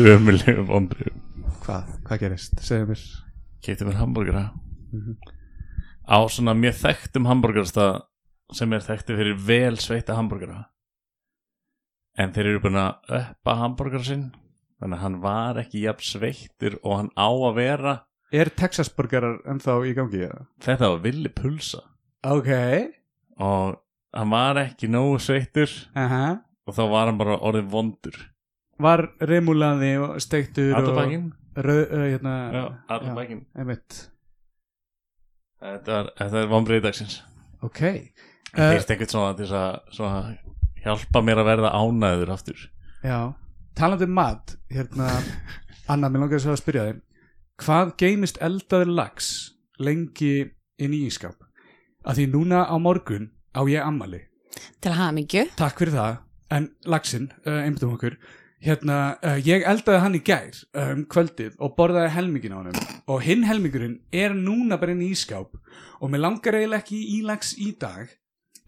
Ömulegum 0.00 0.66
vonbrið 0.66 1.10
Hvað, 1.60 1.90
hvað 2.06 2.20
gerist? 2.22 2.58
Segðu 2.66 2.86
mér. 2.90 3.02
Kefti 3.62 3.86
mér 3.86 3.98
hambúrgara 4.00 4.44
Á 6.10 6.18
svona 6.26 6.56
mjög 6.58 6.80
þekktum 6.82 7.28
hambúrgarstað 7.30 8.02
sem 8.56 8.72
er 8.74 8.82
þekkti 8.82 9.14
fyrir 9.14 9.40
vel 9.46 9.76
sveita 9.78 10.16
hambúrgara 10.18 10.64
En 12.18 12.32
þeir 12.34 12.48
eru 12.50 12.62
búin 12.64 12.80
að 12.82 13.12
uppa 13.20 13.54
hambúrgar 13.62 14.02
sinn 14.04 14.30
Þannig 14.80 14.96
að 14.96 15.02
hann 15.04 15.16
var 15.20 15.58
ekki 15.60 15.82
jafn 15.84 16.06
sveittur 16.08 16.78
og 16.80 16.94
hann 16.96 17.10
á 17.12 17.28
að 17.28 17.56
vera. 17.58 17.92
Er 18.32 18.48
Texasburgarar 18.56 19.42
ennþá 19.52 19.74
í 19.84 19.92
gangi? 19.98 20.22
eða? 20.24 20.46
Þetta 20.64 20.88
var 20.88 21.02
villi 21.04 21.32
pulsa. 21.36 21.82
Ok. 22.24 22.48
Og 23.44 23.76
hann 24.16 24.32
var 24.32 24.60
ekki 24.64 24.88
nógu 24.88 25.18
sveittur 25.20 25.68
uh 25.94 26.38
Og 26.68 26.76
þá 26.76 26.82
var 26.92 27.08
hann 27.10 27.18
bara 27.18 27.36
orðið 27.36 27.68
vondur. 27.72 28.16
Var 28.80 29.02
remulaði 29.20 29.92
og 30.00 30.20
steiktur 30.22 30.72
og 30.78 30.94
bækinn 30.96 31.32
rauð, 31.56 31.84
uh, 31.90 32.04
hérna, 32.06 33.14
bækinn 33.16 33.40
einmitt 33.58 33.96
Þetta 35.60 35.96
er, 35.98 36.08
þetta 36.18 36.40
er 36.40 36.48
vonbrið 36.50 36.84
dagsins. 36.86 37.18
Ok. 37.64 37.82
Það 38.50 38.64
uh, 38.64 38.72
heyrst 38.72 38.92
einhvern 38.94 39.12
svona 39.12 39.34
til 39.36 39.46
þess 39.46 39.58
að 39.60 39.96
svona, 39.96 40.20
hjálpa 40.84 41.22
mér 41.24 41.42
að 41.42 41.50
verða 41.50 41.72
ánæður 41.76 42.32
aftur. 42.34 42.62
Já, 43.04 43.18
talandi 43.76 44.08
um 44.08 44.16
mat 44.16 44.56
hérna, 44.72 45.10
Anna, 45.90 46.08
mér 46.08 46.24
langar 46.24 46.42
svo 46.42 46.54
að 46.54 46.62
spyrja 46.62 46.86
þig. 46.88 47.04
Hvað 47.60 47.92
geymist 48.00 48.40
eldaður 48.40 48.94
lax 48.96 49.30
lengi 49.80 50.34
inn 50.80 50.96
í 50.96 51.04
ískap? 51.10 51.36
Að 52.08 52.22
því 52.22 52.26
núna 52.32 52.64
á 52.64 52.76
morgun 52.80 53.28
á 53.52 53.60
ég 53.68 53.84
ammali 53.84 54.24
Til 54.80 54.94
hamingju. 54.96 55.44
Takk 55.58 55.78
fyrir 55.78 55.94
það, 55.94 56.16
en 56.56 56.70
laxinn, 56.88 57.28
uh, 57.44 57.60
einbyttum 57.62 57.92
okkur 57.94 58.16
Hérna, 58.60 58.96
uh, 59.24 59.38
ég 59.40 59.64
eldaði 59.64 60.00
hann 60.04 60.16
í 60.18 60.22
gær 60.24 60.56
um, 60.76 61.04
kvöldið 61.08 61.54
og 61.64 61.76
borðaði 61.78 62.12
helmingin 62.12 62.52
á 62.52 62.60
hann 62.60 62.80
og 63.08 63.22
hinn 63.24 63.46
helmingurinn 63.48 64.00
er 64.12 64.34
núna 64.36 64.76
bara 64.80 64.92
inn 64.92 65.04
í 65.06 65.12
ískáp 65.14 65.54
og 66.00 66.12
mér 66.12 66.26
langar 66.26 66.58
eiginlega 66.58 66.84
ekki 66.84 66.98
í 67.16 67.20
lax 67.24 67.54
í 67.56 67.70
dag 67.80 68.12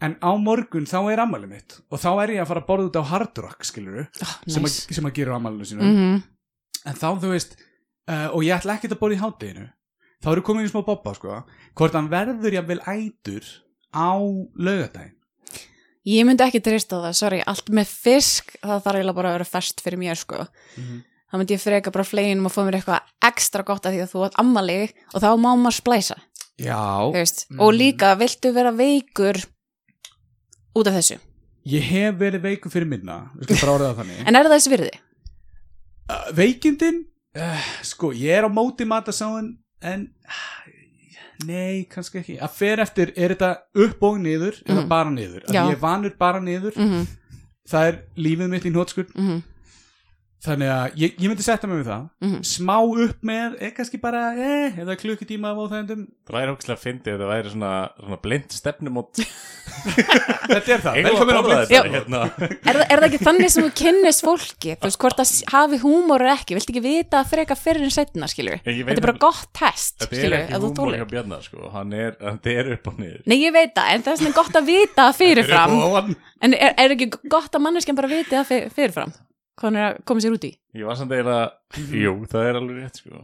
en 0.02 0.16
á 0.24 0.32
morgun 0.40 0.88
þá 0.88 0.98
er 1.12 1.22
ammali 1.22 1.46
mitt. 1.46 1.76
Og 1.92 2.00
þá 2.00 2.10
er 2.24 2.36
ég 2.38 2.42
að 2.42 2.48
fara 2.50 2.64
að 2.64 2.70
borða 2.72 2.88
út 2.88 2.96
á 2.98 3.10
Hard 3.12 3.42
Rock, 3.44 3.68
skiluru 3.68 4.06
oh, 4.08 4.36
sem, 4.48 4.64
nice. 4.64 4.86
að, 4.88 4.96
sem 4.96 5.06
að 5.06 5.18
gera 5.20 5.36
amalinu 5.36 5.68
sínu. 5.68 5.88
Mm 5.88 6.22
en 6.88 6.98
þá 6.98 7.08
þú 7.22 7.32
veist 7.32 7.56
uh, 8.10 8.28
og 8.34 8.42
ég 8.46 8.56
ætla 8.56 8.76
ekkert 8.76 8.96
að 8.96 9.02
borða 9.02 9.18
í 9.18 9.22
hátteginu 9.22 9.66
þá 10.22 10.30
eru 10.34 10.44
komin 10.46 10.68
í 10.68 10.70
smá 10.70 10.84
bobba 10.86 11.14
sko. 11.16 11.40
Hvort 11.78 11.98
hann 11.98 12.10
verður 12.12 12.56
jafnvel 12.58 12.80
ætur 12.86 13.48
á 13.90 14.14
laugadaginn 14.18 15.16
Ég 16.08 16.24
myndi 16.26 16.42
ekki 16.42 16.58
trista 16.64 16.98
það, 16.98 17.12
sorry 17.14 17.40
Allt 17.46 17.68
með 17.70 17.86
fisk, 17.86 18.56
það 18.58 18.80
þarf 18.82 18.96
eiginlega 18.98 19.14
bara 19.20 19.28
að 19.30 19.36
vera 19.38 19.44
fest 19.52 19.82
fyrir 19.84 20.00
mér 20.02 20.18
sko 20.18 20.46
Mhm. 20.76 21.02
þá 21.32 21.38
myndi 21.38 21.54
ég 21.56 21.62
freka 21.62 21.92
bara 21.94 22.04
fleginum 22.04 22.46
og 22.48 22.52
fá 22.52 22.60
mér 22.66 22.76
eitthvað 22.80 23.00
ekstra 23.28 23.62
gott 23.64 23.86
að 23.86 23.94
því 23.94 24.00
að 24.04 24.10
þú 24.12 24.24
ert 24.26 24.34
ammali 24.42 24.80
og 25.14 25.22
þá 25.22 25.28
má 25.40 25.50
maður 25.56 25.76
splæsa 25.78 26.16
já. 26.60 26.80
Mm. 27.50 27.60
og 27.60 27.72
líka 27.72 28.10
viltu 28.20 28.52
vera 28.52 28.72
veikur 28.76 29.38
út 30.76 30.86
af 30.90 30.94
þessu 30.98 31.16
ég 31.64 31.82
hef 31.88 32.14
verið 32.20 32.42
veikum 32.42 32.70
fyrir 32.74 32.88
minna 32.90 33.30
en 34.26 34.36
er 34.36 34.44
það 34.44 34.54
þessi 34.58 34.72
virði? 34.74 34.92
uh, 36.10 36.28
veikindin 36.36 37.04
uh, 37.38 37.64
sko, 37.82 38.12
ég 38.12 38.36
er 38.42 38.44
á 38.44 38.50
móti 38.52 38.84
matasáin 38.84 39.54
en 39.80 40.08
nei, 41.46 41.84
kannski 41.90 42.18
ekki 42.20 42.38
að 42.40 42.50
fer 42.50 42.76
eftir, 42.84 43.12
er 43.16 43.34
þetta 43.34 43.56
upp 43.86 44.02
og 44.02 44.18
niður 44.20 44.62
eða 44.66 44.80
Mhm. 44.82 44.88
bara 44.88 45.10
niður, 45.10 45.42
að 45.48 45.54
Já. 45.54 45.64
ég 45.70 45.80
vanur 45.80 46.12
bara 46.18 46.40
niður 46.40 46.76
Mm 46.76 47.06
það 47.72 47.84
er 47.88 47.98
lífið 48.18 48.48
mitt 48.50 48.64
í 48.66 48.70
nótskur 48.74 49.06
-hmm. 49.14 49.42
Þannig 50.42 50.70
að 50.74 50.96
ég, 50.98 51.12
ég 51.22 51.30
myndi 51.30 51.44
setja 51.46 51.68
mig 51.70 51.78
með 51.82 51.88
það. 51.92 52.06
Mhm. 52.26 52.38
smá 52.50 52.76
upp 52.82 53.20
með, 53.28 53.52
er 53.62 53.70
kannski 53.76 54.00
bara 54.02 54.22
eh, 54.34 54.78
eða 54.82 54.96
klukkutíma 54.98 55.52
af 55.52 55.60
óþægendum 55.62 56.00
Það 56.26 56.34
væri 56.38 56.52
ógæslega 56.54 56.74
að 56.78 56.82
fyndi 56.82 57.12
ef 57.12 57.18
það 57.20 57.30
væri 57.32 57.52
svona, 57.52 57.70
svona 58.00 58.18
blind 58.24 58.54
stefnumót. 58.56 59.20
Þetta 59.92 60.72
er 60.76 60.82
það, 60.82 60.96
við 60.98 61.06
velkomin 61.08 61.38
á 61.38 61.42
blind 61.46 61.72
hérna. 61.94 62.20
Er, 62.42 62.76
það- 62.78 62.84
er 62.92 63.02
það 63.02 63.06
ekki 63.08 63.20
þannig 63.26 63.52
sem 63.54 63.64
þú 63.66 63.70
kynnist 63.82 64.24
fólki? 64.26 64.74
Þú 64.78 64.88
veist 64.88 65.00
hvort 65.04 65.18
það 65.22 65.32
hafi 65.54 65.80
húmor 65.82 66.24
er 66.26 66.32
ekki? 66.36 66.56
Viltu 66.58 66.72
ekki 66.74 66.84
vita 66.84 67.20
að 67.22 67.30
freka 67.32 67.56
fyrir 67.58 67.86
en 67.86 67.94
setna 67.94 68.28
þetta 68.32 68.94
er 68.96 69.02
bara 69.06 69.16
gott 69.22 69.48
test 69.56 69.98
Þetta 70.02 70.20
er 70.26 70.36
ekki 70.42 70.60
þolir. 70.78 71.02
hjá 71.02 71.08
Bjarnar 71.12 71.42
sko. 71.46 71.70
Hann 71.74 71.92
er, 71.96 72.16
hann 72.22 72.40
er 72.54 72.72
upp 72.76 72.86
og 72.92 72.98
niður. 73.02 73.22
Nei, 73.26 73.38
ég 73.42 73.52
veit 73.54 73.74
það, 73.76 73.90
en 73.96 74.06
það 74.06 74.12
er 74.14 74.22
svona 74.22 74.38
gott 74.38 74.58
að 74.62 74.70
vita 74.72 75.08
fyrirfram. 75.18 76.16
En 76.42 76.54
er, 76.58 76.74
er 76.78 76.94
ekki 76.96 77.10
gott 77.30 77.52
að 77.54 77.64
manneskjan 77.66 77.98
bara 77.98 78.10
viti 78.10 78.34
það 78.34 78.48
fyr- 78.50 78.72
fyrirfram? 78.78 79.12
Hvað 79.62 79.68
hann 79.68 79.76
er 79.78 79.84
að 79.92 79.98
koma 80.10 80.22
sér 80.24 80.34
út 80.34 80.44
í? 80.48 80.52
Ég 80.74 80.86
var 80.88 80.96
samt 80.98 81.12
eiginlega, 81.14 81.42
jú, 82.02 82.12
það 82.26 82.46
er 82.48 82.56
alveg 82.58 82.78
rétt 82.82 82.96
sko. 82.98 83.20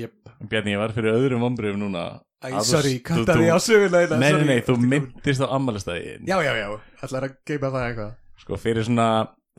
Jep. 0.00 0.14
Bjarni, 0.48 0.72
ég 0.72 0.80
var 0.80 0.94
fyrir 0.96 1.12
öðrum 1.18 1.42
ombriðum 1.50 1.82
núna. 1.84 2.04
Æ, 2.42 2.48
Að 2.48 2.54
þú- 2.56 2.70
sorry, 2.72 2.92
þú- 2.96 3.02
kattaði 3.10 3.44
þú- 3.44 3.52
á 3.52 3.58
sögulegina 3.62 4.16
Nei, 4.18 4.30
nei, 4.32 4.46
nei, 4.48 4.60
þú 4.66 4.74
myndist 4.82 5.42
á 5.44 5.48
ammælistæðin 5.52 6.24
Já, 6.26 6.38
já, 6.42 6.52
já, 6.58 6.68
ætlar 7.04 7.26
að 7.28 7.34
geima 7.46 7.68
það 7.70 7.84
eitthvað. 7.90 8.14
Sko, 8.42 8.56
fyrir 8.58 8.82
svona 8.88 9.08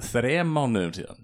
þrem 0.01 0.49
mánuðum 0.57 0.91
síðan 0.97 1.21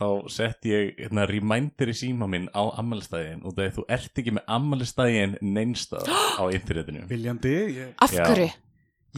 þá 0.00 0.06
sett 0.32 0.66
ég 0.68 0.96
hérna, 0.98 1.24
reminder 1.28 1.86
í 1.92 1.94
síma 1.96 2.28
minn 2.28 2.48
á 2.56 2.62
ammælistæðin 2.80 3.42
og 3.44 3.54
þegar 3.56 3.72
þú 3.78 3.84
ert 3.96 4.20
ekki 4.22 4.34
með 4.36 4.44
ammælistæðin 4.56 5.38
neinstað 5.42 6.08
á 6.40 6.44
internetinu. 6.52 7.06
Viljandi, 7.08 7.54
ég, 7.78 7.94
Af 8.00 8.12
Já. 8.12 8.24
hverju? 8.26 8.50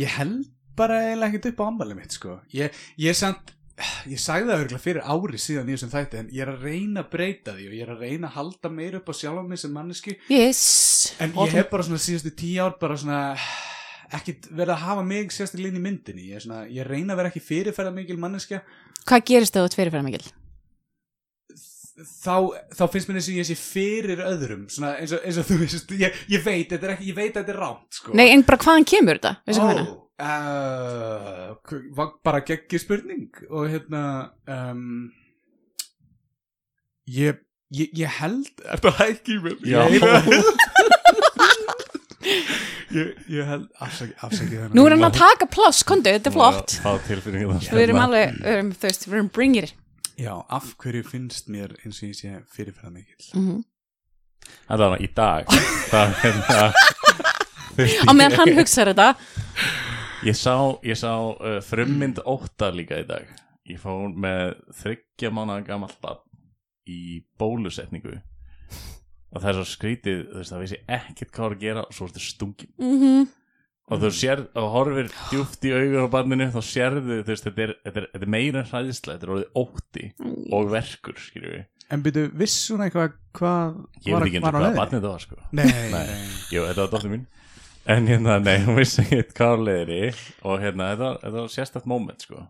ég 0.03 0.15
held 0.19 0.47
bara 0.77 1.01
eiginlega 1.09 1.33
ekkert 1.33 1.51
upp 1.53 1.61
á 1.61 1.65
ammali 1.69 1.95
mitt, 1.99 2.13
sko. 2.17 2.39
Ég, 2.55 2.71
ég 2.99 3.15
samt, 3.19 3.53
ég 4.11 4.21
sagði 4.23 4.51
það 4.51 4.63
örgulega 4.65 4.83
fyrir 4.85 5.07
ári 5.15 5.41
síðan 5.43 5.71
í 5.71 5.77
þessum 5.77 5.93
þætti 5.93 6.21
En 6.21 6.31
ég 6.33 6.45
er 6.45 6.53
að 6.53 6.67
reyna 6.69 7.05
að 7.05 7.11
breyta 7.15 7.57
því 7.57 7.69
og 7.69 7.77
ég 7.77 7.85
er 7.87 7.95
að 7.95 8.05
reyna 8.07 8.31
að 8.31 8.37
halda 8.39 8.73
meira 8.73 9.01
upp 9.01 9.13
á 9.13 9.15
sjálf 9.19 9.49
mig 9.49 9.63
sem 9.63 9.75
manneski 9.75 10.17
Yes 10.33 10.63
En 11.23 11.35
ég 11.39 11.57
hef 11.59 11.71
bara 11.73 11.89
svona 11.89 12.03
síðustu 12.03 12.35
tíu 12.43 12.67
ár 12.67 12.77
bara 12.81 12.99
svona 13.01 13.23
ekkit 14.13 14.51
verið 14.53 14.75
að 14.77 14.85
hafa 14.85 15.07
mig 15.09 15.33
sérstaklega 15.33 15.73
inn 15.73 15.81
í 15.81 15.87
myndinni 15.87 16.29
ég, 16.35 16.45
svona, 16.45 16.67
ég 16.69 16.87
reyna 16.89 17.17
að 17.17 17.23
vera 17.23 17.33
ekki 17.33 17.45
fyrirferða 17.47 17.97
mikil 17.97 18.21
manneskja 18.21 18.63
Hvað 19.03 19.27
gerist 19.33 19.57
það 19.57 19.71
út 19.71 19.79
fyrirfæra 19.81 20.07
mikil? 20.07 20.25
þá, 22.03 22.37
þá 22.73 22.85
finnst 22.93 23.09
mér 23.11 23.19
eins 23.21 23.29
og 23.31 23.39
ég 23.39 23.49
sé 23.49 23.57
fyrir 23.59 24.23
öðrum 24.25 24.65
svona 24.73 24.95
eins 25.01 25.13
og, 25.15 25.25
eins 25.27 25.39
og 25.41 25.49
þú 25.49 25.59
veist 25.63 25.93
ég, 26.01 26.23
ég 26.33 26.45
veit, 26.45 26.71
þetta 26.71 26.89
er 26.89 26.95
ekki, 26.97 27.15
veit 27.17 27.35
að 27.35 27.43
þetta 27.43 27.55
er 27.55 27.61
rámt 27.61 27.99
sko. 27.99 28.15
Nei, 28.19 28.27
en 28.33 28.45
bara 28.49 28.61
hvaðan 28.63 28.89
kemur 28.89 29.21
þetta? 29.21 29.35
Hvað 29.49 29.69
meina? 29.69 29.85
Uh, 30.23 31.55
var 31.97 32.13
bara 32.25 32.43
geggi 32.47 32.79
spurning 32.81 33.29
og 33.51 33.69
hérna 33.73 34.03
um, 34.47 35.11
ég, 37.11 37.43
ég, 37.75 37.91
ég 37.99 38.19
held 38.21 38.47
er 38.65 38.83
það 38.85 39.03
ekki 39.11 39.41
mér? 39.43 39.57
Ég, 42.93 43.15
ég 43.33 43.47
held 43.49 43.65
afsaki 43.81 44.13
þennan 44.53 44.75
Nú 44.77 44.83
er 44.85 44.95
hann 44.95 45.07
að 45.07 45.15
taka 45.17 45.47
pláss, 45.51 45.81
kondu, 45.89 46.13
þetta 46.13 46.29
er 46.29 46.35
flott. 46.35 46.75
það 46.85 46.99
Við 47.73 47.85
erum 47.87 48.01
alveg, 48.03 48.35
við 48.37 48.51
erum, 48.53 48.73
þú 48.77 48.85
veist, 48.85 49.07
við 49.07 49.17
erum 49.17 49.31
bringir. 49.33 49.73
Já, 50.21 50.33
af 50.53 50.67
hverju 50.83 51.07
finnst 51.09 51.49
mér 51.53 51.73
eins 51.83 52.03
og 52.03 52.11
ég 52.11 52.19
sé 52.21 52.35
fyrirferða 52.53 52.93
mikil 52.93 53.31
mm 53.33 53.63
Það 54.67 54.83
var 54.83 55.03
í 55.03 55.09
dag. 55.17 55.53
Það 55.89 56.03
er 56.03 56.15
hérna 56.23 56.63
Á 58.05 58.11
meðan 58.13 58.37
hann 58.37 58.53
hugsaður 58.59 58.93
þetta 58.93 59.09
Ég 60.23 60.37
sá, 60.39 60.55
ég 60.87 60.95
sá 60.99 61.11
uh, 61.19 61.57
frummynd 61.67 62.21
ótta 62.31 62.69
líka 62.71 63.01
í 63.03 63.07
dag. 63.09 63.27
Ég 63.67 63.81
fór 63.83 64.13
með 64.15 64.53
þryggja 64.79 65.33
mánaða 65.35 65.65
gamall 65.67 65.95
barn 66.03 66.23
í 66.87 67.23
bólusetningu. 67.41 68.21
Og 69.33 69.41
það 69.41 69.49
er 69.51 69.59
svo 69.59 69.67
skrítið 69.67 70.21
þú 70.29 70.39
veist, 70.39 70.53
það 70.53 70.63
vissi 70.63 70.81
ekkert 70.99 71.33
hvað 71.35 71.47
var 71.47 71.57
að 71.57 71.65
gera 71.65 71.85
og 71.87 71.95
svo 71.97 72.09
ertu 72.11 72.23
stungin 72.23 72.75
mm 72.79 73.31
og 73.93 73.99
þú 74.01 74.09
sér, 74.15 74.41
og 74.57 74.69
horfir 74.73 75.09
djúft 75.29 75.65
í 75.67 75.73
augun 75.75 76.07
á 76.07 76.15
barninu 76.15 76.47
þá 76.55 76.61
sérðu, 76.65 77.17
þú 77.27 77.33
veist, 77.33 77.45
þetta 77.49 77.65
er, 77.65 77.73
þetta 77.83 78.01
er, 78.01 78.07
þetta 78.15 78.27
er 78.29 78.31
meira 78.33 78.61
en 78.63 78.69
hræðislega, 78.71 79.19
þetta 79.19 79.27
er 79.27 79.33
orðið 79.35 79.59
ótti 79.59 80.05
og 80.57 80.71
verkur, 80.73 81.19
skilju 81.21 81.51
við 81.51 81.65
en 81.93 82.05
byrju, 82.07 82.23
viss 82.41 82.61
hún 82.73 82.85
eitthvað 82.87 83.17
hvað 83.37 83.75
ég 84.07 84.15
veit 84.15 84.29
ekki 84.31 84.39
eins 84.39 84.47
og 84.49 84.57
hvað 84.57 84.79
barnið 84.79 84.97
þetta 84.97 85.11
var, 85.11 85.25
sko. 85.27 85.41
Nei, 85.59 85.67
Nei. 85.67 85.91
nei. 85.93 86.23
Jú, 86.55 86.63
þetta 86.71 86.79
var 86.87 86.93
dóttir 86.95 87.13
mín 87.13 87.27
En 87.91 88.07
hérna, 88.07 88.37
nei, 88.39 88.61
hún 88.63 88.77
vissi 88.79 89.03
ekki 89.03 89.35
hvað 89.35 89.53
var 89.53 89.63
leiðri 89.67 90.01
Og 90.47 90.61
hérna, 90.63 90.93
þetta 90.93 91.03
var, 91.03 91.17
þetta 91.25 91.37
var 91.39 91.49
sérstætt 91.51 91.89
moment, 91.91 92.27
sko 92.27 92.45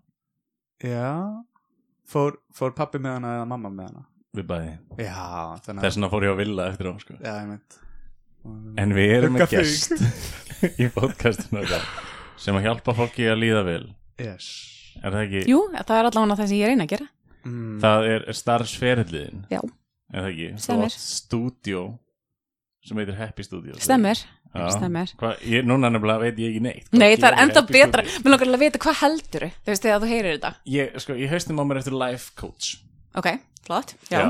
já 0.83 1.13
fór, 2.11 2.37
fór 2.53 2.75
pappi 2.77 2.99
með 3.01 3.17
hana 3.17 3.37
eða 3.39 3.47
mamma 3.53 3.71
með 3.73 3.89
hana 3.91 4.05
Við 4.37 4.47
bæði 4.49 4.73
já, 5.07 5.23
þannig 5.65 5.87
Þess 5.87 5.97
vegna 5.97 6.11
fór 6.13 6.27
ég 6.27 6.35
að 6.35 6.43
villa 6.43 6.67
eftir 6.73 6.91
á, 6.91 6.93
sko 7.01 7.17
já, 7.17 7.33
ég 7.39 7.49
meint 7.53 7.79
En 8.83 8.95
við 8.97 9.15
erum 9.17 9.37
með 9.39 9.55
gest 9.55 9.95
í 10.83 10.91
podcastinu 10.93 11.63
okkar 11.63 11.89
sem 12.43 12.59
að 12.59 12.67
hjálpa 12.67 12.97
fólki 12.99 13.29
að 13.31 13.43
líða 13.45 13.65
vel 13.69 13.83
yes. 14.21 14.49
Er 15.01 15.15
það 15.15 15.23
ekki? 15.23 15.43
Jú, 15.49 15.63
það 15.79 15.97
er 15.97 16.09
allavega 16.11 16.39
það 16.43 16.51
sem 16.51 16.59
ég 16.59 16.73
reyna 16.73 16.89
að 16.89 16.95
gera 16.97 17.09
mm. 17.47 17.75
Það 17.85 18.09
er 18.11 18.27
starfsferðliðin 18.43 19.45
Já. 19.53 19.61
Er 20.13 20.27
það 20.27 20.31
ekki? 20.33 20.49
Stemmir. 20.67 20.97
Stúdjó 21.07 21.85
sem 22.83 22.99
heitir 22.99 23.17
Happy 23.21 23.47
Studio 23.47 23.79
Stemmer, 23.79 24.19
stemmer 24.19 24.42
Hva, 24.53 25.33
ég, 25.49 25.65
Núna 25.65 25.89
nefnilega 25.93 26.21
veit 26.27 26.41
ég 26.43 26.53
ekki 26.53 26.63
neitt. 26.67 26.87
Hvað 26.91 27.01
Nei, 27.01 27.17
það 27.17 27.29
er 27.31 27.39
enda 27.47 27.65
betra? 27.69 28.05
Mér 28.05 28.35
langar 28.35 28.49
alveg 28.51 28.59
að 28.59 28.65
vita 28.67 28.81
hvað 28.85 28.99
heldur 29.01 29.47
Þú 29.49 29.73
veist, 29.73 29.87
þegar 29.87 30.03
þú 30.03 30.11
heyrir 30.13 30.35
þetta. 30.37 30.53
Ég, 30.75 30.97
sko, 31.05 31.17
ég 31.17 31.33
haustum 31.33 31.63
á 31.63 31.65
mér 31.65 31.81
eftir 31.81 31.97
life 31.97 32.35
coach. 32.37 32.73
Ok, 33.17 33.29
flott. 33.65 33.95
Já, 34.13 34.25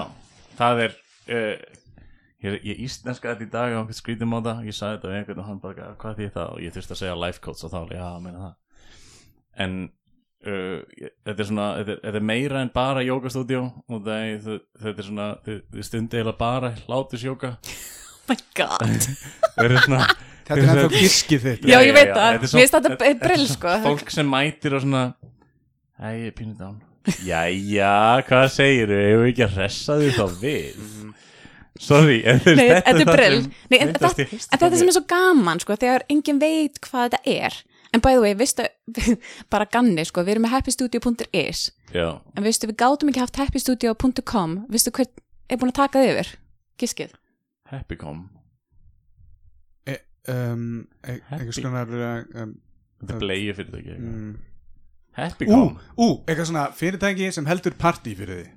Það 0.58 0.84
er 0.84 0.94
uh, 1.32 1.80
Ég, 2.42 2.58
ég 2.66 2.80
íslenska 2.82 3.30
þetta 3.30 3.46
í 3.46 3.50
dag 3.52 3.70
á 3.70 3.78
einhvern 3.78 3.94
skrítum 3.94 4.32
á 4.34 4.38
það 4.42 4.62
ég 4.66 4.74
sagði 4.74 4.96
þetta 4.96 5.10
við 5.10 5.19
einhvern 5.20 5.42
og 5.42 5.46
hann 5.46 5.60
bara 5.62 5.90
hvað 6.02 6.16
því 6.19 6.30
það? 6.34 6.48
Og 6.54 6.62
ég 6.64 6.74
þurfti 6.74 6.94
að 6.96 7.00
segja 7.02 7.19
life 7.22 7.42
coach 7.44 7.62
og 7.62 7.70
þá 7.70 7.94
já, 7.94 8.06
meina 8.24 8.40
það. 8.40 8.54
En 9.62 9.76
uh, 10.46 11.04
þetta 11.22 11.36
er 11.36 11.48
svona 11.52 11.66
þetta 11.78 11.94
er, 11.94 12.00
þetta 12.08 12.20
er 12.22 12.26
meira 12.32 12.62
en 12.64 12.72
bara 12.74 13.04
jókastúdíó 13.06 13.62
og 13.70 14.02
það 14.08 14.26
er, 14.32 14.60
þetta 14.82 15.04
er 15.04 15.08
svona 15.08 15.28
þið, 15.46 15.60
þið 15.76 15.86
stundi 15.86 16.19
eiginlega 16.19 16.40
bara 16.42 16.72
hlátusjóka 16.82 17.52
my 18.30 18.38
god. 18.58 19.08
Er 19.62 19.74
svona 19.84 20.06
Þetta 20.42 20.58
er 20.58 20.70
ennþá 20.72 21.00
giskið 21.00 21.44
þitt. 21.46 21.66
Já, 21.70 21.76
ég 21.80 21.92
veit 21.94 22.08
það. 22.10 22.28
er 22.28 22.40
Mér 22.42 22.50
finnst 22.50 22.74
þetta 22.76 22.96
brill, 22.98 23.44
er 23.44 23.50
sko. 23.50 23.74
fólk 23.84 24.10
sem 24.12 24.28
mætir 24.28 24.74
og 24.76 24.82
svona 24.84 25.02
Æ, 26.02 26.06
ég 26.19 26.24
er 26.32 26.34
pínu 26.34 26.56
dán. 26.58 26.80
Jæja, 27.22 28.22
hvað 28.26 28.46
segirðu? 28.56 28.98
Hefur 29.06 29.28
ekki 29.28 29.44
að 29.46 29.58
hressa 29.58 29.98
því 30.00 30.08
þá 30.16 30.24
við? 30.40 30.88
Sorry, 31.82 32.16
en 32.28 32.40
þetta 32.42 32.92
er 32.92 33.08
brill. 33.08 33.38
Nei, 33.70 33.78
en 33.78 33.92
þetta, 33.94 34.10
á 34.10 34.66
sem 34.74 34.90
er 34.90 34.96
svo 34.96 35.04
gaman 35.10 35.62
sko, 35.62 35.76
þegar 35.78 36.04
enginn 36.12 36.40
veit 36.42 36.78
hvað 36.84 37.14
þetta 37.14 37.36
er. 37.46 37.58
En 37.92 38.00
by 38.00 38.16
the 38.16 38.22
way, 38.24 38.34
vistu 38.38 38.66
bara 39.52 39.69
ganni, 39.70 40.04
sko, 40.08 40.24
við 40.24 40.36
erum 40.36 40.46
með 40.46 40.54
happystudio.is 40.56 41.64
Já, 41.92 42.06
en 42.34 42.46
vistu, 42.46 42.70
við 42.70 42.78
gátum 42.80 43.10
ekki 43.12 43.20
haft 43.20 43.40
happystudio.com 43.42 44.54
vistu 44.72 44.94
hver 44.96 45.10
er 45.52 45.60
búin 45.60 45.74
að 45.74 45.80
taka 45.82 46.00
þið 46.00 46.12
yfir? 46.14 46.30
Giskið, 46.80 47.12
Happycom 47.72 48.24
e, 49.88 49.98
um, 50.32 50.86
e, 51.02 51.19
Happy. 51.30 51.62
konar 51.64 51.92
uh, 51.92 52.42
um, 52.44 52.56
Þetta 53.02 53.14
er 53.16 53.22
bleið 53.24 53.52
fyrirtæki 53.58 53.98
mm. 53.98 54.32
Ú, 54.32 55.14
Happycom 55.19 55.70
ú, 55.96 56.10
eitthvað 56.26 56.50
svona 56.52 56.66
fyrirtæki 56.76 57.30
sem 57.34 57.48
heldur 57.48 57.76
partí 57.80 58.16
fyrir 58.19 58.42
því 58.42 58.50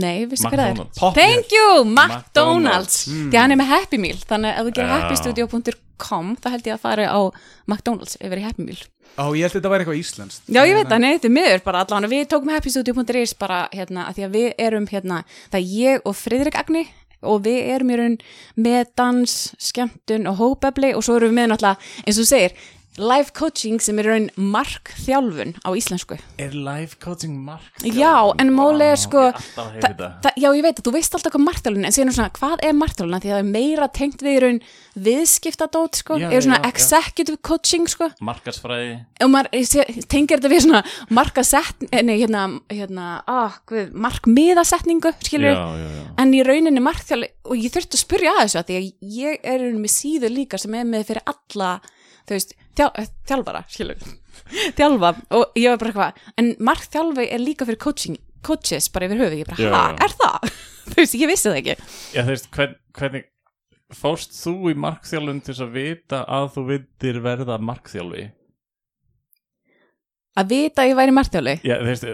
nei, 0.00 0.26
vistu 0.28 0.48
hvað 0.48 0.62
það 0.62 0.72
er 0.72 0.90
Pop 0.98 1.14
Thank 1.16 1.54
you, 1.54 1.84
McDonald's. 1.84 3.06
Mm. 3.10 3.30
því 3.30 3.40
hann 3.40 3.54
er 3.54 3.60
með 3.60 3.70
Happy 3.70 4.00
Meal. 4.02 4.18
Þannig 4.28 4.50
að 4.50 4.58
ef 4.58 4.66
þú 4.66 4.74
gerir 4.76 4.90
Já. 4.90 4.96
happystudio.com 4.96 6.34
þá 6.42 6.50
held 6.52 6.68
ég 6.68 6.74
að 6.74 6.82
fara 6.82 7.06
á 7.08 7.20
McDonald's 7.68 8.18
yfir 8.20 8.42
í 8.42 8.44
Happy 8.44 8.66
Meal. 8.66 8.82
Ó, 9.16 9.32
ég 9.38 9.46
held 9.46 9.56
þetta 9.56 9.72
væri 9.72 9.86
eitthvað 9.86 10.00
íslenskt. 10.02 10.50
Já, 10.50 10.60
ég 10.66 10.76
veit 10.76 10.90
það, 10.90 11.02
nei, 11.04 11.10
þetta 11.16 11.30
er 11.30 11.34
miður 11.38 11.64
bara 11.64 11.82
allan 11.86 12.10
við 12.10 12.24
tókum 12.32 12.52
happystudio.is 12.52 13.34
bara 13.40 13.62
hérna, 13.72 14.08
að 14.10 14.18
því 14.18 14.26
að 14.26 14.36
við 14.36 14.48
erum 14.66 14.88
hérna, 14.90 15.22
það 15.52 15.60
er 15.62 15.74
ég 15.76 16.08
og 16.10 16.18
Friðrik 16.18 16.58
Agni 16.60 16.84
og 17.22 17.44
við 17.46 17.70
erum 17.74 17.92
í 17.92 17.98
raun 18.00 18.16
með 18.60 18.92
dans, 18.98 19.36
skemmtun 19.58 20.28
og 20.30 20.40
hópefli 20.40 20.92
og 20.96 21.04
svo 21.04 21.18
erum 21.18 21.32
við 21.32 21.38
með 21.40 21.52
náttúrulega, 21.52 21.92
eins 22.04 22.18
og 22.18 22.24
þú 22.24 22.28
segir 22.30 22.56
live 22.98 23.32
coaching 23.36 23.80
sem 23.82 23.98
er 24.00 24.06
raun 24.08 24.28
markþjálfun 24.36 25.54
á 25.66 25.70
íslensku. 25.76 26.16
Er 26.40 26.54
life 26.56 26.96
coaching 27.02 27.34
mark? 27.44 27.62
Já, 27.84 28.32
en 28.40 28.50
málið 28.56 28.92
er 28.94 29.00
sko 29.00 29.24
Ég 29.32 29.42
þa- 29.56 30.20
þa- 30.24 30.32
Já, 30.36 30.48
ég 30.56 30.62
veit 30.64 30.80
að 30.80 30.86
þú 30.88 30.92
veist 30.96 31.14
alltaf 31.14 31.32
hvað 31.34 31.44
markþjálfun 31.46 31.82
er, 31.84 31.86
en 31.90 31.92
síðan 31.96 32.08
er 32.12 32.16
svona, 32.16 32.32
hvað 32.38 32.64
er 32.64 32.72
markþjálfun? 32.80 33.20
Því 33.20 33.30
að 33.30 33.36
það 33.36 33.42
er 33.44 33.50
meira 33.52 33.88
tengt 33.88 34.22
við 34.24 34.36
í 34.36 34.40
raun 34.46 34.60
viðskiptadót 34.96 35.94
sko, 36.00 36.18
Já, 36.20 36.30
er 36.32 36.40
svona 36.46 36.60
já, 36.60 36.64
já. 36.64 36.68
executive 36.72 37.38
coaching 37.42 37.86
sko. 37.88 38.10
Markarsfræði 38.20 38.94
og 39.22 39.30
maður 39.32 39.50
tengir 40.08 40.38
þetta 40.40 40.52
við 40.52 40.62
svona 40.66 40.82
markasett, 41.10 41.86
nei, 42.02 42.16
hérna, 42.20 42.46
hérna 42.72 43.22
ah, 43.26 43.56
markmiðasetningu 43.92 45.12
skilur 45.22 45.52
Já, 45.52 45.64
já, 45.76 45.88
já. 45.96 46.04
En 46.22 46.32
í 46.36 46.42
rauninni 46.46 46.80
markþjáli 46.84 47.28
og 47.46 47.56
ég 47.60 47.72
þurfti 47.74 47.98
að 47.98 48.02
spyrja 48.04 48.32
að 48.36 48.42
þessu 48.44 48.60
að 48.60 48.70
því 48.70 48.78
að 48.80 48.86
ég 49.16 49.46
er 49.52 49.66
með 49.76 49.92
síðu 49.96 50.30
líka 50.32 50.58
sem 50.60 50.74
er 50.80 50.84
með 50.88 51.04
fyrir 51.10 51.22
alla 51.32 51.70
þú 52.26 52.34
veist, 52.34 52.54
eh, 52.56 52.65
þjálfara 52.76 53.62
skilur, 53.72 54.02
þjálfa 54.78 55.12
og 55.36 55.56
ég 55.58 55.72
var 55.72 55.80
bara 55.82 55.92
eitthvað, 55.92 56.24
en 56.42 56.50
markþjálfi 56.70 57.28
er 57.32 57.42
líka 57.42 57.66
fyrir 57.68 57.80
coaching, 57.82 58.18
coaches 58.46 58.90
bara 58.94 59.08
yfir 59.08 59.22
höfu 59.24 59.40
ég 59.40 59.48
bara, 59.48 59.70
já. 59.70 60.04
er 60.06 60.16
það? 60.20 60.50
þú 60.92 60.98
veist, 61.00 61.16
ég 61.18 61.32
vissi 61.32 61.48
það 61.50 61.60
ekki 61.62 61.76
Já, 62.14 62.20
þú 62.22 62.30
veist, 62.34 62.50
hvern, 62.56 62.76
hvernig 63.00 63.32
Fórst 63.94 64.32
þú 64.34 64.72
í 64.72 64.74
markþjálfun 64.82 65.40
til 65.46 65.54
að 65.62 65.68
vita 65.76 66.24
að 66.26 66.48
þú 66.56 66.62
vildir 66.72 67.20
verða 67.22 67.54
markþjálfi? 67.62 68.24
að 70.36 70.50
vita 70.52 70.82
að 70.82 70.90
ég 70.90 70.96
væri 70.98 71.14
markþjálfi 71.16 71.54
Já, 71.64 71.76
þú 71.80 71.86
veist, 71.92 72.08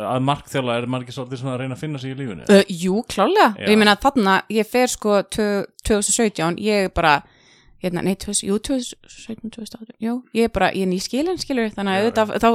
að 0.00 0.24
markþjálfa 0.26 0.76
er 0.80 0.86
margir 0.90 1.14
svolítið 1.14 1.40
svona 1.42 1.52
að 1.54 1.60
reyna 1.62 1.76
að 1.76 1.82
finna 1.84 2.00
sig 2.02 2.14
í 2.14 2.18
lífinu 2.18 2.46
Uh, 2.50 2.62
jú, 2.72 3.02
klálega, 3.12 3.50
Já. 3.60 3.68
ég 3.70 3.78
meina 3.78 3.94
þarna 4.02 4.38
ég 4.50 4.66
fer 4.66 4.90
sko 4.90 5.20
tvö- 5.30 5.66
2017 5.86 6.58
ég 6.64 6.88
bara, 6.96 7.18
hérna, 7.84 8.02
nei, 8.04 8.14
2000 8.20 8.48
jú, 8.48 8.58
2017, 8.70 9.50
2018, 9.54 9.96
jú 10.02 10.16
ég 10.36 10.48
er 10.48 10.52
bara, 10.54 10.70
ég 10.74 10.86
er 10.86 10.90
nýskilin, 10.90 11.38
skilur, 11.40 11.70
þannig 11.76 11.94
að 11.94 12.08
auðvitað 12.08 12.34
þá, 12.44 12.48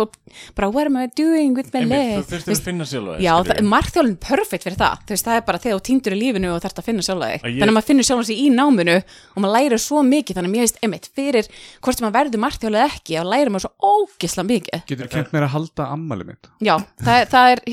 bara, 0.58 0.70
what 0.74 0.90
am 0.90 0.98
I 1.00 1.08
doing 1.18 1.56
with 1.58 1.70
my 1.74 1.84
Einmitt, 1.86 2.16
life? 2.18 2.26
Þú 2.26 2.36
þurftir 2.36 2.56
að 2.58 2.66
finna 2.70 2.88
sjálfa 2.90 3.16
þig, 3.18 3.26
Já, 3.28 3.34
það 3.46 3.56
er 3.60 4.16
perfekt 4.20 4.66
fyrir 4.66 4.78
það. 4.80 5.02
Þú 5.06 5.14
veist, 5.16 5.26
það 5.28 5.38
er 5.40 5.44
bara 5.48 5.60
þegar 5.64 5.80
þú 5.80 5.84
týndur 5.90 6.16
í 6.16 6.20
lífinu 6.20 6.52
og 6.54 6.62
þarft 6.64 6.80
að 6.81 6.88
finna 6.90 7.06
sjálfa 7.06 7.30
þig. 7.30 7.44
Þannig 7.46 7.70
að 7.70 7.76
maður 7.78 7.88
finnur 7.90 8.08
sjálfa 8.10 8.26
sig 8.30 8.40
í 8.44 8.48
náminu 8.54 8.96
og 9.00 9.40
maður 9.44 9.56
lærir 9.56 9.81
svo 9.84 10.04
mikið, 10.06 10.38
þannig 10.40 10.50
að 10.50 10.56
mér 10.56 10.66
veist, 10.66 10.80
einmitt, 10.86 11.10
fyrir 11.16 11.50
hvort 11.84 12.00
sem 12.00 12.06
maður 12.08 12.18
verður 12.20 12.44
markþjálfið 12.46 12.86
ekki, 12.86 13.18
þá 13.20 13.30
lærir 13.34 13.54
maður 13.54 13.66
svo 13.68 13.94
ógisla 13.94 14.46
mikið. 14.50 14.84
Getur 14.90 15.10
þú 15.10 15.14
kent 15.16 15.34
mér 15.36 15.48
að 15.48 15.54
halda 15.56 15.88
ammali 15.96 16.28
mitt? 16.30 16.52
Já, 16.66 16.75
það, 17.04 17.16
er- 17.24 17.32
það 17.34 17.54
er 17.56 17.64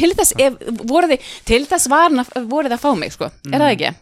til 0.00 0.12
þess, 0.20 0.36
ef, 0.46 0.58
voru 0.86 1.10
þið, 1.12 1.30
til 1.52 1.62
þess 1.70 1.90
var, 1.92 2.16
voru 2.46 2.68
þið 2.70 2.76
að 2.78 2.84
fá 2.86 2.90
mig, 2.96 3.14
sko, 3.16 3.30
er 3.52 3.60
það 3.64 3.74
ekki? 3.76 3.94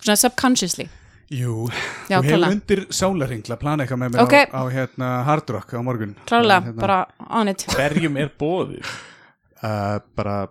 Svona 0.00 0.16
subconsciously 0.16 0.88
Jú, 1.30 1.68
Já, 2.10 2.16
þú 2.18 2.26
hefur 2.26 2.44
undir 2.50 2.80
sálarhingla 2.90 3.56
plana 3.60 3.84
eitthvað 3.84 4.00
með 4.02 4.14
mér 4.16 4.22
Ok. 4.24 4.34
á, 4.50 4.50
á 4.50 4.62
hérna, 4.74 5.10
Hard 5.28 5.50
Rock 5.54 5.74
á 5.78 5.82
morgun. 5.86 6.16
Klálega, 6.26 6.64
Hérna, 6.66 6.80
bara 6.82 6.96
on 7.30 7.48
it. 7.52 7.62
Hverjum 7.70 8.16
er 8.18 8.32
bóðið? 8.40 8.82
uh, 9.62 10.00
Bara 10.18 10.48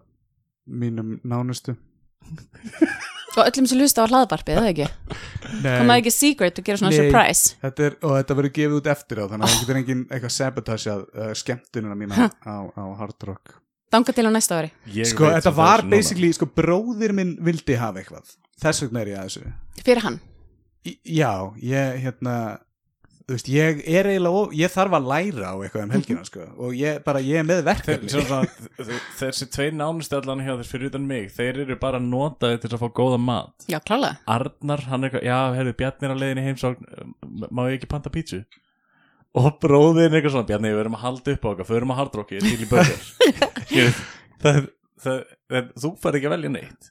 mínum 0.69 1.17
nánustu. 1.27 1.75
Og 3.39 3.43
öllum 3.45 3.67
sem 3.69 3.77
hlusta 3.79 4.03
á 4.03 4.09
hlaðvarpið, 4.09 4.55
er 4.55 4.63
það 4.63 4.71
ekki? 4.71 4.87
Kom 5.79 5.91
það 5.91 5.97
ekki 5.99 6.13
secret 6.15 6.59
og 6.61 6.65
gera 6.69 6.79
svona 6.81 6.91
Nei. 6.93 6.97
surprise. 7.01 7.53
Þetta 7.61 7.85
er, 7.89 7.97
og 8.03 8.15
þetta 8.17 8.37
verður 8.39 8.53
gefið 8.57 8.77
út 8.79 8.89
eftir 8.95 9.21
á 9.21 9.25
þannig 9.29 9.43
að 9.45 9.51
það 9.53 9.61
getur 9.65 9.79
engin 9.81 10.01
eitthvað 10.09 10.33
sabotageað 10.37 11.03
uh, 11.11 11.29
skemmtunina 11.43 11.99
mína 11.99 12.29
á, 12.43 12.55
á 12.71 12.83
Hard 12.99 13.27
Rock. 13.29 13.53
Danga 13.91 14.13
til 14.15 14.27
á 14.27 14.31
næsta 14.31 14.59
ári. 14.63 14.71
Ég 14.95 15.07
Sko, 15.11 15.25
veit 15.27 15.39
þetta 15.39 15.51
svo 15.51 15.59
var 15.59 15.81
þessu 15.83 15.87
núna. 15.89 15.95
basically, 15.97 16.31
sko, 16.39 16.47
bróðir 16.55 17.13
minn 17.17 17.35
vildi 17.45 17.77
hafa 17.79 17.99
eitthvað. 18.03 18.35
Þess 18.61 18.83
vegna 18.85 19.01
er 19.05 19.11
ég 19.15 19.21
að 19.21 19.29
þessu. 19.31 19.53
Fyrir 19.85 20.05
hann 20.05 20.19
Já, 21.05 21.33
ég, 21.61 21.99
hérna 22.05 22.35
Þú 23.29 23.35
veist, 23.35 23.49
ég 23.53 23.81
er 23.85 24.07
eiginlega, 24.09 24.37
of- 24.41 24.53
ég 24.57 24.71
þarf 24.73 24.93
að 24.97 25.03
læra 25.11 25.49
á 25.53 25.55
eitthvað 25.61 25.83
um 25.83 25.91
helgina, 25.93 26.23
sko 26.25 26.45
Og 26.65 26.71
ég 26.73 27.03
bara, 27.05 27.19
ég 27.21 27.37
er 27.37 27.45
með 27.45 27.59
verkefni. 27.67 28.09
Þessi 29.19 29.45
tvei 29.53 29.67
nánustu 29.75 30.17
allan 30.17 30.41
hjá 30.41 30.55
þér 30.57 30.69
fyrir 30.71 30.89
utan 30.89 31.05
mig 31.05 31.27
þeir 31.35 31.59
eru 31.65 31.77
bara 31.77 31.99
notaði 32.01 32.63
til 32.63 32.71
að 32.73 32.81
fá 32.81 32.87
góða 32.97 33.19
mat. 33.21 33.67
Já, 33.69 33.77
klálega. 33.85 34.17
Arnar, 34.25 34.81
hann 34.89 35.03
er 35.05 35.11
eitthvað, 35.11 35.27
já, 35.29 35.37
herðu, 35.59 35.75
Bjarni 35.83 36.09
er 36.09 36.15
að 36.15 36.23
leiðin 36.23 36.41
í 36.41 36.47
heimsókn 36.47 37.53
má 37.53 37.61
ég 37.69 37.77
ekki 37.77 37.91
panta 37.93 38.09
pítsu? 38.17 38.41
Og 39.37 39.51
bróðin 39.61 40.09
er 40.09 40.17
eitthvað 40.23 40.33
svona 40.39 40.49
Bjarni, 40.49 40.73
við 40.73 40.81
erum 40.87 40.97
að 40.97 41.05
halda 41.05 41.35
upp 41.37 41.45
á 41.45 41.49
okkar, 41.53 41.69
förum 41.69 41.93
að 41.93 41.99
hardrocki 42.01 42.41
til 42.41 42.55
í 42.65 42.69
börjar 42.71 43.03
það, 43.69 43.99
það, 44.41 44.63
það, 45.05 45.19
það, 45.53 45.69
þú 45.85 45.91
fær 46.01 46.17
ekki 46.17 46.31
að 46.31 46.35
velja 46.39 46.51
neitt 46.57 46.89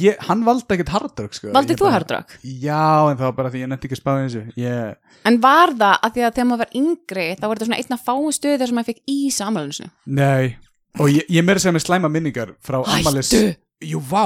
ég, 0.00 0.16
Hann 0.26 0.44
valdi 0.46 0.66
ekkert 0.76 0.88
Hard 0.94 1.20
Rock, 1.22 1.34
sko 1.38 1.52
Valdið 1.54 1.76
þú 1.78 1.84
bara- 1.86 1.92
Hard 1.96 2.10
Rock? 2.16 2.36
Já, 2.42 3.10
en 3.10 3.16
það 3.16 3.26
var 3.28 3.36
bara 3.40 3.50
því 3.54 3.62
ég 3.62 3.68
nefndi 3.72 3.88
ekki 3.90 3.98
að 3.98 4.02
spáði 4.02 4.24
þessu. 4.26 4.42
Ég, 4.56 4.96
En 5.30 5.40
var 5.40 5.74
það 5.74 5.98
að 6.02 6.14
því 6.16 6.24
að 6.26 6.34
þegar 6.36 6.48
maður 6.50 6.64
var 6.64 6.74
yngri 6.82 7.26
þá 7.36 7.44
var 7.46 7.56
þetta 7.56 7.68
svona 7.70 7.80
einn 7.82 7.96
af 7.98 8.04
fáum 8.06 8.32
stöðu 8.38 8.58
þar 8.62 8.66
sem 8.72 8.76
maður 8.80 8.90
fekk 8.92 9.02
ís 9.16 9.38
á 9.40 9.44
amalinu 9.46 9.76
sinu 9.78 9.90
Nei, 10.06 10.56
og 10.98 11.06
ég, 11.12 11.24
ég 11.30 11.44
meira 11.46 11.60
segja 11.62 11.76
með 11.76 11.86
slæma 11.86 12.10
minningar 12.12 12.54
frá 12.64 12.80
Hættu! 12.86 13.56
Jú, 13.84 14.00
vá, 14.00 14.24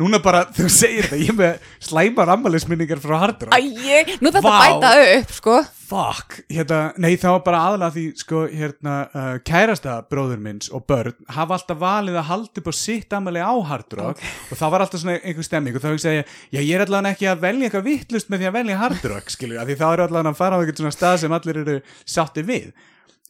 núna 0.00 0.20
bara, 0.24 0.44
þú 0.56 0.68
segir 0.72 1.06
þetta, 1.08 1.20
ég 1.20 1.30
er 1.32 1.38
með 1.38 1.70
slæmar 1.82 2.32
ammælisminningar 2.36 3.02
frá 3.02 3.18
Hard 3.20 3.46
Rock. 3.46 3.56
Æ, 3.56 4.16
nú 4.22 4.32
þetta 4.32 4.42
bæta 4.46 4.92
upp, 5.18 5.32
sko. 5.36 5.56
Fuck, 5.92 6.38
hérna, 6.48 6.78
nei 7.04 7.18
það 7.20 7.34
var 7.34 7.42
bara 7.44 7.58
aðalega 7.68 7.92
því, 7.92 8.04
sko, 8.22 8.42
hérna, 8.48 8.94
uh, 9.12 9.34
kærasta 9.44 9.98
bróður 10.08 10.38
minns 10.40 10.70
og 10.72 10.86
börn 10.88 11.12
hafa 11.36 11.58
alltaf 11.58 11.80
valið 11.82 12.16
að 12.16 12.30
halda 12.30 12.62
upp 12.62 12.70
á 12.72 12.74
sitt 12.78 13.12
ammæli 13.12 13.42
á 13.44 13.52
Hard 13.68 13.92
Rock 13.98 14.22
og 14.22 14.56
það 14.56 14.72
var 14.72 14.84
alltaf 14.86 15.02
svona 15.02 15.18
einhver 15.20 15.44
stemming 15.44 15.76
og 15.76 15.84
þá 15.84 15.90
hugsa 15.90 16.14
ég, 16.16 16.32
já 16.48 16.60
ég 16.62 16.72
er 16.78 16.86
allavega 16.86 17.12
ekki 17.12 17.28
að 17.28 17.44
velja 17.44 17.68
eitthvað 17.68 17.84
vittlust 17.90 18.32
með 18.32 18.40
því 18.40 18.48
að 18.48 18.56
velja 18.56 18.78
Hard 18.80 19.04
Rock, 19.12 19.34
skilju, 19.36 19.60
af 19.60 19.68
því 19.68 19.76
þá 19.82 19.84
er 19.90 20.04
allavega 20.06 20.32
að 20.32 20.40
fara 20.40 20.56
á 20.56 20.60
eitthvað 20.62 20.80
svona 20.80 20.96
stað 20.96 21.20
sem 21.26 21.36
allir 21.36 21.60
eru 21.66 21.76
sátti 22.16 22.46
við 22.48 22.72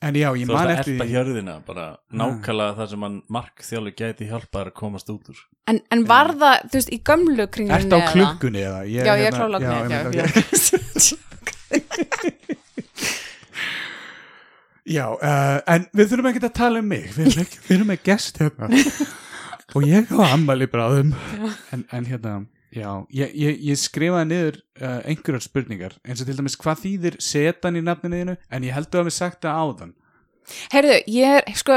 En 0.02 0.14
já, 0.18 0.28
ég 0.34 0.46
Þú 0.48 0.52
man 0.52 0.56
veist 0.56 0.66
að 0.66 0.78
eftir 0.80 0.92
elda 0.96 1.04
því 1.06 1.12
hjörðina 1.14 1.52
bara 1.66 1.84
nákvæmlega 2.22 2.72
það 2.80 2.88
sem 2.92 3.04
hann 3.06 3.16
markþjóli 3.36 3.92
gæti 4.00 4.26
hjálpað 4.30 4.62
að 4.66 4.72
komast 4.80 5.12
út 5.14 5.28
úr 5.30 5.38
En, 5.70 5.78
en 5.94 6.00
var 6.10 6.32
það, 6.40 6.56
þú 6.72 6.74
veist, 6.80 6.90
í 6.90 6.98
gömlu 7.06 7.46
kringlunni 7.54 7.86
Ertu 7.86 7.94
á 7.94 8.10
klukkunni 8.10 8.62
eða? 8.66 8.80
Ég, 8.90 9.06
Já, 9.06 9.12
ég 9.14 9.22
er 9.22 9.30
hérna- 9.30 9.38
klála 9.38 9.58
já, 9.62 9.66
einmitt, 9.78 9.92
já, 9.92 10.00
ok. 10.08 10.14
já. 10.18 11.22
Já, 14.82 15.04
uh, 15.14 15.58
en 15.70 15.84
við 15.94 16.08
þurfum 16.10 16.28
ekki 16.32 16.40
að 16.42 16.54
tala 16.58 16.80
um 16.82 16.88
mig 16.90 17.04
Við 17.14 17.28
erum, 17.28 17.42
ekki, 17.44 17.60
við 17.68 17.74
erum 17.76 17.90
með 17.92 18.00
gest 18.08 18.40
hérna 18.42 18.66
Og 19.78 19.86
ég 19.86 20.10
á 20.10 20.18
ammali 20.34 20.66
bráðum 20.68 21.12
en, 21.72 21.84
en 21.94 22.08
hérna, 22.10 22.32
já 22.72 22.88
Ég, 23.12 23.32
ég, 23.36 23.58
ég 23.70 23.80
skrifaði 23.80 24.28
niður 24.30 24.58
uh, 24.80 25.00
einhverjar 25.08 25.44
spurningar 25.44 25.96
eins 26.06 26.22
og 26.22 26.28
til 26.30 26.36
dæmis 26.38 26.56
hvað 26.60 26.80
þýðir 26.86 27.18
setan 27.22 27.76
í 27.76 27.82
nafninu 27.84 28.22
þínu? 28.22 28.36
En 28.50 28.66
ég 28.66 28.76
heldur 28.76 29.02
að 29.02 29.10
við 29.10 29.16
sagt 29.18 29.42
það 29.44 29.60
áðan. 29.62 29.92
Heyrðu, 30.72 30.96
ég 31.14 31.36
er, 31.38 31.54
sko, 31.54 31.76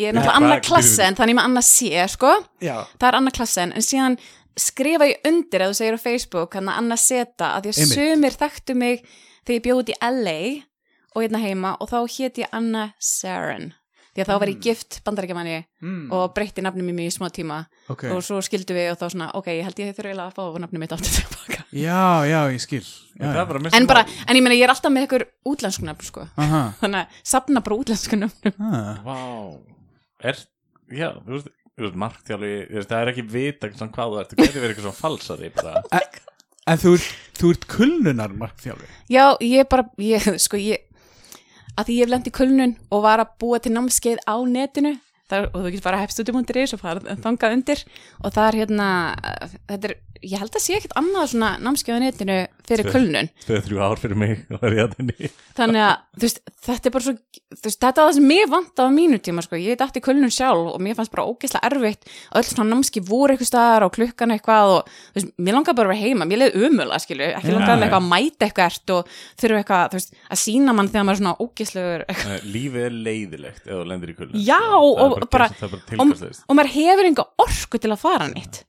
ég 0.00 0.08
er 0.08 0.16
náttúrulega 0.16 0.36
annað 0.40 0.62
klasse 0.64 1.04
en 1.04 1.18
þannig 1.18 1.36
með 1.36 1.48
annað 1.50 1.66
sé, 1.68 1.90
sko. 2.14 2.30
Já, 2.64 2.76
Það 2.96 3.08
er 3.10 3.18
annað 3.18 3.36
klasse 3.36 3.64
en, 3.66 3.74
en 3.76 3.84
síðan 3.84 4.16
skrifa 4.56 5.10
ég 5.10 5.26
undir 5.28 5.62
að 5.66 5.72
þú 5.74 5.76
segir 5.82 5.98
á 6.00 6.06
Facebook 6.06 6.56
hann 6.56 6.70
að 6.72 6.78
annað 6.80 7.02
seta 7.02 7.50
að 7.58 7.68
að 7.68 7.82
Einmitt. 7.82 7.92
sumir 7.92 8.38
þekktu 8.40 8.76
mig 8.80 9.02
þegar 9.44 9.58
ég 9.58 9.64
bjóð 9.66 9.82
út 9.82 9.92
í 9.92 9.98
LA 10.08 10.38
og 11.12 11.24
hérna 11.26 11.42
heima 11.44 11.74
og 11.80 11.90
þá 11.92 11.98
hét 12.16 12.40
ég 12.40 12.56
Anna 12.56 12.86
Saren 12.96 13.74
því 14.16 14.24
að 14.24 14.30
þá 14.30 14.36
var 14.42 14.50
ég 14.52 14.60
gift 14.64 14.98
bandarækjamanni 15.06 15.56
mm, 15.84 16.04
og 16.16 16.32
breytti 16.36 16.64
nafnum 16.64 16.88
mér 16.88 17.10
í 17.10 17.14
smá 17.14 17.28
tíma. 17.34 17.58
Ok. 17.92 18.06
Og 18.14 18.22
svo 18.24 18.40
skildu 18.44 18.76
við 18.76 18.92
og 18.94 19.00
þá 19.00 19.06
svona, 19.12 19.28
ok, 19.38 19.50
ég 19.54 19.66
held 19.68 19.82
ég 19.82 19.92
þurfa 19.96 20.12
eiginlega 20.12 20.32
að 20.32 20.38
fá 20.38 20.60
nafnum 20.64 20.82
mitt 20.84 20.94
áttur 20.96 21.14
tilbaka. 21.20 21.66
Já, 21.76 22.00
já, 22.30 22.38
ég 22.54 22.62
skil. 22.64 22.82
Já, 23.16 23.26
Það 23.26 23.36
já. 23.36 23.40
er 23.42 23.50
bara 23.50 23.74
en 23.80 23.88
bara, 23.90 24.04
mál. 24.06 24.24
en 24.28 24.38
ég 24.40 24.44
meina 24.44 24.56
ég 24.58 24.66
er 24.66 24.72
alltaf 24.74 24.92
með 24.92 25.06
ykkur 25.08 25.26
útlensku 25.52 25.86
nafn 25.88 26.08
sko, 26.08 26.26
Aha, 26.40 26.62
þannig 26.82 27.02
að 27.04 27.20
sapna 27.32 27.62
bara 27.64 27.78
útlensku 27.80 28.18
nafnum 28.20 28.66
ah. 28.66 29.00
Vá. 29.06 29.18
Er, 30.32 30.40
já, 30.92 31.08
þú 31.24 31.36
veist, 31.36 31.52
þú 31.76 31.88
veist 31.90 32.40
veist, 32.40 32.90
það 32.92 33.00
er 33.00 33.12
ekki 33.12 33.26
vita 33.36 33.70
hvað 33.72 34.16
þú 34.16 34.20
ert, 34.22 34.32
þú 34.32 34.40
getur 34.42 34.64
verið 34.64 34.72
eitthvað 34.74 34.88
svona 34.88 35.00
falsari 35.00 35.52
bara. 35.56 35.84
En 36.66 36.80
þú 36.82 36.96
ert, 36.96 37.10
þú 37.38 37.48
ert 37.54 37.64
kulnunar 37.70 38.32
markþjálfi 38.34 38.88
Já, 39.14 39.36
ég 39.38 39.68
bara, 39.70 39.84
ég, 40.02 40.24
sko, 40.42 40.58
ég 40.58 40.85
að 41.76 41.88
því 41.88 41.96
ég 41.96 42.06
hef 42.06 42.12
lent 42.12 42.30
í 42.30 42.34
kulnun 42.34 42.76
og 42.90 43.04
var 43.04 43.22
að 43.22 43.34
búa 43.42 43.60
til 43.62 43.74
námskeið 43.76 44.22
á 44.24 44.36
netinu 44.48 44.96
þar, 45.30 45.48
og 45.52 45.60
þú 45.60 45.72
getur 45.74 45.86
bara 45.86 46.00
hefst 46.02 46.22
út 46.22 46.32
um 46.32 46.40
hundir 46.40 46.60
og 46.64 46.82
þangað 47.24 47.56
undir. 47.56 47.82
Og 48.22 48.34
það 48.34 48.48
er 48.48 48.58
hérna 48.62 48.88
þetta 49.68 49.90
er, 49.90 49.96
ég 50.22 50.40
held 50.40 50.54
að 50.56 50.62
sé 50.64 50.76
ekkert 50.78 50.94
annað 50.98 51.32
svona 51.32 51.50
námskeið 51.62 51.96
á 51.96 52.00
netinu 52.02 52.36
fyrir 52.66 52.88
kulnun. 52.90 53.28
Tvö, 53.44 53.60
þrjú 53.66 53.82
ár 53.84 54.00
fyrir 54.00 54.18
mig 54.18 54.44
og 54.54 54.64
þannig 55.56 55.82
að, 55.82 55.94
veist, 56.22 56.40
þetta 56.66 56.88
er 56.88 56.94
bara 56.96 57.06
svo 57.06 57.14
veist, 57.16 57.78
þetta 57.78 58.02
var 58.02 58.10
það 58.10 58.16
sem 58.18 58.28
mér 58.30 58.50
vant 58.52 58.82
á 58.82 58.84
mínu 58.92 59.20
tíma 59.22 59.44
sko, 59.44 59.58
ég 59.60 59.78
dætti 59.80 60.02
kulnun 60.04 60.32
sjálf 60.34 60.72
og 60.74 60.82
mér 60.82 60.98
fannst 60.98 61.14
bara 61.14 61.26
ógeðslega 61.30 61.70
erfitt. 61.70 62.10
Að 62.32 62.42
öll 62.42 62.50
svona 62.50 62.72
námski 62.72 63.02
voru 63.06 63.34
eitthvað 63.34 63.50
staðar 63.52 63.86
og 63.86 63.94
klukkan 63.96 64.34
eitthvað 64.34 64.74
og 64.74 64.92
veist, 65.16 65.32
mér 65.38 65.58
langaði 65.58 65.80
bara 65.80 65.90
að 65.90 65.94
vera 65.94 66.04
heima. 66.04 66.28
Mér 66.28 66.42
leiði 66.44 66.66
umöla, 66.68 67.00
skilu, 67.02 67.30
ekki 67.30 67.52
Já. 67.52 67.56
langaði 67.56 67.80
með 67.80 67.88
eitthvað 67.88 68.02
að 68.02 68.10
mæta 68.12 68.48
eitthvað 68.48 68.94
og 68.96 69.16
þurfa 69.42 69.62
eitthvað, 69.62 70.08
að 70.30 70.42
sína 70.42 70.76
mann 70.76 70.92
þegar 70.92 71.08
maður 71.08 71.16
er 71.16 71.22
svona 71.22 71.36
ógeðslegur. 71.46 72.06
Lífið 72.56 72.86
er 72.86 72.96
leiðilegt 73.06 73.66
ef 73.66 73.72
þú 73.72 73.82
lendir 73.90 74.12
í 74.12 74.16
kulda 74.18 74.42
Já, 74.46 74.60
og 74.76 75.18
er 75.20 75.28
bara 75.30 75.48
og, 75.50 76.14
og 76.48 76.56
maður 76.56 76.72
hefur 76.74 77.10
enga 77.10 77.26
orku 77.42 77.80
til 77.80 77.92
að 77.92 78.02
fara 78.02 78.28
nýtt 78.30 78.64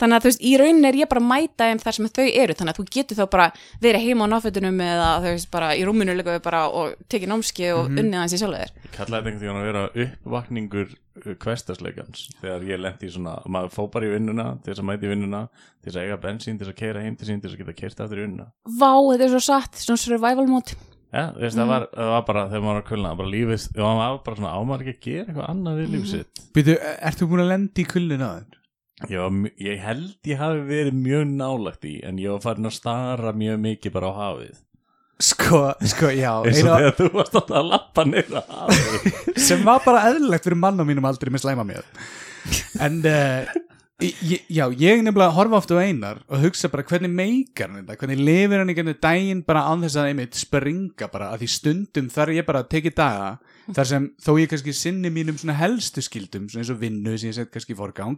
þannig 0.00 0.16
að 0.16 0.24
þú 0.24 0.30
veist, 0.30 0.42
í 0.48 0.52
rauninni 0.60 0.88
er 0.90 0.98
ég 1.02 1.08
bara 1.10 1.20
að 1.22 1.28
mæta 1.30 1.68
þeim 1.70 1.82
þar 1.84 1.96
sem 1.98 2.08
þau 2.10 2.24
eru, 2.42 2.56
þannig 2.58 2.72
að 2.74 2.80
þú 2.80 2.86
getur 2.96 3.18
þá 3.20 3.24
bara 3.34 3.46
verið 3.84 4.06
heima 4.06 4.26
á 4.26 4.32
náfötunum 4.34 4.80
eða 4.86 5.10
þú 5.24 5.34
veist 5.36 5.50
bara 5.52 5.68
í 5.76 5.84
rúminu 5.88 6.16
líka 6.18 6.34
við 6.36 6.42
bara 6.48 6.62
og 6.80 6.96
tekið 7.12 7.32
námski 7.34 7.70
og 7.76 7.90
unnið 7.94 8.18
hans 8.22 8.34
í 8.36 8.40
sjálfur. 8.40 8.74
Ég 8.84 8.94
kallaði 8.96 9.20
þetta 9.20 9.30
einhvern 9.30 9.44
tíðan 9.44 9.60
að 9.60 9.68
vera 9.70 9.84
uppvakningur 10.06 10.90
uh, 10.90 11.34
hverstasleikans 11.44 12.26
þegar 12.40 12.66
ég 12.70 12.80
lendi 12.80 13.08
í 13.08 13.14
svona, 13.14 13.36
maður 13.50 13.74
fó 13.76 13.82
bara 13.92 14.08
í 14.08 14.12
vinnuna 14.14 14.46
til 14.64 14.72
þess 14.72 14.82
að 14.84 14.88
mæti 14.90 15.08
í 15.08 15.12
vinnuna, 15.14 15.42
til 15.80 15.90
þess 15.90 16.00
að 16.00 16.06
eiga 16.08 16.20
bensín 16.24 16.58
til 16.60 16.66
þess 16.68 16.74
að 16.74 16.80
keira 16.82 17.02
heim 17.04 17.16
til 17.20 17.28
sín, 17.28 17.40
til 17.42 17.50
þess 17.50 17.58
að 17.58 17.64
geta 17.64 17.76
keirt 17.80 18.04
aftur 18.06 18.20
í 18.22 18.24
vinnuna. 18.26 18.48
Vá, 18.80 18.92
þetta 19.10 19.26
er 19.28 19.34
svo 19.34 19.42
satt, 19.50 19.80
svona 19.84 20.00
survival 20.04 20.46
mode. 20.50 20.76
Já, 21.10 21.24
þú 21.34 21.40
veist, 21.42 21.56
Mm. 21.56 21.60
það, 21.64 21.70
var, 21.74 21.84
það 21.98 22.10
var 22.14 22.24
bara 22.28 22.42
þegar 22.52 22.60
maður 22.62 22.76
var 22.76 22.82
að 22.84 22.88
kulna, 22.92 23.14
bara 23.18 23.30
lífið, 23.34 23.62
maður 23.80 23.98
var 23.98 24.20
bara 24.28 24.36
svona 24.38 24.52
ámar 24.60 24.84
ekki 24.84 24.92
að 24.94 25.00
gera 25.08 25.24
eitthvað 25.26 25.48
annað 25.50 25.80
við 25.80 25.88
lífið 25.96 26.10
sitt? 26.12 26.42
Býtu, 26.54 26.76
ertu 27.10 27.26
búin 27.32 27.42
að 27.42 27.50
lendi 27.50 27.82
í 27.82 27.88
kulnun 27.90 28.22
aður? 28.28 28.59
Ég, 29.08 29.20
var, 29.20 29.52
ég 29.60 29.84
held 29.84 30.30
ég 30.30 30.40
hafi 30.40 30.66
verið 30.68 30.98
mjög 30.98 31.30
nálagt 31.30 31.86
í, 31.88 32.00
en 32.06 32.18
ég 32.20 32.34
var 32.34 32.42
farin 32.44 32.68
að 32.70 32.76
stara 32.76 33.32
mjög 33.36 33.62
mikið 33.64 33.96
bara 33.96 34.10
á 34.10 34.14
hafið. 34.18 34.58
Sko, 35.20 35.62
sko, 35.84 36.10
já 36.16 36.32
eins 36.48 36.62
og 36.64 36.70
þegar 36.70 36.94
þú 36.96 37.08
varst 37.16 37.40
alltaf 37.40 37.56
að 37.60 37.72
lappa 37.74 38.06
neyra 38.08 38.44
hafið. 38.48 39.10
Sem 39.48 39.64
var 39.66 39.82
bara 39.86 40.06
eðlilegt 40.10 40.46
fyrir 40.48 40.60
mann 40.60 40.80
á 40.80 40.84
mínum 40.88 41.08
aldrei 41.08 41.32
með 41.32 41.44
slæma 41.44 41.66
mér. 41.68 41.88
En 42.80 43.02
uh, 43.04 43.58
ég, 44.00 44.44
já, 44.48 44.64
ég 44.80 45.02
nefnilega 45.04 45.34
horfa 45.36 45.58
oft 45.60 45.72
á 45.76 45.76
einar 45.80 46.22
og 46.28 46.40
hugsa 46.44 46.70
bara 46.72 46.84
hvernig 46.88 47.12
meikar 47.12 47.68
hann 47.68 47.82
þetta? 47.82 47.98
Hvernig 48.00 48.22
lifir 48.24 48.62
hann 48.62 48.72
í 48.72 48.76
gennum 48.78 48.96
daginn 49.02 49.42
bara 49.46 49.66
án 49.68 49.84
þess 49.84 50.00
að 50.00 50.10
einmitt 50.10 50.38
springa 50.40 51.10
bara? 51.12 51.30
Að 51.34 51.44
því 51.44 51.50
stundum 51.56 52.08
þar 52.12 52.32
ég 52.36 52.48
bara 52.48 52.62
að 52.64 52.70
teki 52.76 52.94
daga 52.96 53.30
þar 53.76 53.90
sem 53.92 54.08
þó 54.24 54.32
ég 54.40 54.50
kannski 54.50 54.74
sinni 54.76 55.12
mínum 55.12 55.38
svona 55.40 55.58
helstu 55.60 56.02
skildum 56.04 56.48
svona 56.50 56.64
eins 56.64 56.72
og 56.72 56.80
vinnu 56.80 57.16
sem 57.16 57.30
ég 57.30 57.36
set 57.36 57.52
kannski 57.52 57.76
í 57.76 57.78
forgang 57.78 58.16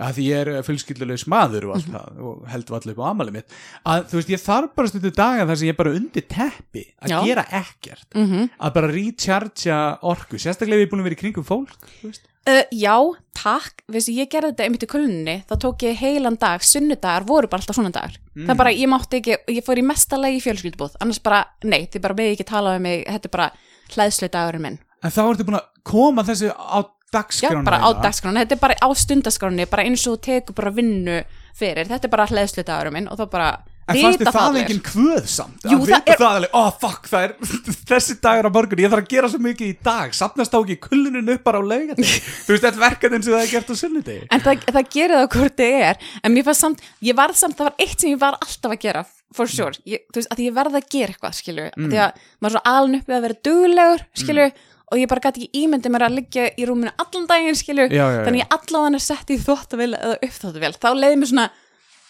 að 0.00 0.16
því 0.16 0.26
ég 0.26 0.40
er 0.40 0.64
fullskildulegs 0.66 1.26
maður 1.30 1.68
og 1.68 1.76
allt 1.76 1.90
það 1.92 2.22
og 2.30 2.48
held 2.50 2.72
allir 2.78 2.94
upp 2.94 3.02
á 3.04 3.10
amalið 3.10 3.36
mitt 3.36 3.54
að 3.92 4.06
þú 4.10 4.18
veist 4.20 4.32
ég 4.32 4.42
þarf 4.42 4.74
bara 4.78 4.90
stundu 4.90 5.12
daga 5.16 5.46
þar 5.48 5.60
sem 5.60 5.68
ég 5.68 5.74
er 5.74 5.80
bara 5.80 5.94
undir 5.98 6.26
teppi 6.30 6.84
að 7.00 7.14
Já. 7.14 7.18
gera 7.28 7.44
ekkert 7.60 8.16
mm 8.16 8.26
-hmm. 8.26 8.50
að 8.58 8.74
bara 8.78 8.92
rechargea 8.94 9.78
orku 10.02 10.40
sérstaklega 10.40 10.80
ef 10.80 10.84
ég 10.84 10.88
er 10.88 10.92
búin 10.92 11.04
að 11.04 11.08
vera 11.10 11.18
í 11.18 11.22
kringum 11.22 11.46
fólk 11.46 11.88
þú 12.00 12.10
veist. 12.10 12.28
uh, 12.48 12.64
Já, 12.72 12.96
takk, 13.34 13.82
veistu, 13.88 14.12
ég 14.12 14.30
gerði 14.30 14.52
þetta 14.52 14.64
einmitt 14.64 14.84
í 14.84 14.92
kulnunni, 14.94 15.36
þá 15.48 15.54
tók 15.60 15.82
ég 15.82 16.00
heilan 16.00 16.38
dag 16.40 16.60
sunnudagar 16.62 17.24
voru 17.24 17.48
bara 17.48 17.60
alltaf 17.60 17.76
svona 17.76 17.92
dagar 17.92 18.16
það 18.36 18.50
er 18.50 18.56
bara, 18.56 18.72
ég 18.72 18.88
mátti 18.88 19.20
ekki, 19.20 19.36
ég 19.48 19.64
fór 19.64 19.78
í 19.78 19.84
mesta 19.84 20.16
leið 20.16 20.36
í 20.36 20.44
fjölskyldubúð, 20.44 20.96
annars 21.00 21.20
bara, 21.20 21.44
nei, 21.64 21.86
þið 21.86 22.00
bara 22.00 22.14
með 22.14 22.32
ekki 22.32 22.44
tala 22.44 22.76
um 22.76 22.82
mig, 22.82 23.04
þetta 23.04 23.28
er 23.28 23.36
bara 23.36 23.52
hlæðslu 23.94 24.28
dagurinn 24.28 24.62
minn 24.62 24.78
en 25.00 25.10
þá 25.14 25.22
ertu 25.24 25.46
búin 25.48 25.60
að 25.60 25.68
koma 25.86 26.24
þessu 26.26 26.50
á 26.52 26.84
Já, 27.10 27.18
dagskrána 27.18 27.64
bara 27.66 27.80
á 27.82 27.90
þína. 27.90 28.02
dagskráni, 28.04 28.44
þetta 28.44 28.54
er 28.54 28.62
bara 28.62 28.74
á 28.78 28.88
stundaskráni 28.94 29.66
bara 29.66 29.82
eins 29.82 30.06
og 30.06 30.14
þú 30.14 30.20
tekur 30.28 30.54
bara 30.54 30.70
vinnu 30.70 31.18
fyrir, 31.58 31.88
þetta 31.90 32.06
er 32.06 32.12
bara 32.12 32.26
hlæðslu 32.30 32.62
dagurinn 32.62 32.94
minn 32.94 33.08
og 33.10 33.18
þá 33.18 33.24
bara 33.32 33.48
en 33.90 33.98
fannst 33.98 34.20
þið 34.20 34.30
það 34.30 34.44
allir. 34.44 34.62
engin 34.62 34.82
kvöð 34.86 35.26
samt? 35.26 35.64
Jú, 35.66 35.78
að 35.80 35.90
það 35.90 36.12
er- 36.12 36.20
það 36.20 36.36
alveg, 36.38 36.54
oh 36.54 36.70
fuck, 36.78 37.08
það 37.10 37.24
er 37.26 37.34
þessi 37.90 38.16
dagur 38.22 38.46
á 38.46 38.50
morgun, 38.54 38.78
ég 38.84 38.92
þarf 38.92 39.02
að 39.02 39.10
gera 39.10 39.30
svo 39.32 39.40
mikið 39.42 39.66
í 39.66 39.76
dag. 39.90 40.14
Sapnast 40.14 40.54
á 40.54 40.58
ekki 40.60 40.78
kullunum 40.86 41.32
upp 41.34 41.42
bara 41.42 41.58
á 41.58 41.62
laugadegi 41.66 42.20
þú 42.46 42.54
veist, 42.54 42.66
þetta 42.68 42.84
verkefnin 42.84 43.26
sem 43.26 43.34
það 43.34 43.42
er 43.42 43.54
gert 43.56 43.70
á 43.70 43.74
sunnudegi. 43.82 44.26
En 44.30 44.44
það, 44.46 44.66
það 44.70 44.90
gerir 44.94 45.16
það 45.18 45.30
hvort 45.34 45.56
þið 45.58 45.80
er. 45.90 46.04
En 46.22 46.36
mér 46.36 46.46
fannst 46.46 46.66
samt, 46.66 46.84
ég 47.10 47.18
varð 47.18 47.40
samt, 47.42 47.58
það 47.58 47.72
var 47.72 47.82
eitt 47.82 47.98
sem 47.98 48.14
ég 48.14 48.22
var 48.22 48.38
alltaf 48.38 48.76
að 48.76 48.84
gera 48.86 49.08
For 49.30 49.46
sure, 49.46 49.78
ég, 49.86 50.02
þú 50.10 50.18
veist, 50.18 50.30
að 50.34 50.40
ég 50.42 50.54
verð 50.56 50.74
að 50.74 50.86
gera 50.90 51.12
eitthvað, 51.14 51.34
skilju 51.38 51.66
mm. 51.70 51.90
Því 51.92 51.98
að 52.02 52.22
maður 52.42 52.48
er 52.48 52.54
svo 52.56 52.62
aln 52.72 52.96
uppið 52.98 53.14
að 53.14 53.20
vera 53.26 53.36
duglegur, 53.46 54.00
skilju 54.18 54.46
Og 54.90 54.98
ég 54.98 55.06
bara 55.10 55.20
gæti 55.22 55.44
ekki 55.46 55.64
ímyndið 55.64 55.92
mér 55.94 56.04
að 56.08 56.14
liggja 56.18 56.46
í 56.58 56.64
rúminu 56.66 56.90
allan 56.98 57.26
daginn, 57.30 57.54
skilju. 57.58 57.88
Þannig 57.94 58.42
ég 58.42 58.54
allavega 58.56 58.94
er 58.98 59.04
sett 59.04 59.30
í 59.30 59.38
þvóttavél 59.38 59.92
eða 59.94 60.16
uppþvóttavél 60.26 60.72
Þá 60.82 60.88
leiði 60.98 61.18
mér 61.20 61.30
svona, 61.30 61.48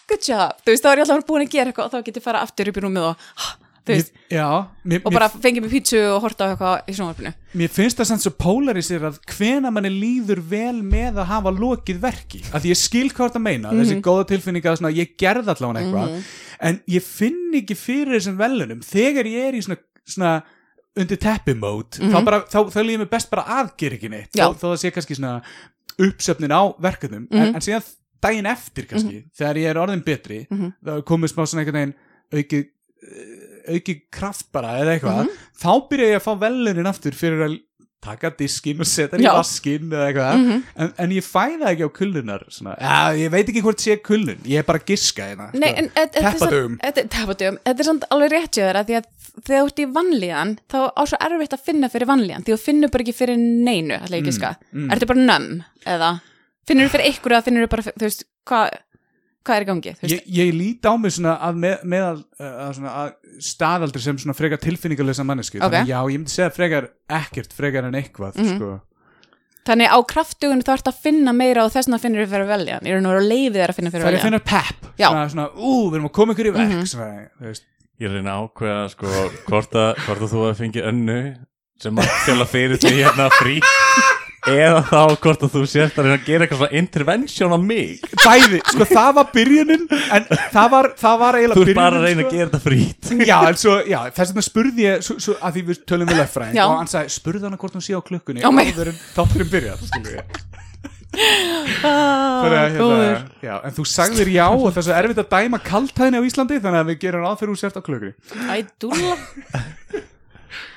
good 0.09 0.23
job. 0.27 0.55
Þú 0.65 0.71
veist, 0.73 0.83
þá 0.85 0.91
er 0.91 0.97
ég 0.97 1.05
allavega 1.05 1.27
búin 1.29 1.43
að 1.45 1.51
gera 1.53 1.69
eitthvað 1.71 1.85
Og 1.85 1.91
þá 1.93 2.05
get 2.07 2.17
ég 2.17 2.23
fara 2.25 2.41
aftur 2.41 2.71
upp 2.71 2.79
í 2.79 2.83
rúmið 2.87 3.05
og, 3.11 3.27
þú 3.85 3.93
veist. 3.93 4.11
Mér- 4.15 4.37
já, 4.37 4.47
mér, 4.85 5.01
Og 5.05 5.13
bara 5.13 5.27
fengið 5.29 5.63
mér 5.65 5.71
pítsu 5.75 5.99
og 6.15 6.21
horta 6.25 6.45
á 6.45 6.49
eitthvað 6.53 6.89
í 6.89 6.95
sjónvarpinu. 6.97 7.33
Mér, 7.61 7.69
finnst 7.73 7.97
það 8.01 8.09
samt 8.11 8.23
svo 8.25 8.31
polarisir 8.37 9.05
að 9.09 9.19
hvena 9.35 9.71
manni 9.73 9.89
líður 9.93 10.41
vel 10.41 10.81
með 10.81 11.17
að 11.21 11.29
hafa 11.31 11.51
lokið 11.57 11.99
verki. 12.01 12.41
Að 12.53 12.61
því 12.65 12.71
ég 12.73 12.79
skil 12.81 13.09
hvað 13.09 13.35
það 13.37 13.41
meina 13.45 13.71
Mhm. 13.71 13.81
þessi 13.81 14.01
góða 14.01 14.27
tilfinning 14.33 14.63
að 14.65 14.97
ég 14.97 15.13
gerði 15.17 15.53
allavega 15.53 15.81
eitthvað. 15.85 16.23
En 16.61 16.81
ég 16.87 17.01
finn 17.05 17.51
ekki 17.57 17.75
fyrir 17.77 18.17
þessum 18.19 18.37
velunum 18.37 18.81
þegar 18.85 19.25
ég 19.25 19.47
er 19.49 19.53
í 19.57 19.61
svona, 19.65 19.77
svona 20.05 20.43
undir 20.99 21.17
teppi 21.17 21.53
mode 21.55 21.99
þá, 22.01 22.23
bara, 22.25 22.41
þá, 22.51 22.57
þá 22.73 22.79
líður 22.83 23.03
mér 23.05 23.09
best 23.09 23.29
bara 23.31 23.43
að 23.61 23.69
gera 23.77 23.95
ekki 23.95 24.09
neitt 24.11 24.35
Mhm. 24.35 24.55
Þó 24.59 24.65
það 24.73 24.77
sé 24.81 24.91
kannski 24.91 25.15
svona 25.15 25.41
uppsöfnin 25.99 26.51
á 26.51 26.61
verkefnum 26.81 27.27
Mhm. 27.29 27.37
en, 27.41 27.55
en 27.55 27.61
síðan 27.61 27.83
daginn 28.21 28.45
eftir 28.45 28.85
kannski 28.87 29.23
þegar 29.37 29.55
ég 29.57 29.69
er 29.71 29.79
orðin 29.81 30.03
betri 30.05 30.47
Mhm. 30.51 30.73
þá 30.85 31.01
komið 31.03 31.31
smá 31.33 31.43
svona 31.47 31.63
einhvern 31.63 31.79
veginn 31.79 31.95
auki, 32.33 32.69
auki 33.71 33.95
kraft 34.11 34.51
bara 34.51 34.75
eða 34.81 34.99
eitthvað 34.99 35.23
Mhm. 35.25 35.37
þá 35.61 35.71
byrja 35.89 36.07
ég 36.11 36.19
að 36.19 36.25
fá 36.27 36.39
velunin 36.39 36.87
aftur 36.87 37.11
fyrir 37.17 37.41
að 37.47 37.59
taka 38.01 38.31
diskin 38.37 38.79
og 38.81 38.87
setja 38.89 39.17
hann 39.17 39.23
í 39.25 39.29
vaskin 39.37 39.89
eða 39.93 40.07
eitthvað 40.09 40.35
Mhm. 40.41 40.63
en, 40.75 40.93
en 40.97 41.09
ég 41.15 41.25
fæ 41.25 41.43
það 41.61 41.67
ekki 41.71 41.85
á 41.85 41.91
kullunar 41.99 42.43
svona. 42.49 42.75
ja, 42.81 42.99
ég 43.13 43.31
veit 43.31 43.47
ekki 43.49 43.61
hvort 43.61 43.79
sé 43.83 43.97
kullun 44.01 44.39
ég 44.45 44.59
er 44.59 44.63
bara 44.67 44.79
giska 44.79 45.27
hérna 45.29 45.49
sko. 45.51 45.61
en 45.63 45.89
þetta 45.89 46.17
er 46.17 46.23
þetta 46.81 47.45
er 47.45 47.57
þetta 47.65 47.79
er 47.79 47.83
samt 47.91 48.07
alveg 48.09 48.31
rétt 48.31 48.57
þér 48.57 48.81
að 48.81 48.87
því 48.89 48.97
að 48.99 49.05
þegar 49.45 49.61
þú 49.61 49.67
ert 49.67 49.79
í 49.79 49.85
vanlíðan 49.95 50.57
þá 50.71 50.77
á 50.97 51.01
svo 51.07 51.17
erfitt 51.27 51.53
að 51.55 51.65
finna 51.65 51.89
fyrir 51.89 52.09
vanlíðan 52.09 52.43
því 52.45 52.53
þú 52.55 52.59
finnur 52.65 52.91
bara 52.91 53.03
ekki 53.05 53.15
fyrir 53.15 53.37
neinu, 53.39 53.97
ég 54.01 54.17
ekki 54.19 54.33
ska 54.35 54.55
mm. 54.73 54.89
Ertu 54.91 55.07
bara 55.07 55.25
nömm, 55.29 55.63
eða 55.87 56.09
finnur 56.67 56.87
þú 56.89 56.95
fyrir 56.95 57.11
ykkur 57.13 57.35
eða 57.37 57.45
finnur 57.45 57.67
þú 57.67 57.69
bara, 57.71 57.83
þú 57.95 58.07
veist, 58.07 58.25
hvað 58.49 58.79
hvað 59.45 59.55
er 59.57 59.63
í 59.65 59.69
gangi, 59.71 59.93
Ég, 60.05 60.21
ég 60.27 60.53
lít 60.53 60.85
á 60.85 60.93
mig 61.01 61.11
svona 61.15 61.33
að 61.41 61.55
með, 61.63 61.83
meðal 61.83 62.17
uh, 62.39 62.53
að 62.67 62.71
svona 62.77 62.91
að 63.01 63.11
staðaldri 63.41 64.01
sem 64.03 64.17
svona 64.21 64.35
frekar 64.37 64.59
tilfinningalösa 64.61 65.23
mannesku 65.25 65.57
Ok. 65.57 65.65
þannig 65.65 65.89
já, 65.89 65.99
ég 66.11 66.19
myndi 66.21 66.33
segja 66.35 66.51
frekar 66.53 66.89
ekkert 67.09 67.53
frekar 67.57 67.87
en 67.89 67.97
eitthvað 67.97 68.35
Mhm. 68.37 68.55
sko. 68.55 68.71
þannig 69.65 69.89
á 69.93 69.97
kraftugun 70.09 70.61
þú 70.65 70.73
ert 70.73 70.87
að 70.89 71.01
finna 71.01 71.33
meira 71.33 71.63
og 71.65 71.71
þess 71.73 71.87
vegna 71.89 71.99
finnur 72.01 72.23
þér 72.25 72.31
fyrir 72.31 72.45
að 72.45 72.53
velja 72.57 72.79
ég 72.81 72.95
er 72.97 73.01
nú 73.01 73.09
að 73.13 73.27
leiði 73.29 73.57
þér 73.57 73.69
að 73.69 73.75
finna 73.77 73.91
fyrir 73.91 74.01
það 74.01 74.07
að 74.07 74.13
er 74.13 74.17
að 74.17 74.21
velja 74.21 74.29
finna 74.29 74.39
pep 74.51 74.79
Já. 74.97 75.07
svona, 75.09 75.29
svona, 75.29 75.49
ú, 75.57 75.89
við 75.89 75.95
erum 75.99 76.09
að 76.09 76.15
koma 76.17 76.33
ykkur 76.33 76.49
í 76.49 76.53
verk 76.57 76.69
Mhm. 76.75 76.85
svona, 76.85 77.29
þú 77.41 77.45
veist 77.51 77.63
Ég 78.01 78.09
reyna 78.09 78.31
að 78.33 78.49
ákveða 78.49 78.89
sko 78.89 79.05
hvort 79.45 79.73
að, 79.77 79.89
hvort 80.05 80.21
að 80.25 80.31
þú 80.33 80.39
hefði 80.41 80.57
fengið 80.61 80.85
önnu 80.89 81.17
sem 81.81 81.95
að 82.01 82.07
fjöla 82.25 82.45
fyrir 82.49 82.77
því 82.81 82.93
hérna 82.97 83.27
frí 83.37 83.59
eða 84.49 84.81
þá 84.87 85.01
hvort 85.21 85.43
að 85.45 85.51
þú 85.53 85.61
sért 85.69 85.97
að 85.99 86.07
reyna 86.07 86.17
að 86.17 86.25
gera 86.25 86.45
eitthvað 86.47 86.75
intervention 86.79 87.53
á 87.53 87.59
mig. 87.61 88.01
Bæði, 88.23 88.61
sko 88.71 88.87
það 88.89 89.11
var 89.19 89.27
byrjunin 89.35 89.83
en 89.91 90.25
það 90.53 90.71
var, 90.73 90.89
það 91.01 91.19
var 91.21 91.37
eiginlega 91.37 91.57
Þú 91.57 91.61
ert 91.61 91.69
byrjunin 91.69 91.81
bara 91.81 91.99
að 91.99 92.07
reyna 92.07 92.21
sko. 92.21 92.29
að 92.31 92.37
gera 92.37 92.49
þetta 92.49 92.61
frít 92.65 93.11
Já, 93.29 93.37
svo, 93.61 93.75
já, 93.85 93.99
þess 94.17 94.31
vegna 94.33 94.45
spurði 94.47 94.87
ég 94.87 95.05
svo, 95.05 95.17
svo, 95.21 95.35
að 95.37 95.57
því 95.57 95.65
við 95.69 95.83
tölum 95.91 96.09
við 96.09 96.21
löffræðing 96.23 96.63
og 96.65 96.77
hann 96.79 96.91
sagði, 96.91 97.13
spurði 97.17 97.47
hana 97.49 97.61
hvort 97.61 97.77
hún 97.77 97.85
sé 97.85 97.93
á 97.93 98.01
klukkunni. 98.01 98.41
Ó, 98.41 98.49
mig. 98.49 98.73
áður 98.73 98.93
en 102.55 102.77
að, 102.87 103.65
þú 103.75 103.83
sagðir 103.91 104.31
já 104.31 104.45
og 104.47 104.69
þess 104.71 104.87
að 104.87 104.99
erfitt 105.01 105.19
að 105.19 105.33
dæma 105.33 105.59
kaltæðinni 105.65 106.21
á 106.23 106.27
Íslandi 106.27 106.59
þannig 106.63 106.79
að 106.85 106.91
við 106.93 107.01
gerum 107.03 107.25
ráð 107.25 107.41
fyrir 107.41 107.51
hún 107.51 107.59
sért 107.59 107.75
á 107.75 107.81
klukkunni. 107.83 108.13
Æ, 108.47 108.55
dúlla 108.79 109.17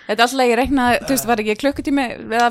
Þetta 0.07 0.17
er 0.19 0.25
alltaf 0.27 0.49
ég 0.49 0.59
reiknaði, 0.61 0.99
þú 1.05 1.15
veist, 1.15 1.27
var 1.31 1.43
ekki 1.43 1.57
klukkutími 1.63 2.07
eða 2.39 2.49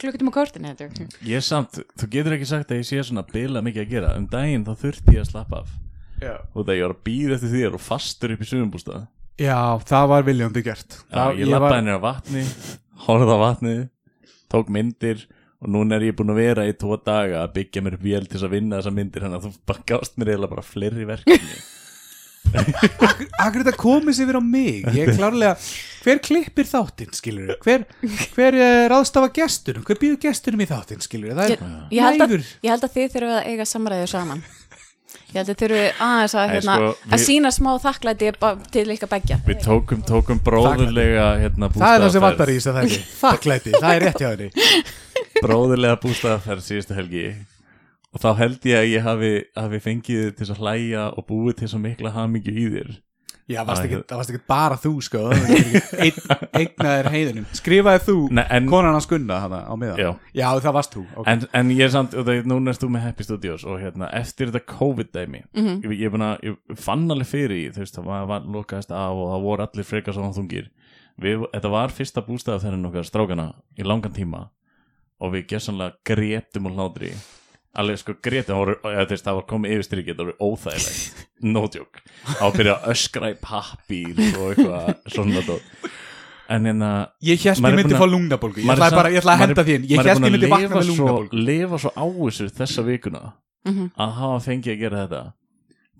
klukkutíma 0.00 0.32
kortin 0.34 0.68
þetta 0.70 1.08
Ég 1.28 1.38
er 1.40 1.44
samt, 1.44 1.80
þú 2.00 2.08
getur 2.14 2.36
ekki 2.36 2.48
sagt 2.50 2.72
að 2.72 2.80
ég 2.80 2.88
sé 2.88 3.02
svona 3.04 3.24
bila 3.30 3.62
mikið 3.64 3.84
að 3.84 3.92
gera. 3.94 4.12
Um 4.18 4.28
daginn 4.32 4.64
þá 4.66 4.72
þurfti 4.84 5.16
ég 5.18 5.24
að 5.24 5.30
slappa 5.32 5.60
af. 5.64 5.74
Já, 6.22 6.34
Og 6.54 6.64
það 6.64 6.78
ég 6.78 6.84
var 6.86 6.94
að 6.94 7.04
býða 7.08 7.36
eftir 7.36 7.52
þér 7.54 7.76
og 7.76 7.82
fastur 7.84 8.34
upp 8.34 8.42
í 8.44 8.48
sumumbústað 8.48 9.06
já 9.34 9.56
það 9.82 10.04
var 10.12 10.26
viljandi 10.28 10.62
gert. 10.62 10.94
Já, 11.10 11.14
það, 11.16 11.38
ég 11.40 11.48
lappaði 11.50 11.78
henni 11.80 11.94
á 11.98 12.00
vatni 12.04 12.42
Horfði 13.04 13.34
á 13.34 13.38
vatnið 13.42 13.80
Tók 14.54 14.70
myndir 14.70 15.24
Og 15.64 15.72
núna 15.74 15.96
er 15.98 16.06
ég 16.06 16.14
búin 16.14 16.30
að 16.30 16.38
vera 16.38 16.66
í 16.68 16.74
tvo 16.78 16.94
daga 17.02 17.40
að 17.42 17.54
byggja 17.56 17.82
mér 17.82 17.96
vél 17.98 18.28
til 18.30 18.38
að 18.44 18.54
vinna 18.54 18.78
þessa 18.78 18.94
myndir 18.94 19.24
Þannig 19.26 19.40
að 19.40 19.48
þú 19.48 19.52
bara 19.72 19.86
gást 19.90 20.14
mér 20.20 20.30
eiginlega 20.30 20.54
bara 20.54 20.66
fleiri 20.68 21.08
verkefni 21.08 21.58
Akkur 22.54 23.60
þetta 23.64 23.74
komið 23.80 24.16
sér 24.18 24.28
verið 24.30 24.40
á 24.40 24.44
mig? 24.54 24.88
Ég 24.94 25.08
er 25.10 25.16
klárlega, 25.18 25.54
hver 26.04 26.20
klippir 26.24 26.68
þáttinn 26.70 27.14
skilur 27.16 27.54
hver, 27.64 27.86
hver 28.36 28.58
uh, 28.58 28.82
ráðstafa 28.92 29.30
gestunum, 29.36 29.84
hver 29.88 30.00
býður 30.02 30.20
gestunum 30.26 30.62
í 30.64 30.68
þáttinn 30.70 31.02
skilur 31.04 31.34
það 31.38 31.54
ég, 31.54 31.64
er 31.64 31.96
ég, 31.98 32.04
held 32.04 32.20
að, 32.20 32.28
nægur. 32.34 32.52
ég 32.66 32.74
held 32.74 32.86
að 32.88 32.94
þið 32.98 33.08
þurfum 33.16 33.34
að 33.38 33.48
eiga 33.52 33.66
samræðu 33.70 34.10
saman. 34.14 34.44
Ég 35.34 35.38
held 35.40 35.48
að 35.48 35.48
þið 35.50 35.62
þurfum 35.64 36.04
aðeins 36.06 36.34
að, 36.34 36.44
Nei, 36.46 36.54
hérna, 36.54 36.74
sko, 36.78 36.90
að 37.08 37.14
við- 37.18 37.24
sína 37.24 37.50
smá 37.54 37.70
þakklæti 37.82 38.28
ba- 38.38 38.52
til 38.74 38.84
ykkar 38.94 39.10
begja 39.14 39.38
Við 39.46 39.62
tókum, 39.64 40.02
tókum 40.06 40.40
bróðurlega 40.46 41.26
hérna, 41.42 41.70
Það 41.74 41.94
er 41.96 42.04
það 42.04 42.12
sem 42.14 42.24
vantar 42.26 42.52
í 42.52 42.56
þess 42.58 42.70
að 42.70 42.78
það 42.78 42.86
ekki. 42.88 43.00
Þakklæti, 43.22 43.74
það 43.80 43.94
er 43.96 44.06
rétt 44.08 44.22
hjá 44.22 44.28
henni 44.30 44.50
bróðurlega 45.42 45.98
bústaðaferð 46.04 46.66
síðustu 46.68 46.94
helgi 46.98 47.24
og 48.14 48.22
þá 48.22 48.28
held 48.38 48.68
ég 48.70 48.78
að 48.80 48.90
ég 48.92 49.02
hafi, 49.08 49.32
hafi 49.58 49.80
fengið 49.82 50.30
til 50.38 50.46
að 50.52 50.60
hlæja 50.62 51.08
og 51.18 51.26
búið 51.28 51.58
til 51.62 51.68
svo 51.74 51.82
mikla 51.82 52.14
hamingju 52.14 52.54
í 52.54 52.68
þér 52.76 52.94
Já, 53.44 53.58
varst 53.68 53.84
ekki, 53.84 53.98
það 54.08 54.16
varst 54.16 54.30
ekki 54.32 54.46
bara 54.48 54.76
þú 54.80 54.90
sko 55.04 55.20
eignaðir 56.56 57.08
heiðinum 57.12 57.44
Skrifaði 57.52 58.00
þú 58.06 58.14
Nei, 58.38 58.44
en- 58.56 58.68
konan 58.70 58.94
hans 58.96 59.08
Gunna 59.10 59.36
hana, 59.42 59.58
á 59.68 59.74
miðan 59.76 60.00
Já. 60.32 60.46
það 60.64 60.72
varst 60.78 60.94
þú 60.96 61.02
okay. 61.12 61.32
en, 61.34 61.44
en 61.60 61.72
ég 61.74 61.84
er 61.84 61.92
samt, 61.92 62.16
og 62.16 62.24
það, 62.24 62.40
núna 62.48 62.72
erst 62.72 62.80
þú 62.86 62.88
með 62.94 63.04
Happy 63.04 63.26
Studios 63.26 63.66
og 63.68 63.82
hérna, 63.82 64.08
eftir 64.16 64.48
þetta 64.48 64.64
COVID-dæmi 64.72 65.42
Mhm. 65.52 65.76
ég, 65.84 65.94
ég, 66.06 66.14
búna, 66.14 66.30
ég 66.40 66.56
fann 66.80 67.04
alveg 67.12 67.28
fyrir 67.34 67.74
þú 67.76 67.84
veist, 67.84 67.98
það 67.98 68.08
var, 68.08 68.24
var 68.32 68.40
lokaðist 68.56 68.90
af 68.96 69.12
og 69.12 69.28
það 69.34 69.42
voru 69.50 69.66
allir 69.68 69.84
frekar 69.92 70.16
svona 70.16 70.32
þungir 70.32 70.70
við, 71.20 71.44
þetta 71.52 71.70
var 71.76 71.92
fyrsta 71.94 72.24
bústæða 72.24 72.62
þegar 72.64 72.80
nokkar 72.80 73.04
strákana 73.12 73.48
í 73.76 73.84
langan 73.84 74.12
tíma 74.16 74.46
og 75.20 75.32
við 75.36 75.46
gerðsanlega 75.52 76.00
gretum 76.08 76.66
og 76.72 76.78
hlátri 76.80 77.12
alveg 77.76 77.98
sko 77.98 78.14
gretum, 78.22 78.54
það 78.54 78.60
voru- 78.62 78.80
eða, 78.92 79.04
þú 79.06 79.14
veist, 79.14 79.24
það 79.24 79.34
var 79.38 79.46
komið 79.52 79.74
yfir 79.74 79.86
strikið, 79.88 80.16
það 80.16 80.24
voru 80.24 80.36
óþægilegt. 80.48 81.24
No 81.42 81.62
joke, 81.74 82.02
á 82.40 82.44
að 82.46 82.56
byrja 82.58 82.74
að 82.78 82.88
öskra 82.94 83.30
í 83.30 83.36
pappír 83.42 84.20
og 84.38 84.46
eitthvað 84.54 85.12
svona 85.14 85.42
en 86.54 86.66
hérna 86.68 86.90
Ég 87.24 87.40
hérst 87.40 87.60
Maður 87.64 87.72
ég 87.72 87.72
er 87.72 87.78
myndi 87.80 87.94
búin 87.94 88.00
fá 88.00 88.04
að- 88.04 88.12
lungnabólgu. 88.14 88.60
Ég 88.60 88.66
maður 88.68 88.76
er 88.76 88.84
ætlaði 88.84 88.96
bara, 89.00 89.08
ég 89.10 89.20
ætlaði 89.20 89.34
að 89.34 89.38
maður 89.38 89.44
er- 89.44 89.48
henda 89.54 89.64
því 89.64 89.74
inn. 89.74 89.84
Ég 89.84 89.96
maður 89.96 90.04
er 90.04 90.10
hérst 90.10 90.20
ég 90.20 90.24
að 90.24 90.34
myndi 90.34 90.50
vakna 90.50 90.64
lifa 90.64 90.74
með 90.74 90.84
svo- 90.84 90.96
lungnabólgu. 90.98 91.44
lifa 91.48 91.78
svo 91.78 91.90
á 91.96 92.04
þessu 92.24 92.50
þessa 92.58 92.82
vikuna 92.84 93.22
Mhm. 93.64 93.90
að 93.96 94.10
hafa 94.18 94.38
fengið 94.44 94.72
að 94.74 94.78
gera 94.84 95.06
þetta 95.08 95.22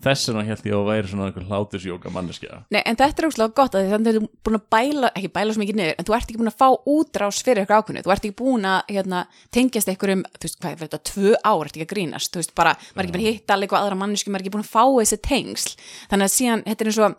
þess 0.04 0.30
vegna 0.30 0.44
held 0.48 0.66
ég 0.68 0.76
að 0.76 0.88
væri 0.88 1.10
svona 1.10 1.28
einhver 1.28 1.46
hlátusjóka 1.48 2.12
manneskja. 2.14 2.60
Nei, 2.74 2.80
en 2.82 2.98
þetta 3.00 3.22
er 3.22 3.28
úrslega 3.28 3.56
gott 3.58 3.78
að 3.78 3.90
þannig 3.92 4.10
að 4.10 4.18
þú 4.18 4.22
er 4.22 4.30
búin 4.48 4.58
að 4.58 4.66
bæla, 4.74 5.10
ekki 5.12 5.30
bæla 5.38 5.54
svo 5.54 5.62
mikið 5.64 5.80
niður, 5.80 5.94
en 5.98 6.08
þú 6.08 6.16
ert 6.16 6.28
ekki 6.28 6.40
búin 6.40 6.52
að 6.52 6.58
fá 6.62 6.68
útrás 6.94 7.42
fyrir 7.44 7.62
eitthvað 7.62 7.82
ákveðinu, 7.84 8.04
þú 8.04 8.14
ert 8.14 8.28
ekki 8.28 8.38
búin 8.40 8.68
að 8.70 8.92
hérna, 8.94 9.22
tengjast 9.54 9.92
einhverjum, 9.92 10.26
þú 10.34 10.48
veist, 10.48 10.60
hvað 10.60 10.74
er 10.74 10.82
þetta, 10.84 11.02
tvö 11.10 11.36
ár, 11.40 11.64
ert 11.64 11.78
ekki 11.78 11.86
að 11.88 11.94
grínast, 11.94 12.32
þú 12.34 12.42
veist, 12.42 12.54
bara, 12.58 12.76
maður 12.92 13.00
er 13.00 13.08
ekki 13.08 13.16
búin 13.16 13.24
að 13.24 13.32
hitta 13.32 13.56
alveg 13.56 13.68
eitthvað 13.68 13.86
aðra 13.86 14.00
mannesku, 14.02 14.34
maður 14.34 14.44
er 14.44 14.46
ekki 14.46 14.54
búin 14.54 14.66
að 14.66 14.74
fá 14.74 14.84
þessi 15.00 15.20
tengsl, 15.24 15.74
þannig 16.12 16.28
að 16.28 16.36
síðan, 16.38 16.64
þetta 16.68 16.84
er 16.84 16.92
eins 16.92 17.02
og, 17.04 17.16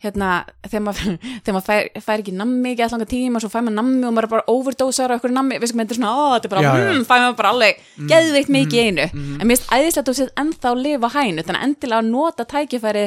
hérna, 0.00 0.28
þegar 0.64 0.82
maður, 0.86 1.16
þegar 1.44 1.56
maður 1.56 1.66
fær, 1.66 1.88
fær 2.06 2.22
ekki 2.22 2.32
nammi 2.36 2.70
ekki 2.72 2.84
alltaf 2.86 3.08
tíma, 3.10 3.42
svo 3.42 3.50
fær 3.52 3.64
maður 3.66 3.76
nammi 3.80 4.06
og 4.08 4.14
maður 4.16 4.28
er 4.28 4.32
bara 4.34 4.46
overdósar 4.54 5.12
á 5.12 5.14
einhverju 5.16 5.36
nammi, 5.36 5.58
við 5.60 5.72
sem 5.72 5.82
þetta 5.82 5.94
er 5.96 6.00
svona, 6.00 6.12
ó, 6.16 6.24
þetta 6.36 6.48
er 6.48 6.54
bara, 6.54 6.62
Já, 6.64 6.70
já. 6.80 6.86
mm, 6.94 7.04
fær 7.10 7.22
maður 7.24 7.36
bara 7.42 7.52
alveg 7.54 7.82
geðveikt 8.14 8.52
mikið 8.56 8.80
í 8.80 8.86
einu, 8.88 9.06
en 9.12 9.44
mér 9.44 9.52
finnst 9.58 9.74
æðislega 9.76 10.02
að 10.04 10.08
þú 10.10 10.14
séð 10.20 10.32
ennþá 10.44 10.72
að 10.72 10.82
lifa 10.86 11.12
hænu, 11.16 11.44
þannig 11.44 11.60
að 11.60 11.68
endilega 11.68 12.00
að 12.00 12.10
nota 12.14 12.48
tækifæri 12.54 13.04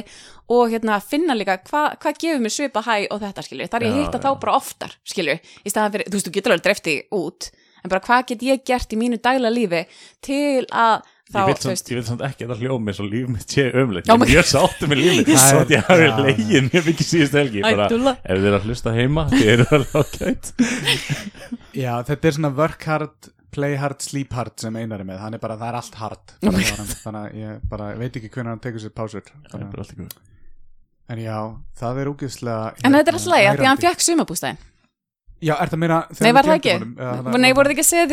og 0.53 0.73
hérna 0.75 0.99
finna 1.01 1.37
líka 1.39 1.57
hvað 1.69 1.97
hva 2.03 2.13
gefur 2.19 2.41
mér 2.43 2.53
svipa 2.53 2.83
hæ 2.85 2.95
og 3.09 3.21
þetta 3.23 3.45
skilju, 3.47 3.69
þar 3.73 3.85
ég 3.87 3.97
hitta 4.01 4.21
þá 4.21 4.29
bara 4.43 4.57
oftar 4.59 4.93
skilju, 5.07 5.37
í 5.63 5.71
staðan 5.71 5.95
fyrir, 5.95 6.09
þú 6.11 6.19
veist, 6.19 6.27
þú 6.29 6.35
getur 6.37 6.53
alveg 6.53 6.65
drefti 6.67 6.95
út, 7.15 7.49
en 7.83 7.89
bara 7.91 8.03
hvað 8.03 8.25
get 8.33 8.43
ég 8.51 8.63
gert 8.67 8.93
í 8.93 8.99
mínu 8.99 9.17
daglega 9.23 9.55
lífi 9.55 9.81
til 10.23 10.67
að 10.69 11.07
þá, 11.31 11.37
ég 11.39 11.47
vil 11.47 11.55
þú 11.55 11.63
samt, 11.63 11.71
veist, 11.71 11.91
ég 11.93 11.99
vil 11.99 12.05
samt 12.09 12.23
ekki 12.27 12.45
að 12.45 12.49
það 12.53 12.63
hljómi 12.63 12.93
svo 12.97 13.05
líf 13.07 13.27
mitt 13.31 13.53
sé 13.55 13.63
umleitt 13.79 14.09
Já, 14.09 14.13
ég 14.13 14.23
er 14.23 14.31
mjög 14.33 14.49
sáttu 14.51 14.89
með 14.91 14.99
líf 15.01 15.13
mitt 15.19 15.29
Það 15.33 15.45
svo 15.47 15.61
að 15.63 15.71
ég 15.73 15.85
hafi 15.87 16.07
legin 16.27 16.67
mjög 16.73 16.83
mikið 16.89 17.07
síðust 17.09 17.37
helgi. 17.39 17.61
Bara, 17.63 17.85
ef 17.87 18.33
þið 18.33 18.47
eru 18.49 18.57
að 18.59 18.67
hlusta 18.67 18.89
heima 18.97 19.23
þið 19.31 19.45
eru 19.53 19.65
alveg 19.77 19.93
ágætt 20.03 20.45
Já, 21.83 21.93
þetta 22.09 22.27
er 22.29 22.35
svona 22.37 22.51
work 22.57 22.83
hard, 22.91 23.29
play 23.53 23.73
hard, 23.79 23.99
sleep 24.03 24.31
hard 24.35 24.55
sem 24.61 24.75
einar 24.81 24.99
er 25.01 25.07
með. 25.07 25.17
Hann 25.23 25.33
er 25.37 25.41
bara, 25.41 25.55
það 25.61 25.69
er 25.71 25.77
allt 25.79 25.95
hard. 26.01 26.25
Honum. 26.43 26.61
Þannig 27.03 27.21
að 27.23 27.39
ég 27.39 27.51
bara 27.71 27.85
veit 27.97 28.13
ekki 28.19 28.29
hvernig 28.33 28.51
hann 28.53 28.61
tekur 28.63 28.81
sér 28.83 28.93
pásur. 28.97 29.23
Það 29.25 29.33
er 29.33 29.49
Þannig 29.53 29.65
að- 29.67 29.73
bara 29.73 29.81
allt 29.85 29.93
í 29.93 29.97
góð. 30.01 30.13
En 31.13 31.19
já, 31.19 31.39
það 31.81 31.97
er 31.99 32.07
úkislega 32.13 32.67
en 32.79 32.93
þetta 32.95 33.09
er 33.11 33.17
alltaf 33.17 33.31
lægi, 33.33 33.47
því 33.53 33.63
að 33.65 33.67
hann 33.67 33.81
fekk 33.83 34.01
sumabústæðin 34.05 34.57
Já, 35.43 35.53
er 35.59 35.67
það 35.73 35.79
meira 35.81 35.97
Nei, 36.23 36.31
var 36.31 36.47
það 36.47 36.55
ekki? 36.55 36.75
Nei, 37.43 37.51
voruð 37.51 37.67
þið 37.67 37.75
ekki 37.75 37.83
að 37.83 37.91
segja 37.91 38.05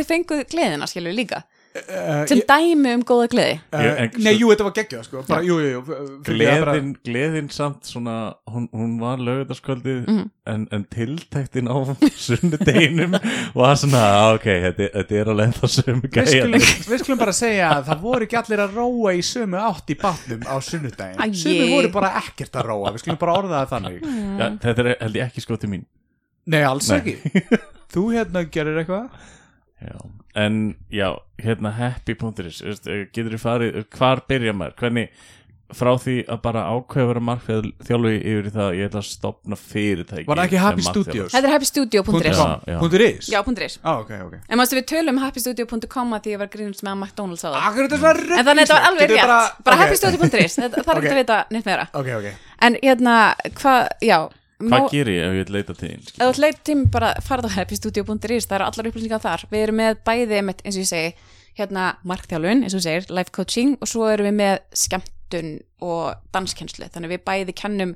uh, 1.70 2.26
sem 2.26 2.40
dæmi 2.48 2.92
um 2.96 3.02
góða 3.06 3.26
gleði. 3.30 3.60
En- 3.72 4.10
Nei, 4.24 4.32
jú, 4.40 4.48
þetta 4.50 4.64
var 4.66 4.72
geggjað 4.78 5.04
sko. 5.06 5.22
Bara, 5.28 5.42
Jú, 5.46 5.58
jú, 5.62 5.80
að 5.80 5.90
bara- 5.90 6.74
gleðin, 6.74 6.88
gleðin 7.06 7.50
samt 7.54 7.84
svona 7.86 8.16
hún, 8.50 8.68
hún 8.74 8.96
var 9.00 9.18
lögutaskvöldið 9.22 10.00
Mhm. 10.08 10.24
en, 10.46 10.66
en 10.72 10.84
tiltæktin 10.90 11.68
á 11.70 11.76
sunnudeginum 12.26 13.14
var 13.54 13.74
svona 13.76 14.00
"Ah, 14.02 14.34
ok, 14.34 14.44
þetta, 14.66 14.88
þetta 14.98 15.20
er 15.20 15.30
alveg 15.34 15.54
það 15.60 15.72
sömu 15.76 16.10
gæja. 16.10 16.44
við 16.90 16.98
skulum 17.04 17.18
bara 17.22 17.32
segja 17.32 17.70
að 17.78 17.84
það 17.92 18.00
voru 18.02 18.26
ekki 18.26 18.40
allir 18.42 18.64
að 18.66 18.74
róa 18.80 19.14
í 19.14 19.22
sömu 19.22 19.60
átt 19.70 19.90
í 19.94 19.98
batnum 20.00 20.42
á 20.46 20.54
sunnudaginn. 20.60 21.18
Æi. 21.22 21.34
Sumi 21.34 21.70
voru 21.70 21.92
bara 21.92 22.12
ekkert 22.20 22.52
að 22.60 22.66
róa, 22.72 22.92
við 22.92 23.04
skulum 23.04 23.18
bara 23.20 23.36
orða 23.38 23.62
það 23.66 23.74
þannig. 23.76 24.00
Ja, 24.40 24.50
þetta 24.66 24.78
er 24.86 24.96
held 25.00 25.14
ég 25.20 25.26
ekki 25.30 25.40
skoti 25.46 25.66
mín. 25.70 25.84
Nei, 26.50 26.62
alls 26.66 26.88
Nei. 26.90 26.98
ekki. 26.98 27.60
Þú 27.94 28.02
hérna 28.14 28.42
gerir 28.50 28.78
eitthvað 28.82 29.10
já. 29.80 29.98
en 30.44 30.62
já, 30.92 31.10
hérna 31.42 31.74
happy.is 31.76 32.62
eh, 32.62 33.04
getur 33.10 33.34
þið 33.34 33.44
farið, 33.44 33.84
hvar 33.96 34.24
byrja 34.30 34.56
maður? 34.56 34.76
Hvernig, 34.80 35.12
frá 35.76 35.90
því 36.00 36.14
að 36.30 36.40
bara 36.44 36.62
ákveða 36.70 37.04
að 37.04 37.10
vera 37.10 37.22
markfið 37.28 37.68
þjálfi 37.86 38.12
yfir 38.16 38.48
í 38.48 38.52
það 38.54 38.64
að 38.64 38.78
ég 38.78 38.88
ætla 38.90 39.02
að 39.02 39.06
stopna 39.08 39.58
fyrirtæki 39.60 40.24
Var 40.26 40.40
það 40.40 40.48
ekki 40.48 40.62
Happy. 40.64 40.86
Studios? 40.86 41.34
Þetta 41.34 41.48
er 41.50 41.54
happystudio.is 41.54 42.40
is? 43.06 43.28
Já, 43.30 43.40
.is? 43.66 43.78
Á, 43.84 43.90
ok, 44.00 44.10
ok. 44.26 44.34
En 44.48 44.60
mástu 44.60 44.78
við 44.78 44.88
tölum 44.90 45.14
um 45.14 45.22
happystudio.com 45.24 46.16
að 46.16 46.26
því 46.26 46.34
ég 46.34 46.42
var 46.42 46.50
grínast 46.54 46.84
með 46.86 46.92
að 46.96 47.00
McDonalds 47.04 47.46
á 47.46 47.48
það. 47.50 47.60
Akkur 47.70 47.88
þetta 47.88 48.10
er 48.10 48.20
svona 48.24 48.40
En 48.40 48.50
þannig 48.50 48.50
að 48.50 48.66
þetta 48.66 48.80
var 48.80 48.90
alveg 48.90 49.14
rétt, 49.14 49.22
bara, 49.22 49.76
ok. 49.76 49.82
happystudio.is 49.84 50.58
Það 50.58 50.80
er 50.80 51.00
ekki 51.00 51.14
að 51.14 51.22
vita 51.22 51.40
neitt 51.54 51.70
meira. 51.70 51.88
En 52.60 52.76
hérna, 52.82 53.16
hvað, 53.60 53.80
já 54.04 54.18
má- 54.60 54.80
hvað 54.80 54.90
ger 54.92 55.06
ég 55.10 55.22
ef 55.24 55.32
ég 55.32 55.44
vil 55.46 55.54
leita 55.56 55.74
til 55.74 55.88
þín? 55.88 56.02
Ef 56.20 56.36
þú 56.36 56.40
leit 56.44 56.58
tím 56.64 56.84
bara 56.90 57.14
farað 57.24 57.48
á 57.50 57.56
happystudio.is 57.58 58.46
það 58.46 58.56
eru 58.58 58.64
allar 58.68 58.88
upplýsingar 58.90 59.20
þar, 59.24 59.44
við 59.50 59.62
erum 59.66 59.76
með 59.80 59.96
bæði 60.04 60.36
einmitt, 60.40 60.62
eins 60.64 60.76
og 60.76 60.82
ég 60.84 60.90
segi, 60.90 61.14
hérna 61.58 61.96
markþjálfun 62.04 62.62
eins 62.64 62.74
og 62.74 62.80
þú 62.80 62.84
segir, 62.86 63.10
life 63.10 63.30
coaching 63.32 63.76
og 63.80 63.88
svo 63.88 64.06
erum 64.12 64.26
við 64.30 64.36
með 64.40 64.58
skemmtun 64.72 65.50
og 65.80 66.14
danskenslu, 66.32 66.88
þannig 66.92 67.10
við 67.16 67.24
bæði 67.24 67.54
kennum 67.54 67.94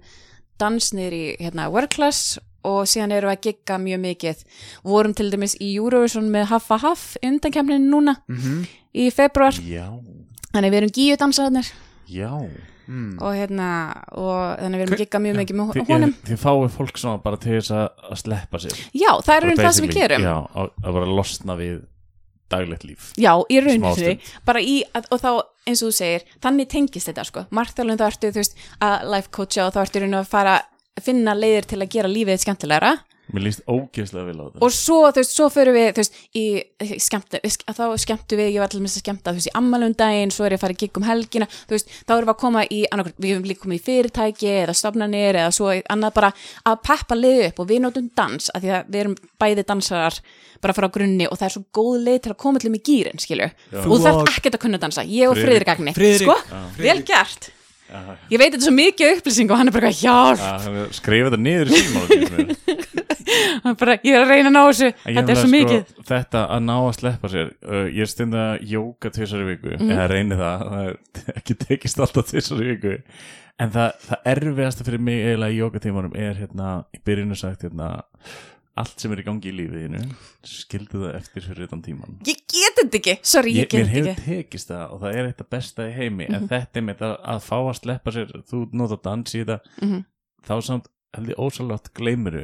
dans 0.59 0.93
niður 0.95 1.13
í 1.13 1.25
hérna 1.41 1.71
work 1.71 1.91
class 1.91 2.39
og 2.65 2.87
síðan 2.89 3.13
erum 3.13 3.29
við 3.29 3.37
að 3.37 3.43
gigga 3.45 3.77
mjög 3.79 4.01
mikið. 4.01 4.45
Vorum 4.85 5.13
til 5.15 5.31
dæmis 5.31 5.55
í 5.61 5.75
Eurovision 5.77 6.31
með 6.33 6.47
Haffa 6.49 6.79
Haff 6.81 7.17
undankemnin 7.23 7.91
núna 7.91 8.17
Mhm. 8.29 8.67
í 8.95 9.11
februar, 9.13 9.53
já, 9.53 9.85
þannig 10.55 10.71
við 10.73 10.79
erum 10.81 10.91
gíu 10.95 11.17
dansararnir 11.19 11.67
Já 12.09 12.31
mm. 12.87 13.09
og 13.21 13.39
hérna 13.39 13.69
og 14.21 14.37
þannig 14.61 14.81
við 14.81 14.85
erum 14.85 14.93
Hver- 14.93 14.99
að 14.99 15.03
gigga 15.05 15.23
mjög 15.25 15.41
mikið 15.41 15.59
með 15.61 15.83
honum. 15.89 16.15
þið 16.29 16.41
fáið 16.45 16.69
fólk 16.77 17.01
svona 17.01 17.23
bara 17.25 17.41
til 17.43 17.57
þess 17.57 17.75
að, 17.75 17.89
að 18.11 18.23
sleppa 18.23 18.63
sér. 18.65 18.79
Já, 18.93 19.11
það 19.25 19.35
er 19.37 19.49
raun 19.49 19.63
það 19.63 19.75
sem 19.79 19.87
við 19.89 19.99
gerum. 20.01 20.29
Já, 20.29 20.37
að, 20.55 20.71
að 20.85 20.99
bara 20.99 21.17
losna 21.19 21.59
við 21.59 21.83
daglegt 22.55 22.85
líf. 22.85 23.09
Já, 23.19 23.33
í 23.49 23.59
rauninni, 23.63 23.81
Smástund. 23.81 24.29
bara 24.47 24.61
í, 24.63 24.77
að, 24.95 25.09
og 25.15 25.23
þá 25.23 25.31
eins 25.65 25.81
og 25.81 25.91
þú 25.91 25.97
segir, 25.97 26.27
þannig 26.45 26.69
tengist 26.71 27.09
þetta 27.11 27.25
sko, 27.27 27.45
margt 27.57 27.81
alveg 27.81 27.99
þá 27.99 28.07
ertu, 28.11 28.31
þú 28.35 28.43
veist, 28.43 28.61
að 28.85 29.09
life 29.15 29.33
coacha 29.35 29.67
og 29.67 29.75
þá 29.75 29.81
ertu 29.87 30.03
rauninni 30.03 30.21
að 30.21 30.31
fara 30.31 30.55
að 30.95 31.09
finna 31.09 31.35
leiðir 31.35 31.67
til 31.73 31.81
að 31.81 31.91
gera 31.97 32.11
lífið 32.13 32.43
skemmtilegra 32.45 32.93
Mér 33.35 33.43
líst 33.49 33.63
ógeðslega 33.67 34.29
vel 34.29 34.37
á 34.39 34.45
þetta. 34.47 34.61
Og 34.63 34.73
svo, 34.75 34.99
þú 35.11 35.19
veist, 35.21 35.33
svo 35.35 35.49
förum 35.51 35.75
við, 35.75 35.89
þú 35.97 36.03
veist, 36.03 36.19
í 36.39 36.45
skemmtu, 37.03 37.41
þá 37.75 37.83
skemmtu 38.05 38.39
við, 38.39 38.51
ég 38.55 38.63
var 38.63 38.69
allir 38.71 38.85
með 38.85 38.93
að 38.95 39.03
skemmta, 39.03 39.33
þú 39.35 39.41
veist, 39.41 39.51
í 39.51 39.55
ammalundaginn, 39.59 40.33
svo 40.35 40.47
er 40.47 40.55
ég 40.55 40.61
að 40.61 40.65
fara 40.65 40.77
í 40.77 40.81
gig 40.85 41.01
um 41.01 41.07
helgina, 41.09 41.49
þú 41.67 41.75
veist, 41.75 41.91
þá 42.07 42.15
erum 42.15 42.29
við 42.29 42.35
að 42.35 42.41
koma 42.45 42.65
í, 42.69 42.81
annarkvæmt, 42.95 43.19
við 43.25 43.35
erum 43.35 43.49
líka 43.51 43.65
komið 43.65 43.81
í 43.81 43.85
fyrirtæki 43.89 44.53
eða 44.63 44.77
stofnanir 44.79 45.41
eða 45.43 45.55
svo 45.59 45.73
annað 45.75 46.15
bara 46.21 46.31
að 46.71 46.79
peppa 46.87 47.19
liðu 47.19 47.49
upp 47.51 47.65
og 47.65 47.71
við 47.73 47.83
notum 47.85 48.09
dans, 48.23 48.51
af 48.55 48.63
því 48.63 48.73
að 48.79 48.95
við 48.95 49.03
erum 49.05 49.19
bæði 49.43 49.67
dansarar 49.73 50.21
bara 50.65 50.77
frá 50.79 50.89
grunni 50.95 51.27
og 51.29 51.37
það 51.41 51.49
er 51.49 51.55
svo 51.57 51.65
góð 51.77 51.99
leið 52.07 52.23
til 52.25 52.33
að 52.33 52.41
koma 52.45 52.61
allir 52.63 52.73
með 52.77 52.87
gýrin, 52.89 53.21
skilju, 53.21 53.51
og 53.83 53.99
þarf 54.01 54.23
og- 54.23 54.31
ekkert 54.33 54.57
að 54.57 54.63
kunna 54.65 54.81
dansa, 54.81 55.05
ég 55.05 55.29
og 55.29 55.37
Friðrik. 55.37 55.75
Friðrik. 55.99 56.25
sko, 56.25 56.63
vel 56.79 57.03
gert, 57.03 57.51
Já, 57.85 58.17
ég 58.33 58.41
veit 58.41 58.49
þetta 58.55 58.63
er 58.63 58.65
svo 58.65 58.73
mikið 58.75 59.11
upplýsing 59.19 59.51
og 59.53 59.59
hann 59.61 59.69
er 59.69 59.75
bara, 59.77 59.91
hjálp, 59.93 60.41
já, 60.41 60.87
Skrifa 60.97 61.29
þetta 61.29 61.41
niður 61.45 61.69
í 61.69 61.83
er 61.85 63.04
bara, 63.81 63.97
ég 64.05 64.15
er 64.17 64.25
að 64.25 64.31
reyna 64.35 64.51
að 64.51 64.55
ná 64.57 64.63
þessu, 64.69 64.89
ég 64.93 65.19
þetta 65.19 65.35
er 65.35 65.41
svo 65.41 65.51
mikið. 65.53 65.85
sko, 65.91 66.05
Þetta 66.11 66.43
að 66.57 66.63
ná 66.69 66.75
að 66.81 66.93
sleppa 66.99 67.29
sér 67.33 67.53
uh, 67.65 67.85
Ég 67.89 68.01
er 68.07 68.11
stund 68.13 68.35
að 68.39 68.65
jóka 68.75 69.11
tvisar 69.15 69.45
í 69.45 69.49
viku 69.53 69.75
Mhm. 69.75 69.91
Eða 69.95 70.09
reyni 70.13 70.39
það, 70.41 70.65
það 70.71 70.89
er 70.89 70.97
ekki 71.41 71.59
tekist 71.67 72.01
alltaf 72.05 72.29
tvisar 72.31 72.63
í 72.65 72.71
viku 72.75 72.97
En 73.63 73.71
það, 73.71 73.93
það 74.09 74.25
erfiðasta 74.35 74.85
fyrir 74.89 75.03
mig 75.07 75.21
eiginlega 75.23 75.55
í 75.55 75.61
jókatímanum 75.63 76.17
er 76.19 76.35
hérna, 76.43 76.73
í 76.91 76.99
byrjunu 77.07 77.37
sagt 77.39 77.63
hérna, 77.63 77.93
allt 78.75 78.99
sem 78.99 79.13
er 79.15 79.21
í 79.23 79.25
gangi 79.29 79.53
í 79.53 79.55
lífiðinu 79.55 80.01
skildu 80.43 81.05
það 81.05 81.13
eftir 81.21 81.45
fyrir 81.47 81.69
utan 81.69 81.83
tíman 81.85 82.17
Ég 82.27 82.41
get 82.51 82.81
þetta 82.81 82.99
ekki, 82.99 83.15
sorry, 83.23 83.53
ég, 83.55 83.69
Ég, 83.69 83.71
get 83.71 83.85
mér 83.87 83.93
þetta 83.93 84.09
hefur 84.09 84.11
ekki. 84.35 84.49
tekist 84.51 84.73
það 84.73 84.97
og 84.97 85.05
það 85.05 85.15
er 85.21 85.29
eitt 85.31 85.45
af 85.45 85.51
besta 85.55 85.87
í 85.87 85.93
heimi 85.95 86.27
Mhm. 86.27 86.35
en 86.41 86.49
þetta 86.51 86.81
er 86.83 86.87
með 86.89 87.05
að, 87.07 87.15
að 87.37 87.41
fá 87.47 87.57
að 87.61 87.79
sleppa 87.79 88.15
sér 88.17 88.35
þú 88.51 88.65
nota 88.75 88.99
dans 89.07 89.35
í 89.39 89.45
þetta 89.45 89.61
Mhm. 89.87 90.03
þá 90.51 90.55
samt 90.67 90.91
held 91.15 91.29
ég 91.31 91.39
ósalvátt 91.47 91.93
gleymuru 91.95 92.43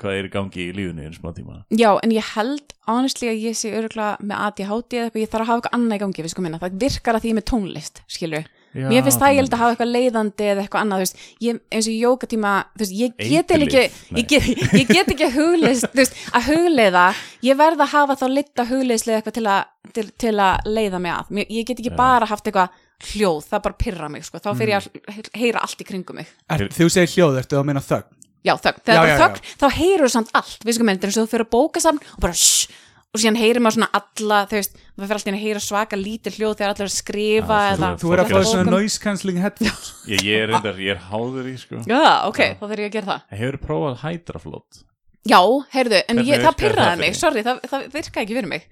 hvað 0.00 0.16
er 0.18 0.28
í 0.28 0.32
gangi 0.32 0.64
í 0.68 0.72
lífinu 0.76 1.02
í 1.02 1.06
einu 1.10 1.18
smá 1.18 1.30
tíma 1.36 1.58
Já, 1.70 1.90
en 2.02 2.10
ég 2.14 2.32
held 2.36 2.72
honestly 2.88 3.28
að 3.28 3.42
ég 3.50 3.54
sé 3.58 3.70
örgulega 3.76 4.16
með 4.22 4.40
ADHD 4.46 4.96
eða 4.98 5.04
eitthvað, 5.10 5.22
ég 5.22 5.30
þarf 5.32 5.44
að 5.44 5.50
hafa 5.52 5.60
eitthvað 5.60 5.78
annað 5.78 5.96
í 5.98 6.02
gangi, 6.06 6.22
við 6.26 6.32
sko 6.34 6.42
minna, 6.42 6.58
það 6.62 6.80
virkar 6.82 7.14
að 7.18 7.22
því 7.22 7.30
ég 7.32 7.38
með 7.38 7.48
tónlist, 7.52 8.02
skilju. 8.10 8.42
Já, 8.72 8.86
Mér 8.88 9.02
finnst 9.04 9.20
það 9.20 9.32
ég 9.34 9.36
held 9.42 9.52
að 9.52 9.60
hafa 9.60 9.72
eitthvað 9.74 9.90
leiðandi 9.92 10.44
eða 10.48 10.62
eitthvað 10.64 10.80
annað, 10.82 11.00
þú 11.02 11.04
veist, 11.04 11.18
ég, 11.44 11.58
eins 11.76 11.88
og 11.92 11.96
jókatíma, 12.00 12.52
þú 12.72 12.80
veist, 12.82 12.94
ég 12.96 13.10
get 13.20 13.50
ekki, 13.52 13.82
ég 14.16 14.28
get, 14.32 14.46
ég 14.80 14.86
get 14.88 15.10
ekki 15.12 15.26
að 15.26 15.34
hugleist, 15.36 15.88
þú 15.92 16.00
veist, 16.00 16.16
að 16.32 16.46
hugleiða, 16.48 17.02
ég 17.44 17.58
verð 17.60 17.84
að 17.84 17.92
hafa 17.92 18.16
þá 18.16 18.24
litta 18.32 18.64
hugleiðslega 18.70 19.20
eitthvað 19.20 19.36
til 19.36 19.44
að, 19.52 19.68
til, 19.92 20.06
til 20.24 20.32
að 20.40 20.72
leiða 20.72 21.02
mig 21.04 21.12
að. 21.12 21.34
Mér, 21.36 21.52
ég 21.52 21.68
get 21.68 21.84
ekki 21.84 21.92
Já. 21.92 21.98
bara 22.00 22.30
haft 22.32 22.48
eitthvað 22.48 22.80
hljóð, 23.12 23.44
það 23.52 23.62
bara 23.68 23.78
pyrra 23.84 24.08
mig, 24.16 24.24
sko, 24.24 24.40
þá 24.40 24.50
fyrir 24.56 24.74
ég 24.78 24.88
Mm. 24.88 25.04
að 25.12 25.30
heyra 25.42 25.66
allt 25.68 25.84
í 25.84 25.84
kringum 25.92 26.16
mig. 26.22 26.32
er, 26.48 26.64
Þú 26.72 26.88
segir 26.96 27.12
hljóð, 27.12 27.38
ertu 27.44 27.60
að 27.60 27.68
meina 27.68 27.84
þögn 27.84 28.21
Já, 28.42 28.54
þögn, 28.58 28.80
þegar 28.86 29.02
það 29.02 29.12
er 29.12 29.20
þögn, 29.22 29.50
þá 29.62 29.66
heyrur 29.78 30.10
samt 30.16 30.30
allt, 30.34 30.64
við 30.66 30.74
sko 30.78 30.86
með, 30.88 30.96
þetta 30.96 31.06
er 31.06 31.12
eins 31.12 31.18
og 31.20 31.26
þú 31.28 31.32
fyrir 31.36 31.46
að 31.46 31.52
bóka 31.54 31.82
saman 31.84 32.02
og 32.16 32.22
bara 32.24 32.34
shh, 32.34 32.78
og 33.12 33.20
síðan 33.22 33.36
heyrir 33.38 33.60
maður 33.62 33.76
svona 33.76 33.88
alla, 33.98 34.38
þú 34.50 34.56
veist, 34.58 34.78
maður 34.96 35.10
fyrir 35.10 35.18
alltaf 35.20 35.32
að 35.36 35.42
heyra 35.44 35.60
svaka 35.62 35.98
lítið 36.00 36.36
hljóð 36.40 36.54
þegar 36.58 36.72
allir 36.72 36.82
er 36.82 36.90
að 36.90 36.94
skrifa 36.96 37.58
Já, 37.62 37.72
eða 37.76 37.90
þú- 37.92 38.00
Þú 38.02 38.12
er 38.16 38.22
að 38.22 38.32
af 38.40 38.46
svona 38.50 38.72
noise 38.72 39.02
cancelling 39.04 39.40
headphones. 39.44 39.90
Ég, 40.12 40.22
ég 40.26 40.42
er 40.42 40.48
reyndar, 40.50 40.80
ég 40.80 40.94
er 40.96 41.02
háður 41.12 41.50
í 41.52 41.54
sko. 41.60 41.82
Já, 41.86 42.00
ok, 42.30 42.40
þá 42.56 42.64
þarf 42.66 42.82
ég 42.82 42.88
að 42.88 42.96
gera 42.96 43.10
það. 43.12 43.20
En 43.36 43.42
hefur 43.44 43.58
prófað 43.68 44.00
hædraflót 44.06 44.80
Já, 45.22 45.38
heyrðu, 45.76 46.00
en 46.02 46.16
Hvernig 46.18 46.32
ég, 46.32 46.40
það 46.40 46.42
virkar 46.42 46.48
það 46.48 46.56
pyrraði 46.64 46.88
fyrir 46.96 47.02
mig, 47.04 47.18
sorry, 47.20 47.42
það, 47.46 47.60
það 47.70 47.84
virkaði 47.94 48.24
ekki 48.26 48.38
fyrir 48.40 48.50
mig 48.50 48.64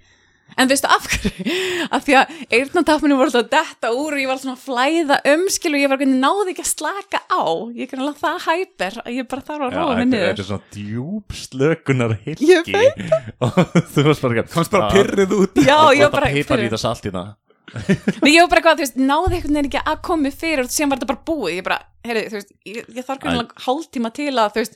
En 0.58 0.68
veistu 0.70 0.88
af 0.90 1.04
hverju? 1.06 1.54
Af 1.94 2.04
því 2.06 2.14
að 2.20 2.32
eyrnatapinu 2.56 3.16
voru 3.18 3.30
alltaf 3.30 3.44
að 3.46 3.50
detta 3.54 3.90
úr 3.94 4.16
og 4.16 4.20
ég 4.22 4.28
var 4.30 4.36
alltaf 4.36 4.44
svona 4.44 4.58
að 4.58 4.64
flæða 4.66 5.18
um 5.34 5.44
skil 5.54 5.72
og 5.76 5.80
ég 5.80 5.92
var 5.92 6.00
hvernig 6.00 6.20
náði 6.24 6.52
ekki 6.54 6.64
að 6.64 6.70
slaka 6.72 7.20
á. 7.30 7.42
Ég 7.78 7.92
er 7.94 8.02
alveg 8.02 8.18
það 8.20 8.38
hæper 8.48 8.98
að 9.04 9.12
ég 9.16 9.28
bara 9.30 9.46
þarf 9.50 9.66
að 9.68 9.76
róa 9.78 9.94
mig 10.00 10.08
niður. 10.10 10.26
þetta 10.30 10.44
er 10.44 10.48
svona 10.50 10.74
djúb 10.76 11.36
slökunar 11.44 12.16
hilki 12.24 12.50
Ég 12.50 12.72
veit. 12.74 13.14
og 13.40 13.60
þú 13.94 14.06
varst 14.10 14.24
bara 14.26 14.40
ekki 14.42 14.54
Komst 14.56 14.74
bara 14.74 14.90
pyrrið 14.94 15.36
út. 15.38 15.62
Já, 15.64 15.78
ég 15.96 16.04
var 16.08 16.14
bara 16.18 16.32
pipar 16.34 16.58
í 16.58 16.66
fyrir- 16.66 16.74
það 16.74 16.82
salt 16.84 17.06
í 17.06 17.14
það. 17.14 17.30
Nei, 18.24 18.32
ég 18.34 18.42
var 18.42 18.48
bara 18.50 18.58
eitthvað, 18.60 18.80
þú 18.80 18.82
veist, 18.82 18.96
náði 18.98 19.36
einhvern 19.36 19.54
veginn 19.54 19.68
ekki 19.70 19.82
að 19.86 20.00
koma 20.08 20.24
mér 20.26 20.32
fyrir 20.40 20.64
og 20.66 20.72
síðan 20.74 20.90
var 20.90 20.98
þetta 20.98 21.10
bara 21.12 21.22
búið, 21.30 21.52
ég 21.54 21.66
bara, 21.68 21.76
heyrðu, 22.08 22.22
þú 22.32 22.36
veist, 22.40 22.50
ég, 22.66 22.88
ég 22.98 23.06
þarf 23.06 23.20
hvernig 23.22 23.52
hálftíma 23.66 24.10
til 24.16 24.32
að, 24.34 24.48
þú 24.56 24.64
veist, 24.64 24.74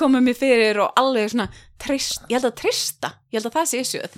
koma 0.00 0.22
mér 0.24 0.38
fyrir 0.40 0.80
og 0.80 0.96
alveg 1.02 1.28
svona 1.34 1.46
trist, 1.84 2.24
ég 2.30 2.38
held 2.38 2.48
að 2.48 2.56
trista, 2.62 3.10
ég 3.28 3.36
held 3.42 3.50
að 3.50 3.58
það 3.58 3.68
sé 3.74 3.82
issueð, 3.84 4.16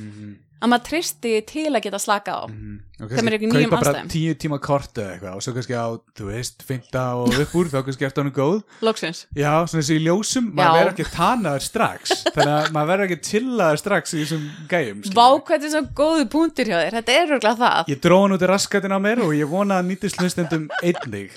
að 0.62 0.70
maður 0.70 0.86
tristi 0.88 1.34
til 1.48 1.70
að 1.72 1.82
geta 1.88 1.98
slaka 1.98 2.36
á. 2.38 2.42
ekki 2.46 2.48
nýjum 2.48 2.91
kaupa 3.10 3.80
bara 3.82 4.04
tíu 4.10 4.34
tíma 4.38 4.58
kort 4.62 4.98
eða 4.98 5.16
eitthvað 5.16 5.36
og 5.38 5.44
svo 5.44 5.54
kannski 5.56 5.74
á, 5.76 5.86
þú 6.18 6.28
veist, 6.28 6.62
fynda 6.66 7.04
og 7.18 7.36
upp 7.42 7.54
úr 7.58 7.70
þá 7.72 7.78
kannski 7.86 8.06
eftir 8.08 8.22
hann 8.24 8.34
góð. 8.36 8.60
Lóksins. 8.84 9.24
já, 9.34 9.52
svona 9.66 9.82
þessi 9.82 9.96
í 9.98 10.04
ljósum, 10.06 10.50
maður 10.54 10.78
verður 10.78 10.92
ekki 10.92 11.06
tanaður 11.16 11.66
strax 11.66 12.14
þannig 12.34 12.54
að 12.54 12.70
maður 12.76 12.90
verður 12.92 13.06
ekki 13.08 13.28
chillaður 13.30 13.82
strax 13.82 14.14
í 14.14 14.20
þessum 14.22 14.44
gæjum 14.70 15.02
skilur. 15.02 15.18
Vá, 15.18 15.26
hvað 15.32 15.52
þetta 15.52 15.68
er 15.68 15.74
svo 15.74 15.82
góðu 16.02 16.28
punktur 16.36 16.70
hjá 16.72 16.76
þér, 16.78 16.98
þetta 16.98 17.16
er 17.18 17.30
röglega 17.32 17.56
það. 17.62 17.92
ég 17.92 18.02
dróð 18.06 18.22
hann 18.22 18.36
út 18.36 18.46
í 18.46 18.50
raskatin 18.52 18.96
á 18.96 19.00
mér 19.02 19.24
og 19.26 19.34
ég 19.36 19.50
vona 19.50 19.80
að 19.80 19.88
nýtist 19.90 20.20
hlustendum 20.22 20.68
einnig 20.82 21.32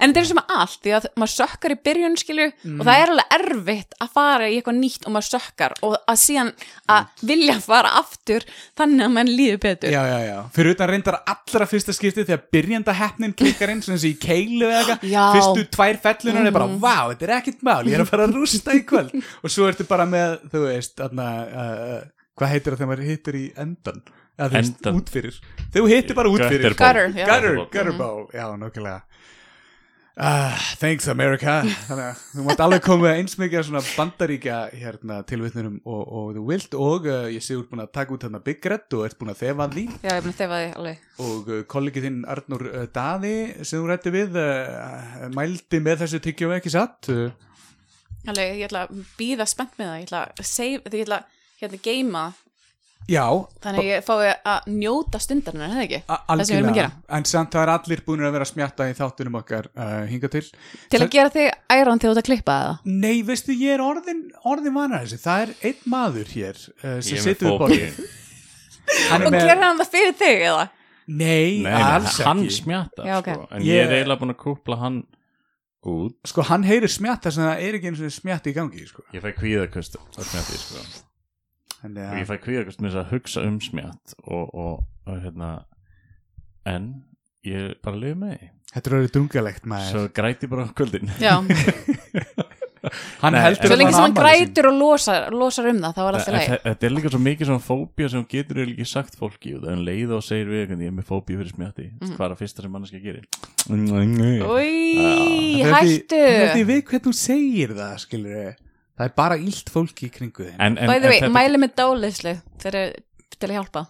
En 0.00 0.10
þetta 0.10 0.20
er 0.22 0.28
sem 0.30 0.40
að 0.40 0.54
allt, 0.56 0.78
því 0.84 0.94
að 0.96 1.08
maður 1.20 1.34
sökkar 1.36 1.74
í 1.74 1.78
byrjun, 1.86 2.16
skilju, 2.20 2.48
og 2.76 2.84
það 2.86 3.00
er 3.00 3.12
alveg 3.14 3.34
erfitt 3.36 3.96
að 4.00 4.12
fara 4.16 4.48
í 4.48 4.58
eitthvað 4.58 4.78
nýtt 4.80 5.06
og 5.06 5.14
maður 5.14 5.28
sökkar 5.30 5.74
og 5.86 5.96
að 6.00 6.20
síðan 6.24 6.52
að 6.90 7.26
vilja 7.30 7.56
fara 7.64 7.92
aftur 8.00 8.46
utan 10.80 10.88
reyndar 10.94 11.18
allra 11.28 11.66
fyrsta 11.68 11.92
skipti 11.92 12.24
þegar 12.24 12.40
byrjanda 12.54 12.94
heppnin 12.96 13.34
klikkar 13.36 13.72
inn 13.74 13.82
svona 13.84 13.98
þessi 14.00 14.14
í 14.14 14.20
keilu 14.22 14.68
eða 14.70 14.78
eitthvað. 14.80 15.02
Mhm. 15.10 15.34
fyrstu 15.36 15.66
tvær 15.76 15.98
fellunar 16.06 16.48
er 16.48 16.54
bara, 16.56 16.70
vá, 16.80 16.96
þetta 17.12 17.26
er 17.28 17.34
ekkert 17.36 17.66
mál 17.68 17.82
ég 17.90 17.98
er 17.98 18.04
að 18.06 18.08
fara 18.14 18.28
að 18.28 18.38
rústa 18.38 18.76
í 18.76 18.80
kvöld 18.88 19.12
og 19.44 19.52
svo 19.52 19.68
ertu 19.68 19.84
bara 19.90 20.06
með, 20.08 20.38
þú 20.52 20.64
veist 20.64 21.04
aðna, 21.04 21.28
uh, 21.50 22.00
hvað 22.40 22.52
heitir 22.54 22.72
það 22.72 22.80
þegar 22.80 22.92
maður 22.94 23.10
hittir 23.10 23.38
í 23.40 23.44
endan 23.60 24.00
eða 24.40 24.48
þú 24.48 24.56
veist, 24.56 24.76
Endan. 24.80 24.96
út 24.96 25.12
fyrir 25.12 25.38
þú 25.74 25.86
hittir 25.90 26.16
bara 26.16 26.32
út 26.32 26.40
fyrir 26.46 26.64
Gutterball. 26.64 26.96
Gutter, 26.96 27.20
já. 27.20 27.26
gutter, 27.28 27.58
gutterball, 27.74 28.22
já, 28.32 28.46
nokkulega 28.56 29.00
Uh, 30.18 30.52
thanks 30.80 31.06
America. 31.08 31.60
Þannig 31.86 32.02
að 32.10 32.22
þú 32.34 32.44
mátt 32.44 32.60
alveg 32.64 32.82
koma 32.84 33.12
eins 33.14 33.36
mikið 33.40 33.62
svona 33.68 33.80
bandaríkja 33.94 34.56
hérna, 34.74 35.20
tilvitnunum 35.28 35.76
og, 35.88 36.00
og 36.02 36.32
þú 36.36 36.42
vilt 36.50 36.74
og 36.76 37.06
uh, 37.08 37.28
ég 37.32 37.44
sé 37.46 37.54
úr 37.56 37.62
búin 37.70 37.84
að 37.84 37.92
taka 37.94 38.12
út 38.16 38.26
hérna 38.26 38.40
Big 38.44 38.66
Red 38.68 38.96
og 38.98 39.06
ert 39.06 39.16
búin 39.20 39.32
að 39.32 39.38
þefa 39.44 39.68
því 39.72 39.84
Já, 39.86 40.10
ég 40.10 40.18
er 40.18 40.24
búin 40.26 40.34
að 40.34 40.42
þefa 40.42 40.58
því 40.60 40.68
alveg. 40.82 41.06
og 41.24 41.48
uh, 41.54 41.62
kollegið 41.72 42.06
þinn 42.08 42.18
Arnur 42.34 42.66
uh, 42.68 42.82
Daði 42.98 43.32
sem 43.62 43.78
þú 43.78 43.88
rætti 43.92 44.12
við 44.18 44.38
mældi 45.38 45.82
með 45.86 46.02
þessu 46.04 46.22
tyggjum 46.26 46.54
ekki 46.58 46.74
satt? 46.74 47.10
Alveg, 48.28 48.58
ég 48.60 48.66
ætla 48.68 48.84
að 48.88 49.02
býða 49.16 49.46
spennt 49.48 49.78
með 49.80 49.88
það, 49.92 49.98
ég 50.02 50.08
ætla 50.10 50.24
að 50.28 50.48
save, 50.50 50.82
ég 50.92 51.06
ætla 51.06 51.22
að 51.22 51.38
hérna 51.62 51.82
geima, 51.86 52.24
já, 53.08 53.24
þannig 53.64 53.80
að 53.80 53.86
ég 53.88 54.04
fái 54.06 54.28
að 54.44 54.66
njóta 54.70 55.18
stundarinn, 55.22 55.62
er 55.66 55.72
það 55.74 55.84
ekki? 55.86 56.00
Það 56.06 56.42
sem 56.44 56.54
við 56.54 56.58
erum 56.60 56.70
að 56.70 56.78
gera. 56.80 56.90
en 57.18 57.24
samt 57.24 57.50
það 57.54 57.62
er 57.64 57.72
allir 57.74 58.02
búin 58.06 58.20
að 58.26 58.32
vera 58.36 58.46
að 58.46 58.50
smjatta 58.52 58.88
í 58.90 58.96
þáttunum 59.00 59.38
okkar 59.40 59.68
uh, 59.74 60.06
hinga 60.10 60.28
til 60.30 60.42
Til 60.90 61.00
að 61.00 61.10
gera 61.16 61.32
þig 61.34 61.48
æran 61.74 61.98
þegar 61.98 62.10
þú 62.10 62.12
ert 62.14 62.22
að 62.22 62.28
klippa 62.30 62.58
það. 62.60 62.76
Nei, 62.84 63.22
veistu, 63.26 63.52
ég 63.56 63.74
er 63.78 63.84
orðin, 63.84 64.20
orðin 64.44 64.74
vanar 64.76 65.06
þessu 65.06 65.18
það 65.24 65.46
er 65.46 65.54
einn 65.70 65.80
maður 65.96 66.34
hér 66.36 66.60
uh, 66.60 67.00
sem 67.00 67.16
Ég 67.16 67.24
með 67.24 67.26
situr 67.26 67.48
við 67.48 67.54
fóbi. 67.54 67.62
borðið 67.64 68.18
hann 69.10 69.26
Og 69.26 69.34
gerir 69.38 69.64
hann 69.64 69.78
það 69.80 69.90
fyrir 69.96 70.14
þig, 70.18 70.44
eða? 70.50 70.68
Nei, 71.10 71.62
Nei, 71.64 71.74
alls 71.82 72.20
hann 72.22 72.44
ekki 72.44 72.54
smjata 72.60 73.02
Já, 73.08 73.16
ok. 73.18 73.28
sko. 73.34 73.46
en 73.50 73.62
Ég- 73.66 73.74
ég 73.74 73.86
er 73.88 73.96
eiginlega 73.98 74.20
búin 74.22 74.34
að 74.36 74.40
kúpla 74.44 74.76
hann 74.78 75.00
út 75.90 76.14
Sko, 76.30 76.42
hann 76.46 76.62
heyrir 76.68 76.90
smjatta 76.92 77.32
sem 77.34 77.42
það 77.42 77.62
er 77.66 77.78
ekki 77.78 77.88
eins 77.90 78.02
og 78.06 78.12
smjatta 78.14 78.50
í 78.50 78.54
gangi 78.54 78.86
sko. 78.86 79.02
ég 79.14 79.22
fæ 79.24 79.32
kvíðakust 79.40 79.96
á 79.98 80.20
smjati 80.22 80.58
sko. 80.60 80.82
Og 81.82 82.16
ég 82.20 82.26
að 82.26 82.30
fæ 82.30 82.36
kvíðakust 82.44 82.80
með 82.84 82.90
þess 82.92 83.00
að 83.04 83.12
hugsa 83.14 83.44
um 83.48 83.58
smjat 83.64 84.14
og, 84.26 84.54
og, 84.54 84.82
og 85.08 85.20
hérna 85.24 85.50
en 86.68 86.90
ég 87.46 87.74
bara 87.84 87.96
lifi 87.96 88.18
með 88.20 88.34
því. 88.36 88.50
Þetta 88.70 88.90
er 88.90 88.96
orðið 89.00 89.12
drungalegt 89.16 89.64
maður. 89.66 89.90
Svo 89.90 90.02
græti 90.14 90.50
bara 90.50 90.66
kvöldin. 90.78 91.10
Já, 91.18 91.34
svo 92.80 93.28
að 93.28 93.76
lengi 93.76 93.92
sem 93.92 94.04
hann 94.04 94.14
grætur 94.16 94.68
og 94.70 94.76
losar, 94.78 95.26
losar 95.36 95.66
um 95.68 95.80
það, 95.82 95.96
þá 95.96 96.00
er 96.00 96.16
alltaf 96.18 96.34
leið. 96.36 96.54
Þetta 96.64 96.86
er 96.88 96.94
líka 96.94 97.12
svo 97.12 97.20
mikið 97.24 97.50
svona 97.50 97.64
fóbía 97.64 98.08
sem 98.12 98.24
getur 98.30 98.60
ekki 98.64 98.86
sagt 98.88 99.18
fólki 99.20 99.52
og 99.56 99.64
það 99.66 99.74
er 99.74 99.82
leið 99.90 100.14
og 100.16 100.24
segir 100.24 100.48
við 100.52 100.62
ég 100.62 100.88
er 100.88 100.94
með 100.96 101.08
fóbíu 101.10 101.40
fyrir 101.40 101.52
smjatti. 101.52 101.88
Mhm. 101.98 102.14
hvað 102.16 102.26
er 102.26 102.34
það 102.34 102.40
fyrsta 102.44 102.64
sem 102.64 102.74
manneski 102.76 103.02
gerir? 103.04 103.26
Úi, 104.48 104.70
Það 105.60 105.66
er 105.66 105.76
því- 105.76 105.90
hættu. 105.90 106.22
Það 106.24 106.56
er 106.56 106.66
við 106.70 106.82
hvernig 106.88 107.04
þú 107.06 107.12
segir 107.20 107.76
það, 107.76 107.94
skilur 108.06 108.36
Það 109.00 109.06
er 109.08 109.14
bara 109.16 109.36
illt 109.40 109.70
fólki 109.72 110.10
í 110.10 110.12
kringu 110.12 110.44
þinn 110.50 110.60
en, 110.60 110.76
en, 110.76 110.90
Bæði 110.92 111.08
vei, 111.14 111.30
mæli 111.32 111.60
með 111.62 111.72
dálislu 111.80 112.34
fyrir, 112.60 112.90
til 113.40 113.48
að 113.48 113.54
hjálpa. 113.56 113.82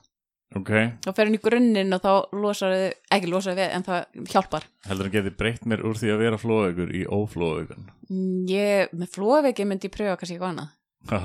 ok, 0.60 0.70
þá 1.02 1.08
fer 1.16 1.26
hann 1.26 1.34
í 1.36 1.40
grunninn 1.42 1.96
og 1.96 2.00
þá 2.04 2.12
losar 2.44 2.72
þið, 2.76 2.94
ekki 3.18 3.30
losar 3.32 3.58
við 3.58 3.74
en 3.74 3.84
það 3.86 4.24
hjálpar. 4.32 4.64
Heldur 4.86 5.08
hann 5.08 5.14
geti 5.16 5.32
breytt 5.42 5.66
mér 5.70 5.82
úr 5.86 5.98
því 5.98 6.12
að 6.14 6.22
vera 6.24 6.38
flóðaukur 6.42 6.94
í 6.94 7.04
óflóðaukan 7.06 7.88
Mm, 8.10 8.40
ég, 8.50 8.90
með 8.98 9.12
flóðveiki 9.14 9.62
myndi 9.70 9.86
ég 9.86 9.92
pröfa 9.94 10.16
kannski 10.18 10.34
eitthvað 10.34 10.50
annað. 10.50 10.70
Já, 11.10 11.20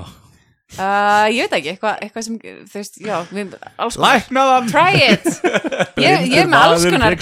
uh, 0.78 1.26
ég 1.34 1.46
veit 1.46 1.56
ekki, 1.58 1.72
eitthvað, 1.72 1.96
eitthvað 2.04 2.24
sem 2.26 2.36
þú 2.44 2.76
veist, 2.78 3.00
já, 3.02 3.16
við, 3.34 3.56
alls 3.82 3.98
konar. 3.98 4.68
Try 4.70 5.00
it! 5.08 5.26
Ég, 6.06 6.26
ég 6.30 6.44
er 6.44 6.48
með 6.52 6.62
alls 6.62 6.84
konar 6.86 7.16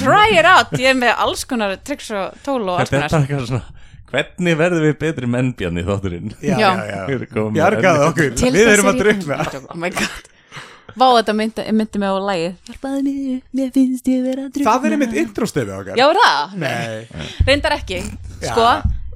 try 0.00 0.34
it 0.38 0.48
out, 0.48 0.74
ég 0.80 0.90
er 0.90 0.98
með 0.98 1.14
alls 1.26 1.44
konar 1.48 1.74
tricks 1.86 2.10
og 2.16 2.34
tól 2.42 2.62
og 2.64 2.80
alls 2.80 2.90
Þetta 2.90 2.98
er 2.98 3.06
konar. 3.06 3.14
bara 3.14 3.22
eitthvað 3.28 3.48
svona 3.52 3.83
Hvernig 4.14 4.58
verðum 4.60 4.84
við 4.86 4.94
betri 5.02 5.30
mennbjarni 5.34 5.84
þátturinn? 5.88 6.30
Já, 6.40 6.54
Já. 6.54 6.70
já, 6.86 7.00
enn- 7.10 8.06
okkur, 8.08 8.30
Til 8.38 8.52
við 8.54 8.70
erum 8.76 8.88
er 8.88 8.94
að 8.94 9.02
drukna 9.02 9.40
oh 9.66 9.76
my 9.82 9.90
god. 9.90 10.30
Vá, 10.94 11.06
þetta 11.18 11.34
myndi, 11.34 11.62
myndi 11.74 11.98
mig 11.98 12.10
á 12.12 12.18
lægi 12.22 12.50
Hjálpaði 12.68 13.00
mér, 13.08 13.38
mér 13.58 13.70
finnst 13.74 14.10
ég 14.12 14.20
vera 14.22 14.44
að 14.46 14.52
drukna 14.54 14.68
Það 14.70 14.84
er 14.86 14.94
einmitt 14.96 15.16
introstefi 15.24 15.72
okkar. 15.74 15.96
Já, 15.98 16.04
er 16.12 16.20
það? 16.22 16.58
Nei. 16.62 17.24
Reyndar 17.48 17.74
ekki, 17.80 18.02
sko. 18.44 18.68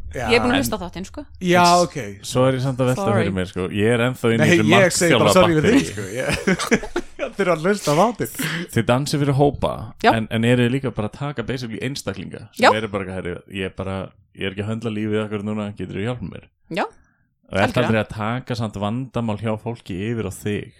Já, 0.08 0.24
Ég 0.32 0.38
er 0.38 0.40
búin 0.40 0.54
að 0.56 0.62
hlusta 0.62 0.78
á 0.80 0.82
þáttinn, 0.82 1.04
sko. 1.04 1.22
Já, 1.44 1.62
ok. 1.84 1.96
Svo 2.24 2.46
er 2.48 2.56
ég 2.56 2.62
samt 2.64 2.78
að 2.80 2.88
velta 2.90 3.04
Sorry. 3.04 3.18
fyrir 3.20 3.34
mér 3.36 3.50
sko. 3.50 3.66
Ég 3.76 3.92
er 3.92 4.02
ennþá 4.06 4.30
inn 4.32 4.40
í 4.40 4.46
Nei, 4.48 4.54
þessu 4.56 4.70
ég 4.72 4.94
segi 4.96 5.18
bara 5.20 5.34
batteri 5.36 5.74
þig 5.74 5.90
sko. 5.92 6.06
Ég- 6.16 6.86
Þetta 7.18 7.44
er 7.44 7.50
að 7.52 7.66
hlusta 7.66 7.92
á 7.92 7.96
þáttinn. 7.98 8.46
Þið 8.72 8.86
dansið 8.88 9.22
fyrir 9.24 9.36
hópa 9.36 9.72
Já. 10.02 10.10
en, 10.16 10.28
en 10.32 10.46
eru 10.48 10.64
þið 10.64 10.72
líka 10.78 10.92
bara 10.96 11.10
að 11.12 11.18
taka 11.20 11.44
basically 11.44 11.78
einstaklinga 11.84 12.46
sem 12.56 12.78
eru 12.80 12.88
bara, 12.88 13.12
herri, 13.18 13.34
ég 13.52 13.68
er 13.68 13.74
bara 13.76 13.98
ég 14.38 14.46
er 14.48 14.54
ekki 14.54 14.64
að 14.64 14.70
höndla 14.72 14.92
lífið 14.94 15.22
okkur 15.26 15.44
núna, 15.48 15.68
getur 15.78 15.98
þú 15.98 16.04
hjálpa 16.06 16.28
mér? 16.32 16.48
Já, 16.78 16.84
og 16.84 17.56
Algjörlega. 17.58 17.86
aldrei 17.86 18.00
að 18.02 18.12
taka 18.14 18.56
samt 18.58 18.76
vandamál 18.80 19.38
hjá 19.40 19.54
fólki 19.60 19.96
yfir 20.10 20.28
á 20.28 20.32
þig? 20.32 20.72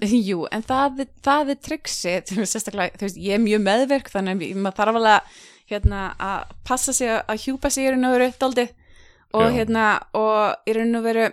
Jú, 0.28 0.42
en 0.52 0.64
það, 0.66 1.06
það 1.24 1.52
er 1.54 1.60
veist, 1.72 2.52
sérstaklega, 2.52 2.98
þú 3.00 3.06
veist, 3.08 3.20
ég 3.24 3.36
er 3.38 3.44
mjög 3.44 3.62
meðverk 3.64 4.10
Þannig 4.12 4.42
að 4.50 4.60
maður 4.66 4.76
þarf 4.82 4.98
alveg 5.00 5.14
að, 5.14 5.38
hérna, 5.72 6.02
að 6.20 6.54
passa 6.68 6.92
sig 6.96 7.08
að- 7.08 7.24
að 7.32 7.42
hjúpa 7.46 7.70
sig 7.72 7.86
í 7.86 7.90
raun 7.94 8.04
og 8.10 8.16
veru 8.18 8.28
daldið 8.42 8.74
og 9.36 9.50
hérna, 9.52 9.86
og 10.16 10.68
í 10.68 10.74
raun 10.76 10.94
og 11.00 11.04
veru 11.04 11.24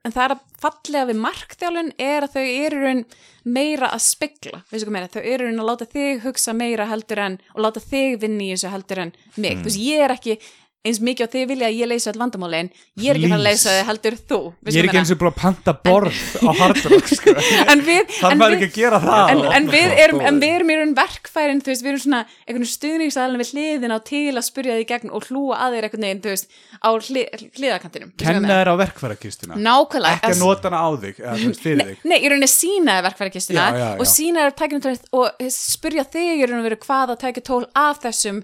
en 0.00 0.12
það 0.14 0.22
er 0.24 0.32
að 0.34 0.42
fallega 0.60 1.06
við 1.10 1.18
markþjálun 1.20 1.88
er 2.00 2.24
að 2.24 2.34
þau 2.34 2.44
eru 2.44 2.78
raun 2.84 3.00
meira 3.44 3.88
að 3.94 4.02
spegla, 4.04 4.60
veistu 4.70 4.86
hvað 4.88 4.94
meira, 4.96 5.08
þau 5.12 5.22
eru 5.22 5.46
raun 5.48 5.60
að 5.62 5.68
láta 5.70 5.86
þig 5.94 6.22
hugsa 6.24 6.54
meira 6.56 6.86
heldur 6.90 7.20
en 7.24 7.38
og 7.54 7.60
láta 7.64 7.82
þig 7.84 8.18
vinna 8.22 8.44
í 8.46 8.50
þessu 8.54 8.70
heldur 8.72 9.02
en 9.06 9.12
mig. 9.36 9.54
Mm. 9.56 9.62
þú 9.62 9.68
veist, 9.70 9.80
ég 9.86 10.04
er 10.06 10.14
ekki 10.16 10.36
eins 10.80 10.96
mikið 11.04 11.26
á 11.28 11.32
þig 11.34 11.48
vilja 11.50 11.66
að 11.68 11.74
ég 11.76 11.88
leysa 11.90 12.08
all 12.08 12.20
vandamálin, 12.22 12.68
ég 12.96 13.10
er 13.12 13.18
ekki 13.18 13.28
að 13.28 13.34
að 13.36 13.42
leysa 13.44 13.72
þig 13.74 13.88
heldur 13.90 14.14
þú, 14.30 14.38
Ég 14.40 14.78
er 14.80 14.86
hvað 14.86 14.88
ekki 14.88 15.00
eins 15.00 15.10
og 15.12 15.18
búin 15.20 15.28
að 15.30 15.40
panta 15.42 15.74
borð 15.84 16.20
á 16.40 16.50
hardrock 16.56 17.10
sko 17.18 17.34
en 17.74 17.82
við, 17.84 18.14
Það 18.16 18.32
en 18.32 18.40
maður 18.40 18.54
við 18.54 18.64
ekki 18.64 18.68
að 18.70 18.78
gera 18.80 19.00
það 19.04 19.32
en, 19.34 19.42
en 19.58 19.68
við 19.74 19.92
erum, 20.04 20.20
Stóri. 20.20 20.28
en 20.30 20.38
við 20.40 20.54
erum 20.56 20.72
í 20.72 20.78
raun 20.80 20.94
verkfærin, 20.96 21.60
veist, 21.66 21.84
við 21.84 21.90
erum 21.92 22.02
svona 22.06 22.20
einhvern 22.46 22.70
stuðningsaðalinn 22.72 23.42
við 23.44 23.52
hliðina 23.52 23.98
á 23.98 24.00
til 24.08 24.22
að 24.32 24.46
spurja 24.48 24.78
því 24.78 24.86
gegn 24.94 25.12
og 25.20 25.28
hlúa 25.28 25.58
að 25.66 25.76
þeir 25.76 25.88
einhvern 25.90 26.06
veginn, 26.08 26.22
veist, 26.30 26.48
á 26.80 26.90
hlið, 26.96 27.44
hliðakantinum. 27.60 28.14
hvað 28.16 28.24
ég 28.24 28.40
Kenna 28.40 28.56
þér 28.62 28.72
á 28.72 28.74
verkfærakistuna 28.80 29.60
Nákvæmlega. 29.60 30.16
Ekki 30.16 30.32
að 30.32 30.40
nota 30.40 30.70
hana 30.70 30.80
á 30.80 30.88
þig 31.04 31.20
eða 31.20 31.36
Nei, 31.36 31.54
þig 31.60 32.08
nei, 32.08 32.16
í 32.24 32.30
rauninni 32.32 32.50
sína 32.50 32.96
þér 32.96 33.06
verkfærakistuna 33.10 33.66
Já, 33.68 33.76
já, 33.76 33.84
já. 33.84 34.00
og 34.00 34.10
sína 34.14 34.46
þér 34.46 34.56
tækjum 34.62 34.88
og 35.20 35.44
spurja 35.52 36.06
þig 36.08 36.32
í 36.40 36.48
rauninni 36.48 36.66
veru 36.70 36.80
hvaða 36.86 37.18
tækjutól 37.20 37.62
af 37.76 38.00
þessum, 38.06 38.40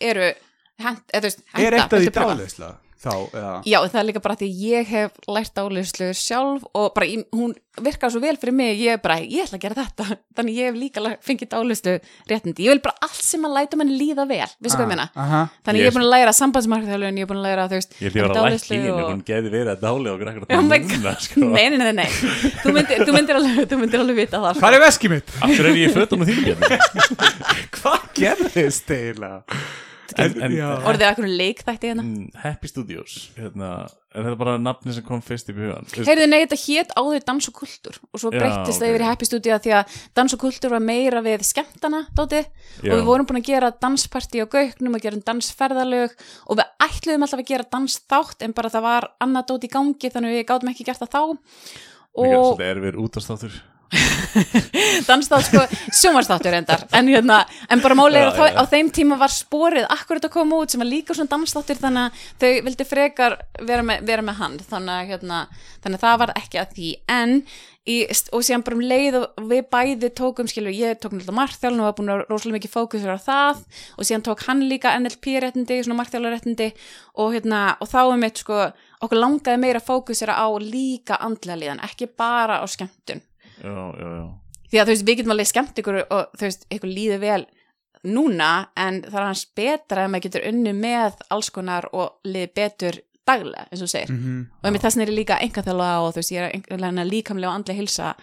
eru 0.00 0.32
hent, 0.82 1.04
eða, 1.12 1.22
veist, 1.28 1.44
henta, 1.52 1.66
Er 1.66 1.78
eitt 1.80 1.92
af 1.92 2.00
því 2.02 2.10
dálisla 2.16 2.74
þá 3.06 3.12
eða? 3.36 3.50
Já, 3.68 3.76
það 3.92 3.98
er 4.00 4.06
líka 4.08 4.20
bara 4.24 4.34
því 4.40 4.46
ég 4.66 4.86
hef 4.90 5.18
lært 5.30 5.58
áleyslu 5.60 6.06
sjálf 6.16 6.62
og 6.74 6.86
bara 6.96 7.06
í- 7.06 7.26
hún 7.36 7.52
virkar 7.84 8.08
svo 8.10 8.22
vel 8.24 8.38
fyrir 8.40 8.54
mig, 8.56 8.78
ég 8.80 8.96
er 8.96 9.00
bara, 9.04 9.18
ég 9.20 9.44
ætla 9.44 9.58
að 9.60 9.64
gera 9.66 9.76
þetta. 9.84 10.04
Þannig 10.36 10.56
ég 10.56 10.64
hef 10.70 10.76
líka 10.80 11.02
fengið 11.22 11.52
áleyslu 11.58 11.94
réttindi, 12.32 12.64
ég 12.64 12.72
vil 12.72 12.80
bara 12.82 12.96
allt 13.04 13.20
sem 13.22 13.44
að 13.46 13.52
læta 13.58 13.76
mann 13.78 13.92
líða 14.00 14.24
vel, 14.26 14.48
vissu 14.64 14.78
hvað 14.80 14.86
ég 14.86 14.90
meina? 14.94 15.06
Aha. 15.14 15.42
þannig 15.68 15.84
ég 15.84 15.90
er 15.90 15.94
búin 15.98 16.06
að 16.08 16.12
læra 16.16 16.32
sambandsmarkþjálun, 16.40 17.20
ég 17.20 17.26
er 17.26 17.30
búin 17.30 17.40
að 17.42 17.46
læra 17.50 17.68
þú 17.68 17.76
veist, 17.78 17.92
Ég 18.00 18.08
að 18.08 18.16
vera 18.16 18.26
að 18.32 18.36
dáleiðslu 18.40 18.74
lækki 18.80 18.90
og- 18.96 19.10
hún 19.12 19.22
geði 19.28 19.48
verið 19.54 19.70
að 19.76 19.80
dáli 19.84 20.06
akkur 20.16 20.26
Oh 20.56 20.64
my 20.72 20.78
núna 20.88 21.12
sko. 21.20 21.36
Nei, 21.56 21.66
nei, 21.68 21.78
nei, 21.84 21.92
nei, 22.00 22.10
þú 22.64 22.68
myndir, 22.80 22.96
þú 23.06 23.12
myndir, 23.20 23.34
alveg, 23.42 23.68
þú 23.70 23.76
myndir 23.84 24.00
alveg 24.02 24.16
vita 24.24 24.40
það 24.40 24.56
sko. 24.56 24.64
Hvað 24.64 24.78
er 24.80 24.84
veskið 24.88 25.14
mitt? 25.18 25.28
Akkur 25.46 25.68
er? 30.14 30.34
En, 30.36 30.42
en. 30.46 30.56
Orðið 30.86 31.02
að 31.02 31.08
eitthvað 31.10 31.36
leikþætti 31.40 31.90
hérna 31.90 32.04
mm, 32.04 32.26
Happy 32.42 32.70
Studios 32.70 33.14
hérna, 33.36 33.70
Er 34.16 34.24
þetta 34.24 34.38
bara 34.40 34.54
nafni 34.56 34.94
sem 34.96 35.04
kom 35.04 35.20
fyrst 35.20 35.50
í? 35.52 35.54
Veist- 35.56 35.98
Heyrðu, 36.08 36.26
nei, 36.30 36.38
þetta 36.46 36.56
hét 36.62 36.92
áður 36.96 37.24
dans 37.28 37.48
og 37.50 37.56
kultúr 37.58 37.98
og 38.00 38.22
svo 38.22 38.30
breyttist 38.32 38.80
það 38.80 38.86
ok. 38.86 38.92
yfir 38.94 39.04
í 39.04 39.08
Happy 39.10 39.28
Studio 39.28 39.58
því 39.66 39.74
að 39.76 39.98
dans 40.16 40.36
og 40.36 40.40
kultúr 40.40 40.72
var 40.72 40.84
meira 40.86 41.20
við 41.26 41.44
skemmtana, 41.44 42.00
dóti, 42.16 42.40
og 42.80 42.88
við 42.94 43.04
vorum 43.10 43.28
búin 43.28 43.42
að 43.42 43.50
gera 43.50 43.72
danspartí 43.76 44.40
á 44.40 44.46
gauknum 44.48 44.96
og 44.96 45.04
gera 45.04 45.20
dansferðalög 45.20 46.16
og 46.48 46.56
við 46.62 46.72
ætluðum 46.88 47.28
alltaf 47.28 47.44
að 47.44 47.50
gera 47.52 47.70
dansþátt 47.76 48.46
en 48.46 48.56
bara 48.56 48.72
það 48.72 48.88
var 48.88 49.10
annað 49.20 49.48
dót 49.52 49.68
í 49.68 49.72
gangi 49.76 50.12
þannig 50.16 50.32
að 50.32 50.38
við 50.40 50.48
gátum 50.48 50.72
ekki 50.72 50.88
gert 50.88 51.04
það 51.04 51.12
þá 51.12 51.22
og 52.16 52.56
Þetta 52.56 53.50
dansþátt 55.08 55.46
sko, 55.48 55.62
sjómarstáttur 55.94 56.56
endar 56.58 56.82
en, 56.96 57.08
hérna, 57.12 57.42
en 57.70 57.82
bara 57.84 57.94
er 58.08 58.26
Já, 58.26 58.32
þá- 58.34 58.50
já. 58.50 58.58
á 58.58 58.62
þeim 58.72 58.90
tíma 58.94 59.18
var 59.20 59.32
sporið 59.32 59.86
akkurat 59.92 60.24
að 60.26 60.34
koma 60.34 60.58
út 60.62 60.70
sem 60.74 60.80
var 60.82 60.90
líka 60.90 61.14
svona 61.14 61.30
dansþáttur 61.32 61.80
þannig 61.80 62.02
að 62.10 62.26
þau 62.42 62.64
vildi 62.66 62.86
frekar 62.88 63.38
vera 63.62 63.82
með, 63.86 64.04
vera 64.06 64.22
með 64.26 64.36
hann. 64.40 64.58
Þannig 64.58 64.92
að, 64.96 65.08
hérna, 65.12 65.40
þannig 65.84 65.98
að 66.00 66.04
það 66.06 66.18
var 66.22 66.32
ekki 66.36 66.60
að 66.62 66.74
því. 66.76 66.90
En 67.08 67.34
í, 67.86 67.96
og 68.34 68.42
síðan 68.46 68.64
bara 68.66 68.76
um 68.76 68.84
leið 68.90 69.18
og 69.20 69.46
við 69.52 69.62
bæði 69.70 70.10
tókum 70.18 70.50
skilur, 70.50 70.74
ég 70.74 70.98
tók 70.98 71.14
náttúrulega 71.14 71.38
markþjálun 71.38 71.80
og 71.84 71.88
var 71.90 71.96
búin 72.00 72.12
að 72.14 72.24
rosalega 72.30 72.58
mikið 72.58 72.74
fókusur 72.74 73.14
á 73.14 73.18
það. 73.22 73.62
Og 73.96 74.08
síðan 74.08 74.26
tók 74.26 74.42
hann 74.48 74.64
líka 74.66 74.96
NLP-réttindi 74.98 75.78
svona 75.86 76.00
markþjálurréttindi 76.02 76.72
og, 77.22 77.30
hérna, 77.36 77.62
og 77.80 77.90
þá 77.92 78.00
er 78.02 78.20
mitt 78.24 78.42
sko 78.42 78.60
okkur 79.06 79.20
langaði 79.22 79.60
meira 79.62 79.80
fókusera 79.84 80.34
á 80.40 80.46
líka 80.58 81.18
andlega 81.20 81.60
líðan, 81.60 81.82
ekki 81.86 82.08
bara 82.16 82.58
á 82.58 82.66
skemmtun 82.66 83.20
Já, 83.66 83.84
já, 84.00 84.10
já. 84.16 84.26
Því 84.66 84.80
að 84.80 84.86
þú 84.88 84.94
veist, 84.94 85.06
við 85.06 85.18
getum 85.20 85.34
alveg 85.36 85.50
skemmt 85.50 85.80
ykkur 85.82 85.98
og 86.04 86.22
þú 86.38 86.46
veist, 86.46 86.66
ykkur 86.74 86.92
líður 86.92 87.20
vel 87.22 87.42
núna 88.06 88.50
en 88.78 89.02
það 89.06 89.18
er 89.20 89.26
hans 89.26 89.44
betra 89.58 90.04
ef 90.06 90.10
maður 90.12 90.26
getur 90.28 90.46
unni 90.50 90.72
með 90.76 91.20
alls 91.34 91.50
konar 91.54 91.88
og 91.92 92.26
liði 92.28 92.50
betur 92.54 92.98
daglega, 93.26 93.66
eins 93.72 93.82
og 93.82 93.90
segir. 93.90 94.12
Mhm. 94.14 94.40
og 94.62 94.66
einmitt 94.68 94.82
þess 94.84 94.96
vegna 94.96 95.06
er 95.06 95.12
ég 95.12 95.18
líka 95.18 95.40
engaþjóla 95.42 95.90
og 96.02 96.12
þú 96.14 96.20
veist, 96.22 96.34
ég 96.34 96.42
er 96.42 96.52
einhverlega 96.54 97.06
líkamlega 97.10 97.50
og 97.50 97.56
andlega 97.58 97.80
hilsa 97.80 98.14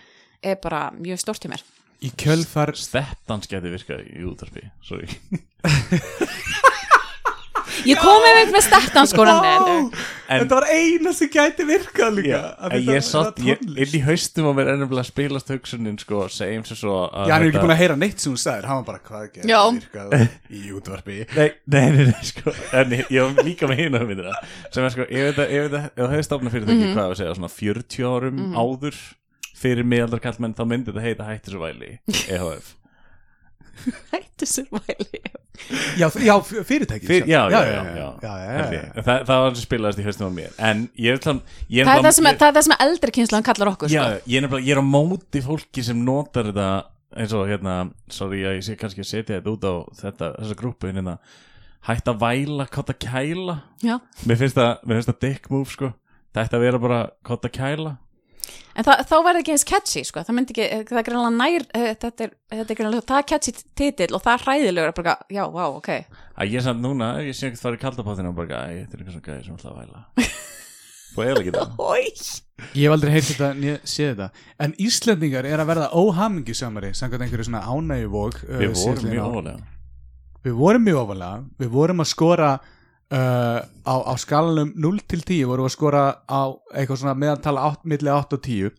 er 0.44 0.56
bara 0.64 0.92
mjög 0.96 1.20
stórt 1.20 1.44
hjá 1.44 1.52
mér. 1.52 1.64
Í 2.04 2.12
kjölfar 2.20 2.74
Steppdans 2.76 3.48
geti 3.48 3.72
virkað 3.72 4.04
í 4.12 4.24
útarpi 4.28 4.66
Sorry 4.84 5.08
ég 7.90 8.00
kom 8.02 8.26
einmitt 8.30 8.54
með 8.56 8.66
stertanskóran 8.70 9.92
En- 10.34 10.40
Þetta 10.48 10.56
var 10.56 10.66
eina 10.72 11.12
sem 11.14 11.28
gæti 11.30 11.66
virkað 11.68 12.16
líka 12.18 12.38
það- 12.58 12.86
ég 12.88 13.04
satt 13.06 13.38
það 13.38 13.76
inn 13.84 13.96
í 13.98 14.02
haustum 14.06 14.48
á 14.50 14.52
mér 14.58 14.70
ennumlega 14.74 15.06
spilast 15.06 15.52
hugsunin 15.52 15.98
sko, 16.00 16.24
segjum 16.32 16.64
sem 16.66 16.78
svo 16.80 16.94
að 17.12 17.28
Já, 17.28 17.34
hann 17.34 17.44
er 17.44 17.50
ekki 17.52 17.62
búin 17.64 17.74
að 17.76 17.82
heyra 17.84 17.98
neitt 18.00 18.20
sem 18.24 18.32
hún 18.34 18.40
sagðir 18.42 18.66
Hann 18.70 18.80
var 18.82 18.88
bara 18.88 19.02
hvað 19.04 19.26
gæti 19.34 19.52
virkað 19.52 20.30
í 20.50 20.62
útvarpi? 20.74 21.18
Nei, 21.38 21.50
nei, 21.68 22.06
nei, 22.08 22.24
sko. 22.24 22.54
En 22.74 22.96
ég 22.98 23.20
var 23.36 23.44
líka 23.46 23.68
með 23.70 23.84
hina 23.84 24.00
myndina 24.00 24.34
Sem 24.72 24.84
er 24.88 24.90
sko, 24.96 25.06
ég 25.12 25.28
veit 25.36 25.44
að, 25.44 25.58
að 25.60 25.76
það 26.00 26.14
hefði 26.16 26.28
stofnað 26.30 26.56
fyrirtæki, 26.56 26.80
Mhm. 26.88 26.96
hvað 26.96 27.12
að 27.12 27.20
segja 27.22 27.36
Svona 27.36 27.52
40 27.58 28.08
árum 28.14 28.40
áður 28.56 29.02
Fyrir 29.64 29.86
miðaldar 29.88 30.20
kallmenn, 30.24 30.56
þá 30.58 30.64
myndi 30.68 30.92
þetta 30.92 31.04
heita 31.06 31.28
Hættu 31.30 31.52
svo 31.54 31.62
væli 31.68 32.00
EHF 32.32 32.74
hættu 34.14 34.46
sér 34.50 34.68
væli 34.72 35.22
Já, 35.98 36.08
já 36.20 36.34
fyrirtæki 36.44 37.06
Fyr, 37.08 37.28
já, 37.30 37.42
já, 37.52 37.60
já, 37.62 37.74
já, 37.74 37.84
já, 37.84 38.08
já, 38.22 38.32
held 38.48 38.74
já, 38.74 38.80
ég. 38.80 38.84
já. 38.84 38.94
En 38.98 39.04
Það, 39.06 39.20
það 39.30 39.42
var 39.44 39.54
sem 39.56 39.64
spilaðist 39.68 40.00
í 40.02 40.06
haustum 40.08 40.28
á 40.28 40.32
mér 40.34 40.56
En 40.58 40.82
ég 41.00 41.14
er 41.14 41.22
þann 41.24 41.40
ég 41.70 41.86
það 41.88 42.00
er 42.00 42.08
það 42.08 42.16
sem, 42.18 42.26
ég- 42.28 42.40
það 42.42 42.48
er 42.50 42.56
það 42.58 42.66
sem 42.68 42.76
eldri 42.88 43.14
kynslan 43.20 43.46
kallar 43.48 43.72
okkur 43.74 43.94
Já, 43.94 44.04
sko. 44.04 44.32
ég 44.34 44.38
er 44.38 44.44
er 44.74 44.82
á 44.82 44.86
móti 44.86 45.44
fólki 45.46 45.84
sem 45.86 46.02
notar 46.06 46.50
þetta 46.50 46.68
eins 47.14 47.34
og 47.38 47.46
hérna, 47.48 47.76
sorry, 48.10 48.42
ég 48.42 48.64
sé 48.66 48.74
kannski 48.76 49.04
að 49.06 49.10
setja 49.12 49.38
þetta 49.38 49.52
út 49.54 49.66
á 49.70 49.74
þetta, 50.02 50.32
þessa 50.42 50.56
grúpu 50.58 50.90
hérna, 50.90 51.18
hætt 51.86 52.08
að 52.10 52.18
væla, 52.24 52.66
kotta 52.74 52.94
kæla 52.98 53.60
Já. 53.86 54.00
mér 54.26 54.40
finnst 54.42 54.58
það, 54.58 54.72
dick 55.22 55.50
move 55.54 55.70
sko, 55.70 55.92
ætti 56.48 56.58
að 56.58 56.66
vera 56.66 56.80
bara 56.82 57.02
kotta 57.24 57.52
kæla 57.54 57.98
en 58.74 58.88
það, 58.88 59.04
þá 59.10 59.16
verður 59.28 59.42
ekki 59.44 59.56
eins 59.56 59.68
catchy 59.70 60.04
sko. 60.08 60.24
það 60.26 60.38
myndi 60.38 60.56
ekki, 60.56 60.70
það 60.90 61.02
er 61.02 61.08
greinlega 61.10 61.34
nær 61.38 61.68
eh, 61.80 61.90
þetta 62.04 62.28
er, 62.28 62.34
þetta 62.54 62.76
er 62.76 62.80
greinlega, 62.80 63.08
það 63.12 63.22
er 63.22 63.28
catchy 63.34 63.56
titill 63.80 64.18
og 64.18 64.24
það 64.26 64.34
er 64.38 64.46
hræðilegur 64.48 64.96
bara, 65.00 65.18
já, 65.34 65.44
vá, 65.54 65.64
ok 65.70 65.92
að 65.94 66.56
ég 66.56 66.66
samt 66.66 66.84
núna, 66.84 67.14
ég 67.24 67.38
sé 67.38 67.50
ekkert 67.50 67.64
fara 67.64 67.80
í 67.80 67.84
kaldapáttina 67.84 68.34
og 68.34 68.40
bara, 68.42 68.66
æ, 68.70 68.84
þetta 68.84 68.98
er 68.98 69.04
eitthvað 69.04 69.18
svona 69.18 69.30
gæði 69.30 69.46
sem 69.50 69.62
að 69.62 69.80
væla 69.84 70.06
og 71.14 71.22
eiginlega 71.22 71.44
ekki 71.44 71.54
það. 71.58 72.42
Ég 72.78 72.86
hef 72.86 72.94
aldrei 72.94 73.12
heyrt 73.16 73.28
þetta, 73.28 73.48
né 73.58 73.74
séð 73.90 74.12
þetta 74.14 74.28
En 74.62 74.76
Íslendingar 74.82 75.48
er 75.50 75.62
að 75.62 75.70
verða 75.72 75.88
óhamingjusamari 75.98 76.92
Samkvæmt 76.96 77.26
einhverju 77.26 77.48
svona 77.48 77.64
ánægjuvóg 77.66 78.38
uh, 78.46 78.60
við 78.62 78.70
vorum 78.70 78.78
síðastliðin 78.78 79.16
mjög 79.16 79.24
ár. 79.24 79.34
óvalega 79.34 80.44
Við 80.46 80.56
vorum 80.60 80.86
mjög 80.88 81.00
ofalega 81.02 81.64
Við 81.64 81.72
vorum 81.74 82.04
að 82.04 82.10
skora 82.12 82.52
uh, 83.12 83.60
á, 83.64 83.96
á 84.08 84.14
skalanum 84.22 84.74
0 84.76 85.00
til 85.08 85.24
10 85.24 85.48
vorum 85.50 85.68
við 85.68 85.72
að 85.72 85.78
skora 85.78 86.04
á 86.24 86.44
eitthvað 86.74 87.02
svona 87.04 87.16
meðantala 87.20 87.66
8, 87.74 87.90
milli 87.94 88.14
8 88.14 88.38
og 88.38 88.46
10 88.48 88.70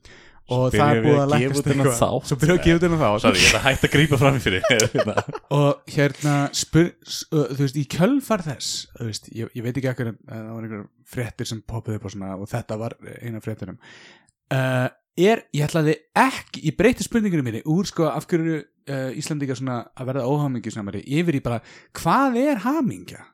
og 0.54 0.74
það 0.74 0.90
er 0.90 0.98
búið 1.06 1.20
að 1.22 1.30
lækast 1.32 1.68
eitthvað. 1.72 1.94
svo 2.28 2.36
byrjum 2.40 2.58
við 2.58 2.60
að 2.60 2.66
gefa 2.66 2.82
þennan 2.82 3.00
þá 3.00 3.06
Sorry, 3.24 3.40
ég 3.40 3.46
ætla 3.48 3.60
að 3.60 3.64
hætta 3.64 3.88
að 3.88 3.94
grípa 3.94 4.18
fram 4.20 4.34
í 4.36 4.42
fyrir 4.44 4.66
hérna. 4.68 5.14
og 5.58 5.94
hérna 5.94 6.34
spyr, 6.60 6.90
uh, 6.90 7.46
þú 7.54 7.60
veist, 7.62 7.78
í 7.80 7.84
kjölfar 7.94 8.44
þess 8.44 8.74
veist, 9.00 9.30
ég, 9.32 9.54
ég 9.56 9.64
veit 9.64 9.72
ekki 9.72 9.90
ekkur 9.94 10.12
en 10.12 10.18
það 10.28 10.50
var 10.50 10.66
einhver 10.68 10.84
fréttir 11.14 11.48
sem 11.48 11.64
poppuð 11.64 11.96
upp 11.96 12.04
og 12.10 12.14
svona 12.16 12.36
og 12.36 12.52
þetta 12.52 12.78
var 12.80 12.98
eina 13.22 13.40
fréttinum 13.44 13.80
uh, 13.80 14.86
er, 15.16 15.46
ég 15.54 15.64
ætlaði 15.64 15.96
ekki 16.26 16.66
ég 16.68 16.76
breyti 16.76 17.06
spurninginu 17.06 17.46
minni 17.46 17.64
úr 17.70 17.88
sko 17.88 18.10
af 18.10 18.28
hverju 18.28 18.60
uh, 18.60 19.10
Íslandingar 19.16 19.58
svona 19.58 19.80
að 19.96 20.10
verða 20.12 20.28
óhamingisamari 20.28 21.04
yfir 21.20 21.40
í 21.40 21.44
bara, 21.44 21.62
hvað 21.96 22.40
er 22.42 22.62
hamingja? 22.66 23.24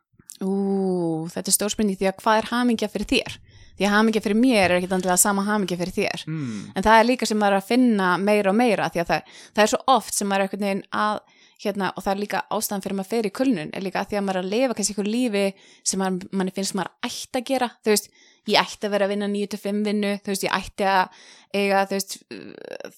Ú, 0.41 1.27
þetta 1.29 1.51
er 1.51 1.57
stór 1.57 1.73
spurning 1.73 1.99
því 2.01 2.09
að 2.09 2.21
hvað 2.23 2.39
er 2.41 2.47
hamingja 2.49 2.89
fyrir 2.89 3.09
þér? 3.11 3.35
Því 3.77 3.87
að 3.89 3.93
hamingja 3.93 4.23
fyrir 4.25 4.39
mér 4.41 4.65
er 4.67 4.79
ekkit 4.79 4.95
andlega 4.97 5.17
sama 5.21 5.45
hamingja 5.45 5.77
fyrir 5.81 5.95
þér. 5.97 6.25
Mm. 6.29 6.63
En 6.77 6.87
það 6.87 6.97
er 6.97 7.07
líka 7.09 7.29
sem 7.29 7.39
maður 7.41 7.59
er 7.59 7.63
að 7.63 7.69
finna 7.69 8.09
meira 8.21 8.53
og 8.53 8.57
meira 8.57 8.89
því 8.93 9.03
að 9.03 9.13
það, 9.13 9.37
það 9.57 9.63
er 9.65 9.71
svo 9.73 9.81
oft 9.95 10.17
sem 10.17 10.29
maður 10.29 10.45
er 10.45 10.49
einhvern 10.49 10.67
veginn 10.67 10.83
að, 11.03 11.21
hérna, 11.61 11.93
og 11.93 12.05
það 12.07 12.13
er 12.13 12.23
líka 12.23 12.43
ástæðan 12.57 12.85
fyrir 12.87 12.99
maður 12.99 13.11
fyrir 13.13 13.35
kulnun, 13.37 13.73
er 13.77 13.85
líka 13.85 14.01
að 14.01 14.11
því 14.11 14.21
að 14.21 14.27
maður 14.27 14.41
er 14.41 14.47
að 14.47 14.53
lifa 14.55 14.77
kannski 14.79 14.97
einhver 14.97 15.11
lífi 15.13 15.45
sem 15.93 16.01
maður, 16.01 16.29
manni 16.41 16.55
finnst 16.57 16.77
maður 16.79 17.09
ætti 17.11 17.41
að 17.41 17.47
gera, 17.53 17.71
þú 17.81 17.95
veist, 17.95 18.13
ég 18.49 18.61
ætti 18.61 18.89
að 18.89 18.95
vera 18.97 19.09
að 19.09 19.15
vinna 19.15 19.31
9-5 19.33 19.83
vinnu, 19.89 20.13
þú 20.25 20.33
veist, 20.33 20.47
ég 20.47 20.57
ætti 20.57 20.89
að 20.89 21.25
eiga, 21.61 21.83
þú 21.91 21.99
veist, 21.99 22.17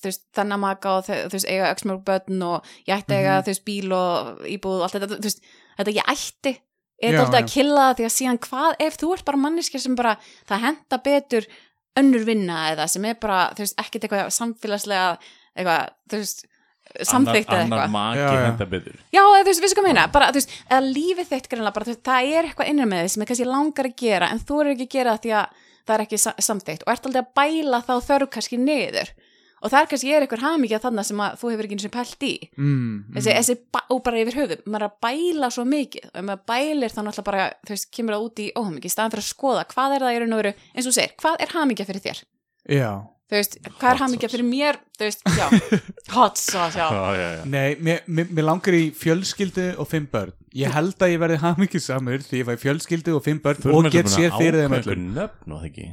veist 0.06 0.26
þannig 0.38 0.62
maka 0.62 0.96
og 0.98 1.08
þú 1.10 1.32
veist, 1.34 1.50
eiga 1.50 1.72
öxmörg 1.74 2.04
börn 2.06 2.44
og 2.46 2.74
ég 2.86 2.94
ætti 3.00 3.16
að 3.16 3.24
eiga, 3.24 3.38
þú 3.42 3.54
veist, 3.54 3.64
bíl 3.66 3.96
og 3.98 4.44
íbúð 4.46 4.78
og 4.78 4.86
allt 4.86 4.98
þetta, 4.98 5.18
þú 5.18 5.26
veist, 5.26 5.48
þetta 5.80 5.96
ég 5.98 6.12
ætti 6.14 6.54
er 7.02 7.12
þetta 7.16 7.24
alltaf 7.26 7.42
að 7.42 7.52
killa 7.52 7.82
það 7.88 7.96
því 8.00 8.06
að 8.08 8.14
síðan 8.16 8.40
hvað 8.46 8.80
ef 8.86 8.96
þú 9.02 9.12
ert 9.16 9.24
bara 9.28 9.42
manneskja 9.44 9.80
sem 9.82 9.96
bara 9.98 10.14
það 10.48 10.64
henda 10.68 10.98
betur 11.10 11.46
önnur 12.00 12.24
vinna 12.24 12.60
eða 12.72 12.86
sem 12.88 13.04
er 13.10 13.18
bara, 13.20 13.40
þú 13.56 13.64
veist, 13.66 13.76
ekkert 13.82 14.06
eitthvað 14.06 14.30
samfélagslega, 14.38 15.08
eitthvað, 15.56 15.90
þú 16.08 16.20
veist 16.22 16.44
samþykkt 17.08 17.50
eða 17.52 17.64
Annar 17.64 17.82
eitthvað. 17.82 17.92
maki 17.94 18.18
Já, 18.22 18.28
já. 18.32 18.44
henda 18.46 18.66
betur. 18.72 18.96
Já, 19.14 19.20
eða 19.22 19.42
þú 19.42 19.50
veist, 19.50 19.62
vissu 19.64 19.76
hvað 19.78 19.86
meina, 19.88 20.06
bara, 20.12 20.30
þú 20.32 20.40
veist, 20.40 20.54
eða 20.68 20.80
lífið 20.92 21.28
þitt 21.32 21.48
greinlega, 21.52 21.74
bara, 21.76 21.86
þú 21.88 21.92
veist, 21.94 22.02
það 22.08 22.32
er 22.38 22.48
eitthvað 22.48 22.70
innan 22.72 22.90
með 22.92 23.02
þið 23.04 23.12
sem 23.14 23.22
er 23.24 23.30
kannski 23.30 23.46
langar 23.48 23.88
að 23.88 23.94
gera, 24.02 24.30
en 24.34 24.42
þú 24.48 24.58
er 24.64 24.70
ekki 24.72 24.86
að 24.88 24.94
gera 24.96 25.14
það 25.16 25.22
því 25.26 25.34
að 25.40 25.60
það 25.82 25.94
er 25.96 26.04
ekki 26.06 26.18
sa- 26.24 26.34
samþykkt. 26.48 26.82
Og 26.86 26.92
ert 26.92 27.06
aldrei 27.08 27.22
að 27.22 27.30
bæla 27.38 27.80
þá 27.88 27.94
þörf 28.08 28.30
kannski 28.36 28.58
niður 28.60 29.12
og 29.62 29.70
það 29.70 29.78
er 29.84 29.88
kannski 29.92 30.10
er 30.12 30.24
eitthvað 30.26 30.42
hamingja 30.42 30.80
þannig 30.82 31.06
sem 31.08 31.22
að 31.22 31.36
þú 31.40 31.52
hefur 31.52 31.68
ekki 31.68 31.76
eins 31.78 31.86
og 31.88 31.94
pælt 31.94 32.26
í 32.26 32.32
Mm, 32.58 32.96
þessi, 33.14 33.34
þessi, 33.38 33.56
ba- 33.72 33.84
og 33.94 34.02
bara 34.06 34.20
yfir 34.24 34.38
höfuð, 34.40 34.64
maður 34.66 34.82
er 34.82 34.88
að 34.90 34.98
bæla 35.06 35.50
svo 35.54 35.64
mikið 35.70 36.08
og 36.10 36.18
ef 36.18 36.26
maður 36.28 36.44
bælir 36.52 36.92
þá 36.96 37.00
náttúrulega 37.06 37.28
bara, 37.30 37.46
þú 37.66 37.74
veist, 37.76 37.88
kemur 37.94 38.16
það 38.18 38.26
út 38.28 38.42
í 38.42 38.50
óhamingi 38.58 38.90
í 38.90 38.94
staðan 38.96 39.14
fyrir 39.14 39.24
að 39.24 39.30
skoða 39.32 39.64
hvað 39.72 39.96
er 39.96 40.04
það 40.06 40.14
í 40.16 40.20
raun 40.24 40.36
og 40.36 40.42
veru, 40.42 40.54
eins 40.76 40.90
og 40.90 40.96
segir, 40.98 41.16
hvað 41.22 41.40
er 41.46 41.54
hamingja 41.56 41.88
fyrir 41.88 42.06
þér? 42.08 42.22
Já, 42.82 42.92
Þú 43.32 43.38
veist, 43.38 43.54
hvað 43.80 43.94
er 43.94 44.00
sauce. 44.02 44.28
fyrir 44.28 44.44
mér? 44.44 44.76
Þú 44.98 45.06
veist, 45.06 45.22
já, 45.38 45.46
hot 46.18 46.36
sauce, 46.36 46.76
já. 46.76 46.84
Já, 46.92 47.04
já, 47.16 47.28
já. 47.38 47.44
nei, 47.48 47.76
mér, 47.80 48.02
mér, 48.06 48.26
mér 48.28 48.44
langar 48.44 48.74
í 48.76 48.82
fjölskyldu 48.92 49.70
og 49.80 49.88
fimm 49.88 50.04
börn 50.12 50.34
ég 50.52 50.68
held 50.74 50.98
að 51.00 51.14
ég 51.14 51.22
verði 51.22 51.38
hamingisamur 51.40 52.20
því 52.26 52.42
ég 52.42 52.50
fæ 52.50 52.58
fjölskyldu 52.66 53.14
og 53.16 53.24
fimm 53.24 53.40
börn 53.40 53.72
og 53.72 53.88
get 53.94 54.10
sér 54.12 54.34
fyrir 54.36 54.58
þeim 54.66 54.76
öllum 54.76 54.92
öllum 54.92 55.06
nöfn 55.16 55.54
og 55.56 55.62
það 55.62 55.68
ekki 55.70 55.86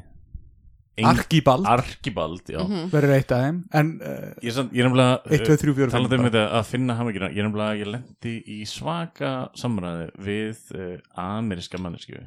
Arkibald 1.06 1.66
Arkibald, 1.68 2.42
já. 2.50 2.60
Mhm. 2.64 2.90
verður 2.92 3.14
eitt 3.16 3.32
af 3.32 3.44
þeim 3.46 3.60
en 3.74 3.92
uh, 4.02 4.34
Ég 4.42 4.50
er, 4.50 4.56
samt- 4.58 4.74
ég 4.74 4.80
er 4.84 4.90
nefnilega 4.90 5.22
1, 5.30 5.46
2, 5.46 5.58
3, 5.62 5.74
4, 5.74 5.90
5 5.90 5.92
talandi 5.96 6.16
um 6.20 6.26
þetta 6.30 6.44
að 6.60 6.66
finna 6.72 6.96
hamingina 7.00 7.30
ég 7.32 7.38
er 7.40 7.48
nefnilega, 7.50 7.78
ég 7.80 7.92
lendi 7.94 8.34
í 8.48 8.60
svaka 8.66 9.32
samræði 9.56 10.10
við 10.26 10.58
uh, 10.76 10.98
ameríska 11.16 11.78
mannesku 11.82 12.20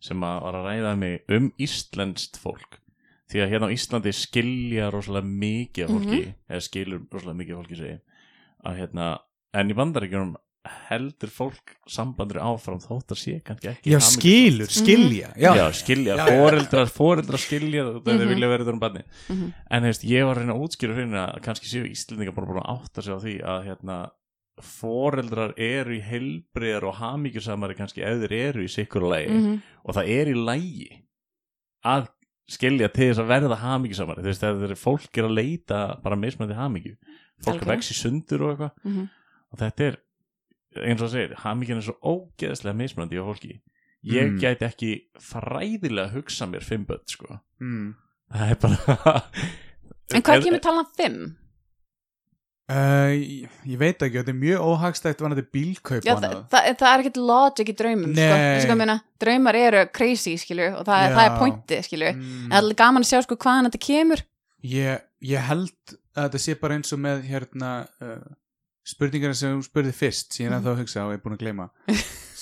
sem 0.00 0.20
að 0.22 0.42
var 0.42 0.54
að 0.60 0.66
ræða 0.70 0.96
mig 0.98 1.22
um 1.32 1.52
íslenskt 1.58 2.36
fólk. 2.38 2.80
Því 3.26 3.40
að 3.42 3.48
hérna 3.50 3.66
á 3.66 3.74
Íslandi 3.74 4.12
skilja 4.14 4.90
rosalega 4.94 5.26
mikið 5.26 5.84
af 5.84 5.90
fólki 5.90 6.18
eða 6.46 6.60
skilur 6.62 7.00
rosalega 7.10 7.38
mikið 7.40 7.54
af 7.56 7.62
fólki 7.64 7.78
segi 7.80 7.96
að 8.66 8.76
hérna, 8.78 9.06
en 9.54 9.70
í 9.72 9.74
bandaríkjunum 9.74 10.36
heldur 10.88 11.30
fólk 11.30 11.74
sambandur 11.88 12.38
áfram 12.42 12.78
þótt 12.82 13.14
að 13.14 13.20
sé 13.20 13.34
kannski 13.46 13.68
ekki 13.72 13.90
já, 13.94 13.98
skilur, 14.00 14.66
skilja 14.72 15.30
já, 15.36 15.50
já, 15.56 15.66
skilja, 15.72 16.16
foreldrar 16.26 16.90
foreldrar 16.92 17.38
skilja 17.42 17.84
þegar 18.00 18.20
þeir 18.22 18.30
vilja 18.34 18.48
verið 18.52 18.72
um 18.72 18.78
barni 18.82 19.02
Mhm. 19.28 19.52
en 19.70 19.82
hefst, 19.88 20.04
ég 20.04 20.24
var 20.26 20.36
að 20.36 20.44
reyna 20.44 20.54
að 20.54 20.62
útskýra 20.66 20.94
fyrir 20.98 21.18
að 21.22 21.42
kannski 21.42 21.66
séu 21.70 21.84
Íslendingar 21.90 22.34
bara 22.34 22.46
búin 22.46 22.62
að 22.62 22.72
átta 22.76 23.02
sig 23.02 23.14
á 23.14 23.18
því 23.22 23.34
að 23.42 23.64
hérna, 23.66 23.98
foreldrar 24.62 25.52
eru 25.60 25.96
í 25.98 26.02
heilbriðar 26.02 26.86
og 26.88 26.94
hamingjusamari 27.00 27.76
kannski 27.76 28.00
þeir 28.24 28.32
eru 28.32 28.62
í 28.64 28.70
sikkur 28.72 29.04
lagi. 29.10 29.28
Mhm. 29.28 29.58
og 29.84 29.94
það 29.94 30.08
er 30.08 30.26
í 30.32 30.34
lagi 30.34 31.02
að 31.84 32.08
skilja 32.48 32.88
til 32.94 33.10
þess 33.12 33.18
að 33.20 33.30
verða 33.30 33.58
veist, 34.24 34.40
þegar 34.40 34.68
þeir 34.70 34.78
fólk 34.80 35.18
er 35.18 35.24
að 35.28 35.34
leita 35.34 36.02
bara 36.02 36.16
mismöndi 36.16 36.54
hamingju. 36.54 36.96
Fólk 37.42 37.56
er 37.56 37.60
Algjörlega. 37.60 37.76
vex 37.76 37.90
í 37.90 37.96
sundur 38.00 38.42
og 38.46 38.50
eitthvað. 38.58 38.70
Mhm. 38.84 39.08
og 39.52 39.58
þetta 39.58 39.80
er, 39.86 39.96
eins 40.82 41.00
og 41.02 41.08
það 41.08 41.14
segir 41.16 41.34
hamingjan 41.44 41.78
er 41.82 41.86
svo 41.88 41.96
ógeðslega 42.02 42.76
mismöndi 42.82 43.20
á 43.20 43.24
fólki 43.26 43.54
ég 44.06 44.28
Mm. 44.30 44.38
gæti 44.38 44.66
ekki 44.68 44.90
fræðilega 45.18 46.12
hugsa 46.14 46.46
mér 46.46 46.62
fimm 46.62 46.84
börn 46.86 47.02
sko 47.10 47.38
mm. 47.60 47.94
það 48.34 48.50
er 48.50 48.60
bara 48.62 49.16
En 50.14 50.22
hvað 50.22 50.44
kemur 50.44 50.60
talan 50.62 50.86
5? 50.96 51.16
uh, 52.70 53.10
ég, 53.14 53.48
ég 53.66 53.78
veit 53.80 53.98
ekki, 54.02 54.20
þetta 54.20 54.32
er 54.32 54.38
mjög 54.38 54.62
óhagstætt 54.70 55.22
vanandi 55.24 55.44
bílkaup 55.54 56.06
Já, 56.06 56.14
það, 56.22 56.36
það, 56.52 56.68
það 56.80 56.88
er 56.92 57.02
ekkert 57.04 57.20
logic 57.22 57.72
í 57.72 57.76
draumum 57.80 58.14
sko. 58.14 58.38
Hvað 58.70 58.80
meina, 58.80 58.96
draumar 59.22 59.58
eru 59.58 59.82
crazy 59.96 60.36
skilju 60.40 60.68
og 60.80 60.86
það, 60.88 61.02
er- 61.08 61.16
það 61.18 61.26
er 61.30 61.36
pointið 61.42 61.84
skilju 61.88 62.08
en 62.12 62.22
Mm. 62.22 62.48
það 62.54 62.70
er 62.70 62.78
gaman 62.82 63.02
að 63.06 63.10
sjá 63.10 63.22
sko 63.26 63.36
hvaðan 63.42 63.68
þetta 63.70 63.82
kemur 63.88 64.24
ég, 64.66 65.04
ég 65.34 65.46
held 65.50 65.96
að 66.16 66.22
þetta 66.28 66.42
sé 66.46 66.54
bara 66.62 66.74
eins 66.78 66.92
og 66.96 67.02
með 67.02 67.22
hérna 67.30 67.72
uh, 68.02 68.22
spurningarna 68.86 69.34
sem 69.38 69.54
hún 69.56 69.64
spurði 69.66 69.92
fyrst 69.96 70.36
síðan 70.36 70.58
að 70.60 70.68
þá 70.68 70.82
hugsa 70.82 71.04
og 71.06 71.14
ég 71.14 71.18
er 71.20 71.24
búin 71.24 71.36
að 71.38 71.42
gleyma. 71.44 71.70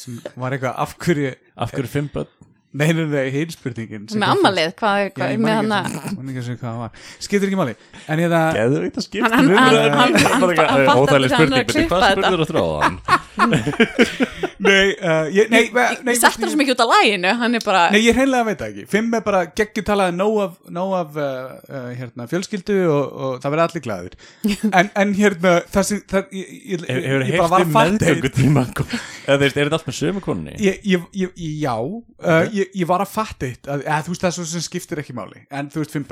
Sem 0.04 0.18
var 0.36 0.52
eitthvað 0.52 0.74
af 0.84 0.90
hverju 1.00 1.30
af 1.64 1.70
hverju 1.72 1.88
fimm 1.88 2.10
börn? 2.12 2.28
Nei, 2.74 2.88
nei, 2.90 3.04
nei, 3.06 3.28
hinn 3.30 3.52
spurningin 3.54 4.08
sem 4.10 4.18
með 4.18 4.32
kom 4.32 4.40
ammalið, 4.40 4.72
hvað 4.80 4.96
er 4.98 5.04
fyrst. 5.06 5.14
Já, 5.14 5.20
hvað, 5.20 5.28
ég 5.30 5.38
með 5.38 5.52
man 5.54 5.70
hann 5.76 5.92
ekki 5.94 6.16
man 6.18 6.30
ekki 6.32 6.40
eins 6.40 6.48
og 6.50 6.56
hvað 6.58 6.64
það 6.72 6.80
var. 6.80 6.96
Skiptir 7.22 7.46
ekki 7.52 7.58
máli. 7.60 7.74
En 8.10 8.22
hérna, 8.24 8.40
geðu 8.56 8.80
veit 8.82 8.98
að 8.98 9.04
skipta 9.06 9.30
Hann- 9.30 9.52
hann- 9.54 9.60
hann- 9.60 9.94
hann- 9.94 10.16
hann- 10.26 10.42
hann 10.42 10.88
fattar 10.88 10.98
óþægileg 10.98 10.98
ekki 10.98 11.14
að 11.14 11.14
hann 11.14 11.22
er 11.22 11.28
að 11.28 11.36
spurning 11.38 11.54
beti, 11.54 11.76
klippa 11.78 11.94
hvað 11.94 12.08
þetta. 12.10 12.26
spurður 12.26 12.42
að 12.44 12.50
þráðan 12.50 12.98
nei, 14.66 14.94
uh, 14.94 15.26
ég, 15.34 15.48
nei, 15.50 15.66
nei, 15.74 15.96
nei 16.06 16.12
Ég 16.14 16.20
settur 16.20 16.46
það 16.46 16.52
svo 16.52 16.60
mikið 16.60 16.74
út 16.76 16.82
af 16.84 16.90
læginu, 16.92 17.32
hann 17.40 17.58
er 17.58 17.64
bara 17.64 17.82
Nei, 17.94 18.00
ég 18.04 18.16
hreinlega 18.16 18.46
veit 18.48 18.60
það 18.60 18.70
ekki. 18.70 18.84
Fimm 18.92 19.16
er 19.18 19.24
bara 19.26 19.42
geggjur 19.50 19.86
talaði 19.88 20.16
nóg 20.16 20.38
af, 20.44 20.54
nóg 20.76 20.94
af 20.98 21.18
uh, 21.18 21.26
uh, 21.68 21.90
hérna, 21.98 22.28
fjölskyldu 22.30 22.78
og, 22.86 23.02
og 23.26 23.36
það 23.42 23.56
verði 23.56 23.66
allir 23.66 23.84
glæður. 23.88 24.16
En, 24.78 24.88
en 24.98 25.12
hérna, 25.16 25.54
það 25.70 25.88
sem, 25.90 26.00
það, 26.10 26.32
ég, 26.34 26.54
ég, 26.74 26.86
hefur 26.88 27.24
ég 27.24 27.28
heilt 27.28 27.42
bara 27.42 27.50
var 27.52 27.66
um 27.66 27.68
að 27.68 27.76
fatta 27.76 28.08
meðgöngu 28.08 28.30
tíma 28.34 28.64
eða 28.64 29.36
þeir, 29.42 29.44
er 29.44 29.58
þetta 29.60 29.78
allt 29.78 29.86
með 29.88 29.96
sömu 29.98 30.22
konunni 30.24 30.56
Ég, 30.62 30.80
ég, 30.88 31.04
ég, 31.18 31.36
já, 31.62 31.74
uh, 31.76 32.40
ég, 32.54 32.72
ég 32.74 32.88
var 32.88 33.04
að 33.04 33.12
fatta 33.12 33.48
eitt, 33.48 33.68
þú 33.68 34.14
veist 34.14 34.24
það 34.24 34.30
er 34.30 34.36
svo 34.38 34.48
sem 34.48 34.64
skiptir 34.64 35.02
ekki 35.02 35.16
máli, 35.16 35.44
en 35.54 35.70
þú 35.72 35.84
veist 35.84 35.94
fimm. 35.94 36.08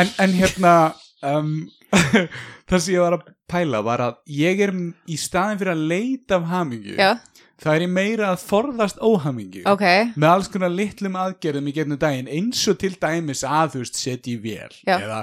En, 0.00 0.10
en 0.22 0.34
hérna, 0.38 0.74
um, 1.26 1.52
það 2.70 2.78
sem 2.84 2.94
ég 2.94 3.02
var 3.04 3.16
að 3.18 3.28
pæla 3.50 3.80
var 3.86 4.04
að 4.06 4.16
ég 4.38 4.60
er 4.66 4.72
í 5.10 5.16
staðin 5.18 5.58
fyrir 5.60 5.74
að 5.74 5.84
leita 5.90 6.38
af 6.38 6.48
hamingju, 6.52 6.96
Já, 7.00 7.10
það 7.60 7.74
er 7.76 7.84
ég 7.86 7.92
meira 7.98 8.30
að 8.32 8.44
forðast 8.46 9.00
óhamingju. 9.04 9.64
ok, 9.68 9.86
með 10.14 10.30
alls 10.32 10.50
konar 10.52 10.70
litlum 10.72 11.18
aðgerðum 11.20 11.70
í 11.72 11.76
getnum 11.76 11.98
daginn 12.00 12.30
eins 12.30 12.62
og 12.70 12.78
til 12.80 12.94
dæmis 13.02 13.42
að 13.44 13.74
þú 13.76 13.82
veist 13.84 13.98
setja 14.00 14.32
í 14.32 14.38
vél 14.44 14.76
eða, 15.02 15.18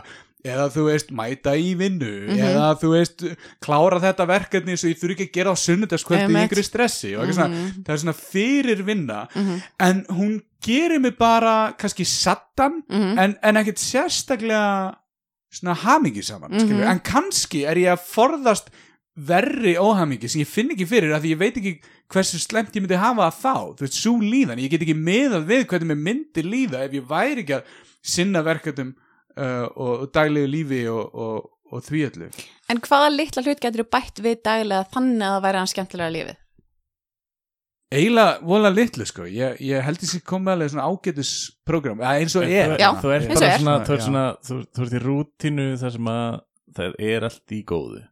eða 0.48 0.68
þú 0.76 0.84
veist 0.90 1.10
mæta 1.18 1.56
í 1.60 1.72
vinnu 1.80 2.12
eða 2.36 2.68
þú 2.84 2.92
veist 2.94 3.24
klára 3.64 3.98
þetta 4.04 4.28
verkefni 4.30 4.76
svo 4.78 4.92
ég 4.92 5.00
þurfi 5.02 5.16
ekki 5.18 5.30
að 5.32 5.34
gera 5.40 5.56
á 5.56 5.64
sunnudagskvöldi 5.64 6.28
í 6.28 6.38
einhverju 6.44 6.68
stressi 6.68 7.16
og 7.16 7.24
eitthvað 7.26 7.40
svona, 7.40 7.64
það 7.88 7.96
er 7.96 8.04
svona 8.04 8.18
fyrir 8.20 8.84
vinna 8.92 9.24
en 9.88 10.04
hún 10.20 10.38
gerir 10.68 11.00
mig 11.00 11.18
bara 11.18 11.56
kannski 11.80 12.06
sattan 12.06 12.84
en, 12.92 13.36
en 13.42 13.60
ekkert 13.64 13.80
sérstaklega 13.82 14.94
svona 15.54 15.78
hamingi 15.84 16.24
saman 16.26 16.52
mm 16.52 16.84
en 16.92 17.00
kannski 17.00 17.64
er 17.66 17.80
ég 17.80 17.94
að 17.94 18.04
forðast 18.08 18.72
verri 19.18 19.74
óhamingi 19.80 20.30
sem 20.30 20.44
ég 20.44 20.50
finn 20.50 20.74
ekki 20.74 20.86
fyrir 20.86 21.16
af 21.16 21.24
því 21.24 21.34
ég 21.34 21.40
veit 21.42 21.58
ekki 21.58 21.74
hversu 22.14 22.40
slemt 22.40 22.76
ég 22.76 22.84
myndi 22.84 23.00
hafa 23.02 23.32
það 23.32 23.42
þá, 23.42 23.56
þú 23.78 23.86
veist, 23.86 23.98
svo 23.98 24.14
líðan 24.22 24.62
ég 24.62 24.72
get 24.72 24.84
ekki 24.86 24.96
meðað 24.96 25.48
við 25.50 25.68
hvernig 25.72 25.90
mér 25.92 26.02
myndi 26.08 26.44
líða 26.46 26.84
ef 26.86 26.96
ég 26.96 27.08
væri 27.10 27.44
ekki 27.44 27.58
að 27.58 27.72
sinna 28.08 28.44
verkefnum 28.46 28.94
uh, 28.94 29.66
og, 29.74 29.94
og 30.06 30.12
daglegu 30.16 30.52
lífi 30.52 30.84
og, 30.92 31.16
og, 31.16 31.50
og 31.72 31.84
því 31.88 32.04
öllu. 32.12 32.30
En 32.72 32.82
hvaða 32.84 33.10
litla 33.16 33.44
hlut 33.44 33.64
getur 33.64 33.84
þú 33.84 33.90
bætt 33.98 34.22
við 34.24 34.44
daglega 34.46 34.88
þannig 34.94 35.26
að 35.26 35.36
það 35.36 35.48
væri 35.48 35.62
hann 35.62 35.74
skemmtilega 35.74 36.16
lífið? 36.18 36.40
Eiginlega 37.94 38.40
vola 38.44 38.70
litlu 38.74 39.06
sko 39.08 39.28
ég, 39.32 39.60
ég 39.64 39.84
held 39.86 40.02
þessi 40.02 40.20
komið 40.28 40.54
alveg 40.56 40.74
svona 40.74 40.88
ágætis 40.92 41.32
program, 41.68 42.02
eins 42.04 42.36
og 42.36 42.44
er 42.48 42.76
Já, 42.82 42.90
þú 43.00 43.14
ert 43.16 43.30
eins 43.30 43.38
og 43.38 43.42
bara 43.42 43.54
er. 43.54 43.62
svona, 43.62 43.78
þú 43.88 43.94
ert 43.96 44.02
Já. 44.02 44.06
svona 44.10 44.26
þú, 44.50 44.60
þú 44.76 44.86
ert 44.88 44.98
í 44.98 45.02
rútínu 45.06 45.68
þar 45.84 45.96
sem 45.96 46.12
að 46.14 46.40
það 46.78 46.98
er 47.12 47.28
allt 47.30 47.56
í 47.56 47.62
góðu 47.72 48.04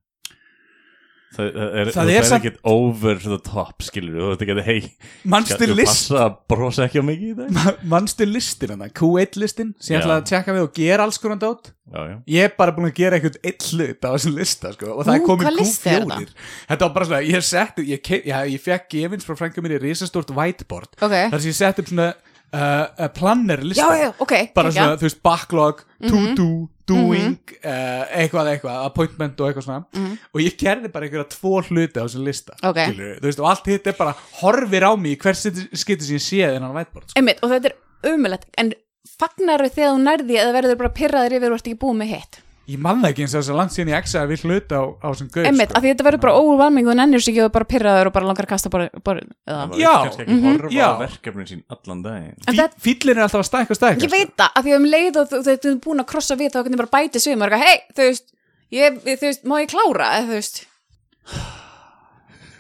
Það, 1.36 1.48
er, 1.82 1.90
Það 1.96 2.10
er 2.14 2.18
er 2.22 2.36
ekkert 2.38 2.60
over 2.72 3.18
the 3.24 3.38
top, 3.44 3.84
skilur 3.84 4.16
þú 4.22 4.28
veit 4.32 4.44
ekki 4.46 4.54
að 4.56 4.62
hei, 4.70 4.78
þú 5.26 5.68
list 5.76 5.90
passa 5.92 6.22
að 6.26 6.36
brosa 6.54 6.86
ekki 6.88 7.02
á 7.02 7.06
mikið 7.06 7.32
í 7.32 7.36
dag? 7.40 7.80
Manstu 7.92 8.28
listin 8.30 8.72
hann, 8.76 8.86
Q1 8.96 9.40
listin 9.42 9.74
sem 9.80 9.96
ég 9.96 10.00
Já. 10.00 10.04
ætla 10.06 10.18
að 10.22 10.28
tjekka 10.32 10.56
við 10.56 10.66
og 10.68 10.74
gera 10.80 11.08
alls 11.08 11.20
konar 11.22 11.42
dót 11.42 11.72
Já, 11.86 12.00
já. 12.10 12.16
Ég 12.34 12.48
er 12.48 12.54
bara 12.58 12.74
búin 12.74 12.88
að 12.90 12.96
gera 12.98 13.20
einhvern 13.20 13.36
eitt 13.46 13.66
hlut 13.72 14.08
á 14.08 14.10
þessum 14.16 14.38
lista 14.40 14.72
sko, 14.74 14.94
og 14.96 15.04
það 15.06 15.12
Nú, 15.12 15.18
er 15.20 15.26
komin 15.28 15.46
hvað 15.50 15.60
listi 15.60 15.92
er 15.92 16.06
Q4 16.08 16.32
Þetta 16.72 16.88
var 16.88 16.94
bara 16.96 17.10
svona, 17.12 17.20
ég 17.30 17.46
setti 17.46 17.86
ég, 17.92 18.10
já, 18.26 18.38
ég 18.50 18.64
fekk 18.64 18.88
gefins 18.96 19.28
frá 19.28 19.38
frænka 19.38 19.62
mér 19.66 19.76
í 19.78 19.82
risastórt 19.84 20.32
whiteboard 20.34 20.96
Ok. 20.98 21.14
þar 21.36 21.44
sem 21.44 21.52
ég 21.52 21.60
setti 21.60 21.84
upp 21.86 21.92
svona 21.92 22.08
uh, 22.16 22.88
uh, 22.96 23.10
planner 23.20 23.62
lista 23.68 23.86
Já, 23.92 24.06
já, 24.08 24.10
ok, 24.26 24.34
bara 24.58 24.72
svona, 24.74 24.98
þú 24.98 25.10
veist, 25.10 25.22
backlog, 25.26 25.84
to 26.08 26.16
Mhm. 26.16 26.34
do, 26.40 26.50
doing 26.90 27.36
uh, 27.64 28.04
eitthvað, 28.14 28.52
eitthvað, 28.54 28.80
appointment 28.86 29.42
og 29.42 29.50
eitthvað 29.50 29.68
svona 29.68 30.16
og 30.32 30.42
ég 30.44 30.58
gerði 30.60 30.92
bara 30.94 31.08
einhverja 31.08 31.28
tvo 31.34 31.60
hluti 31.64 31.98
á 31.98 32.06
þessum 32.06 32.26
lista. 32.28 32.58
Ok. 32.62 32.80
skilurðu, 32.80 33.18
þú 33.20 33.30
veist, 33.30 33.44
og 33.44 33.50
allt 33.52 33.70
hitt 33.72 33.92
er 33.92 33.98
bara 34.00 34.16
horfir 34.42 34.88
á 34.88 34.92
mig 35.00 35.20
hvers 35.22 35.46
skipti 35.46 36.08
sem 36.08 36.20
ég 36.20 36.26
séð 36.26 36.58
innan 36.60 36.76
whiteboard 36.76 37.10
sko. 37.10 37.20
Einmitt, 37.20 37.42
og 37.42 37.54
þetta 37.54 37.72
er 37.72 38.14
umulett 38.14 38.50
en 38.62 38.74
fagnaru 39.16 39.70
þegar 39.70 39.94
þú 39.94 40.02
nærði 40.06 40.42
eða 40.42 40.56
verður 40.60 40.82
bara 40.82 40.96
pyrraður 41.00 41.38
yfir 41.40 41.54
og 41.54 41.60
ert 41.60 41.70
ekki 41.70 41.82
búið 41.82 42.02
með 42.02 42.14
hitt 42.16 42.42
ég 42.66 42.80
man 42.82 43.02
það 43.04 43.12
ekki 43.12 43.26
eins 43.26 43.34
og 43.36 43.42
þess 43.44 43.52
að 43.54 43.58
langt 43.60 43.74
síðan 43.76 43.92
ég 43.92 44.00
exaði 44.00 44.30
við 44.32 44.44
hluti 44.48 44.78
á, 44.78 44.84
á 44.98 45.08
þessum 45.12 45.30
gauð 45.36 45.48
Einmitt, 45.50 45.74
af 45.78 45.84
því 45.84 45.92
þetta 45.92 46.06
verður 46.08 46.24
bara 46.26 46.38
óvalming 46.42 46.88
og 46.90 46.98
nennir 46.98 47.22
sig 47.22 47.34
ekki 47.36 47.44
og 47.46 47.52
bara 47.54 47.68
pyrraður 47.70 48.10
og 48.10 48.16
bara 48.16 48.30
langar 48.30 48.48
að 48.48 48.52
kasta 48.56 48.72
bara, 48.74 48.88
bara 49.06 49.26
Það 49.46 49.76
eða. 49.76 49.82
Já, 49.82 49.94
ekki 50.26 50.38
horfa 50.46 50.72
já. 50.74 50.88
á 50.90 51.02
verkefnin 51.04 51.50
sín 51.52 51.64
allan 51.76 52.06
það- 52.06 52.80
fýllin 52.88 53.18
er 53.20 53.26
alltaf 53.28 53.44
að 53.44 53.50
stækka 53.52 53.76
og 53.76 53.80
stækka 53.82 54.08
Ég 54.08 54.16
veit 54.16 54.34
það, 54.34 54.50
af 54.56 54.64
því 54.66 54.74
að 54.74 54.80
um 54.80 54.88
leið 54.96 55.20
og 55.22 55.36
þú 55.36 55.52
ert 55.54 55.68
búin 55.86 56.02
að 56.02 56.10
krossa 56.14 56.40
við 56.40 56.50
þá 56.56 56.62
hvernig 56.64 56.82
bara 56.82 56.94
bæti 56.98 57.22
svim 57.22 57.42
og 57.42 57.46
er 57.46 57.54
eitthvað, 57.54 57.68
hei, 57.70 57.78
þú 57.94 58.10
veist 58.10 58.34
ég, 58.74 58.98
þú 59.06 59.28
veist, 59.30 59.46
má 59.46 59.56
ég 59.62 59.70
klára, 59.70 60.10
eða 60.18 60.26
þú 60.26 60.40
veist. 60.40 60.66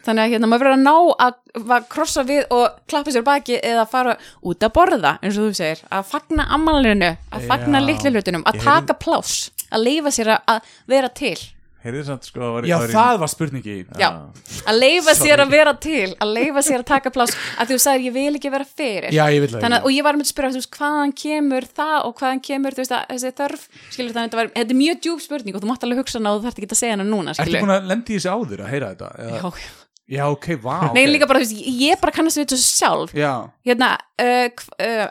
Þannig 0.05 0.21
að 0.21 0.33
hérna, 0.35 0.47
maður 0.51 0.61
verður 0.61 0.75
að 0.75 0.83
ná 0.85 0.95
að, 1.25 1.37
að 1.65 1.85
krossa 1.89 2.23
við 2.27 2.43
og 2.53 2.75
klappa 2.85 3.09
sér 3.13 3.23
á 3.25 3.29
baki 3.31 3.55
eða 3.57 3.85
fara 3.89 4.13
út 4.45 4.61
að 4.67 4.73
borða, 4.75 5.15
eins 5.25 5.39
og 5.41 5.47
þú 5.49 5.57
segir 5.57 5.81
að 5.89 6.03
fagna 6.11 6.45
ammalinu, 6.53 7.09
að 7.33 7.47
fagna 7.49 7.81
hlutunum, 7.81 8.45
að 8.45 8.59
taka 8.61 8.93
pláss 9.01 9.49
að 9.75 9.83
leifa 9.89 10.15
sér 10.15 10.31
að- 10.39 10.71
vera 10.87 11.09
til. 11.11 11.35
Heyrðu 11.85 12.01
samt 12.07 12.23
sko 12.25 12.39
að 12.41 12.53
var, 12.55 12.65
já, 12.65 12.75
var 12.81 12.89
það 12.89 13.17
var 13.21 13.29
spurningi 13.29 13.73
Já, 14.01 14.07
að 14.65 14.77
leifa 14.81 15.13
sér 15.13 15.37
að 15.43 15.51
vera 15.53 15.73
til 15.77 16.15
að 16.17 16.31
leifa 16.33 16.63
sér 16.65 16.81
að 16.81 16.85
taka 16.89 17.11
pláss. 17.13 17.35
Að 17.61 17.69
þú 17.69 17.77
sagðir 17.83 18.07
ég 18.07 18.13
vil 18.15 18.39
ekki 18.39 18.49
vera 18.55 18.65
fyrir. 18.65 19.11
Já, 19.13 19.25
ég 19.29 19.45
að- 19.53 19.83
og 19.85 19.91
ég 19.93 20.01
var 20.07 20.17
með 20.17 20.25
að 20.25 20.31
spyrja 20.33 20.49
þú 20.55 20.61
veist, 20.63 20.71
hvaðan 20.79 21.13
kemur 21.13 21.61
það 21.77 21.97
og 22.07 22.15
hvaðan 22.17 22.41
kemur 22.41 22.73
þú 22.73 22.81
veist, 22.81 22.95
að, 22.97 23.05
þessi 23.13 23.31
þörf? 23.37 23.67
Skilur 23.93 24.13
þannig 24.17 24.31
þetta, 24.33 24.39
var, 24.41 24.47
þetta 24.57 24.73
er 24.73 24.81
mjög 24.81 24.97
djúb 25.05 25.21
spurning 25.21 25.55
og 25.55 25.61
þú 25.61 25.69
mátt 25.69 25.85
alveg 25.85 26.01
hugsa 26.01 26.17
hana 26.17 26.33
og 26.33 26.41
þú 26.41 26.45
þarft 26.49 26.57
ekki 26.63 26.73
að 26.73 26.81
segja 26.81 26.95
hana 26.97 27.05
núna 27.05 27.29
Ertu 27.37 27.45
skilur 27.45 27.61
búin 27.61 27.75
að 27.77 27.87
lendi 27.93 28.09
í 28.09 28.17
þessu 28.17 28.33
áður 28.33 28.65
að 28.65 28.71
heyra 28.73 28.89
þetta? 28.95 29.09
Eða? 29.21 29.37
Já, 29.53 29.69
Já, 30.05 30.21
ok, 30.29 30.45
vá 30.61 30.93
Nei, 30.93 31.01
ok. 31.05 31.09
líka 31.15 31.27
bara, 31.27 31.39
þú 31.39 31.45
veist, 31.49 31.65
ég- 31.81 32.01
bara 32.01 32.11
kannast 32.13 32.37
við 32.37 32.45
þessu 32.53 32.77
sjálf. 32.77 33.13
Já, 33.17 33.49
hérna, 33.65 33.97
uh, 34.21 34.49
uh, 34.81 35.07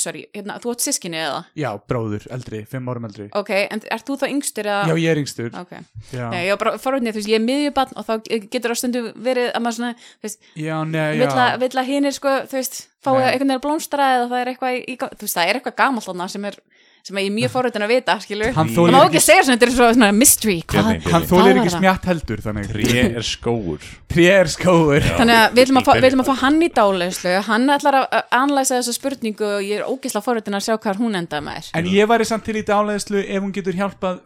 sorry, 0.00 0.22
hérna, 0.34 0.56
þú 0.62 0.72
átt 0.72 0.84
sískinni 0.84 1.18
eða? 1.20 1.42
Já, 1.58 1.68
bróður, 1.88 2.24
eldri, 2.32 2.62
fimm 2.70 2.88
árum 2.88 3.08
eldri. 3.08 3.28
Ok, 3.38 3.50
en 3.64 3.82
ert 3.90 4.06
þú 4.08 4.16
þá 4.22 4.26
yngstur 4.30 4.68
eða? 4.70 4.86
Já, 4.88 4.94
ég 5.02 5.10
er 5.12 5.20
yngstur. 5.22 5.50
Ok, 5.58 5.74
Já, 6.12 6.24
Nei, 6.32 6.40
ég 6.46 6.54
var 6.54 6.62
bara 6.64 6.78
forvitnið, 6.82 7.12
þú 7.16 7.20
veist, 7.22 7.32
ég 7.32 7.40
er 7.40 7.44
miðjubann 7.46 7.96
og 7.96 8.08
þá 8.08 8.12
getur 8.52 8.72
á 8.72 8.76
stundu 8.78 9.04
verið 9.16 9.50
að 9.52 9.64
maður 9.66 9.78
svona, 9.78 9.92
þú 10.22 10.28
veist, 10.28 10.48
já, 10.56 10.76
nei, 10.84 11.18
já. 11.18 11.56
vill 11.62 11.72
að 11.82 11.90
hinir 11.92 12.16
sko, 12.16 12.36
þú 12.48 12.58
veist, 12.60 12.80
fái 13.02 13.12
Nei. 13.12 13.22
einhvern 13.22 13.48
veginn 13.48 13.56
að 13.58 13.64
blómstra 13.66 14.08
eða 14.16 14.28
það 14.30 14.40
er 14.40 14.50
eitthvað, 14.52 14.78
í, 14.78 14.96
þú 15.02 15.26
veist, 15.26 15.36
það 15.36 15.48
er 15.48 15.58
eitthvað 15.58 15.78
gamalt 15.82 16.06
þarna 16.06 16.28
sem 16.30 16.48
er, 16.48 16.58
sem 17.02 17.16
ég 17.18 17.26
er 17.26 17.34
mjög 17.34 17.50
forvitin 17.50 17.82
að 17.82 17.88
vita, 17.96 18.14
skilur 18.22 18.52
Hann 18.54 18.68
má 18.70 19.00
ekki- 19.08 19.20
segja 19.22 19.42
svona, 19.42 19.56
þetta 19.58 19.66
er 19.66 19.72
svo 19.74 19.86
svona 19.96 20.12
mystery. 20.14 20.62
Hvað, 20.70 20.84
Hann 21.10 21.22
þólir 21.26 21.56
ekki 21.58 21.70
það? 21.72 21.78
smjatt 21.78 22.04
heldur 22.06 22.42
þannig. 22.44 22.68
Tré 22.72 23.00
er 23.16 23.26
skóur. 23.26 23.80
Tré 24.12 24.26
er 24.30 24.44
skóur 24.52 25.00
þannig 25.00 25.36
að 25.40 25.52
við 25.56 25.62
ætlum 25.64 25.80
að, 25.80 25.84
fá, 25.88 25.92
Til 25.92 26.02
við 26.02 26.08
ætlum 26.12 26.22
að 26.22 26.28
fá 26.30 26.36
hann 26.44 26.60
í 26.62 26.68
dáleyslu 26.76 27.32
hann 27.48 27.66
ætlar 27.74 27.94
að 28.02 28.22
analysa 28.30 28.78
þessa 28.78 28.92
spurningu 28.98 29.46
og 29.56 29.62
ég 29.64 29.80
er 29.80 29.88
ógislega 29.88 30.22
forvitin 30.26 30.54
að 30.54 30.64
sjá 30.68 30.76
hvað 30.78 30.96
hún 31.02 31.16
endaði 31.18 31.42
með 31.48 31.70
En 31.74 31.84
ég 31.86 32.06
væri 32.06 32.24
samt 32.28 32.44
til 32.44 32.54
í 32.60 32.62
dálæðislu 32.62 33.24
ef 33.26 33.42
hún 33.42 33.52
getur 33.52 33.72
hjálpað 33.72 34.20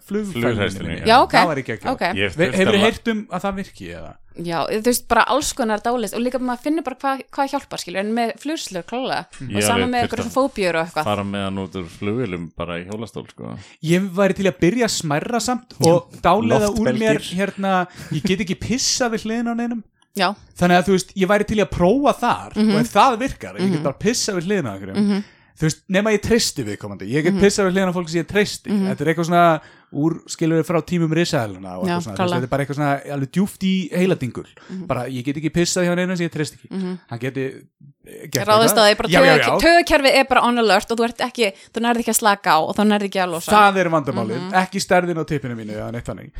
Ég 2.16 2.32
Hefur 2.36 2.72
la- 2.72 2.84
heyrt 2.84 3.08
um 3.08 3.26
að 3.30 3.40
það 3.46 3.54
virki 3.62 3.88
eða? 3.94 4.14
Já, 4.44 4.58
þú 4.68 4.82
veist, 4.84 5.06
bara 5.08 5.22
alls 5.32 5.52
konar 5.56 5.80
dáleysl 5.80 6.16
og 6.18 6.22
líka 6.26 6.38
maður 6.42 6.62
finnur 6.66 6.84
bara 6.84 6.96
hvað 7.00 7.22
hva 7.36 7.46
hjálpar, 7.48 7.78
skilur 7.82 8.00
en 8.02 8.12
með 8.16 8.32
flugslur 8.42 8.82
klálega. 8.86 9.26
Ég 9.40 9.56
og 9.56 9.62
sama 9.62 9.74
alveg 9.80 9.90
með 9.94 10.02
eitthvað 10.06 10.24
að 10.26 10.34
fóbjör 10.36 10.78
og 10.80 10.84
eitthvað. 10.86 11.04
fara 11.10 11.24
með 11.24 11.44
hann 11.46 11.58
út 11.64 11.76
úr 11.80 11.88
flugvilum 11.96 12.46
bara 12.56 12.78
í 12.80 12.84
hjólastól 12.88 13.26
sko. 13.30 13.56
Ég 13.82 14.08
væri 14.16 14.34
til 14.36 14.46
að 14.50 14.58
byrja 14.60 14.86
að 14.90 14.94
smærra 14.96 15.40
samt 15.40 15.76
og 15.80 16.10
dálæða 16.22 16.72
úr 16.76 16.92
mér 16.98 17.20
hérna, 17.32 17.86
ég 18.12 18.22
get 18.26 18.40
ekki 18.46 18.58
pissa 18.60 19.08
við 19.08 19.24
hliðin 19.26 19.52
á 19.52 19.54
neinum. 19.56 19.84
Já, 20.16 20.30
Þannig 20.56 20.78
að 20.80 20.84
þú 20.88 20.92
veist, 20.96 21.10
ég 21.20 21.28
væri 21.28 21.44
til 21.44 21.58
að 21.60 21.70
prófa 21.76 22.12
þar 22.16 22.54
Mhm. 22.56 22.70
og 22.74 22.80
ef 22.80 22.92
það 22.94 23.18
virkar, 23.20 23.56
ég 23.60 23.72
get 23.72 23.82
bara 23.84 23.98
pissa 24.00 24.32
við 24.32 24.46
hliðin 24.48 24.64
á 24.64 24.72
einhverjum 24.72 25.24
Þú 25.56 25.64
veist, 25.64 25.78
nema 25.88 26.10
ég 26.12 26.20
treysti 26.20 26.64
við 26.66 26.76
komandi 26.76 27.06
Ég 27.08 27.22
get 27.24 27.32
Mhm. 27.32 27.40
pissa 27.40 27.64
við 27.64 27.72
hliðin 27.72 27.88
á 27.88 27.96
fólki 27.96 28.10
sem 28.12 28.22
ég 28.22 28.28
treysti. 28.28 28.68
Þetta 28.70 29.00
er 29.00 29.08
eitthvað 29.14 29.28
svona 29.30 29.60
úr 29.96 30.16
skilur 30.28 30.62
frá 30.68 30.82
tímum 30.84 31.12
risaðaluna 31.16 31.78
og 31.80 31.86
Já, 31.88 31.96
svona, 32.02 32.16
veist, 32.18 32.34
þetta 32.34 32.42
er 32.42 32.46
bara 32.52 32.64
eitthvað 32.64 32.76
svona 32.76 33.12
alveg 33.14 33.30
djúft 33.32 33.62
í 33.64 33.90
heiladingul 33.96 34.46
bara 34.86 35.06
ég 35.08 35.24
get 35.24 35.36
ekki 35.40 35.50
pissað 35.54 35.86
hjá 35.88 35.94
neina 35.96 36.16
sem 36.16 36.26
ég 36.28 36.32
treysti 36.34 36.58
ekki. 36.60 36.98
Hann 37.08 37.18
geti 37.22 37.44
eh, 37.46 38.28
já. 39.46 39.56
töðkerfið 39.64 40.14
er 40.20 40.24
bara 40.28 40.42
on 40.42 40.58
alert 40.58 40.90
og 40.92 40.98
þú 40.98 41.04
ert 41.08 41.18
ekki, 41.24 41.52
þú 41.72 41.80
nærði 41.86 42.04
ekki 42.04 42.12
að 42.12 42.20
slaka 42.20 42.50
á 42.52 42.58
og 42.60 42.76
þá 42.76 42.82
nærði 42.92 43.08
ekki 43.08 43.22
að 43.24 43.30
losa. 43.32 43.50
Það 43.56 43.76
er 43.80 43.88
vandamálið, 43.96 44.40
Mhm. 44.42 44.52
ekki 44.52 44.78
stærðin 44.84 45.18
á 45.18 45.24
tippinu 45.24 45.56
mínu 45.56 45.72
eða 45.72 45.92
neitt 45.92 46.04
þannig 46.04 46.30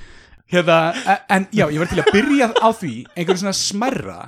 hérna, 0.52 0.76
e- 1.14 1.22
en 1.36 1.46
já, 1.52 1.64
ég 1.72 1.78
var 1.82 1.88
til 1.90 1.98
að 2.02 2.10
byrja 2.14 2.46
á 2.62 2.68
því 2.70 2.92
einhverju 3.16 3.40
svona 3.42 3.56
smerra 3.58 4.18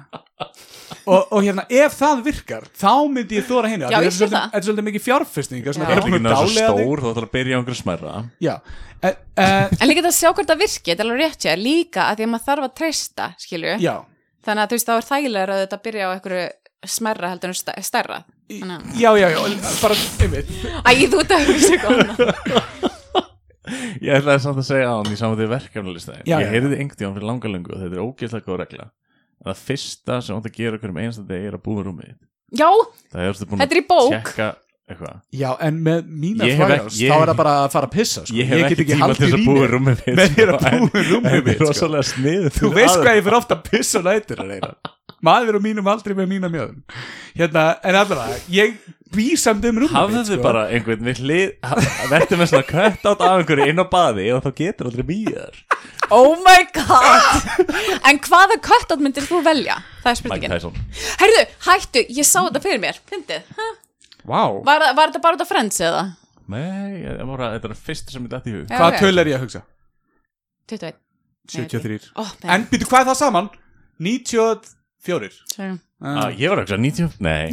og, 1.06 1.32
og 1.32 1.40
hérna, 1.46 1.64
ef 1.70 1.94
það 1.98 2.22
virkar 2.26 2.66
þá 2.74 2.92
myndi 3.12 3.38
ég 3.38 3.46
þóra 3.48 3.70
henni 3.70 3.86
þetta 3.86 4.28
það. 4.32 4.50
er 4.58 4.66
svolítið 4.66 4.86
mikið 4.88 5.04
fjárfesting 5.06 5.64
Já. 5.64 5.72
Það 5.78 5.92
er 5.94 6.02
ekki 6.02 6.20
náttúrulega 6.26 6.68
stór, 6.74 7.02
þú 7.04 7.12
ætlar 7.12 7.28
að 7.28 7.34
byrja 7.38 7.54
á 7.54 7.58
einhverju 7.60 7.80
smærra. 7.82 8.14
já, 8.42 8.54
e, 9.02 9.08
e, 9.08 9.48
En 9.78 9.88
líka 9.88 10.02
þetta 10.02 10.12
að 10.12 10.18
sjá 10.18 10.30
hvort 10.34 10.48
það 10.52 10.62
virki, 10.64 10.90
þetta 10.90 11.02
er 11.04 11.08
alveg 11.08 11.22
rétt 11.24 11.46
sér, 11.46 11.58
líka 11.62 12.08
að 12.10 12.16
því 12.20 12.26
að 12.26 12.32
maður 12.34 12.46
þarf 12.50 12.68
að 12.68 12.74
treysta, 12.82 13.28
skilju. 13.38 13.76
já 13.82 13.94
Þannig 14.48 14.62
að 14.64 14.68
þú 14.70 14.76
veist, 14.78 14.88
þá 14.88 14.94
er 14.98 15.06
þægilegur 15.12 15.50
að 15.54 15.62
þetta 15.66 15.78
byrja 15.84 16.04
á 16.08 16.10
einhverju 16.14 16.44
smerra 16.88 17.28
heldur 17.32 17.50
en 17.50 17.56
stær- 17.58 17.82
stærra. 17.84 18.18
Já, 18.48 19.10
já, 19.18 19.26
já, 19.28 19.40
bara, 19.82 19.96
einmitt 20.22 20.48
æ, 20.86 20.90
þú 21.10 21.18
ert 21.22 21.32
að 21.34 21.48
hugsa 21.50 21.72
eitthvað. 21.74 22.88
Ég 24.04 24.14
ætlaði 24.18 24.42
samt 24.44 24.60
að 24.62 24.68
segja 24.68 24.92
á 24.92 24.96
hann 24.98 25.12
í 25.12 25.48
verkefnalistæðin. 25.54 26.24
Já, 26.28 26.38
Ég 26.42 26.52
heyrði 26.54 26.78
einhvern 26.78 26.98
tíðan 27.00 27.16
fyrir 27.18 27.28
langa 27.32 27.52
lungu 27.52 27.74
og 27.74 27.82
þetta 27.82 27.98
er 27.98 28.06
ógeðslega 28.06 28.46
góð 28.48 28.60
regla. 28.62 28.88
Það 29.44 29.60
fyrsta 29.68 30.20
sem 30.26 30.38
átt 30.38 30.48
að 30.50 30.56
gera 30.58 30.78
hverjum 30.82 30.96
einasta 31.02 31.26
degi 31.28 31.46
er 31.50 31.58
að 31.58 31.62
búa 31.68 31.84
rúmið. 31.86 32.16
Já, 32.58 32.70
er 33.14 33.36
Þetta 33.38 33.68
er 33.68 33.80
í 33.82 33.86
bók. 33.86 34.32
eitthvað. 34.88 35.18
já, 35.36 35.50
en 35.60 35.82
með 35.84 36.06
mína 36.08 36.46
Ég 36.48 36.56
fræðast 36.56 36.86
ekki- 36.88 37.02
ég- 37.04 37.10
þá 37.12 37.16
er 37.20 37.28
það 37.28 37.36
bara 37.36 37.50
að 37.60 37.72
fara 37.74 37.86
að 37.86 37.92
pissa 37.92 38.22
sko. 38.24 38.34
Ég 38.38 38.46
hef 38.48 38.62
ekki 38.64 38.76
get 38.88 38.96
tíma 38.96 39.08
til 39.18 39.26
að 39.28 39.34
í 39.36 39.44
búa 39.44 39.58
mér. 39.60 39.72
rúmið 39.74 39.98
mitt. 40.06 40.16
að 40.16 40.60
sko, 40.62 40.70
en- 40.70 40.80
búa 40.88 41.02
rúmið 41.10 41.26
en 41.28 41.44
mitt 41.44 41.44
Þetta 41.44 41.50
er 41.52 41.58
sko. 41.58 41.66
rosalega 41.68 42.06
sniðið. 42.08 42.52
Þú 42.56 42.70
veist 42.78 42.96
hvað 43.02 43.18
ég 43.18 43.26
fyrir 43.26 43.36
ofta 43.36 43.54
að 43.58 43.64
pissa 43.68 44.00
á 44.00 44.02
nætur 44.08 44.40
að 44.40 44.48
reyna 44.54 44.70
Maður 45.28 45.58
á 45.58 45.60
mínum 45.60 45.88
aldrei 45.92 46.14
með 46.16 46.28
mína 46.30 46.48
mjöðum 46.48 46.82
Hérna, 47.36 47.64
en 47.84 47.94
allavega 48.00 48.38
Ég 48.48 48.78
bý 49.14 49.26
samt 49.40 49.64
um 49.68 49.80
rúmið 49.82 49.94
Hafðu 49.96 50.22
þið 50.28 50.42
bara 50.44 50.66
einhvern 50.74 51.06
við 51.08 51.22
hlið 51.24 51.54
Vertu 52.12 52.38
með 52.40 52.50
svona 52.52 52.68
kött 52.68 53.06
átt 53.08 53.24
af 53.24 53.38
einhverju 53.38 53.68
inn 53.72 53.82
á 53.82 53.86
baði 53.88 54.28
og 54.36 54.44
þá 54.44 54.50
getur 54.62 54.90
aldrei 54.90 55.06
býðar 55.08 55.56
oh 56.10 56.36
my 56.40 56.62
god. 56.72 57.66
En 58.08 58.16
hvaða 58.24 58.56
köttat 58.64 59.02
myndir 59.02 59.26
þú 59.28 59.42
velja? 59.44 59.74
Það 60.02 60.10
er 60.10 60.18
spurningin. 60.20 60.54
Herðu, 61.20 61.42
hættu, 61.66 62.04
ég 62.16 62.24
sá 62.26 62.38
þetta 62.46 62.62
fyrir 62.64 62.80
mér. 62.80 63.00
Fyndið. 63.10 63.50
Ha? 63.58 63.66
Vá, 64.28 64.40
Var, 64.64 64.84
var 64.96 65.10
þetta 65.10 65.22
bara 65.24 65.38
út 65.38 65.44
af 65.44 65.50
Friends 65.50 65.80
eða? 65.84 66.02
Nei, 66.48 67.04
bara, 67.28 67.50
þetta 67.56 67.70
er 67.70 67.76
fyrst 67.76 68.12
sem 68.14 68.24
ég 68.24 68.32
dætt 68.32 68.48
í 68.48 68.54
hug 68.56 68.64
Já, 68.72 68.78
hvað 68.78 68.94
ok. 68.94 69.02
töl 69.04 69.20
er 69.22 69.30
ég 69.30 69.36
að 69.36 69.44
hugsa? 69.44 69.62
21. 70.72 70.98
73 71.52 72.08
Ó, 72.16 72.24
nei. 72.24 72.50
En 72.56 72.66
byrju, 72.70 72.88
hvað 72.88 73.02
er 73.04 73.10
það 73.10 73.18
saman? 73.20 73.50
94 75.06 75.38
Sorry. 75.54 75.78
ah, 76.02 76.28
Ég 76.34 76.50
var 76.52 76.58
ekki 76.64 76.74
að 76.76 76.82
90 76.84 77.22
Nei, 77.22 77.46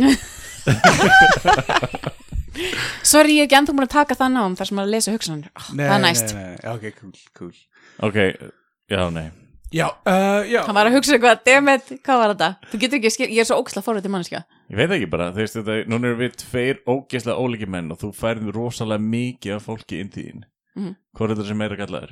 Sorry, 3.05 3.35
ég 3.35 3.41
er 3.43 3.47
ekki 3.49 3.57
ennþá 3.59 3.73
búin 3.75 3.85
að 3.85 3.91
taka 3.93 4.15
það 4.17 4.29
nám 4.33 4.53
þar 4.57 4.67
sem 4.69 4.79
að 4.81 4.89
lesa 4.93 5.11
hugsanir. 5.13 5.49
Oh, 5.59 5.65
Nei, 5.75 5.83
það 5.85 5.95
er 5.97 6.01
næst. 6.05 6.29
nei, 6.33 6.41
nei, 6.55 6.69
ok, 6.71 6.83
cool, 7.01 7.15
cool 7.37 7.55
ok 8.07 8.17
Já, 8.89 9.01
nei 9.13 9.25
Já, 9.75 9.87
uh, 10.07 10.41
já 10.47 10.61
Hann 10.63 10.77
var 10.77 10.87
að 10.87 10.93
hugsa 10.95 11.11
eitthvað, 11.17 11.39
dammit, 11.43 11.85
hvað 12.05 12.17
var 12.21 12.29
þetta? 12.33 12.49
Þú 12.71 12.75
getur 12.83 12.97
ekki, 13.01 13.09
skil, 13.11 13.27
ég 13.33 13.41
er 13.43 13.47
svo 13.49 13.57
óksla 13.59 13.81
forrið 13.83 14.03
til 14.05 14.11
mannskja. 14.13 14.39
Ég 14.71 14.77
veit 14.79 14.91
ekki 14.95 15.07
bara, 15.11 15.25
þú 15.35 15.39
veist 15.41 15.57
þetta, 15.57 15.73
núna 15.91 16.05
erum 16.11 16.21
við 16.21 16.33
tveir 16.45 16.75
ógeðslega 16.87 17.41
ólíki 17.43 17.67
menn 17.73 17.91
og 17.91 17.97
þú 17.99 18.07
færið 18.15 18.51
rosalega 18.55 19.03
mikið 19.03 19.51
af 19.57 19.65
fólki 19.67 19.95
inn 20.03 20.11
til 20.13 20.23
þín 20.29 20.39
Mhm. 20.75 20.91
Hvor 21.15 21.25
er 21.29 21.35
þetta 21.37 21.47
sem 21.47 21.55
meira 21.59 21.75
gallaður? 21.79 22.11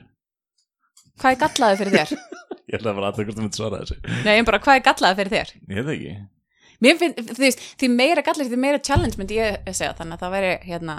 Hvað 1.20 1.32
er 1.34 1.40
gallaði 1.42 1.80
fyrir 1.82 1.96
þér? 1.98 2.10
Ég 2.74 2.80
ætla 2.80 2.90
að 2.90 2.98
bara 2.98 3.10
aðtökast 3.12 3.38
að 3.38 3.44
mynda 3.44 3.58
svara 3.60 3.80
þessu. 3.84 3.96
Nei, 4.26 4.32
ég 4.34 4.46
bara, 4.48 4.60
hvað 4.64 4.80
er 4.80 4.86
gallaði 4.88 5.18
fyrir 5.20 5.34
þér? 5.34 5.50
Ég 5.54 5.76
veit 5.78 5.84
það 5.86 5.92
ekki. 5.94 6.14
Mér 6.84 6.96
finn, 7.00 7.14
þú 7.30 7.44
veist, 7.44 7.66
því 7.80 7.90
meira 7.94 8.24
gallaði, 8.26 8.50
því 8.50 8.60
meira 8.64 8.80
challenge 8.88 9.20
myndi 9.20 9.38
ég 9.38 9.70
segja, 9.70 9.92
þannig 10.00 10.18
að 10.18 10.24
það 10.24 10.34
væri, 10.34 10.50
hérna, 10.72 10.96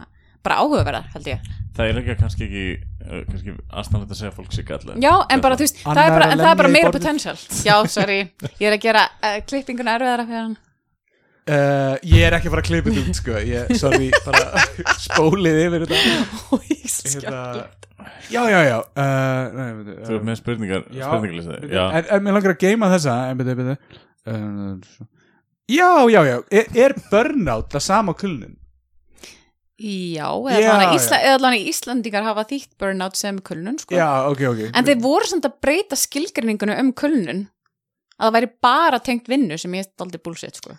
bara 0.47 0.59
áhugaverðar, 0.63 1.09
held 1.17 1.31
ég. 1.33 1.49
Það 1.75 1.91
er 1.91 1.99
ekki 1.99 2.17
kannski 2.21 2.47
ekki 2.47 2.63
eh, 2.71 3.25
kannski 3.33 3.57
aðstæðanlegt 3.59 4.15
að 4.15 4.21
segja 4.21 4.35
fólk 4.37 4.55
sé 4.55 4.65
gallað. 4.69 5.03
Já, 5.03 5.13
en 5.35 5.43
bara, 5.43 5.59
þú 5.59 5.67
veist, 5.67 5.83
það 5.83 6.03
er 6.05 6.15
bara, 6.15 6.29
en 6.31 6.45
það 6.45 6.53
er 6.53 6.61
bara 6.63 6.73
meira 6.77 6.95
potential. 6.95 7.35
Já, 7.67 7.75
sorry, 7.91 8.21
ég 8.63 8.69
er 8.71 8.79
að 8.79 8.87
gera 8.87 9.09
uh, 9.19 9.41
klippingun 9.51 9.91
erfiðara 9.97 10.29
fyrir 10.31 10.45
hann 10.45 10.55
Uh, 11.45 11.99
ég 12.09 12.23
er 12.25 12.33
ekki 12.39 12.49
að 12.49 12.55
fara 12.55 12.63
að 12.63 12.69
klippa 12.71 12.93
þetta 12.93 13.11
út 13.11 13.19
sko. 13.19 13.33
Ég, 13.45 13.73
sorry, 13.77 14.07
bara 14.25 14.63
spólið 15.05 15.59
yfir 15.67 15.83
þetta. 15.85 15.99
Hérna, 16.01 16.93
skemmtilegt. 16.95 17.89
Já, 18.33 18.41
já, 18.49 18.61
já. 18.65 18.79
Uh, 18.97 19.51
nei, 19.53 19.67
veitu, 19.77 19.97
Þú 20.07 20.15
ert 20.17 20.25
með 20.29 20.39
spurningar, 20.41 20.87
Já, 20.95 21.05
Já, 21.69 21.83
en, 21.85 22.09
en 22.17 22.25
mér 22.25 22.37
langar 22.39 22.55
að 22.55 22.63
geima 22.65 22.89
þessa 22.95 23.17
en 23.29 23.43
uh, 23.45 25.09
já, 25.69 25.89
já, 26.15 26.21
já. 26.31 26.37
Er, 26.49 26.71
er 26.87 26.95
burnout 27.11 27.69
það 27.75 27.85
sama 27.91 28.15
kulnun? 28.17 28.57
Já, 29.85 30.31
eða 30.49 30.89
eða 30.95 31.35
allan 31.35 31.59
Íslandingar 31.59 32.25
hafa 32.25 32.47
þýtt 32.49 32.73
burnout 32.81 33.21
sem 33.21 33.37
kulnun, 33.45 33.77
sko. 33.83 33.99
Já, 33.99 34.09
ok, 34.31 34.47
ok. 34.55 34.65
En 34.73 34.89
þeir 34.89 35.05
voru 35.05 35.29
samt 35.29 35.45
að 35.49 35.61
breyta 35.61 35.99
skilgreiningunum 35.99 36.81
um 36.87 36.95
kulnun. 36.97 37.45
Að 38.15 38.29
það 38.31 38.35
væri 38.39 38.51
bara 38.65 39.03
tengt 39.05 39.29
vinnu 39.29 39.61
sem 39.61 39.77
ég 39.77 39.85
er 39.85 40.05
aldrei 40.07 40.23
bullshit, 40.25 40.57
sko 40.63 40.73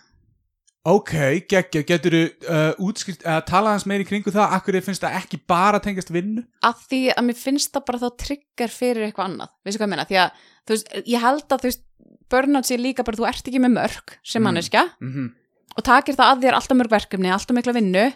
ok, 0.86 1.12
geggja, 1.50 1.82
getur 1.88 2.14
þú 2.14 2.20
uh, 2.46 2.84
útskilt, 2.86 3.24
uh, 3.26 3.40
tala 3.48 3.72
hans 3.74 3.86
meir 3.88 4.04
í 4.04 4.06
kringu 4.08 4.30
það 4.34 4.54
akkur 4.58 4.78
finnst 4.86 5.02
það 5.02 5.16
ekki 5.20 5.40
bara 5.50 5.80
tengjast 5.82 6.12
vinnu? 6.14 6.44
Að 6.66 6.84
því 6.90 7.00
að 7.14 7.26
mér 7.26 7.40
finnst 7.40 7.72
það 7.74 7.86
bara 7.88 8.02
þá 8.04 8.08
trigger 8.22 8.74
fyrir 8.74 9.06
eitthvað 9.08 9.30
annað, 9.30 9.50
veistu 9.66 9.80
hvað 9.80 9.88
ég 9.88 9.94
meina? 9.94 10.06
Því 10.10 10.20
að, 10.22 10.44
veist, 10.70 10.92
ég 11.06 11.24
held 11.26 11.46
að 11.48 11.64
þú 11.64 11.70
veist 11.70 11.82
burnout 12.30 12.68
sé 12.68 12.78
líka 12.78 13.06
bara, 13.06 13.18
þú 13.18 13.26
ert 13.30 13.50
ekki 13.50 13.62
með 13.62 13.74
mörg 13.80 14.14
sem 14.22 14.42
Mm. 14.42 14.46
manneskja. 14.46 14.84
mm 15.00 15.10
-hmm. 15.12 15.28
og 15.76 15.82
takir 15.84 16.14
það 16.14 16.30
að 16.32 16.42
þér 16.42 16.54
alltaf 16.54 16.76
mörg 16.76 16.90
verkefni, 16.90 17.30
alltaf 17.30 17.56
mikla 17.56 17.72
vinnu. 17.72 18.06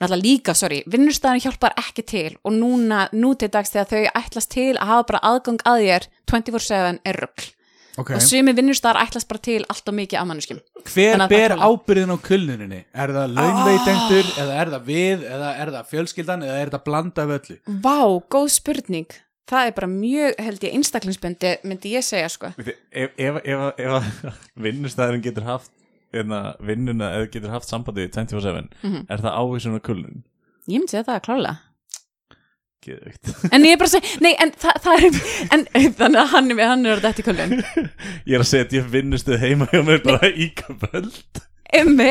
Náttúrulega 0.00 0.22
líka, 0.22 0.54
sorry, 0.54 0.82
vinnustæðin 0.90 1.44
hjálpar 1.44 1.72
ekki 1.78 2.02
til. 2.02 2.36
Og 2.44 2.52
núna, 2.52 3.08
nú 3.12 3.34
til 3.38 3.48
dags 3.48 3.70
þegar 3.70 3.86
þau 3.86 4.10
ætlast 4.20 4.50
til 4.50 4.74
að 4.74 4.86
hafa 4.86 5.04
bara 5.06 5.20
aðgang 5.22 5.60
að 5.64 5.80
þér 5.84 6.02
24-7 6.26 6.98
er 7.04 7.14
rugl 7.14 7.54
ok, 7.98 8.10
og 8.16 8.22
sumi 8.24 8.52
vinnustæðar 8.56 8.98
ætlast 9.04 9.28
bara 9.30 9.42
til 9.44 9.64
alltaf 9.70 9.94
mikið 9.94 10.18
af 10.20 10.26
manneskjum. 10.30 10.60
Hver 10.94 11.22
að 11.24 11.28
ber 11.34 11.54
ábyrðin 11.58 12.14
á 12.14 12.18
kulnuninni? 12.28 12.80
Er 12.94 13.12
það 13.16 13.34
launveitendur, 13.38 14.32
eða 14.44 14.56
er 14.62 14.72
það 14.74 14.88
við 14.88 15.26
eða 15.36 15.50
er 15.64 15.72
það 15.76 15.90
fjölskyldan, 15.92 16.42
eða 16.48 16.58
er 16.64 16.72
það 16.74 16.84
blanda 16.88 17.22
af 17.28 17.34
öllu? 17.38 17.56
Vá, 17.84 17.98
góð 18.34 18.48
spurning. 18.56 19.06
Það 19.50 19.66
er 19.68 19.74
bara 19.76 19.86
mjög, 19.92 20.34
held 20.40 20.62
ég, 20.64 20.74
einstaklingsbundi 20.78 21.50
myndi 21.68 21.90
ég 21.92 22.04
segja, 22.06 22.28
sko. 22.32 22.52
Ef, 22.56 23.10
ef, 23.20 23.40
ef, 23.44 23.64
ef 23.76 24.22
vinnustæðurinn 24.64 25.24
getur 25.26 25.44
haft 25.44 25.70
eða 26.14 26.54
vinnuna 26.64 27.10
eða 27.18 27.28
getur 27.34 27.52
haft 27.52 27.68
sambandi 27.68 28.06
24-7, 28.08 28.68
Mhm. 28.82 29.06
er 29.10 29.18
það 29.20 29.36
ávísun 29.42 29.74
og 29.76 29.82
kulnun? 29.84 30.22
ég 30.68 30.78
myndi 30.80 30.94
segja 30.94 31.04
það 31.10 31.20
klálega 31.26 31.56
Geðvikt 32.84 33.52
En 33.54 33.64
ég 33.64 33.74
er 33.74 33.80
bara 33.80 33.90
að 33.90 33.94
segja, 33.96 34.20
nei, 34.24 34.32
en 34.44 34.54
það, 34.60 34.80
það 34.84 35.04
er 35.08 35.20
en, 35.56 35.66
þannig 36.00 36.22
að 36.22 36.32
hann, 36.36 36.50
er- 36.54 36.64
hann 36.68 36.86
er 36.86 36.98
að 37.00 37.06
þetta 37.08 37.22
í 37.22 37.28
kvöldin 37.28 37.54
Ég 38.28 38.34
er 38.38 38.42
að 38.44 38.50
segja 38.50 38.66
að 38.70 38.74
ég 38.80 38.90
vinnustuð 38.98 39.38
heima 39.44 39.68
hjá 39.72 39.80
mér 39.86 40.02
bara 40.04 40.28
í 40.30 40.50
kvöld. 40.58 41.14
Ummi, 41.74 42.10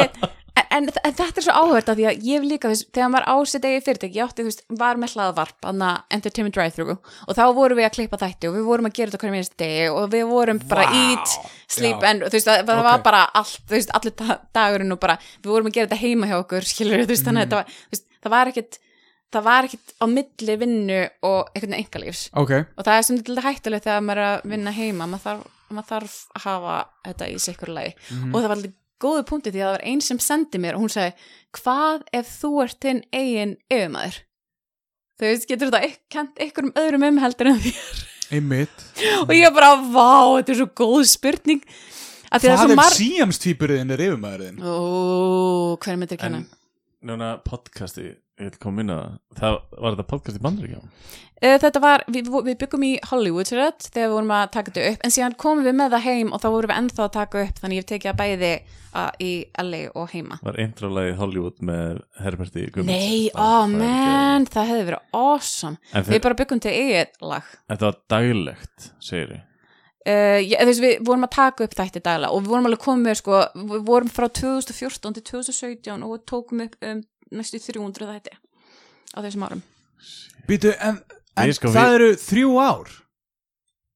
en, 0.60 0.66
en, 0.76 0.88
en 1.06 1.14
þetta 1.16 1.40
er 1.40 1.46
svo 1.46 1.54
áhvert 1.56 1.88
að 1.94 2.00
því 2.02 2.06
að 2.10 2.26
ég 2.28 2.36
hef 2.42 2.48
líka, 2.50 2.70
veist, 2.72 2.88
þegar 2.94 3.12
maður 3.14 3.30
ásett 3.34 3.68
eigi 3.70 3.84
fyrirtæki, 3.86 4.18
ég 4.20 4.26
átti, 4.28 4.44
þú 4.44 4.50
veist, 4.50 4.64
var 4.82 5.00
með 5.02 5.14
hlaðvarp 5.16 5.70
anna 5.72 5.92
Entertainment 6.14 6.58
Drive-Thru 6.58 6.96
og 6.98 7.38
þá 7.38 7.44
vorum 7.58 7.80
við 7.80 7.88
að 7.88 7.96
klippa 7.96 8.20
þætti 8.22 8.50
og 8.52 8.58
við 8.58 8.68
vorum 8.68 8.90
að 8.90 8.96
gera 9.00 9.14
þetta 9.14 9.22
hverjum 9.24 9.40
einstu 9.40 9.60
degi 9.64 9.88
og 9.94 10.10
við 10.14 10.26
vorum 10.34 10.62
bara 10.70 10.86
Vá, 10.92 11.00
eat, 11.14 11.36
sleep 11.78 12.04
já. 12.04 12.10
and, 12.12 12.28
þú 12.28 12.38
veist, 12.38 12.50
það, 12.52 12.66
það 12.70 12.82
Ok. 12.84 12.88
var 12.90 13.04
bara 13.08 13.24
allt, 13.42 13.60
þú 13.70 13.78
veist, 13.80 13.96
allir 13.98 14.16
da- 14.20 14.40
dagurinn 14.60 14.98
og 14.98 15.02
bara, 15.08 15.18
við 15.40 15.54
vorum 15.56 15.72
að 15.72 15.78
gera 15.80 15.90
þetta 15.94 16.02
heima 16.04 16.30
hjá 16.34 16.38
okkur, 16.44 16.70
skilur, 16.74 17.06
þú 17.08 17.14
veist, 17.16 17.30
þannig 17.30 17.46
að 17.46 17.48
þetta 17.48 17.62
var, 17.64 17.78
þú 17.88 17.96
veist, 17.98 18.08
það 18.28 18.36
var 18.38 18.52
ekkit 18.54 18.80
það 19.34 19.48
var 19.48 19.68
ekkit 19.68 19.96
á 20.00 20.06
milli 20.10 20.56
vinnu 20.62 21.00
og 21.26 21.40
einhvern 21.54 21.74
veginn 21.74 21.80
engalífs 21.80 22.24
ok, 22.38 22.54
og 22.78 22.88
það 22.88 22.96
er 22.96 23.08
sem 23.08 23.20
þetta 23.20 23.46
hættulegt 23.48 23.88
þegar 23.88 24.06
maður 24.08 24.24
er 24.24 24.30
að 24.30 24.48
vinna 24.54 24.76
heima 24.78 25.10
maður 25.10 25.26
þarf, 25.28 25.60
maður 25.74 25.90
þarf 25.92 26.16
að 26.38 26.48
hafa 26.48 26.78
þetta 27.08 27.30
í 27.30 27.38
sikkur 27.48 27.74
lagi. 27.74 27.94
Og 28.30 28.36
það 28.38 28.48
var 28.48 28.56
alveg 28.58 28.76
góðu 29.04 29.24
punkti 29.28 29.52
því 29.52 29.62
að 29.64 29.68
það 29.68 29.76
var 29.78 29.86
einn 29.92 30.04
sem 30.06 30.22
sendi 30.24 30.62
mér 30.62 30.78
og 30.78 30.86
hún 30.86 30.94
segi, 30.94 31.16
hvað 31.60 32.06
ef 32.16 32.30
þú 32.40 32.52
ert 32.64 32.80
þinn 32.86 33.02
eigin 33.12 33.58
yfirmaður? 33.68 34.20
Þú 35.20 35.30
veist, 35.30 35.48
getur 35.50 35.70
þetta 35.70 35.90
kent 36.14 36.42
einhverjum 36.42 36.76
öðrum 36.80 37.08
um 37.10 37.20
heldur 37.22 37.52
en 37.52 37.60
því 37.62 37.74
einmitt. 38.34 38.86
Og 39.28 39.34
ég 39.36 39.54
bara, 39.54 39.76
vá, 39.78 40.40
þetta 40.40 40.54
er 40.56 40.60
svo 40.62 40.70
góð 40.82 41.04
spurning. 41.12 41.62
Að 42.34 42.42
því 42.44 42.50
að 42.50 42.54
er 42.54 42.60
hvað 42.64 42.74
svo 42.74 42.88
ef 42.88 42.98
síamstýpurinn 42.98 43.94
er 43.94 44.02
yfirmaðurinn 44.08 44.64
ó, 44.66 44.74
hver 45.84 46.00
myndir 46.02 46.18
kenna? 46.18 46.40
En 46.42 47.12
núna 47.12 47.36
podcasti, 47.46 48.08
ég 48.40 48.50
vil 48.50 48.60
koma 48.64 48.82
inn 48.82 48.90
að 48.94 49.04
það. 49.40 49.60
Var 49.78 49.94
þetta 49.98 50.10
podcast 50.16 50.40
í 50.42 50.44
bandaríkjum 50.48 50.90
Uh, 51.44 51.58
þetta 51.60 51.80
var, 51.84 52.06
við, 52.08 52.30
við 52.46 52.54
byggum 52.62 52.84
í 52.88 52.90
Hollywood 53.10 53.50
þetta, 53.50 53.90
þegar 53.92 54.06
við 54.08 54.14
vorum 54.16 54.30
að 54.32 54.44
taka 54.54 54.72
þetta 54.72 54.92
upp 54.94 55.02
en 55.04 55.12
síðan 55.12 55.34
komum 55.44 55.66
við 55.66 55.74
með 55.76 55.90
það 55.98 56.06
heim 56.06 56.30
og 56.32 56.40
þá 56.40 56.46
vorum 56.54 56.72
við 56.72 56.78
ennþá 56.80 57.02
að 57.04 57.10
taka 57.18 57.42
upp 57.44 57.58
þannig 57.60 57.76
ég 57.76 57.84
hef 57.84 57.90
tekið 57.90 58.12
að 58.14 58.22
bæði 58.22 58.52
uh, 58.94 59.10
í 59.20 59.32
LA 59.66 59.82
og 60.00 60.14
heima. 60.14 60.38
Var 60.48 60.60
introlagið 60.64 61.20
Hollywood 61.20 61.60
með 61.68 62.00
Herberti 62.24 62.64
Guðmunds 62.70 62.94
Nei, 62.94 63.28
Það- 63.28 63.44
oh 63.44 63.60
það 63.60 63.76
man, 63.84 64.48
það 64.56 64.72
hefði 64.72 64.88
verið 64.94 65.20
awesome. 65.20 65.78
En 65.92 66.06
Við 66.08 66.14
þeir- 66.14 66.24
bara 66.30 66.40
byggum 66.46 66.64
til 66.64 66.76
eigið 66.80 67.20
lag. 67.34 67.52
Þetta 67.74 67.90
var 67.90 68.00
daglegt, 68.16 68.90
segir 69.04 69.36
ég. 69.36 69.44
Uh, 70.04 70.40
ég, 70.44 70.60
veist, 70.68 70.82
Við 70.84 71.04
vorum 71.08 71.28
að 71.28 71.36
taka 71.36 71.68
upp 71.68 71.76
þætti 71.76 72.00
daglega 72.08 72.32
og 72.36 72.42
við 72.44 72.50
vorum 72.56 72.66
alveg 72.72 72.82
komið 72.88 73.20
sko, 73.20 73.44
við 73.74 73.84
vorum 73.88 74.10
frá 74.12 74.26
2014 74.32 75.14
til 75.20 75.24
2017 75.30 76.08
og 76.08 76.24
tókum 76.28 76.64
upp 76.70 76.80
um, 76.88 77.04
næstu 77.36 77.62
300 77.64 78.10
þætti 78.14 78.36
á 79.14 79.18
þessum 79.26 79.48
árum. 79.50 79.64
Býtu, 80.50 80.74
en, 80.80 81.00
en 81.38 81.48
Við 81.50 81.58
sko, 81.60 81.72
það 81.74 81.88
við- 81.90 81.96
eru 82.00 82.12
þrjú 82.28 82.54
ár. 82.64 83.00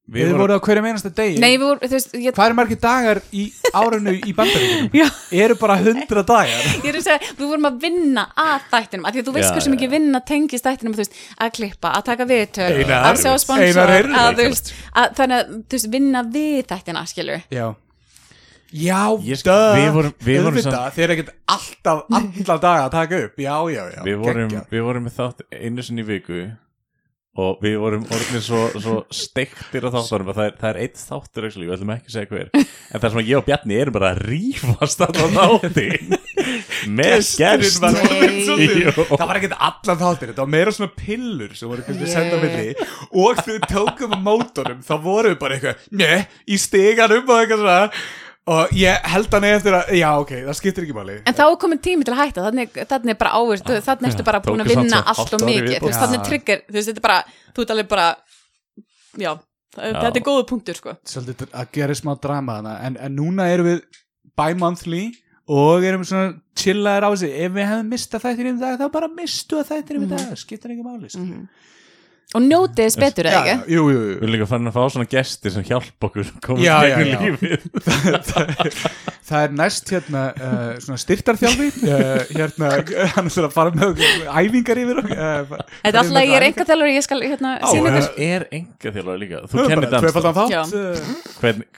Við, 0.08 0.30
vorum- 0.30 0.40
vorum 0.40 0.56
á 0.56 0.64
hverjum 0.64 0.86
einasta 0.88 1.10
degi. 1.12 1.40
Nei, 1.44 1.58
við 1.58 1.64
vorum, 1.68 1.80
þú 1.84 1.96
veist, 1.98 2.14
ég, 2.16 2.32
Hvað 2.38 2.46
eru 2.48 2.56
margir 2.56 2.78
dagar 2.80 3.20
í 3.36 3.42
árinu 3.76 4.14
í 4.24 4.32
bandaríkunum? 4.38 4.94
Já. 5.02 5.08
Eru 5.44 5.58
bara 5.60 5.76
hundra 5.82 6.24
dagar. 6.24 6.62
Ég 6.80 6.88
er 6.94 7.00
að 7.02 7.04
segja, 7.10 7.34
við 7.36 7.50
vorum 7.50 7.68
að 7.68 7.82
vinna 7.82 8.24
að 8.40 8.70
þættinum, 8.72 9.04
af 9.10 9.18
því 9.18 9.20
að 9.24 9.28
þú 9.28 9.34
veist 9.36 9.58
hversu 9.58 9.74
mikið 9.74 9.92
vinna 9.98 10.22
tengist 10.30 10.70
þættinum, 10.70 10.96
veist, 11.04 11.18
að 11.44 11.52
klippa, 11.60 11.92
að 12.00 12.06
taka 12.08 12.30
Einar, 12.80 13.10
að 13.10 13.20
sjá 13.26 13.34
sponsor, 13.44 13.92
að 14.22 14.40
veist, 14.40 14.72
að, 14.96 15.12
þannig 15.20 15.42
að, 15.42 15.52
þú 15.68 15.76
veist, 15.76 15.90
vinna 15.98 16.24
við 16.38 16.64
þættina, 16.72 17.04
skilur. 17.12 17.44
Já 17.52 17.68
Já, 18.72 19.16
við 19.16 19.92
vorum- 19.96 20.14
við 20.20 20.44
vorum 20.44 20.62
samt- 20.62 20.94
Þeir 20.96 21.04
eru 21.04 21.16
ekkert 21.16 21.34
alltaf, 21.48 22.06
alla 22.12 22.58
daga 22.60 22.86
að 22.88 22.92
taka 22.92 23.20
upp. 23.26 23.38
Já, 23.38 23.56
já, 23.72 23.84
já. 23.96 24.02
Við 24.04 24.18
vorum, 24.18 24.50
við 24.72 24.82
vorum 24.84 25.06
með 25.08 25.20
þátt 25.20 25.46
einu 25.52 25.84
sinni 25.84 26.04
í 26.04 26.08
viku 26.08 26.40
og 27.38 27.60
við 27.62 27.76
vorum 27.78 28.06
orðinir 28.10 28.42
svo, 28.42 28.60
svo 28.82 28.96
steiktir 29.14 29.86
á 29.86 29.94
þáttunum 29.94 30.32
að 30.32 30.40
það 30.40 30.48
er, 30.48 30.54
það 30.58 30.70
er 30.72 30.80
eitt 30.82 30.98
þáttur 30.98 31.46
actually, 31.46 31.68
við 31.70 31.76
ætlum 31.76 31.92
ekki 31.94 32.10
að 32.10 32.16
segja 32.16 32.30
hver. 32.32 32.50
En 32.58 32.98
það 32.98 33.04
er 33.04 33.14
sem 33.14 33.22
að 33.22 33.30
ég 33.30 33.38
og 33.38 33.46
Bjarni 33.46 33.78
erum 33.78 33.94
bara 33.98 34.10
að 34.10 34.22
rífast 34.26 35.04
allan 35.06 35.38
þátti 35.38 35.86
með 36.98 37.16
Gesturinn 37.38 37.84
var. 37.86 38.00
Það 39.14 39.26
var 39.30 39.40
ekkert 39.42 39.58
allan 39.70 40.02
þáttir, 40.02 40.32
þetta 40.32 40.46
var 40.46 40.54
meira 40.58 40.74
svona 40.74 40.96
pillur 40.98 41.54
sem 41.60 41.70
voru 41.70 41.86
kannski 41.86 42.08
yeah. 42.08 42.16
senda 42.16 42.34
á 42.34 42.42
milli. 42.42 42.88
Og 43.14 43.44
þegar 43.44 43.54
við 43.54 43.68
tókum 43.76 44.18
á 44.18 44.20
mótorum 44.32 44.82
þá 44.88 44.96
vorum 45.06 45.36
við 45.36 45.42
bara 45.44 45.60
eitthvað, 45.60 45.90
njö, 46.02 46.14
í 46.50 46.62
stiganum 46.66 47.22
og 47.28 47.38
eitthvað 47.38 47.62
svona 47.62 47.92
og 48.48 48.72
ég 48.78 49.10
held 49.12 49.34
hann 49.36 49.48
eftir 49.50 49.76
að, 49.76 49.92
já 50.00 50.08
ok, 50.22 50.32
það 50.48 50.58
skiptir 50.62 50.86
ekki 50.88 50.96
máli. 50.96 51.18
En 51.28 51.36
þá 51.36 51.44
er 51.48 51.58
komin 51.62 51.82
tími 51.84 52.08
til 52.08 52.14
að 52.16 52.22
hætta, 52.22 52.46
þannig, 52.48 52.80
þannig 52.94 53.14
er 53.14 53.20
bara 53.20 53.34
ávirt, 53.42 53.72
þannig 53.90 54.10
ertu 54.14 54.26
bara 54.28 54.42
búin 54.46 54.64
að 54.64 54.72
vinna 54.72 55.02
allt 55.12 55.36
og 55.36 55.44
mikið, 55.44 55.76
þú 55.82 55.90
veist, 55.92 56.02
þannig 56.06 56.26
trigger, 56.30 56.64
þú 56.70 56.80
veist, 56.80 56.92
þetta 56.92 57.04
er 57.04 57.08
bara, 57.10 57.20
þú 57.52 57.66
ert 57.66 57.76
alveg 57.76 57.92
bara, 57.92 58.08
já, 59.20 59.32
þetta 59.78 60.14
er 60.14 60.26
góðu 60.30 60.48
punktur, 60.54 60.80
sko. 60.80 60.96
Svolítið 61.12 61.56
að 61.60 61.72
gera 61.76 61.98
smá 62.00 62.14
drama 62.24 62.60
þarna. 62.60 62.76
En, 62.88 63.00
en 63.08 63.18
núna 63.20 63.50
erum 63.52 63.72
við 63.74 63.84
bi-monthly 64.38 65.06
og 65.48 65.86
erum 65.88 66.04
svona 66.08 66.34
chillaðir 66.60 67.08
á 67.08 67.10
þessi 67.14 67.30
ef 67.46 67.54
við 67.56 67.70
hefum 67.72 67.92
mistað 67.94 68.24
þættir 68.26 68.50
í 68.50 68.56
dag 68.60 68.80
þá 68.82 68.88
bara 68.96 69.08
mistu 69.12 69.60
að 69.60 69.70
þættir 69.72 70.00
í 70.00 70.10
dag, 70.12 70.32
skiptir 70.40 70.74
ekki 70.74 70.88
máli 70.88 71.12
sko. 71.12 71.24
Og 72.36 72.44
njótið 72.44 72.82
þess 72.90 72.98
betur, 73.00 73.28
Já, 73.30 73.32
eða 73.32 73.48
já, 73.48 73.54
ekki? 73.56 73.72
jú, 73.72 73.84
jú, 73.88 74.00
Við 74.04 74.10
jú 74.10 74.16
erum 74.18 74.32
líka 74.34 74.46
fannin 74.50 74.68
að 74.68 74.74
fá 74.76 74.82
svona 74.92 75.06
gestir 75.08 75.54
sem 75.54 75.64
hjálp 75.64 76.08
okkur 76.10 76.32
komast 76.44 76.66
Já, 76.66 76.74
já, 76.84 76.98
gegnum 77.00 77.14
já. 77.14 77.22
lífið. 77.24 77.62
Það 79.30 79.46
er 79.46 79.54
næst 79.56 79.94
hérna 79.94 80.24
uh, 80.36 80.74
svona 80.84 81.00
styrtarþjálfi 81.06 81.70
uh, 81.88 82.20
hérna, 82.34 82.74
hann 83.16 83.30
er 83.30 83.32
svona 83.32 83.48
að 83.48 83.56
fara 83.56 83.74
með 83.76 83.94
okkur 83.94 84.28
æfingar 84.44 84.84
yfir 84.84 85.02
okkur, 85.04 85.16
uh, 85.16 85.56
Þetta 85.56 85.94
er 85.94 86.00
alltaf, 86.02 86.20
ég 86.28 86.36
er 86.42 86.48
enga 86.50 86.68
þjálfur, 86.68 86.92
ég 86.98 87.08
skal, 87.08 87.24
hérna, 87.24 87.56
sína 87.64 87.94
eh. 87.94 87.98
Það 87.98 88.22
er 88.28 88.48
enga 88.60 88.94
þjálfari 88.98 89.24
líka? 89.24 89.42
Þú 89.48 89.68
kennir 89.72 89.90
dans 89.96 90.06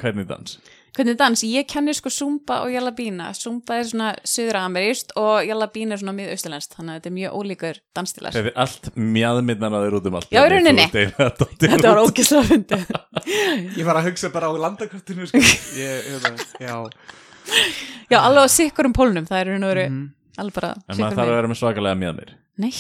Hvernig 0.02 0.30
dans? 0.34 0.58
Hvernig 0.98 1.18
dans? 1.20 1.44
Ég 1.46 1.68
kenni 1.70 1.94
sko 1.94 2.12
Zumba 2.14 2.62
og 2.66 2.74
Jalabína. 2.74 3.30
Zumba 3.38 3.78
er 3.80 3.88
svona 3.90 4.10
söður-ameríst 4.28 5.14
og 5.20 5.46
Jalabína 5.48 5.96
er 5.96 6.02
svona 6.02 6.16
miðausturlenskt, 6.18 6.76
þannig 6.78 6.96
að 6.96 7.00
þetta 7.00 7.12
er 7.12 7.16
mjög 7.20 7.38
ólíkur 7.40 7.82
dansstilar. 8.00 8.36
Þetta 8.36 8.52
er 8.54 8.60
allt 8.66 8.90
mjadminnan 8.96 9.78
að 9.78 9.86
þeir 9.88 9.98
út 10.00 10.10
um 10.10 10.20
allt 10.20 10.34
Já, 10.34 10.42
í 10.42 10.52
rauninni. 10.56 10.88
Þetta 10.96 11.80
var 11.86 12.02
ógislega 12.04 12.50
fyndið. 12.50 12.94
ég 13.80 13.88
var 13.88 14.00
að 14.02 14.10
hugsa 14.10 14.32
bara 14.34 14.50
á 14.50 14.54
landakartinu 14.66 15.30
sko. 15.30 15.42
ég, 15.78 16.14
ég, 16.14 16.46
já 16.60 16.76
Já, 18.10 18.20
alveg 18.22 18.46
á 18.46 18.50
sikkurum 18.52 18.94
pólnum, 18.94 19.26
það 19.30 19.40
er 19.42 19.52
raun 19.54 19.66
og 19.66 19.72
veru 19.74 19.86
alveg 20.40 20.56
bara 20.60 20.72
En 20.76 20.82
maður 20.84 20.98
sikkurum 21.00 21.18
þarf 21.20 21.32
að 21.32 21.38
vera 21.40 21.52
með 21.52 21.60
svakalega 21.62 22.00
mjadmir 22.04 22.34
Nei, 22.60 22.72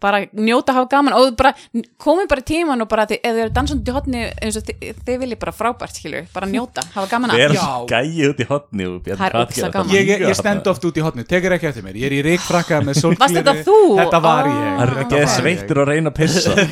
bara 0.00 0.20
njóta 0.32 0.72
að 0.72 0.78
hafa 0.80 0.88
gaman 0.94 1.16
og 1.18 1.34
bara 1.36 1.52
komið 2.00 2.28
bara 2.32 2.44
tíman 2.50 2.80
og 2.84 2.88
bara 2.88 3.04
þið, 3.10 3.18
ef 3.22 3.34
þið 3.36 3.42
eru 3.44 3.54
dansandi 3.58 3.90
í 3.90 3.94
hotni 3.96 4.22
eins 4.42 4.56
og 4.60 4.64
þið, 4.70 5.00
þið 5.06 5.18
viljið 5.24 5.40
bara 5.44 5.52
frábært 5.52 5.98
skilju, 6.00 6.22
bara 6.34 6.46
njóta, 6.50 6.84
hafa 6.94 7.06
gaman 7.12 7.30
að 7.34 7.42
Vera 7.42 7.54
Já. 7.54 7.68
gæi 7.90 8.28
út 8.30 8.40
í 8.40 8.46
hotni 8.48 8.88
Það 9.10 9.24
er 9.26 9.36
gera 9.54 9.70
gaman. 9.76 9.92
Ég, 9.94 10.08
ég, 10.14 10.34
stend 10.38 10.60
þarna. 10.62 10.70
oft 10.74 10.84
út 10.90 10.96
í 10.96 11.04
hotni, 11.04 11.24
tekur 11.28 11.52
ekki 11.56 11.68
eftir 11.70 11.84
mér 11.84 11.96
Ég 12.00 12.08
er 12.10 12.16
í 12.16 12.22
reikfrakka 12.30 12.80
með 12.86 13.02
Varst 13.20 13.36
þetta 13.40 13.54
þú? 13.66 13.78
Þetta 14.00 14.20
var 14.24 14.48
ég 14.48 14.56
Það 14.80 14.84
er 14.88 14.92
ekki 15.04 15.22
sveittur 15.36 15.82
og 15.84 15.90
reyna 15.92 16.10
að 16.10 16.18
pissa 16.20 16.56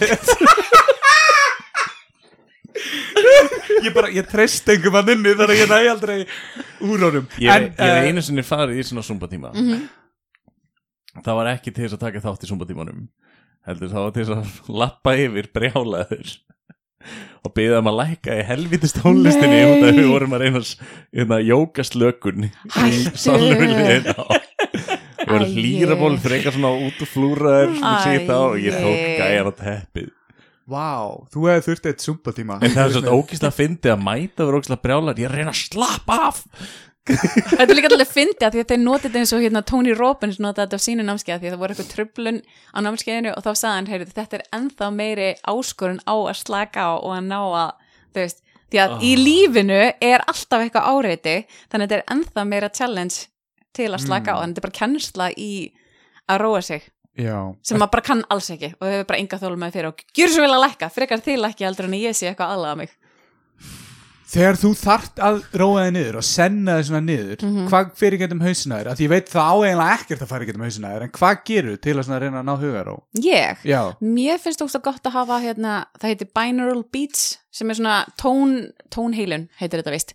Ég 3.78 3.92
bara, 3.94 4.08
ég 4.10 4.26
treyst 4.30 4.68
engum 4.72 4.96
að 4.98 5.12
nynni 5.12 5.32
Þannig 5.38 5.54
að 5.54 5.60
ég 5.62 5.70
næ 5.70 5.78
aldrei 5.92 6.18
úr 6.86 7.04
honum 7.06 7.26
Ég 7.38 7.50
En, 7.52 7.68
ég 7.68 7.78
hef 7.78 8.02
eh, 8.02 8.08
einu 8.10 8.22
sinni 8.24 8.44
farið 8.46 8.80
í 8.82 8.86
svona 8.88 9.04
zumba 9.06 9.28
tíma 9.30 9.52
Mhm. 9.54 9.86
Það 11.24 11.40
var 11.40 11.50
ekki 11.54 11.72
til 11.72 11.86
þess 11.86 11.96
að 11.98 12.04
taka 12.06 12.24
þátt 12.24 12.44
í 12.44 12.50
zumba 12.50 12.68
tímanum 12.68 13.08
Heldur 13.68 13.90
það 13.92 14.06
var 14.06 14.14
til 14.14 14.26
þess 14.28 14.36
að 14.36 14.76
lappa 14.82 15.14
yfir 15.18 15.50
brjálaður 15.54 16.36
og 17.46 17.52
byggða 17.54 17.80
um 17.82 17.88
að 17.92 17.98
lækka 18.00 18.36
í 18.40 18.44
helvitist 18.48 18.98
tónlistinni 18.98 19.58
út 19.68 19.84
af 19.86 19.96
við 19.96 20.08
vorum 20.10 20.34
að 20.34 20.44
reyna 20.44 20.62
að 20.62 20.70
hérna, 21.14 21.38
jóka 21.46 21.84
slökun 21.86 22.48
í 22.48 23.02
salnum 23.14 23.62
við 23.62 24.10
vorum 25.28 25.54
hlýraból 25.54 26.12
eitthvað 26.18 26.56
svona 26.56 26.72
út 26.88 27.02
og 27.04 27.12
flúraður 27.12 27.74
og 27.78 28.58
ég 28.64 28.78
tók 28.82 29.02
gæjan 29.20 29.50
á 29.50 29.54
teppið. 29.62 30.14
Vá, 30.68 31.16
þú 31.32 31.46
hefði 31.48 31.64
þurft 31.64 31.86
eitt 31.88 32.02
sumpa 32.04 32.32
tíma 32.36 32.58
En 32.60 32.74
það 32.74 32.82
er 32.82 32.90
svona 32.98 33.12
ógist 33.16 33.44
að 33.46 33.54
fyndi 33.56 33.88
að 33.88 34.02
mæta 34.04 34.44
verið 34.44 34.58
ógist 34.58 34.74
að 34.74 34.82
brjálar 34.82 35.22
Ég 35.22 35.30
reyna 35.32 35.54
að 35.54 35.62
slappa 35.62 36.18
af 36.26 36.42
Þetta 37.08 37.66
er 37.66 37.76
líka 37.78 37.90
alveg 37.92 38.10
fyndið 38.10 38.46
að 38.46 38.54
því 38.54 38.62
að 38.62 38.72
þeir 38.72 38.80
notið 38.82 39.16
eins 39.20 39.32
og 39.34 39.44
hérna 39.44 39.62
Tony 39.66 39.94
Robbins 39.96 40.40
notaði 40.42 40.66
þetta 40.66 40.80
á 40.80 40.86
sínu 40.86 41.06
námskeið 41.06 41.40
því 41.40 41.48
að 41.48 41.54
það 41.54 41.62
voru 41.62 41.76
eitthvað 41.76 41.92
tröflun 41.94 42.40
á 42.44 42.78
námskeiðinu 42.84 43.32
og 43.32 43.46
þá 43.46 43.50
sagði 43.52 43.76
hann, 43.76 43.88
heyrðu, 43.92 44.10
þetta 44.18 44.38
er 44.38 44.44
ennþá 44.58 44.90
meiri 44.98 45.30
áskorun 45.48 46.02
á 46.04 46.14
að 46.18 46.36
slaka 46.42 46.84
á 46.84 46.92
og 46.98 47.16
að 47.16 47.24
ná 47.30 47.40
að, 47.40 47.72
þú 48.12 48.24
veist, 48.24 48.44
því 48.68 48.82
að 48.84 48.94
í 49.08 49.14
lífinu 49.22 49.80
er 50.10 50.26
alltaf 50.28 50.64
eitthvað 50.66 50.92
áreiti 50.92 51.36
þannig 51.72 51.80
að 51.80 51.88
þetta 51.88 51.98
er 51.98 52.06
ennþá 52.16 52.46
meira 52.52 52.70
challenge 52.74 53.26
til 53.78 53.90
að 53.92 54.04
slaka 54.04 54.36
á, 54.36 54.40
þannig 54.42 54.44
að 54.44 54.48
þetta 54.48 54.62
er 54.62 54.68
bara 54.68 54.78
kennsla 54.82 55.32
í 55.32 55.52
að 56.28 56.40
róa 56.44 56.62
sig 56.64 56.88
Já, 57.18 57.34
sem 57.66 57.80
maður 57.80 57.96
bara 57.96 58.06
kann 58.06 58.20
alls 58.30 58.46
ekki 58.54 58.68
og 58.76 58.84
hefur 58.86 59.06
bara 59.08 59.18
enga 59.18 59.38
þólum 59.40 59.62
með 59.64 59.72
fyrir 59.74 59.88
og 59.90 60.02
gjur 60.14 60.30
svo 60.30 60.44
vel 60.44 60.52
að 60.54 60.60
lækka, 60.68 60.88
frekar 60.94 61.22
til 61.24 61.40
ekki 61.48 61.66
heldur 61.66 61.88
en 61.88 61.96
ég 61.98 62.14
sé 62.14 62.28
eitthvað 62.30 62.52
aðlaga 62.54 62.78
mig 62.78 62.92
Þegar 64.28 64.58
þú 64.60 64.70
þart 64.76 65.20
að 65.24 65.38
róa 65.56 65.84
þig 65.86 65.92
niður 65.96 66.16
og 66.20 66.24
senna 66.28 66.74
þig 66.78 66.88
svona 66.90 67.00
niður 67.06 67.44
Mhm. 67.46 67.68
hvað 67.70 67.92
fyrir 67.96 68.18
getum 68.20 68.40
hausina 68.44 68.76
þér? 68.82 68.90
Af 68.92 68.98
Því 68.98 69.06
ég 69.06 69.12
veit 69.14 69.30
það 69.32 69.48
áeiginlega 69.54 69.94
ekkert 69.98 70.20
að 70.22 70.28
fara 70.28 70.44
getum 70.50 70.64
hausina 70.66 70.88
þér 70.92 71.02
en 71.06 71.14
hvað 71.16 71.44
gerur 71.48 71.76
til 71.80 71.94
að 71.96 72.20
reyna 72.20 72.42
að 72.42 72.48
ná 72.50 72.54
hugaró? 72.60 72.96
Ég? 73.16 73.56
Já, 73.64 73.82
Mér 74.02 74.38
finnst 74.38 74.60
þú 74.60 74.82
gott 74.82 75.02
að 75.08 75.12
hafa 75.16 75.40
hérna, 75.40 75.86
það 75.98 76.08
heitir 76.12 76.28
binaural 76.34 76.84
beats 76.92 77.38
sem 77.50 77.70
er 77.70 77.74
svona 77.74 78.04
tón, 78.20 78.72
tónheilun 78.90 79.48
heitir 79.58 79.80
þetta 79.82 79.90
vist 79.96 80.12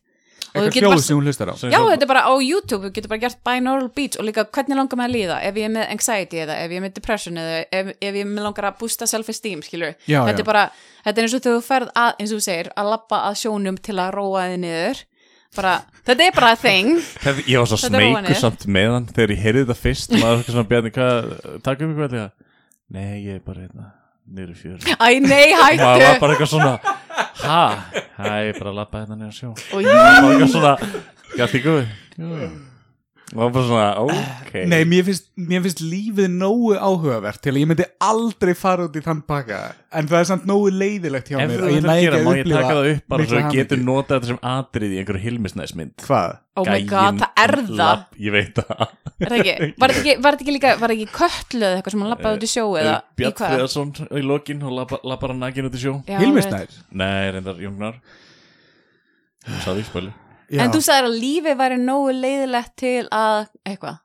eitthvað 0.54 0.86
hljóð 0.86 1.04
sem 1.04 1.18
hún 1.18 1.28
hlustar 1.30 1.50
á. 1.50 1.56
Já, 1.58 1.80
þetta 1.90 2.06
er 2.06 2.10
bara 2.14 2.24
á 2.30 2.34
YouTube, 2.38 2.88
þú 2.88 2.92
getur 2.96 3.12
bara 3.14 3.24
gert 3.24 3.40
binaural 3.48 3.90
beats 3.96 4.20
og 4.22 4.28
líka 4.28 4.46
hvernig 4.46 4.78
langar 4.80 5.00
mig 5.00 5.08
að 5.10 5.16
líða? 5.18 5.38
Ef 5.50 5.58
ég 5.58 5.66
er 5.70 5.74
með 5.74 5.94
anxiety 5.96 6.42
eða 6.44 6.58
ef 6.64 6.74
ég 6.74 6.78
er 6.82 6.86
með 6.86 6.94
depression 7.00 7.40
eða 7.42 7.56
ef, 7.80 7.90
ef 7.98 8.20
ég 8.20 8.36
langar 8.46 8.70
að 8.70 8.78
boosta 8.84 9.08
self-esteem 9.10 9.64
skilur, 9.66 9.96
Já, 10.06 10.20
þetta 10.28 10.38
já. 10.38 10.44
er 10.46 10.50
bara 10.52 10.66
þetta 11.08 11.16
er 11.16 11.24
eins 11.28 11.34
og 11.34 11.42
þegar 11.48 11.58
þú 11.58 11.66
ferð 11.72 11.90
að, 12.04 12.12
eins 12.20 12.30
og 12.36 12.38
þú 12.40 12.46
segir 12.50 12.70
að 12.78 12.92
lappa 12.94 13.24
að 13.32 13.40
sjónum 13.42 13.82
til 13.82 13.98
að 13.98 14.14
róa 14.20 14.46
þið 14.52 14.62
niður. 14.68 15.04
Bara, 15.54 15.74
þetta 16.08 16.26
er 16.26 16.32
bara 16.34 16.52
a 16.54 16.58
thing. 16.58 16.94
Ég 17.52 17.60
var 17.62 17.68
svo 17.70 17.78
óvanið. 17.90 18.38
samt 18.42 18.64
með 18.66 18.88
hann 18.96 19.10
þegar 19.14 19.34
ég 19.36 19.44
heyrði 19.44 19.66
þetta 19.68 19.76
fyrst 19.78 20.16
maður 20.16 20.24
var 20.30 20.40
eitthvað 20.40 20.56
svona 20.56 20.70
bjarni, 20.72 20.94
hvað, 20.96 21.28
takk 21.66 21.84
um 21.86 21.92
ykkur 21.94 22.08
allir 22.08 22.32
nei, 22.94 23.12
ég 23.26 23.36
er 23.38 23.44
bara 23.46 23.62
hérna 23.66 23.92
niður 24.28 24.52
í 24.54 24.58
fjör 24.58 24.78
Æ, 24.94 25.08
nei, 25.24 25.48
og 25.54 25.60
maður 25.60 25.84
var 25.84 26.04
hættu 26.04 26.20
bara 26.24 26.36
eitthvað 26.36 26.52
svona 26.54 26.74
ha, 27.44 27.64
hæ, 28.18 28.30
ég 28.50 28.60
bara 28.60 28.76
lappa 28.78 29.04
hérna 29.04 29.28
að 29.28 29.36
sjó. 29.38 29.50
Og 29.76 29.84
maður 29.84 29.98
var 29.98 30.30
eitthvað 30.32 30.54
svona, 30.54 30.76
gæti 31.38 31.60
ykkur 31.62 31.84
og 33.34 33.54
bara 33.56 33.64
svona, 33.66 33.86
ok. 34.04 34.52
Nei, 34.70 34.84
mér 34.86 35.06
finnst, 35.08 35.26
mér 35.40 35.64
finnst 35.66 35.80
lífið 35.82 36.28
nógu 36.38 36.76
áhugavert 36.78 37.42
til 37.42 37.54
að 37.56 37.60
ég 37.64 37.70
myndi 37.72 37.88
aldrei 38.06 38.54
fara 38.58 38.86
út 38.88 38.98
í 39.00 39.02
þann 39.06 39.24
pakka. 39.26 39.60
En 39.94 40.08
það 40.10 40.20
er 40.20 40.28
samt 40.30 40.46
nógu 40.50 40.70
leiðilegt 40.74 41.32
hjá 41.32 41.38
ef 41.42 41.50
mér 41.50 41.64
þú 41.64 41.68
að 41.68 41.74
ég 41.74 41.80
þetta 41.80 41.88
næ 41.88 41.94
að 41.94 41.98
ekki 41.98 42.06
gera, 42.08 42.20
að 42.20 42.26
má 42.28 42.32
ég 42.34 42.44
upplifa 42.44 42.62
taka 42.62 42.78
það 42.78 42.90
upp 42.94 43.08
bara 43.14 43.26
svo 43.26 43.36
mikla 43.38 43.44
ég 43.44 43.58
getur 43.58 43.78
hamingju. 43.80 43.90
notað 43.90 44.16
þetta 44.18 44.32
sem 44.32 44.40
atrið 44.54 44.94
í 44.94 45.00
einhverju 45.02 45.24
hilmisnæsmynd. 45.28 45.96
Hvað? 46.08 46.40
oh 46.54 46.68
my 46.70 46.82
god, 46.86 47.22
það 47.24 47.44
er 47.44 47.56
það. 47.74 48.02
ég 48.28 48.36
veit 48.38 48.60
það. 48.62 48.84
Er 49.24 49.32
það 49.32 49.40
ekki, 49.40 49.70
var 49.82 49.94
þetta 49.94 50.02
ekki, 50.04 50.16
var 50.22 50.36
þetta 50.36 50.44
ekki 50.46 50.54
líka 50.58 50.74
var 50.78 50.92
þetta 50.94 50.98
ekki 51.00 51.16
köllu 51.18 51.66
eða 51.66 51.78
eitthvað 51.80 51.96
sem 51.96 52.04
hann 52.04 52.12
lappaði 52.14 52.38
út 52.38 52.46
í 52.46 52.52
sjó 52.54 52.66
eða 52.78 52.94
í 52.94 53.18
Björn 53.22 53.36
hvað? 53.40 53.54
Freðarsson 53.56 53.94
í 54.20 54.24
lokin 54.30 54.62
og 54.68 54.76
labba- 54.78 55.00
labbar 55.10 55.34
hann 55.34 55.42
nakin 55.42 55.70
út 55.70 55.78
í 55.78 55.82
sjó. 55.82 55.94
Já, 56.10 56.20
Hilmisnær? 56.22 56.76
nei, 56.92 57.32
reyndar 57.34 57.58
Jóngnar 57.64 57.98
Hún 59.44 59.60
sagði 59.66 59.82
í 59.84 59.88
spölu 59.90 60.14
Já. 60.54 60.64
En 60.68 60.72
þú 60.76 60.82
sagðir 60.86 61.10
að 61.10 61.20
lífið 61.26 61.60
væri 61.64 61.82
nógu 61.82 62.16
leiðilegt 62.22 62.74
til 62.80 63.04
að 63.10 63.46
eitthvað? 63.66 64.00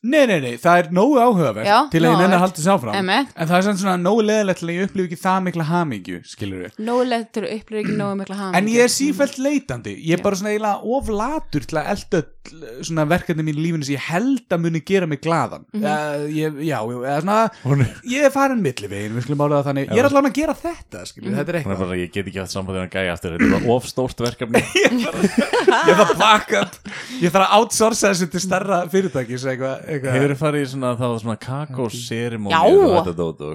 Nei, 0.00 0.22
nei, 0.30 0.38
nei, 0.40 0.54
það 0.56 0.78
er 0.80 0.86
nógu 0.96 1.16
áhugavert 1.20 1.66
Já, 1.68 1.76
til 1.92 2.00
að 2.00 2.06
ég 2.14 2.20
nenni 2.22 2.36
að 2.38 2.40
halda 2.40 2.56
þess 2.56 2.68
áfram. 2.72 2.94
Einmitt. 2.96 3.32
en 3.36 3.48
það 3.50 3.56
er 3.58 3.64
samt 3.66 3.80
svona 3.82 3.96
nógu 4.00 4.22
leiðilegt 4.24 4.62
til 4.62 4.68
að 4.70 4.78
ég 4.78 4.86
upplifi 4.88 5.08
ekki 5.10 5.18
það 5.20 5.42
mikla 5.44 5.66
hamingju, 5.68 6.20
skilur 6.30 6.62
við 6.64 6.78
Nógu 6.86 7.02
leiðilegt 7.10 7.32
til 7.36 7.42
að 7.44 7.52
upplýra 7.58 7.82
ekki 7.82 7.96
nógu 7.98 8.16
mikla 8.22 8.38
hamingju 8.38 8.60
En 8.62 8.70
ég 8.72 8.86
er 8.86 8.94
sífælt 8.94 9.36
leitandi, 9.44 9.92
ég 10.08 10.16
er 10.16 10.22
bara 10.24 10.40
svona 10.40 10.54
eiginlega 10.54 10.96
oflatur 10.96 11.68
til 11.68 11.80
að 11.82 11.90
elda 11.92 12.22
öll 12.50 12.84
svona 12.88 13.04
verkefni 13.06 13.44
mín 13.44 13.58
í 13.58 13.62
lífinu 13.66 13.84
sem 13.84 13.94
ég 13.98 14.04
held 14.08 14.46
að 14.54 14.62
muni 14.64 14.80
gera 14.88 15.06
mig 15.06 15.20
glaðan 15.20 15.64
Mhm. 15.74 15.84
uh, 15.84 16.24
ég, 16.32 16.54
Já, 16.66 16.78
eða 16.80 17.20
svona, 17.20 17.36
er, 17.84 17.90
ég 18.08 18.24
er 18.24 18.30
farin 18.32 18.62
millivegin, 18.64 19.12
við 19.14 19.26
skulum 19.26 19.42
álega 19.44 19.64
þannig, 19.68 19.90
ég 19.92 19.98
er 20.00 20.08
allavega 20.08 20.30
að 20.32 20.38
gera 20.40 20.54
þetta, 20.54 21.02
skilur 21.06 21.28
Mhm. 21.28 21.34
við, 21.36 21.38
þetta 21.40 21.70
er 21.70 21.76
bara, 21.84 21.96
ég 22.00 22.12
get 22.12 22.26
ekki 22.26 22.40
haft 22.40 22.50
samband 22.54 22.76
við 22.76 22.80
hann 22.80 22.94
gæja 22.96 23.12
aftur 23.12 23.36
þetta 23.36 23.44
er 23.44 23.54
bara 23.56 23.74
ofstórt 23.76 24.18
verkefni 24.24 24.62
Ég 25.90 25.94
þarf 25.96 26.10
að 26.14 26.18
baka 26.18 26.60
upp, 26.64 26.76
ég 27.20 27.30
þarf 27.30 27.46
að 27.46 27.56
outsourca 27.60 28.08
þessu 28.10 28.30
til 28.30 28.40
starra 28.40 28.78
eitthvað. 29.86 30.12
hefur 30.16 30.32
þið 30.34 30.40
farið 30.40 30.64
í 30.64 30.70
svona, 30.72 30.94
var 31.12 31.20
svona 31.20 31.38
kakóserimóni 31.44 32.54
Já. 32.56 32.62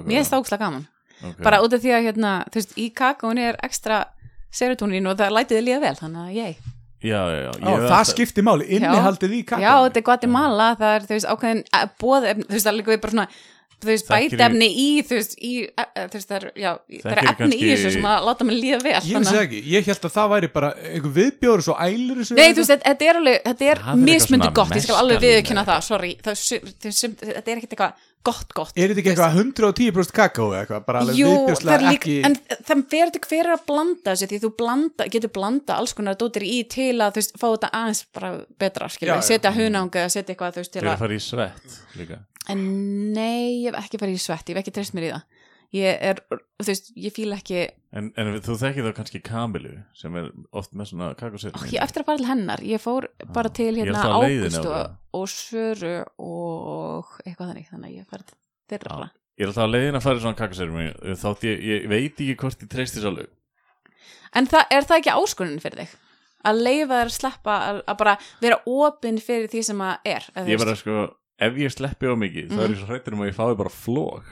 Mér 0.06 0.20
er 0.22 0.28
það 0.30 0.40
ógslag 0.40 0.62
gaman 0.62 0.86
okay. 1.22 1.42
Bara 1.44 1.60
út 1.64 1.72
af 1.76 1.82
því 1.82 1.92
að 1.96 2.06
hérna, 2.10 2.32
þú 2.50 2.60
veist, 2.60 2.76
í 2.78 2.86
kakóni 2.94 3.44
er 3.50 3.58
ekstra 3.66 4.04
serotonin 4.56 5.06
og 5.10 5.18
það 5.18 5.34
lætið 5.36 5.58
þið 5.58 5.66
líða 5.68 5.80
vel 5.86 5.94
Þannig 6.00 6.22
að 6.22 6.34
ég 6.38 6.56
já, 7.02 7.20
já, 7.30 7.40
já, 7.42 7.50
Ó, 7.50 7.70
það 7.76 7.82
alltaf- 7.82 8.10
skiptir 8.14 8.42
máli, 8.46 8.64
innihaldið 8.78 9.34
í 9.36 9.42
kakó 9.44 9.60
Já, 9.62 9.74
þetta 9.86 10.00
er 10.00 10.06
Guatemala, 10.08 10.68
það 10.80 10.94
er, 10.96 11.02
þú 11.06 11.14
veist, 11.16 11.28
ákveðin 11.34 11.62
bóð, 12.00 12.28
þú 12.32 12.52
veist, 12.54 12.64
það 12.66 12.72
er 12.72 12.78
líka 12.80 12.92
við 12.94 13.00
bara 13.04 13.14
svona 13.16 13.28
þú 13.76 13.90
veist, 13.90 14.08
bætefni 14.08 14.68
í, 14.72 14.86
þú 15.04 15.18
veist, 15.18 15.34
í, 15.36 15.52
e, 15.68 15.84
e, 15.84 16.04
þú 16.08 16.16
veist, 16.16 16.30
það 16.30 16.36
er, 16.38 16.46
já, 16.56 16.70
það 17.02 17.12
er 17.12 17.20
efni 17.20 17.36
kannski- 17.42 17.60
í 17.60 17.70
þessu 17.72 17.92
sem 17.96 18.08
að 18.08 18.26
láta 18.26 18.46
mig 18.48 18.56
líða 18.56 18.80
vel 18.86 18.94
Ég 18.96 19.16
að- 19.20 19.40
ekki, 19.42 19.60
ég 19.74 19.90
held 19.90 20.08
að 20.08 20.14
það 20.16 20.32
væri 20.32 20.50
bara 20.56 20.70
einhver 20.80 21.14
viðbjóður 21.18 21.64
svo 21.66 21.76
ælur 21.76 22.20
þessu 22.22 22.38
Nei, 22.38 22.52
þú 22.52 22.62
veist, 22.62 22.72
þetta- 22.72 23.08
er 23.10 23.20
alveg, 23.20 23.38
þetta 23.46 23.70
er 23.70 23.78
mismundi 24.00 24.52
gott, 24.56 24.74
ég 24.76 24.82
skal 24.86 25.00
alveg 25.02 25.24
viðkynna 25.26 25.64
það, 25.68 25.80
sorry, 25.82 26.12
það, 26.22 26.36
þetta 27.20 27.50
er 27.52 27.56
ekkert 27.60 27.76
eitthvað 27.76 27.92
gott, 28.26 28.54
gott. 28.54 28.72
Er 28.74 28.90
þetta 28.90 29.02
ekki 29.02 29.12
eitthvað 29.12 29.36
110% 29.38 30.12
kakó 30.16 30.46
eða 30.50 30.62
eitthvað, 30.64 30.86
bara 30.88 31.02
alveg 31.04 31.20
viðbjóðslega 31.20 31.92
ekki 31.92 32.16
en 32.26 32.36
það 32.66 32.82
þetta 32.90 33.20
hver 33.28 33.44
er 33.44 33.52
að 33.54 33.66
blanda 33.68 34.14
þessu, 34.14 34.30
því 34.32 34.40
þú 34.42 34.50
blanda, 34.56 35.08
getur 35.12 35.32
blanda 35.36 35.76
alls 35.76 35.92
konar 35.92 36.18
dótir 36.18 36.42
í 36.42 36.64
til 36.68 36.96
að, 36.96 37.12
þú 37.12 37.22
veist, 37.22 37.36
fá 37.38 37.46
þetta 37.52 37.70
aðeins 37.72 38.04
bara 38.16 38.32
betra, 38.58 38.88
skilja, 38.88 39.20
setja 39.22 39.52
hunang 39.52 39.90
eða 39.92 40.10
setja 40.16 40.34
eitthvað, 40.34 40.56
þú 40.56 40.64
veist, 40.64 40.72
til 40.72 40.82
að 40.82 42.35
að, 42.46 42.52
en 42.54 43.12
nei, 43.16 43.64
ég 43.64 43.72
hef 43.72 43.80
ekki 43.84 44.00
farið 44.02 44.18
í 44.18 44.22
svett, 44.22 44.48
ég 44.48 44.56
hef 44.56 44.62
ekki 44.62 44.74
treyst 44.78 44.96
mér 44.96 45.08
í 45.08 45.12
það. 45.14 45.42
Ég 45.74 46.04
er, 46.08 46.20
þú 46.62 46.68
veist, 46.70 46.92
ég 46.94 47.12
fíla 47.12 47.40
ekki, 47.40 47.66
En, 47.96 48.10
en 48.20 48.34
þú 48.44 48.54
þekkir 48.60 48.86
þá 48.86 48.96
kannski 48.98 49.20
Kamilu 49.24 49.72
sem 49.96 50.16
er 50.20 50.26
oft 50.56 50.74
með 50.76 50.90
svona 50.90 51.08
Ó, 51.16 51.62
ég 51.72 51.80
eftir 51.80 52.02
að 52.02 52.08
fara 52.10 52.20
til 52.20 52.28
hennar 52.28 52.62
ég 52.66 52.82
fór 52.82 53.06
bara 53.32 53.52
til 53.56 53.70
hérna 53.72 54.02
alltaf 54.02 54.12
á 54.12 54.20
leiðinni 54.26 54.50
Ágústu 54.50 54.72
á 54.74 54.76
og, 54.76 54.96
og 55.16 55.30
Söru 55.32 55.92
og 56.20 57.14
eitthvað 57.24 57.52
þannig 57.52 57.70
þannig 57.70 57.88
að 57.88 57.96
ég 57.96 58.10
farið 58.10 58.26
til 58.28 58.38
þeirra 58.72 58.98
bara. 58.98 59.08
Ég 59.36 59.46
er 59.46 59.52
alltaf 59.52 59.64
að 59.64 59.72
leiðin 59.72 59.98
að 59.98 60.04
fara 60.06 60.20
í 60.20 60.24
svona 60.26 60.40
kakóserimóni 60.42 61.16
þátt 61.22 61.46
ég, 61.48 61.64
ég 61.70 61.88
veit 61.92 62.10
ekki 62.10 62.36
hvort 62.42 62.66
ég 62.66 62.72
treysti 62.72 63.00
svo 63.00 63.12
alveg. 63.14 63.32
En 64.36 64.50
það, 64.52 64.66
er 64.76 64.88
það 64.90 65.00
ekki 65.00 65.16
áskonunin 65.16 65.64
fyrir 65.64 65.82
þig? 65.84 65.96
Að 66.46 66.62
leifa 66.66 66.98
þér 67.00 67.08
að 67.08 67.16
sleppa 67.16 67.54
að, 67.70 67.78
að 67.88 68.00
bara 68.02 68.16
vera 68.44 68.60
opinn 68.76 69.22
fyrir 69.24 69.48
því 69.50 69.62
sem 69.70 69.80
að 69.86 70.10
er 70.12 70.28
þú 70.34 70.50
Ég 70.52 70.60
bara 70.60 70.76
sko, 70.78 71.06
ef 71.42 71.58
ég 71.60 71.72
sleppi 71.74 72.08
á 72.08 72.14
mikið 72.16 72.54
þá 72.54 72.60
er 72.64 72.72
ég 72.74 72.80
svo 72.80 72.88
hrættur 72.90 73.16
um 73.16 73.22
að 73.26 73.30
ég 73.32 73.36
fái 73.38 73.56
bara 73.60 73.72
flóg 73.72 74.24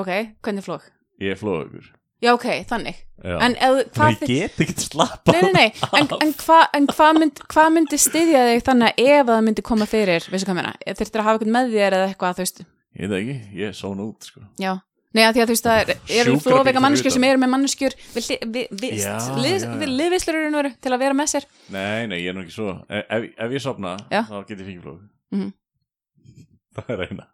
ok, 0.00 0.10
hvernig 0.42 0.66
flók? 0.66 0.84
Ég 1.20 1.34
er 1.34 1.38
flógur 1.40 1.88
já 2.20 2.34
ok, 2.36 2.46
þannig 2.68 2.98
Já. 3.20 3.36
en, 3.44 3.54
eð, 3.60 3.78
hvað 3.96 4.10
ég 4.12 4.20
þið 4.20 4.30
get 4.32 4.60
ekki 4.64 4.84
slappa 4.86 5.32
Nei, 5.34 5.40
nei, 5.42 5.52
nei, 5.52 6.00
en, 6.00 6.10
en 6.24 6.34
hvað 6.40 6.94
hva 6.96 7.08
mynd, 7.20 7.40
hva 7.52 7.64
myndi 7.72 7.98
styðja 8.00 8.44
þig 8.50 8.62
þannig 8.66 8.90
að 8.94 9.02
ef 9.14 9.26
það 9.30 9.42
myndi 9.46 9.64
koma 9.70 9.86
fyrir, 9.88 10.28
veistu 10.32 10.48
hvað 10.48 10.58
meina 10.60 10.72
þurftir 10.96 11.20
að 11.22 11.26
hafa 11.28 11.38
eitthvað 11.40 11.54
með 11.56 11.74
þér 11.74 11.96
eða 11.98 12.06
eitthvað, 12.12 12.38
þú 12.38 12.44
veist 12.46 12.62
Ég 12.90 13.02
veit 13.04 13.10
það 13.12 13.18
ekki, 13.20 13.36
ég 13.60 13.68
er 13.70 13.76
són 13.78 14.00
út 14.04 14.28
sko 14.30 14.42
Já, 14.60 14.72
nei 15.16 15.22
að 15.26 15.36
því 15.36 15.42
að 15.44 15.50
þú 15.50 15.54
veist 15.54 15.68
það 15.68 15.80
er, 15.84 15.92
eru 15.92 16.32
Sjúkrabíll 16.32 16.40
flóveika 16.46 16.70
fyrir 16.72 16.84
manneskjur 16.86 17.10
utan. 17.12 17.16
sem 17.20 17.28
eru 17.30 17.42
með 17.44 17.52
manneskjur 17.54 17.96
við, 18.16 18.30
við, 18.56 18.66
við, 18.80 18.96
Já, 19.00 19.14
við, 19.36 19.52
já, 19.52 19.60
já. 19.60 19.76
við 19.84 19.94
liðvislur 20.00 20.40
eru 20.40 20.72
til 20.80 20.92
að 20.96 21.02
vera 21.04 21.18
með 21.20 21.30
sér 21.36 21.46
Nei, 21.76 22.06
nei, 22.10 22.18
ég 22.24 22.32
er 22.32 22.36
nú 22.40 22.44
ekki 22.46 22.56
svo 22.56 22.72
Ef, 22.88 23.04
ef, 23.20 23.28
ef 23.46 23.54
ég 23.56 23.64
sopna, 23.68 23.94
Já. 24.10 24.22
þá 24.26 24.36
get 24.48 24.58
ég 24.58 24.66
fíkiflóg 24.72 25.00
Mhm. 25.30 25.52
Það 26.78 26.94
er 26.96 27.04
eina 27.08 27.28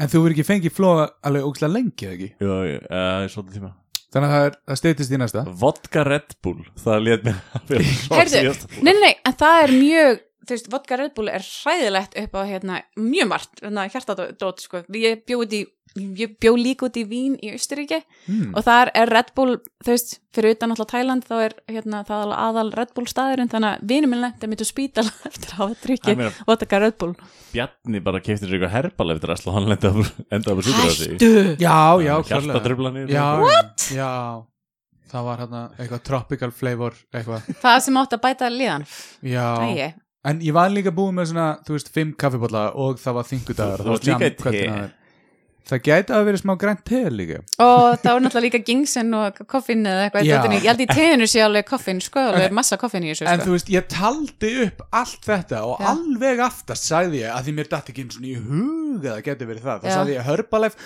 En 0.00 0.08
þú 0.10 0.22
verður 0.24 0.34
ekki 0.36 0.46
fengið 0.48 0.72
flóa 0.76 1.04
alveg 1.28 1.44
ógslag 1.46 1.72
lengi, 1.74 2.06
eða 2.08 2.16
ekki? 2.16 2.28
Já, 2.40 2.54
já, 2.70 2.78
uh, 2.86 3.26
svolítið 3.32 3.58
tíma 3.58 3.70
Þannig 4.10 4.26
að 4.26 4.32
það, 4.34 4.46
er, 4.48 4.56
það 4.70 4.78
steytist 4.80 5.12
í 5.14 5.18
næsta 5.20 5.42
Vodka 5.60 6.02
Red 6.08 6.32
Bull, 6.42 6.64
það 6.82 7.04
lét 7.06 7.26
mér 7.28 7.36
að 7.54 7.68
vera 7.70 7.92
svo 8.00 8.16
Heyrðu, 8.18 8.40
síðasta. 8.40 8.70
nei, 8.80 8.90
nei, 8.90 9.02
nei, 9.04 9.12
en 9.30 9.36
það 9.44 9.58
er 9.66 9.74
mjög 9.76 10.18
þú 10.40 10.56
veist, 10.56 10.70
vodka 10.72 10.96
Red 10.98 11.12
Bull 11.14 11.30
er 11.30 11.44
hræðilegt 11.46 12.16
upp 12.24 12.34
á 12.34 12.42
hérna, 12.48 12.80
mjög 12.98 13.28
margt, 13.30 13.60
hérna, 13.62 13.84
hjartadót 13.92 14.64
sko, 14.64 14.80
ég 14.98 15.22
bjó 15.28 15.42
út 15.44 15.54
í 15.54 15.60
ég 15.98 16.36
bjó 16.38 16.52
líka 16.54 16.86
út 16.86 16.96
í 17.00 17.02
Vín 17.08 17.32
í 17.42 17.50
Austuríki 17.54 17.98
mm. 18.30 18.52
og 18.54 18.62
þar 18.66 18.90
er 18.94 19.10
Red 19.10 19.32
Bull, 19.34 19.56
þú 19.82 19.90
veist 19.90 20.12
fyrir 20.36 20.54
utan 20.54 20.70
alltaf 20.70 20.90
Thailand, 20.92 21.24
þá 21.26 21.34
er 21.48 21.54
hérna, 21.66 22.02
það 22.06 22.20
alveg 22.24 22.42
aðal 22.44 22.66
Red 22.78 22.92
Bull 22.94 23.08
staðurinn, 23.10 23.50
þannig 23.50 23.70
að 23.72 23.88
vinur 23.90 24.12
minn 24.12 24.22
lendi 24.22 24.50
mitt 24.52 24.62
á 24.62 24.66
spítal 24.68 25.06
eftir 25.30 25.50
að 25.50 25.56
hafa 25.58 25.72
Það 25.74 25.82
drukki 25.86 26.12
er 26.12 26.20
meira- 26.20 26.46
vodka 26.46 26.80
Red 26.84 26.98
Bull 27.00 27.16
Bjarni 27.50 28.02
bara 28.06 28.20
keftir 28.22 28.46
sér 28.52 28.60
eitthvað 28.60 28.76
herbal 28.76 29.14
eftir 29.16 29.32
að 29.34 29.48
hann 29.56 29.66
lenda 29.72 29.90
enda 30.30 30.54
á 30.54 30.62
sjúkrahúsi. 30.62 31.08
Hættu! 31.16 31.32
Já, 31.58 31.78
já, 32.06 32.14
klárlega 32.22 32.54
Hjartadröflanir 32.54 33.10
Já, 33.10 34.06
það 35.10 35.26
var 35.26 35.42
hérna 35.42 35.64
eitthvað 35.74 36.04
tropical 36.06 36.52
flavor 36.54 36.94
eitthvað 37.10 37.50
Það 37.64 37.82
sem 37.88 37.98
átt 38.04 38.14
að 38.14 38.22
bæta 38.28 38.52
líðan 38.54 38.86
Já, 39.26 39.48
Æi, 39.66 39.90
en 40.30 40.46
ég 40.46 40.54
var 40.54 40.70
líka 40.70 40.94
búið 40.94 41.18
með 41.18 41.30
svona, 41.32 41.48
þú 41.66 41.74
veist, 41.74 41.90
fimm 41.98 42.14
kaffibólla 42.14 42.64
og 42.78 43.02
það 43.02 43.18
var 43.18 43.30
þingudagur 43.32 43.82
Þú 43.86 43.94
varst 43.96 44.10
líka 44.12 44.30
í 44.30 44.38
te. 44.38 44.64
Það 45.68 45.82
gæti 45.86 46.14
að 46.16 46.24
vera 46.28 46.40
smá 46.40 46.52
grænt 46.60 46.82
te 46.88 47.00
líka 47.12 47.40
og 47.60 48.00
það 48.00 48.14
var 48.16 48.22
náttúrulega 48.24 48.44
líka 48.46 48.60
gingsen 48.66 49.14
og 49.16 49.40
koffin 49.50 49.84
eða 49.86 50.06
eitthvað, 50.08 50.30
ég 50.30 50.66
held 50.66 50.82
í 50.84 50.88
teinu 50.90 51.28
sé 51.30 51.42
alveg 51.44 51.68
koffin, 51.68 52.00
sko, 52.04 52.22
alveg 52.32 52.54
massa 52.56 52.78
koffin 52.80 53.04
í 53.06 53.12
þessu 53.12 53.28
En 53.28 53.40
sko. 53.40 53.48
þú 53.48 53.56
veist, 53.56 53.72
ég 53.74 53.88
taldi 53.92 54.52
upp 54.66 54.84
allt 55.00 55.28
þetta 55.28 55.62
og 55.68 55.82
Já. 55.82 55.90
alveg 55.92 56.42
aftast 56.46 56.88
sagði 56.88 57.22
ég 57.24 57.34
að 57.34 57.48
því 57.48 57.56
mér 57.58 57.70
datt 57.74 57.92
ekki 57.92 58.06
eins 58.06 58.18
og 58.18 58.26
í 58.26 58.34
hug 58.40 59.04
að 59.04 59.10
það 59.10 59.24
geti 59.28 59.50
verið 59.50 59.68
það. 59.68 59.84
Já. 59.84 59.94
sagði 59.94 60.16
ég 60.16 60.30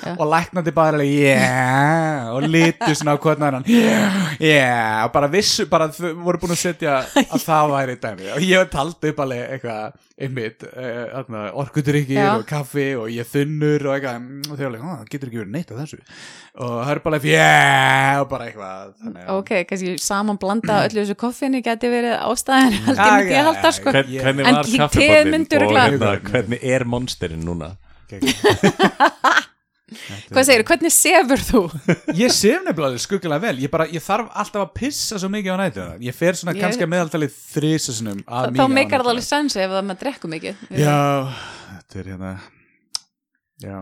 Já. 0.04 0.14
og 0.18 0.26
læknandi 0.34 0.74
bara 0.74 0.98
alveg 0.98 1.14
yeah 1.14 2.32
og 2.34 2.48
litu 2.48 2.94
svona 2.94 3.16
á 3.16 3.34
hann 3.54 3.64
yeah, 3.68 4.34
yeah 4.40 5.04
og 5.04 5.12
bara 5.14 5.28
vissu, 5.30 5.66
bara 5.70 5.88
þau 5.92 6.12
voru 6.24 6.40
búin 6.42 6.54
að 6.54 6.62
setja 6.64 6.98
að 7.24 7.44
það 7.44 7.74
væri 7.74 7.96
dæmi 8.02 8.32
og 8.34 8.44
ég 8.44 8.70
taldi 8.72 9.12
upp 9.12 9.22
alveg 9.24 9.54
eitthvað 9.56 10.00
einmitt, 10.14 10.62
uh, 10.62 11.48
orkudrykkir 11.58 12.20
Já. 12.20 12.28
og 12.38 12.44
kaffi 12.46 12.92
og 12.98 13.08
ég 13.10 13.26
þunnur 13.26 13.88
og 13.88 13.96
eitthvað 13.96 14.20
mm, 14.20 14.42
þau 14.64 14.70
alveg, 14.72 14.82
"Ó, 14.84 14.90
það 14.98 15.08
getur 15.14 15.28
ekki 15.30 15.40
verið 15.42 15.52
neitt 15.54 15.70
af 15.74 15.78
þessu. 15.82 15.98
Og 16.64 16.74
Herbalife, 16.88 17.28
yeah 17.30 18.20
og 18.20 18.28
bara 18.32 18.48
eitthvað 18.48 18.92
þannig, 19.04 19.22
að- 19.26 19.38
ok, 19.38 19.52
kannski 19.70 19.94
saman 20.00 20.36
blanda 20.40 20.80
öllu 20.88 21.04
þessu 21.04 21.14
koffinu 21.20 21.62
geti 21.62 21.88
verið 21.92 22.18
ástæðan. 22.24 22.72
Ég 22.74 22.84
myndi 22.98 23.34
ég 23.36 23.48
halda 23.50 23.72
sko. 23.78 23.88
En 23.94 24.36
var 24.42 24.64
teið 24.64 24.78
kaffibóllinn 24.84 25.30
myndu 25.36 25.56
og 25.56 25.62
örugglega- 25.62 25.90
hérna, 25.94 26.20
hvernig 26.30 26.64
er 26.74 26.84
monsterinn 26.84 27.44
núna? 27.44 27.76
hvað 30.32 30.46
segir, 30.48 30.64
hvernig 30.66 30.92
sefur 30.94 31.42
þú? 31.44 31.60
Ég 32.22 32.32
sef 32.34 32.62
nefnilega 32.64 32.88
alveg 32.90 33.02
skuggulega 33.04 33.42
vel. 33.44 33.58
Ég, 33.62 33.70
bara, 33.72 33.86
ég 33.92 34.02
þarf 34.02 34.30
alltaf 34.32 34.62
að 34.64 34.72
pissa 34.80 35.18
svo 35.20 35.28
mikið 35.32 35.54
á 35.54 35.56
nætuna 35.60 35.98
Ég 36.02 36.16
fer 36.16 36.38
svona 36.38 36.54
Ég- 36.56 36.64
kannski 36.64 36.86
að 36.86 36.90
meðaltalið 36.94 37.36
þrísasunum 37.54 38.22
þá 38.26 38.64
meikar 38.72 39.04
það 39.04 39.12
alveg 39.14 39.26
sens 39.28 39.56
ef 39.60 39.70
það 39.70 39.84
maður 39.90 40.00
drekku 40.04 40.30
mikið. 40.32 40.64
Já, 40.80 40.96
þetta 41.76 42.00
er 42.02 42.10
hérna 42.14 42.32
Já 43.62 43.76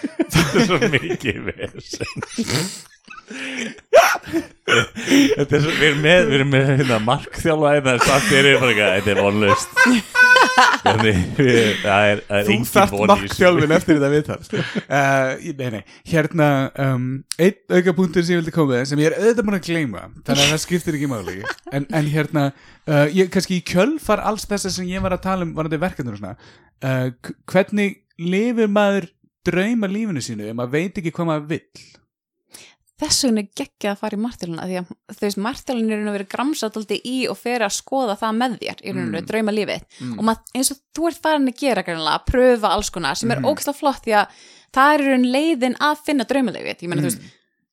Þetta 0.00 0.42
er 0.42 0.66
svo 0.68 0.78
mikið 0.96 1.38
vesen. 1.50 2.26
Þetta 4.64 5.56
er 5.56 5.62
svo, 5.64 5.72
við 5.78 5.86
erum 5.88 6.02
með, 6.04 6.20
við 6.28 6.36
erum 6.38 6.52
með 6.52 6.68
hérna, 6.74 7.00
markþjálfa 7.06 7.72
eða 7.80 7.96
samt 8.04 8.34
er 8.36 8.50
ég 8.50 8.60
bara 8.60 8.74
eitthvað, 8.74 8.94
þetta 8.98 9.14
er 9.14 9.22
vonlust 9.24 10.22
það 10.84 11.06
er, 11.08 12.20
það 12.24 12.38
er 12.38 12.48
Þú 12.48 12.56
þarft 12.68 12.96
markþjálfin 13.10 13.74
eftir 13.76 13.98
þetta 13.98 14.10
viðtal. 14.12 14.38
Uh, 14.84 15.30
Nei, 15.58 15.70
nei, 15.76 15.80
hérna 16.10 16.48
um, 16.84 17.08
Einn 17.40 17.76
auka 17.78 17.94
punktur 17.96 18.24
sem 18.24 18.36
ég 18.36 18.42
vildi 18.42 18.54
koma 18.54 18.82
sem 18.88 19.00
ég 19.02 19.10
er 19.10 19.18
auðvitað 19.18 19.48
búin 19.48 19.58
að 19.58 19.68
gleyma 19.68 20.04
þannig 20.26 20.44
að 20.44 20.52
það 20.54 20.62
skiptir 20.64 20.98
ekki 20.98 21.10
máli 21.10 21.36
en, 21.72 21.88
en 21.88 22.10
hérna, 22.12 22.46
uh, 22.88 23.04
ég, 23.14 23.30
kannski 23.34 23.58
í 23.60 23.66
kjölfar 23.72 24.22
alls 24.24 24.46
þessa 24.50 24.72
sem 24.74 24.88
ég 24.90 25.04
var 25.04 25.16
að 25.16 25.24
tala 25.26 25.48
um 25.48 25.54
varandi 25.56 25.80
verkefnir 25.82 26.16
og 26.16 26.22
svona 26.22 26.36
uh, 26.36 27.34
hvernig 27.50 28.00
lifir 28.20 28.70
maður 28.70 29.10
drauma 29.44 29.86
lífinu 29.90 30.22
sínu 30.24 30.48
ef 30.50 30.56
maður 30.58 30.74
veit 30.78 30.98
ekki 31.02 31.12
hvað 31.12 31.26
maður 31.30 31.46
vill 31.54 31.62
þess 33.02 33.24
vegna 33.26 33.42
geggjað 33.58 33.90
að 33.90 33.98
fara 34.00 34.16
í 34.16 34.20
martjáluna 34.22 34.66
því 34.70 34.76
að 34.80 34.90
þú 35.18 35.24
veist, 35.26 35.38
martjálun 35.42 35.88
er 35.90 35.98
raun 35.98 36.10
og 36.12 36.14
verið 36.14 36.28
gramsatóldi 36.34 36.98
í 37.10 37.14
og 37.28 37.36
fer 37.40 37.64
að 37.66 37.72
skoða 37.74 38.14
það 38.20 38.36
með 38.38 38.52
þér 38.60 38.82
í 38.86 38.92
raun 38.94 39.08
og 39.08 39.14
verið 39.16 39.30
drauma 39.32 39.54
lífið 39.56 39.82
Mm. 40.00 40.12
og 40.18 40.24
maður, 40.28 40.52
eins 40.54 40.70
og 40.70 40.78
þú 40.94 41.08
ert 41.10 41.22
farin 41.24 41.48
að 41.50 41.58
gera 41.58 41.82
greinlega, 41.82 42.18
að 42.20 42.26
pröfa 42.30 42.70
alls 42.70 42.90
konar 42.94 43.14
sem 43.18 43.30
er 43.34 43.40
Mhm. 43.40 43.44
ógæslega 43.50 43.76
flott 43.80 44.02
því 44.06 44.14
að 44.14 44.26
það 44.72 44.94
er 44.94 45.04
raun 45.08 45.26
leiðin 45.34 45.76
að 45.78 45.96
finna 46.06 46.24
draumalífið 46.24 46.78
ég 46.82 46.88
meina 46.88 47.02
Mm. 47.02 47.08
þú 47.08 47.10
veist, 47.10 47.22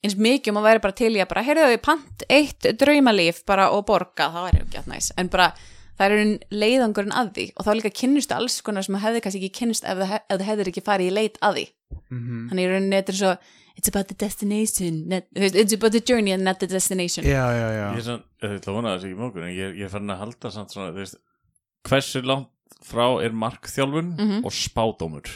eins 0.04 0.16
mikið 0.18 0.48
um 0.50 0.58
að 0.58 0.64
vera 0.64 0.80
bara 0.80 0.94
til 0.94 1.14
í 1.14 1.22
að 1.22 1.28
bara, 1.30 1.44
heyrðu 1.44 1.70
þau, 1.70 1.82
pant 1.82 2.24
eitt 2.30 2.62
draumalíf 2.82 3.46
bara 3.46 3.70
og 3.72 3.86
borga, 3.86 4.26
það 4.34 4.50
væri 4.50 4.62
ekki 4.66 4.80
að 4.82 4.88
næs 4.90 5.12
en 5.18 5.28
bara, 5.28 5.54
það 5.98 6.06
er 6.08 6.16
raun 6.18 6.34
leiðangurinn 6.52 7.12
að 7.14 7.32
því 7.36 7.46
og 7.58 7.66
þá 7.66 7.72
líka 7.78 7.92
kynnustu 8.02 8.36
alls 8.36 8.62
konar 8.62 8.84
sem 8.84 8.96
hefði 8.96 9.22
kannski 9.22 9.42
ekki 9.42 9.58
kynnust 9.60 9.84
ef 9.86 9.98
það, 10.02 10.14
ef 10.30 10.38
það 10.40 10.48
hefðir 10.52 10.72
ekki 10.72 10.84
farið 10.86 11.08
í 11.12 11.16
leit 11.18 11.38
að 11.42 11.58
því. 11.60 11.66
Mm 12.12 12.48
þannig 12.52 12.64
í 12.64 12.70
rauninni 12.72 12.96
þetta 13.02 13.12
er 13.14 13.20
svo 13.22 13.34
it's 13.78 13.88
about 13.92 14.08
the 14.12 14.16
destination 14.20 15.08
not, 15.10 15.24
it's 15.36 15.74
about 15.74 15.92
the 15.96 16.02
journey 16.02 16.32
and 16.32 16.44
not 16.44 16.60
the 16.60 16.68
destination. 16.68 17.24
Já, 17.26 17.46
já, 17.56 17.68
já. 17.76 17.86
Ég 17.94 17.98
er 18.02 18.08
svona, 18.08 18.24
ég 18.44 18.58
ætla 18.60 18.72
að 18.72 18.76
vona 18.80 18.96
þessi 18.98 19.10
ekki 19.12 19.20
mókur 19.22 19.46
en 19.48 19.54
ég, 19.56 19.78
ég 19.80 19.86
er 19.88 19.90
farin 19.94 20.12
að 20.16 20.20
halda 20.26 20.52
samt 20.52 20.74
svona, 20.74 20.92
þú 20.92 21.04
veist 21.04 21.18
hversu 21.88 22.22
langt 22.26 22.50
frá 22.86 23.06
er 23.24 23.32
markþjálfun 23.32 24.12
Mhm. 24.18 24.46
og 24.46 24.52
spádómur? 24.52 25.28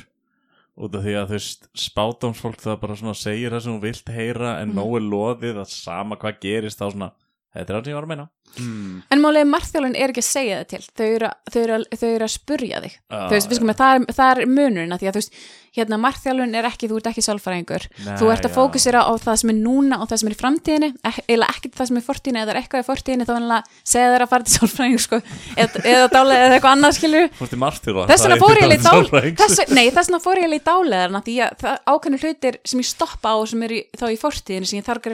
Út 0.75 0.95
af 0.95 1.03
því 1.05 1.13
að 1.15 1.27
þú 1.29 1.35
veist 1.37 1.67
spádómsfólk 1.79 2.59
það 2.59 2.79
bara 2.81 2.95
svona 2.99 3.15
segir 3.15 3.51
það 3.51 3.61
sem 3.63 3.75
þú 3.77 3.81
vilt 3.81 4.09
heyra 4.11 4.61
en 4.61 4.69
Mhm. 4.73 4.75
nógu 4.77 4.99
loðið 4.99 5.55
að 5.63 5.69
sama 5.71 6.15
hvað 6.17 6.39
gerist 6.41 6.79
þá 6.79 6.91
svona, 6.91 7.11
þetta 7.55 7.69
er 7.69 7.75
það 7.75 7.83
sem 7.85 7.93
ég 7.93 7.95
var 7.95 8.03
að 8.03 8.07
meina 8.11 8.29
mm. 8.59 9.03
en 9.11 9.21
málega 9.23 9.49
margþjálun 9.51 9.95
er 9.99 10.13
ekki 10.13 10.23
að 10.23 10.29
segja 10.31 10.61
það 10.61 10.71
til. 10.73 10.81
Þau 10.95 11.05
eru, 11.15 11.27
að- 11.31 11.53
þau 11.53 11.61
eru, 11.65 11.75
að- 11.79 11.99
þau 11.99 12.09
eru 12.15 12.25
að 12.29 12.33
spurja 12.35 12.81
þig. 12.85 12.97
Ah, 13.09 13.27
þú 13.27 13.37
veist, 13.37 13.49
við 13.51 13.59
sko 13.61 13.69
með, 13.71 13.79
það, 13.83 13.93
er, 13.95 14.17
það 14.19 14.31
er 14.31 14.51
munurinn 14.55 14.95
að 14.95 14.99
því 15.03 15.07
að 15.11 15.15
þú 15.15 15.23
veist, 15.23 15.39
hérna 15.75 15.97
margþjálun 15.99 16.53
er 16.55 16.65
ekki, 16.69 16.87
þú 16.87 16.97
ert 17.01 17.07
ekki 17.11 17.23
sálfræðingur. 17.25 17.85
Þú 18.15 18.29
ert 18.31 18.45
að 18.47 18.53
fókusera 18.55 19.01
á 19.03 19.11
það 19.19 19.39
sem 19.41 19.49
er 19.51 19.57
núna 19.59 19.97
og 19.99 20.07
það 20.07 20.21
sem 20.21 20.29
er 20.29 20.35
í 20.35 20.39
framtíðinni, 20.39 20.89
eða 21.35 21.49
ekki 21.51 21.71
það 21.75 21.89
sem 21.89 21.97
er 21.99 22.03
í 22.03 22.05
fortíðinni 22.05 22.43
eða 22.45 22.55
eitthvað 22.61 22.83
í 22.85 22.87
fortíðinni, 22.87 23.27
þá 23.27 23.33
vanlega 23.35 23.81
segja 23.83 24.13
þeir 24.13 24.23
að 24.23 24.31
fara 24.31 24.47
til 24.47 24.55
sálfræðing 24.55 25.01
sko, 25.03 25.19
eða, 25.59 25.83
eða 25.83 26.07
dálega 26.15 26.45
eða 26.45 26.55
eitthvað 26.55 26.75
annað 26.77 26.95
í 27.55 27.59
markþjálfa 27.59 28.05
þess 28.09 28.25
vegna 28.25 28.37
fór 28.39 28.59
ég 28.61 28.69
leið 28.71 28.85
dál 28.85 29.03
þess 29.11 29.57
þess, 29.59 29.73
nei, 29.75 29.83
þess 29.91 30.09
vegna 30.09 30.19
fór 30.23 30.41
ég 30.41 30.49
leið 30.53 30.63
dáleðarna 30.69 31.21
því 31.25 31.35
að 31.43 31.55
það 31.61 31.77
ákveðnir 31.91 32.23
hlutir 32.25 32.57
sem 32.71 32.81
ég 32.81 32.89
stoppa 32.89 33.33
á 33.35 33.37
sem 33.51 33.65
er 33.67 33.75
í, 33.75 33.79
þá 33.99 34.05
í 34.07 34.17
fortíðinni 34.21 34.69
sem 34.71 34.79
ég 34.79 34.87
þarf 34.87 35.11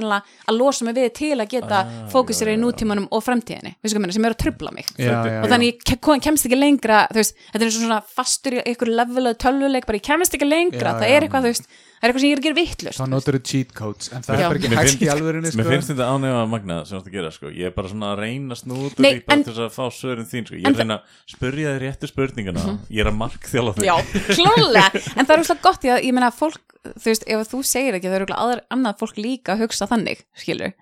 að 0.51 0.57
losa 0.57 0.85
mig 0.87 0.97
við 0.97 1.09
til 1.17 1.33
að 1.39 1.51
geta 1.55 1.81
Ah, 1.81 1.87
fókusera 2.11 2.51
í 2.53 2.59
nútímanum 2.59 3.07
og 3.15 3.23
framtíðinni 3.32 3.73
ég 3.82 3.97
meina, 4.01 4.15
sem 4.15 4.27
er 4.29 4.36
að 4.36 4.41
trubla 4.45 4.73
mig 4.75 4.89
Já, 4.99 5.11
já, 5.25 5.38
og 5.41 5.47
þannig 5.51 5.71
ég 5.71 5.86
ke- 5.88 6.19
kemst 6.27 6.45
ekki 6.49 6.59
lengra 6.59 7.05
veist, 7.15 7.38
þetta 7.53 7.65
er 7.67 7.73
svona 7.79 8.01
fastur 8.05 8.59
í 8.59 8.65
einhver 8.67 8.91
level 8.91 9.32
tölvuleik, 9.41 9.88
bara 9.88 9.97
ég 10.01 10.05
kemst 10.05 10.36
ekki 10.38 10.47
lengra 10.51 10.91
Já, 10.91 10.99
það 10.99 11.07
já. 11.09 11.15
er 11.17 11.25
eitthvað, 11.27 11.45
þú 11.47 11.51
veist, 11.51 11.67
það 11.71 12.01
er 12.01 12.11
eitthvað 12.11 12.21
sem 12.23 12.29
ég 12.29 12.36
er 12.36 12.41
að 12.41 12.45
gera 12.47 12.57
vittlust 12.59 13.01
Þá 13.01 13.07
notar 13.11 13.38
þú 13.38 13.41
cheat 13.51 13.73
codes 13.77 14.11
En 14.11 14.25
það 14.25 14.34
Já. 14.34 14.41
er 14.41 14.49
bara 14.51 14.59
ekki 14.61 14.71
Mér 14.71 14.82
hægt 14.82 15.01
í 15.01 15.09
Mér 15.11 15.51
sko. 15.53 15.67
finnst 15.71 15.91
þetta 15.91 16.07
ánega 16.11 16.41
magnað 16.51 16.82
sem 16.89 16.97
að 17.01 17.09
gera 17.13 17.32
sko. 17.32 17.51
Ég 17.53 17.69
er 17.69 17.75
bara 17.75 17.91
svona 17.91 18.09
að 18.15 18.21
reyna 18.25 18.57
snútur 18.57 19.03
Nei, 19.05 19.19
bara 19.21 19.38
en- 19.38 19.43
til 19.45 19.53
þess 19.53 19.65
að 19.67 19.75
fá 19.75 19.86
svörin 19.93 20.27
þín 20.32 20.47
sko. 20.49 20.55
Ég 20.57 20.65
er 20.65 20.73
að 20.73 20.82
reyna 20.82 20.97
að 20.97 21.36
spurja 21.36 21.73
þér 21.75 21.84
réttu 21.86 22.09
spurningana 22.11 22.65
Ég 22.89 23.01
er 23.05 23.11
að 23.11 23.17
markþjála 23.21 23.75
þig 23.77 23.86
Já, 23.86 23.95
klálega, 24.36 25.01
en 25.15 25.25
það 25.25 25.34
er 25.36 25.43
úrslega 25.45 25.61
gott 25.67 25.82
því 25.86 25.93
að 25.95 26.03
ég 26.09 26.13
meina 26.17 26.32
fólk, 26.34 26.59
þú 26.97 27.05
veist, 27.11 27.27
ef 27.27 27.51
þú 27.51 27.61
segir 27.69 27.97
ekki 27.99 28.09
það 28.11 28.17
er 28.21 28.34
aðra, 28.36 28.61
annað 28.73 28.97
fólk 29.01 29.17
líka 29.21 29.53
að 29.55 29.65
hugsa 29.67 29.88
þannig 29.91 30.23
skilur 30.41 30.73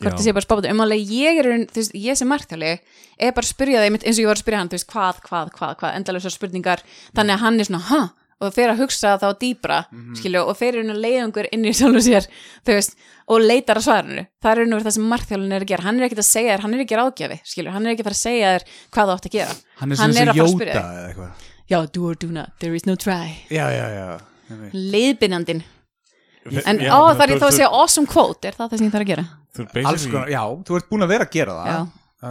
hvort 0.00 0.16
það 0.16 0.24
sé 0.26 0.34
bara 0.36 0.46
spábætu, 0.46 0.70
um 0.72 0.84
alveg 0.84 1.16
ég 1.16 1.40
er 1.40 1.48
þú 1.70 1.80
veist, 1.80 1.96
ég 1.96 2.18
sem 2.18 2.30
margþjóli 2.30 2.70
er 2.74 3.32
bara 3.36 3.46
að 3.46 3.50
spyrja 3.52 3.82
það 3.82 3.96
eins 3.96 4.16
og 4.16 4.22
ég 4.22 4.30
var 4.30 4.38
að 4.38 4.44
spyrja 4.44 4.60
hann, 4.60 4.70
þú 4.70 4.78
veist, 4.78 4.90
hvað, 4.92 5.20
hvað, 5.26 5.50
hvað, 5.56 5.74
hvað 5.80 5.98
endalega 6.00 6.32
spurningar, 6.34 6.84
þannig 7.16 7.36
að 7.36 7.44
hann 7.44 7.60
er 7.60 7.68
svona 7.70 7.84
ha, 7.90 8.00
og 8.36 8.52
fer 8.52 8.68
að 8.68 8.82
hugsa 8.82 9.14
þá 9.16 9.28
dýbra 9.40 9.78
skilju, 10.18 10.42
og 10.44 10.56
fer 10.58 10.76
einu 10.82 10.96
leiðungur 10.96 11.48
inn 11.52 11.64
í 11.64 11.72
sjálfu 11.72 12.02
sér, 12.04 12.26
þú 12.66 12.76
veist, 12.76 12.96
og 13.32 13.40
leitar 13.40 13.80
að 13.80 13.86
svarinu, 13.88 14.26
það 14.44 14.52
er 14.52 14.62
einu 14.66 14.80
það 14.84 14.96
sem 14.98 15.08
margþjólin 15.12 15.56
er 15.56 15.64
að 15.64 15.70
gera. 15.72 15.86
Hann 15.86 15.98
er 15.98 16.06
ekki 16.06 16.18
að 16.20 16.28
segja 16.28 16.52
þér, 16.52 16.64
hann 16.66 16.74
er 16.76 16.84
ekki 16.84 16.98
ráðgjafi 17.00 17.38
skilju, 17.42 17.72
hann 17.72 17.86
er 17.86 17.94
ekki 17.94 18.04
að 18.04 18.10
fara 18.10 18.18
að 18.18 18.20
segja 18.20 18.52
þér 18.52 18.66
hvað 18.92 19.08
þú 19.08 19.16
átt 19.16 19.26
að 19.30 19.36
gera. 19.38 19.56
Hann 19.80 19.92
er 19.92 20.02
Hann 20.02 20.16
er 20.16 20.30
að 20.30 20.36
fara 20.36 20.46
að 20.46 20.54
spyrja 20.54 20.84
eitthvað. 21.08 21.46
Já, 21.66 21.78
do 21.90 22.04
or 22.06 22.14
do 22.14 22.28
not, 22.30 22.52
there 22.60 22.76
is 22.76 22.86
no 22.86 22.94
try. 22.94 23.32
Já, 23.50 23.66
já, 23.72 23.86
já 23.90 24.20
Einmitt. 24.46 24.74
En 26.46 26.80
Já, 26.80 26.90
á 26.94 26.98
það 27.12 27.22
er 27.26 27.30
þú- 27.34 27.38
þá 27.42 27.46
að 27.50 27.54
segja 27.58 27.70
awesome 27.82 28.06
quote, 28.10 28.48
er 28.50 28.56
það 28.58 28.70
það 28.72 28.78
sem 28.80 28.86
ég 28.86 28.92
þarf 28.96 29.06
að 29.06 29.12
gera? 29.12 29.24
Þú 29.56 29.64
er 29.66 29.86
Alls 29.92 30.06
konar, 30.10 30.28
já, 30.34 30.42
þú 30.68 30.76
ert 30.80 30.88
búin 30.90 31.06
að 31.06 31.12
vera 31.14 31.24
að 31.28 31.32
gera 31.38 31.56
það. 31.60 31.86
Uh, 32.26 32.30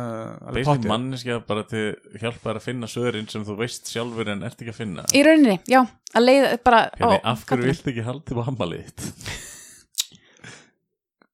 alveg 0.49 0.55
basically 0.65 0.89
manneskja 0.89 1.35
bara 1.45 1.63
til 1.69 1.83
hjálpa 2.19 2.41
þér 2.49 2.57
að 2.59 2.63
finna 2.65 2.87
svörin 2.89 3.27
sem 3.29 3.43
þú 3.45 3.55
veist 3.59 3.91
sjálfur 3.93 4.31
en 4.33 4.41
ert 4.43 4.57
ekki 4.59 4.73
að 4.73 4.79
finna. 4.81 5.03
Í 5.13 5.21
rauninni, 5.23 5.59
já, 5.69 5.81
að 6.15 6.25
leiða 6.25 6.47
bara 6.65 6.79
Hérna, 6.97 7.19
á- 7.21 7.25
af 7.31 7.45
hverju 7.45 7.69
viltu 7.69 7.91
ekki 7.93 8.03
haldið 8.07 8.41
á 8.41 8.43
hammalið 8.49 8.87
þitt? 8.89 9.05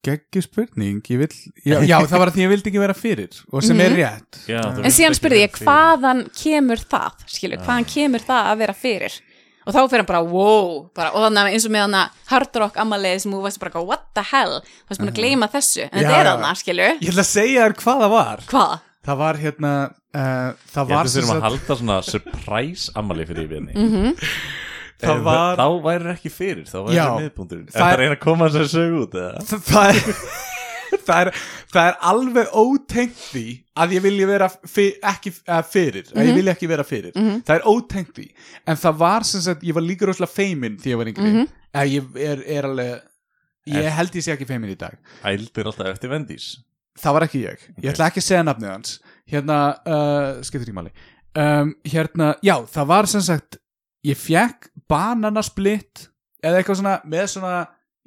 Geggju 0.01 0.41
spurning, 0.41 1.01
ég 1.13 1.19
vill 1.21 1.33
já, 1.61 1.75
já, 1.85 1.97
það 2.09 2.17
var 2.23 2.29
að 2.31 2.37
því 2.39 2.41
ég 2.41 2.49
vildi 2.55 2.69
ekki 2.71 2.79
vera 2.81 2.93
fyrir 2.97 3.35
og 3.53 3.61
sem 3.61 3.81
er 3.85 3.93
rétt. 3.93 4.39
Já, 4.49 4.61
þú 4.65 4.79
en 4.81 4.85
vilt 4.87 4.95
síðan 4.97 5.17
spurði 5.19 5.41
ég, 5.43 5.59
hvaðan 5.61 6.21
kemur 6.33 6.81
það 6.89 7.19
skilju, 7.29 7.59
hvaðan 7.61 7.85
kemur 7.91 8.23
það 8.25 8.49
að 8.51 8.63
vera 8.63 8.73
fyrir 8.81 9.17
og 9.65 9.73
þá 9.75 9.79
fyrir 9.91 10.01
hann 10.01 10.09
bara, 10.09 10.21
wow. 10.25 10.89
Bara, 10.97 11.11
og 11.13 11.25
þannig 11.27 11.53
eins 11.55 11.65
og 11.69 11.73
með 11.75 11.85
hann 11.85 11.97
að 12.01 12.21
hard 12.31 12.55
rock 12.63 12.79
ammaliði 12.81 13.19
sem 13.25 13.31
þú 13.35 13.41
veist 13.45 13.59
bara, 13.61 13.83
what 13.85 14.05
the 14.17 14.23
hell? 14.31 14.59
Þú 14.61 14.93
veist 14.93 15.01
búin 15.03 15.11
að 15.13 15.19
gleyma 15.21 15.49
þessu, 15.53 15.87
en 15.89 15.99
þetta 16.01 16.21
er 16.21 16.31
hann 16.31 16.55
skilju, 16.61 16.89
Ég 17.01 17.11
ætla 17.13 17.25
að 17.25 17.31
segja 17.33 17.67
þér 17.67 17.77
hvað 17.83 18.01
það 18.05 18.15
var. 18.15 18.43
Hvað? 18.51 18.73
Það 19.01 19.17
var 19.17 19.37
hérna 19.41 19.69
uh, 19.89 20.49
Það 20.69 20.81
Ég 20.81 20.91
var 20.91 20.97
held 20.97 21.07
að 21.07 21.13
sem 21.13 21.23
þurfum 21.23 21.37
að 21.39 21.45
halda 21.47 21.75
svona 21.79 21.95
surprise 22.05 22.91
ammali 23.01 23.23
fyrir 23.25 23.47
við 23.49 23.57
henni 23.57 23.73
Mhm. 23.87 24.17
Það 25.01 25.21
var 25.25 25.55
Þá 25.57 25.63
væri 25.81 26.11
ekki 26.11 26.29
fyrir, 26.29 26.65
þá 26.69 26.75
væri 26.85 26.97
það 26.99 27.15
miðbúndurinn 27.23 27.63
Er 27.65 27.73
Það 27.73 27.81
það 27.81 27.87
er- 27.87 27.95
að 27.95 28.01
reyna 28.03 28.15
að 28.17 28.19
koma 28.21 28.49
þess 28.51 28.61
að 28.61 28.67
sögu 28.75 28.99
út 29.01 29.15
eða? 29.17 29.41
það, 29.49 29.63
það, 29.71 29.87
er, 29.89 30.27
það, 31.07 31.21
er, 31.25 31.43
það 31.73 31.89
er 31.91 31.99
alveg 32.11 32.55
ótengt 32.61 33.19
því 33.19 33.45
að 33.81 33.95
ég 33.97 34.05
vilja 34.05 34.29
vera 34.29 34.49
fyr, 34.49 34.89
ekki 35.11 35.35
að 35.57 35.69
fyrir, 35.73 36.09
að 36.15 36.31
ég 36.31 36.39
vilja 36.39 36.55
ekki 36.55 36.71
vera 36.71 36.87
fyrir. 36.87 37.15
Það 37.47 37.55
er 37.57 37.69
ótengt 37.71 38.15
því. 38.17 38.27
En 38.65 38.81
það 38.81 38.97
var 39.03 39.27
sem 39.29 39.45
sagt, 39.45 39.63
ég 39.67 39.77
var 39.77 39.85
líka 39.85 40.09
rosalega 40.09 40.33
feimin 40.33 40.79
því 40.81 40.95
ég 40.95 41.01
var 41.03 41.13
yngri, 41.13 41.31
mm 41.31 41.55
ég 41.87 42.17
er, 42.19 42.41
er 42.51 42.65
alveg 42.67 43.69
ég 43.71 43.93
held 43.95 44.15
ég 44.17 44.25
sé 44.25 44.33
ekki 44.33 44.49
feimin 44.49 44.73
í 44.73 44.75
dag. 44.75 44.97
Ældir 45.23 45.69
alltaf 45.69 45.87
eftir 45.93 46.11
vendís 46.11 46.49
það 46.99 47.15
var 47.15 47.25
ekki 47.25 47.41
ég, 47.45 47.65
ég 47.81 47.91
ætla 47.93 48.09
ekki 48.09 48.21
að 48.21 48.27
segja 48.27 48.45
nafnið 48.45 48.71
hans. 48.73 48.95
Hérna, 49.31 49.57
uh, 49.87 50.39
skiptir 50.45 50.71
í 50.71 50.75
máli. 50.75 50.93
Um, 51.31 51.75
hérna, 51.87 52.33
já, 52.43 52.57
það 52.67 52.89
var 52.91 53.07
sem 53.07 53.23
sagt 53.23 53.59
ég 54.07 54.19
fekk 54.19 54.71
bananasplitt 54.91 56.07
eða 56.43 56.59
eitthvað 56.59 56.81
svona, 56.81 56.95
með 57.07 57.29
svona 57.35 57.53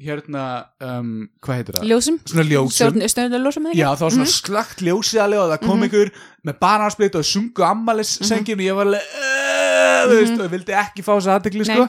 hérna, 0.02 0.44
um, 0.82 1.10
hvað 1.44 1.58
heitir 1.60 1.76
það? 1.78 1.86
Ljósum? 1.90 2.16
svona 2.26 2.44
ljósum 2.48 2.74
Stjórnlega 3.06 3.42
ljósum 3.44 3.66
eða 3.68 3.74
ekki? 3.74 3.80
Já, 3.80 3.88
það 3.92 4.04
var 4.04 4.14
svona 4.16 4.32
slögt 4.32 4.82
ljósið 4.82 5.22
alveg 5.22 5.42
og 5.42 5.52
það 5.52 5.60
kom 5.68 5.84
einhver 5.86 6.10
með 6.44 6.58
bananasplitt 6.64 7.18
og 7.20 7.28
sungu 7.28 7.66
ammalis 7.66 8.14
sengin 8.26 8.58
og 8.58 8.66
ég 8.66 8.78
var 8.78 8.90
alveg 8.90 9.14
uh, 9.20 10.00
þú 10.10 10.18
veist, 10.18 10.34
og 10.34 10.44
ég 10.44 10.54
vildi 10.56 10.76
ekki 10.82 11.06
fá 11.06 11.12
þess 11.14 11.30
aðtekli 11.36 11.68
sko. 11.68 11.86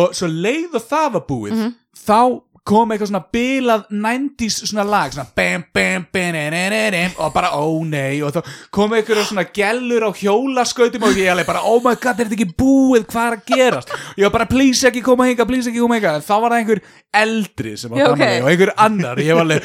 og 0.00 0.16
svo 0.16 0.30
leið 0.30 0.78
og 0.80 0.86
það 0.94 1.08
var 1.18 1.26
búið 1.28 1.64
þá 2.00 2.20
kom 2.66 2.92
eitthvað 2.92 3.10
svona 3.10 3.22
bilað 3.32 3.86
90s 3.90 4.58
svona 4.68 4.84
lag 4.86 5.14
svona 5.14 5.28
bam 5.36 5.64
bam 5.74 6.06
bam 6.12 7.14
og 7.20 7.32
bara 7.34 7.52
ó 7.56 7.64
nei 7.86 8.20
og 8.22 8.34
þá 8.34 8.40
kom 8.74 8.94
eitthvað 8.94 9.24
svona 9.28 9.46
gellur 9.54 10.06
á 10.06 10.10
hjólaskautum 10.12 11.06
og 11.08 11.18
ég 11.18 11.32
alveg 11.32 11.48
bara 11.48 11.64
oh 11.64 11.80
my 11.84 11.96
god 11.96 12.20
er 12.20 12.28
þetta 12.28 12.38
ekki 12.38 12.58
búið? 12.60 13.06
Hvað 13.10 13.26
er 13.26 13.36
að 13.38 13.44
gerast? 13.50 13.94
Ég 14.16 14.26
var 14.26 14.34
bara 14.38 14.48
please 14.50 14.88
ekki 14.88 15.02
koma 15.04 15.28
hinga 15.28 15.46
please 15.48 15.70
ekki 15.70 15.82
koma 15.82 15.98
hinga 15.98 16.16
en 16.18 16.26
þá 16.26 16.34
var 16.36 16.54
það 16.54 16.58
einhver 16.60 16.82
eldri 17.22 17.74
sem 17.80 17.92
var 17.92 18.02
Já, 18.02 18.08
gaman 18.10 18.20
ok. 18.20 18.44
og 18.44 18.50
einhver 18.52 18.72
annar. 18.86 19.22
Ég 19.24 19.38
var 19.38 19.46
alveg 19.46 19.62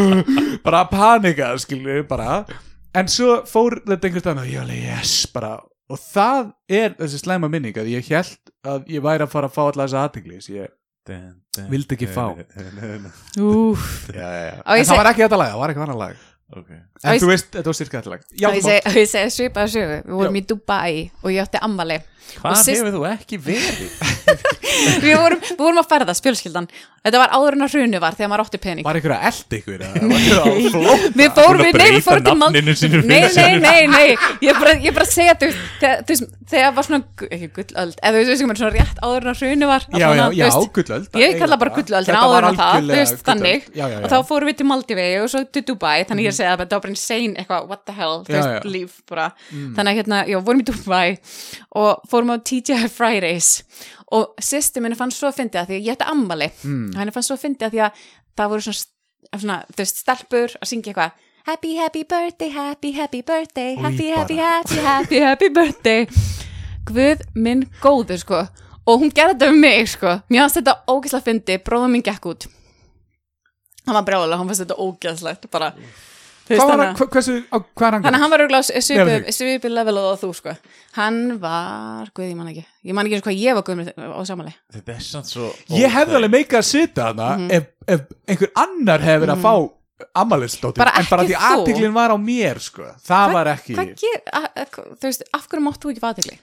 bara 0.66 0.84
að 0.84 0.92
panika 0.96 1.52
skilju 1.62 2.06
bara. 2.10 2.42
En 2.96 3.08
svo 3.08 3.40
fór 3.48 3.80
þetta 3.86 4.08
einhvers 4.08 4.24
staðan 4.26 4.44
og 4.44 4.50
ég 4.50 4.60
var 4.60 4.68
alveg 4.68 4.86
yes 4.88 5.16
bara. 5.34 5.56
Og 5.92 6.00
það 6.00 6.52
er 6.72 6.94
þessi 7.00 7.20
slæma 7.20 7.50
minning 7.52 7.76
að 7.76 7.90
ég 7.92 8.12
held 8.12 8.52
að 8.64 8.86
ég 8.92 9.04
væri 9.04 9.26
að 9.26 9.34
fara 9.34 9.50
að 9.50 9.56
fá 9.56 9.62
alla 9.66 9.86
þessa 9.86 10.06
aðtegli 10.06 10.40
ég 10.56 10.70
Vildi 11.72 11.96
ekki 11.96 12.06
fá. 12.08 12.28
Úf. 13.42 14.08
já, 14.14 14.22
já, 14.22 14.44
já. 14.46 14.54
Á, 14.62 14.70
en 14.72 14.78
ég 14.78 14.86
það 14.86 14.92
seg- 14.92 15.00
var 15.02 15.10
ekki 15.12 15.24
þetta 15.26 15.38
lag, 15.40 15.50
það 15.52 15.58
var 15.62 15.72
eitthvað 15.72 15.88
annar 15.88 16.00
lag 16.02 16.16
Ok. 16.52 16.70
En 17.04 17.14
ég 17.16 17.22
þú 17.22 17.28
veist, 17.30 17.50
þetta 17.54 17.72
var 17.72 17.76
lag 18.12 18.24
já, 18.36 18.48
ég 18.52 19.08
segi, 19.08 19.30
svipaða 19.32 19.70
sögu 19.72 19.98
Við 20.04 20.16
vorum 20.18 20.36
Já. 20.36 20.40
í 20.42 20.46
Dubai 20.50 21.10
og 21.22 21.30
ég 21.32 21.46
átti 21.46 21.62
ammali 21.64 22.00
Hvað 22.40 22.56
sist- 22.62 22.78
hefur 22.80 22.94
þú 22.94 23.02
ekki 23.10 23.38
verið? 23.42 23.92
við 25.04 25.14
vorum, 25.20 25.40
við 25.42 25.60
vorum 25.60 25.80
að 25.82 25.88
ferðast, 25.90 26.24
fjölskyldan. 26.24 26.68
Þetta 27.02 27.18
var 27.18 27.32
áður 27.34 27.56
en 27.56 27.64
að 27.66 27.72
hrunu 27.74 28.00
var 28.02 28.14
þegar 28.14 28.30
maður 28.30 28.42
átti 28.44 28.58
pening. 28.62 28.84
Var 28.86 28.98
ykkur 29.00 29.12
að 29.16 29.24
elda 29.28 29.58
ykkur 29.58 29.82
að 29.82 29.96
Við 31.18 31.32
fórum, 31.34 31.64
að 31.66 31.78
nei, 31.80 31.88
við 31.96 32.04
fórum 32.06 32.44
til 32.54 32.74
sínu 32.78 33.00
Nei, 33.10 33.18
nei, 33.34 33.56
nei, 33.58 33.80
nei. 33.90 34.16
Ég 34.46 34.60
bara, 34.60 34.74
ég 34.86 34.94
bara 34.94 35.06
að 35.08 35.10
segja, 35.12 35.34
þú 35.42 35.50
þegar- 36.52 36.76
var 36.78 36.86
svona, 36.86 37.02
ekki 37.26 37.48
gullöld 37.58 37.98
eða 37.98 38.22
þú 38.22 38.30
veist, 38.30 38.44
svona 38.62 38.70
rétt 38.76 39.02
áður 39.02 39.26
en 39.26 39.32
að 39.32 39.42
hrunu 39.42 39.70
var 39.72 39.86
já, 39.90 40.06
já, 40.06 40.24
já, 40.38 40.48
gullöld 40.78 41.20
Ég 41.22 41.38
kalla 41.42 41.58
bara 41.58 41.74
gullöldin 41.76 42.12
Þetta 42.12 42.22
áður 42.22 42.48
en 42.52 42.60
það, 42.60 42.62
þú 42.62 42.78
algjörlega 42.78 43.02
veist, 43.02 43.22
þannig. 43.26 43.66
gullöld. 43.72 43.98
og 44.06 44.14
þá 44.14 44.18
fórum 44.30 44.52
við 44.52 44.56
til 44.62 44.68
Maldivi 44.70 45.08
og 45.24 45.28
svo 45.32 45.42
til 45.50 45.64
Dubai 45.72 45.98
þannig 46.06 46.30
ég 46.30 46.38
var 46.48 46.66
bara 46.66 46.88
insane 46.92 47.34
eitthvað, 47.38 47.68
what 47.68 47.84
the 47.86 47.92
hell, 47.96 48.22
þú 48.26 48.32
veist. 48.36 48.48
Mm. 48.64 48.70
líf 48.72 48.98
bara, 49.08 49.26
þannig 49.50 49.90
að 49.92 49.98
hérna, 50.00 50.20
já, 50.28 50.38
vorum 50.44 50.60
í 50.60 50.66
Dubai 50.68 51.18
og 51.76 52.02
fórum 52.10 52.32
á 52.34 52.36
TGI 52.42 52.88
Fridays 52.92 53.50
og 54.12 54.34
sýsti 54.42 54.80
minni 54.84 54.96
fannst 54.98 55.18
svo 55.20 55.28
að 55.30 55.38
fyndi 55.40 55.58
að 55.60 55.70
því 55.72 55.78
ég 55.86 55.92
ætti 55.96 56.08
ammali 56.12 56.50
Mm. 56.64 56.88
og 56.92 56.98
henni 57.00 57.12
fannst 57.14 57.28
svo 57.32 57.36
að 57.38 57.44
fyndi 57.46 57.64
að 57.66 57.72
því 57.76 57.80
að 57.86 58.02
það 58.36 58.48
voru 58.52 58.66
svona, 58.66 59.38
svona 59.38 59.58
þú 59.72 59.78
veist, 59.82 60.02
stelpur 60.02 60.56
að 60.60 60.68
syngja 60.72 60.92
eitthvað 60.92 61.12
Happy, 61.44 61.74
happy 61.76 62.04
birthday, 62.04 62.48
happy, 62.54 62.92
happy 62.92 63.20
birthday 63.22 63.74
Happy, 63.74 64.10
bara. 64.12 64.20
happy, 64.20 64.36
happy, 64.38 64.76
happy, 64.86 65.18
happy 65.20 65.48
birthday 65.48 66.06
Guð 66.86 67.22
minn 67.34 67.64
góður, 67.82 68.18
sko 68.22 68.42
og 68.82 68.98
hún 68.98 69.10
gerði 69.14 69.36
þetta 69.38 69.48
um 69.52 69.60
mig, 69.62 69.88
sko 69.88 70.12
mér 70.30 70.40
fannst 70.44 70.56
þetta 70.58 70.72
ógeðslega 70.90 71.22
fyndi, 71.26 71.56
bróðum 71.62 71.92
minn 71.94 72.02
gekk 72.02 72.24
út 72.26 72.46
hann 73.86 73.94
var 73.98 74.04
brjálega, 74.06 74.38
hann 74.38 74.46
fannst 74.50 74.62
þetta 74.64 74.78
ógeðslegt 74.82 75.48
bara, 75.50 75.72
hvað 76.60 76.68
var 76.72 76.80
hann, 76.86 76.96
hva- 76.98 77.08
hversu, 77.14 77.34
á, 77.48 77.56
hvað 77.76 77.86
er 77.88 77.92
hann 77.96 78.04
að 78.14 78.20
hann 78.22 78.30
var 78.34 78.44
auðvitað 78.44 79.32
svipi 79.36 79.68
level 79.72 79.96
og 80.02 80.20
þú 80.20 80.30
sko 80.38 80.54
Hann 80.98 81.20
var, 81.40 82.10
guð 82.14 82.28
ég 82.28 82.36
man 82.36 82.48
ekki 82.52 82.64
Ég 82.84 82.94
man 82.94 83.06
ekki 83.06 83.16
eins 83.16 83.24
og 83.24 83.30
hvað 83.30 83.42
ég 83.42 83.54
var 83.54 83.62
guð 83.62 83.92
á 83.96 84.22
samanlega 84.28 84.58
Þetta 84.76 84.96
er 84.96 85.00
samt 85.08 85.26
svo 85.32 85.50
ég 85.72 85.88
hefði 85.96 86.18
alveg 86.20 86.34
meika 86.36 86.58
að 86.60 86.68
sitja 86.70 87.08
hana 87.12 87.30
Mhm. 87.38 87.50
ef, 87.50 87.64
ef 87.88 88.00
einhver 88.28 88.52
annar 88.66 89.00
hefði 89.00 89.26
verið 89.26 89.36
að 89.36 89.42
fá 89.46 89.54
ammælisdóttir, 90.18 90.82
Bara 90.82 90.96
en 90.98 91.06
bara 91.10 91.22
ekki 91.22 91.32
því 91.32 91.38
þú. 91.38 91.50
aðtiklinn 91.56 91.92
var 91.94 92.10
á 92.10 92.16
mér 92.18 92.58
sko. 92.60 92.82
það 93.06 93.32
var 93.32 93.46
ekki 93.52 93.74
Hvað 93.78 93.92
ger, 94.02 94.22
að, 94.32 94.46
að, 94.56 94.80
þú 94.98 95.06
veist, 95.06 95.22
af 95.32 95.44
hverju 95.48 95.62
máttu 95.62 95.92
ekki 95.92 96.00
fatigli? 96.02 96.38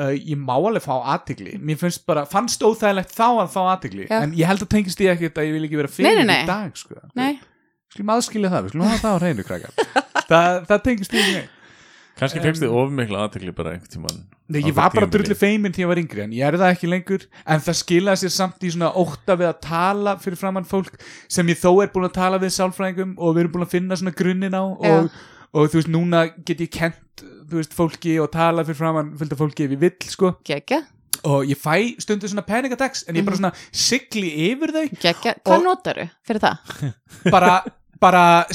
uh, 0.00 0.10
ég 0.16 0.34
má 0.40 0.54
alveg 0.56 0.82
fá 0.82 0.96
aðtikli 1.14 1.52
mér 1.62 1.76
finnst 1.78 2.02
bara, 2.08 2.24
fannst 2.26 2.62
óþægilegt 2.64 3.12
þá 3.14 3.26
að 3.44 3.52
fá 3.52 3.60
aðtikli 3.76 4.06
en 4.10 4.32
ég 4.34 4.48
held 4.48 4.64
að 4.64 4.70
tengist 4.72 4.98
ég 5.04 5.12
ekkert 5.14 5.36
að 5.38 5.46
ég 5.46 5.52
vil 5.58 5.64
ekki 5.68 5.78
vera 5.78 5.92
fyrir 5.92 6.16
nei, 6.16 6.24
nei. 6.26 6.42
í 6.42 6.46
dag 6.48 6.72
sko. 6.80 6.96
Nei, 7.14 7.38
skulum 7.94 8.12
aðskilja 8.16 8.50
það, 8.52 8.66
við 8.66 8.74
skulum 8.74 8.90
hafa 8.90 9.00
það 9.04 9.16
á 9.16 9.20
hreinu 9.24 9.46
krakkar. 9.48 9.72
Það, 10.30 10.60
það 10.68 10.84
tengist 10.88 11.16
ég 11.16 11.30
ekki 11.30 11.48
Kannski 12.20 12.40
fegst 12.44 12.60
þið 12.60 12.72
ofmikla 12.76 13.20
aðtekli 13.24 13.52
bara 13.56 13.70
einhvern 13.72 13.90
tímann 13.94 14.18
Nei, 14.50 14.58
ég 14.66 14.74
var 14.76 14.90
bara 14.92 15.06
drullu 15.08 15.34
feimin 15.38 15.72
því 15.72 15.84
ég 15.84 15.88
var 15.88 16.00
yngri 16.02 16.22
en 16.24 16.32
ég 16.34 16.42
er 16.44 16.56
það 16.58 16.72
ekki 16.74 16.88
lengur. 16.90 17.22
En 17.46 17.62
það 17.62 17.76
skilaði 17.78 18.20
sér 18.24 18.32
samt 18.34 18.64
í 18.66 18.72
svona 18.74 18.88
ótta 18.98 19.36
við 19.38 19.46
að 19.46 19.60
tala 19.62 20.14
fyrir 20.20 20.40
framann 20.40 20.66
fólk 20.66 20.96
sem 21.30 21.48
ég 21.52 21.60
þó 21.62 21.70
er 21.84 21.92
búin 21.94 22.08
að 22.08 22.16
tala 22.18 22.40
við 22.42 22.50
sálfræðingum 22.56 23.12
og 23.16 23.36
við 23.36 23.44
erum 23.44 23.54
búin 23.54 23.66
að 23.68 23.72
finna 23.76 23.98
svona 24.00 24.12
grunnin 24.18 24.58
á 24.58 24.62
og, 24.66 25.06
og 25.54 25.70
þú 25.70 25.78
veist, 25.78 25.92
núna 25.94 26.24
get 26.42 26.64
ég 26.66 26.72
kent 26.74 27.22
þú 27.22 27.60
veist, 27.60 27.78
fólki 27.78 28.16
og 28.20 28.28
tala 28.34 28.66
fyrir 28.66 28.80
framann 28.82 29.14
fylgta 29.22 29.38
fólki 29.38 29.68
ef 29.70 29.76
ég 29.78 29.82
vill, 29.86 29.96
sko. 30.10 30.32
Geggja, 30.50 30.82
og 31.30 31.46
ég 31.46 31.62
fæ 31.62 31.94
stundu 32.02 32.26
svona 32.30 32.42
panic-attacks 32.50 33.06
en 33.06 33.16
ég 33.22 33.26
bara 33.30 33.38
svona 33.38 33.54
sigli 33.70 34.34
yfir 34.50 34.74
þau 34.74 34.84
geggja 34.98 35.38
Hvað 35.46 35.56
Og- 35.56 35.66
notaru 35.70 36.10
fyrir 36.26 36.42
það? 36.42 36.84
bara, 37.30 37.54
bara 38.00 38.46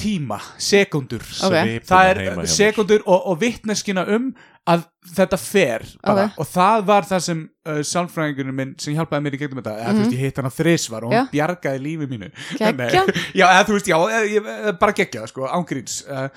tíma, 0.00 0.38
sekundur 0.58 1.20
Ok. 1.20 1.54
Svipuna 1.54 1.88
það 1.90 2.10
er 2.12 2.46
sekundur 2.50 3.04
og, 3.06 3.26
og 3.32 3.40
vittneskina 3.42 4.06
um 4.16 4.30
að 4.70 4.86
þetta 5.00 5.38
fer 5.40 5.82
bara, 6.04 6.24
Ok. 6.28 6.38
og 6.38 6.46
það 6.46 6.84
var 6.84 7.02
það 7.08 7.20
sem 7.24 7.38
uh, 7.66 7.80
sálfræðingurinn 7.82 8.54
minn 8.54 8.74
sem 8.78 8.94
hjálpaði 8.94 9.22
mér 9.24 9.34
í 9.36 9.40
gegnum 9.40 9.62
þetta 9.62 9.76
eða 9.80 9.92
þú 9.96 10.00
veist 10.04 10.12
ég 10.16 10.24
hitt 10.26 10.36
hana 10.36 10.50
þrisvar 10.50 11.04
og 11.04 11.10
hún 11.12 11.16
Mhm. 11.16 11.28
Já. 11.28 11.30
bjargaði 11.32 11.80
lífi 11.80 12.06
mínu 12.10 12.30
Geggjað. 12.58 13.06
Nei. 13.06 13.22
já 13.40 13.46
eða 13.48 13.64
þú 13.68 13.72
veist 13.78 13.86
já 13.88 13.96
eða, 13.96 14.24
ég, 14.28 14.78
bara 14.78 14.92
geggjað 14.92 15.26
sko 15.32 15.46
ángríns 15.48 16.04
uh, 16.08 16.28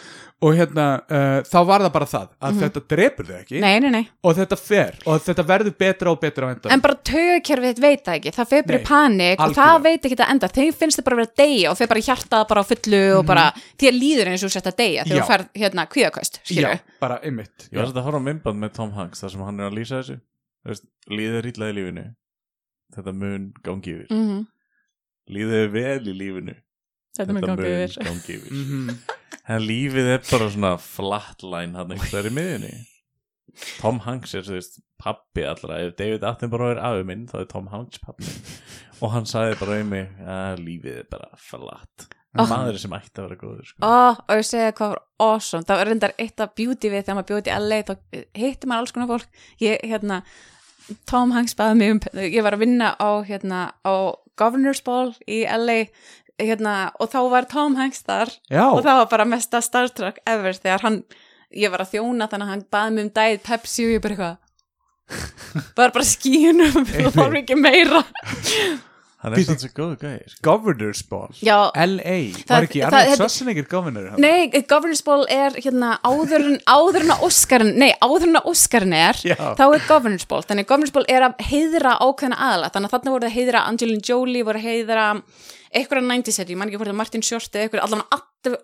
og 0.43 0.55
hérna 0.57 0.85
uh, 1.07 1.39
þá 1.47 1.59
var 1.65 1.79
það 1.85 1.91
bara 1.93 2.05
það 2.05 2.27
að 2.43 2.57
þetta 2.63 2.81
drepur 2.91 3.25
þau 3.29 3.37
ekki 3.39 3.55
Mhm. 3.59 3.61
Nei, 3.61 3.79
nei, 3.79 3.89
nei 3.89 4.09
og 4.23 4.35
þetta 4.35 4.57
fer 4.59 4.95
og 5.05 5.21
þetta 5.23 5.43
verður 5.47 5.75
betra 5.77 6.11
og 6.11 6.19
betra 6.21 6.51
En 6.71 6.79
bara 6.83 6.95
taugakerfið 6.95 7.79
veit 7.79 8.03
það 8.03 8.15
ekki, 8.19 8.31
það 8.35 8.47
fer 8.47 8.63
bara 8.63 8.79
í 8.79 8.83
panik 8.87 9.39
og 9.39 9.45
algjörlega. 9.47 9.67
það 9.67 9.83
veit 9.83 10.01
ekki 10.07 10.15
að 10.23 10.31
enda, 10.31 10.47
þeim 10.47 10.73
finnst 10.73 10.99
það 10.99 11.03
bara 11.03 11.15
að 11.15 11.19
vera 11.19 11.31
að 11.31 11.35
deyja 11.43 11.71
og 11.71 11.77
fer 11.77 11.87
bara 11.87 11.99
í 11.99 12.07
hjartað 12.07 12.47
bara 12.47 12.61
á 12.63 12.65
fullu 12.71 13.03
og 13.19 13.25
bara 13.25 13.45
því 13.79 13.87
að 13.91 13.99
líður 13.99 14.27
eins 14.33 14.43
og 14.43 14.51
sett 14.51 14.67
að 14.71 14.75
deyja 14.77 15.03
þegar 15.03 15.13
Mhm. 15.13 15.19
Já. 15.19 15.23
þú 15.23 15.31
ferð 15.33 15.47
hérna 15.63 15.87
kvíðaköst, 15.87 16.39
myndband 18.53 18.63
með 18.63 18.75
Tom 18.77 18.93
Hanks 18.97 19.23
þar 19.23 19.33
sem 19.33 19.41
hann 19.47 19.59
er 19.59 19.69
að 19.69 19.77
lýsa 19.77 20.01
þessu. 20.01 20.19
Veist, 20.63 20.85
Líðið 21.09 21.49
í 21.49 21.73
lífinu. 21.73 22.05
Þetta 22.93 23.13
mun 23.13 23.53
gangi 23.63 23.93
yfir. 23.97 24.07
Mm 24.13 24.27
-hmm. 24.29 24.47
Líðið 25.33 25.67
vel 25.71 26.07
í 26.07 26.13
lífinu. 26.13 26.55
Þetta 27.17 27.33
mun 27.33 27.41
gangi 27.43 27.69
yfir. 27.73 28.03
gangi 28.03 28.33
yfir. 28.37 28.51
Mhm. 28.51 28.97
En 29.47 29.61
lífið 29.61 30.07
er 30.13 30.21
bara 30.31 30.49
svona 30.49 30.77
flatline 30.77 31.75
hann 31.75 31.91
einhver 31.91 32.25
í 32.25 32.33
miðjunni. 32.33 32.87
Tom 33.81 33.99
Hanks 33.99 34.33
er 34.33 34.41
veist 34.41 34.79
pappi 34.97 35.43
allra, 35.43 35.79
ef 35.79 35.95
David 35.95 36.23
Attenborough 36.23 36.71
er 36.71 36.81
afi 36.81 37.03
minn 37.03 37.27
þá 37.27 37.39
er 37.41 37.45
Tom 37.51 37.67
Hanks 37.67 37.99
pappi 37.99 38.25
og 39.01 39.11
hann 39.11 39.25
sagði 39.25 39.59
bara 39.59 39.79
um 39.81 39.91
mig 39.93 40.09
að 40.25 40.63
lífið 40.63 40.97
er 41.03 41.09
bara 41.11 41.29
flat 41.37 42.07
Oh. 42.33 42.47
maður 42.49 42.79
sem 42.81 42.93
ætti 42.97 43.21
að 43.21 43.27
vera 43.27 43.35
góður 43.37 43.67
sko. 43.67 43.77
Ó, 43.85 44.17
og 44.17 44.39
ég 44.39 44.47
segja 44.47 44.73
hvað 44.73 44.93
var 44.95 45.01
awesome. 45.21 45.65
Það 45.69 45.79
var 45.79 45.89
reyndar 45.91 46.13
eitt 46.17 46.41
af 46.41 46.55
beauty 46.57 46.89
við 46.89 47.03
þegar 47.03 47.17
maður 47.19 47.29
bjóti 47.29 47.51
í 47.53 47.57
LA 47.61 47.77
þá 47.85 47.93
hitti 48.41 48.69
maður 48.69 48.81
alls 48.81 48.93
konar 48.95 49.09
fólk. 49.11 49.43
Ég, 49.61 49.83
hérna, 49.91 50.17
Tom 51.09 51.33
Hanks 51.35 51.53
baði 51.59 51.77
mig 51.77 51.93
um 51.93 52.01
ég 52.23 52.41
var 52.45 52.57
að 52.57 52.63
vinna 52.65 52.93
á, 52.97 53.09
hérna, 53.27 53.59
á 53.85 53.93
Governor's 54.41 54.81
Ball 54.81 55.11
í 55.29 55.43
LA 55.45 55.83
hérna, 56.41 56.73
og 56.97 57.11
þá 57.13 57.19
var 57.29 57.45
Tom 57.51 57.77
Hanks 57.77 58.01
þar. 58.07 58.33
Já, 58.49 58.65
og 58.65 58.81
það 58.81 59.03
var 59.03 59.11
bara 59.11 59.27
mesta 59.29 59.61
Star 59.61 59.91
Trek 59.93 60.17
ever 60.25 60.57
þegar 60.57 60.87
hann, 60.87 61.03
ég 61.53 61.69
var 61.69 61.85
að 61.85 61.93
þjóna 61.93 62.29
þannig 62.31 62.47
að 62.47 62.53
hann 62.55 62.65
baði 62.73 62.95
mig 62.95 63.05
um 63.05 63.13
dagið 63.19 63.45
Pepsi 63.45 63.85
og 63.85 63.93
ég 63.93 64.01
bara 64.01 64.17
eitthvað 64.17 64.39
bara 65.77 65.93
bara 65.93 66.07
skínum 66.07 66.85
þú 66.87 67.11
þarf 67.13 67.37
ekki 67.43 67.57
meira 67.59 68.01
Hann 69.23 69.31
er 69.33 69.37
Býtu- 69.39 69.45
sann 69.53 69.59
sem 69.63 69.71
góðu 69.71 69.95
gæði 70.01 70.29
sko. 70.29 70.41
Governor's 70.43 71.01
Ball 71.09 71.29
já, 71.39 71.71
LA, 71.73 72.15
Það- 72.33 72.49
var 72.49 72.65
ekki 72.67 72.79
það- 72.81 72.87
Arnold 72.89 73.07
þetta- 73.07 73.17
Schwarzenegger 73.21 73.67
governor 73.71 74.09
hann? 74.09 74.19
nei, 74.21 74.47
Governors 74.67 75.01
Ball 75.01 75.25
er 75.31 75.51
hérna 75.63 75.91
áður 76.03 76.43
en 76.49 76.59
áður 76.67 77.01
en 77.05 77.13
að 77.15 77.23
Óskarinn 77.29 77.75
nei, 77.79 77.93
áður 78.03 78.23
en 78.27 78.35
að 78.41 78.49
Óskarinn 78.51 78.93
er 78.93 79.13
Já. 79.23 79.35
þá 79.55 79.63
er 79.75 79.87
Governors 79.87 80.25
Ball, 80.27 80.43
þannig 80.43 80.67
Governors 80.67 80.91
Ball 80.91 81.05
er 81.07 81.21
að 81.29 81.37
heiðra 81.39 81.95
ákveðna 82.03 82.35
aðla, 82.49 82.69
þannig 82.75 82.91
að 82.91 82.95
þarna 82.97 83.15
voru 83.15 83.29
að 83.29 83.37
heiðra 83.39 83.63
Angelina 83.71 84.01
Jolie, 84.03 84.43
voru 84.43 84.59
að 84.59 84.67
heiðra 84.67 85.07
eitthvað 85.73 86.05
90 86.07 86.35
seti, 86.37 86.53
ég 86.53 86.59
man 86.61 86.69
ekki 86.69 86.79
hvort 86.81 86.91
að 86.93 86.97
Martin 86.99 87.23
Short 87.25 87.55
eða 87.55 87.67
eitthvað, 87.67 87.83
allan, 87.87 88.03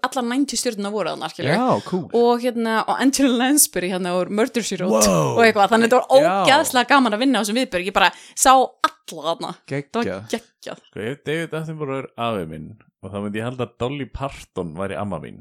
allan 0.08 0.30
90 0.34 0.60
stjórnuna 0.62 0.92
voru 0.94 1.14
þarna, 1.14 1.30
skilju 1.34 1.54
Já, 1.56 1.66
cool. 1.88 2.06
Og 2.20 2.44
hérna, 2.44 2.76
og 2.88 3.00
Angela 3.04 3.32
Lansbury 3.44 3.90
hérna 3.94 4.14
úr 4.20 4.30
Murder 4.30 4.66
She 4.66 4.78
Wrote 4.80 5.08
Wow. 5.08 5.38
og 5.38 5.44
eitthvað, 5.46 5.72
þannig 5.74 5.88
að 5.88 5.96
þetta 5.96 6.02
var 6.02 6.44
ógæðslega 6.44 6.90
gaman 6.94 7.16
að 7.18 7.24
vinna 7.26 7.40
á 7.40 7.42
þessum 7.44 7.60
viðbjörg, 7.62 7.90
ég 7.90 7.96
bara 8.00 8.12
sá 8.36 8.52
alla 8.54 9.26
þarna, 9.30 9.52
það 9.56 9.74
Geggjað 9.74 10.10
var 10.12 10.30
geggjað. 10.36 10.84
Sko, 10.90 11.04
Ef 11.10 11.24
David 11.26 11.54
Attenborough 11.62 12.00
er 12.04 12.10
afi 12.30 12.46
minn 12.52 12.70
og 13.00 13.14
þá 13.14 13.20
myndi 13.24 13.40
ég 13.40 13.46
halda 13.48 13.64
að 13.70 13.76
Dolly 13.80 14.06
Parton 14.12 14.74
væri 14.76 14.98
amma 15.00 15.20
mín. 15.24 15.38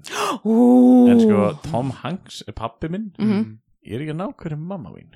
Ú, 0.47 1.09
En 1.11 1.19
sko, 1.25 1.49
Tom 1.67 1.91
Hanks 2.05 2.45
er 2.47 2.55
pappi 2.55 2.89
minn. 2.93 3.09
Mhm. 3.19 3.57
Ég 3.89 3.97
er 3.99 4.05
ekki 4.05 4.15
að 4.15 4.21
ná 4.21 4.29
hverju 4.39 4.59
mamma 4.61 4.93
mín. 4.95 5.11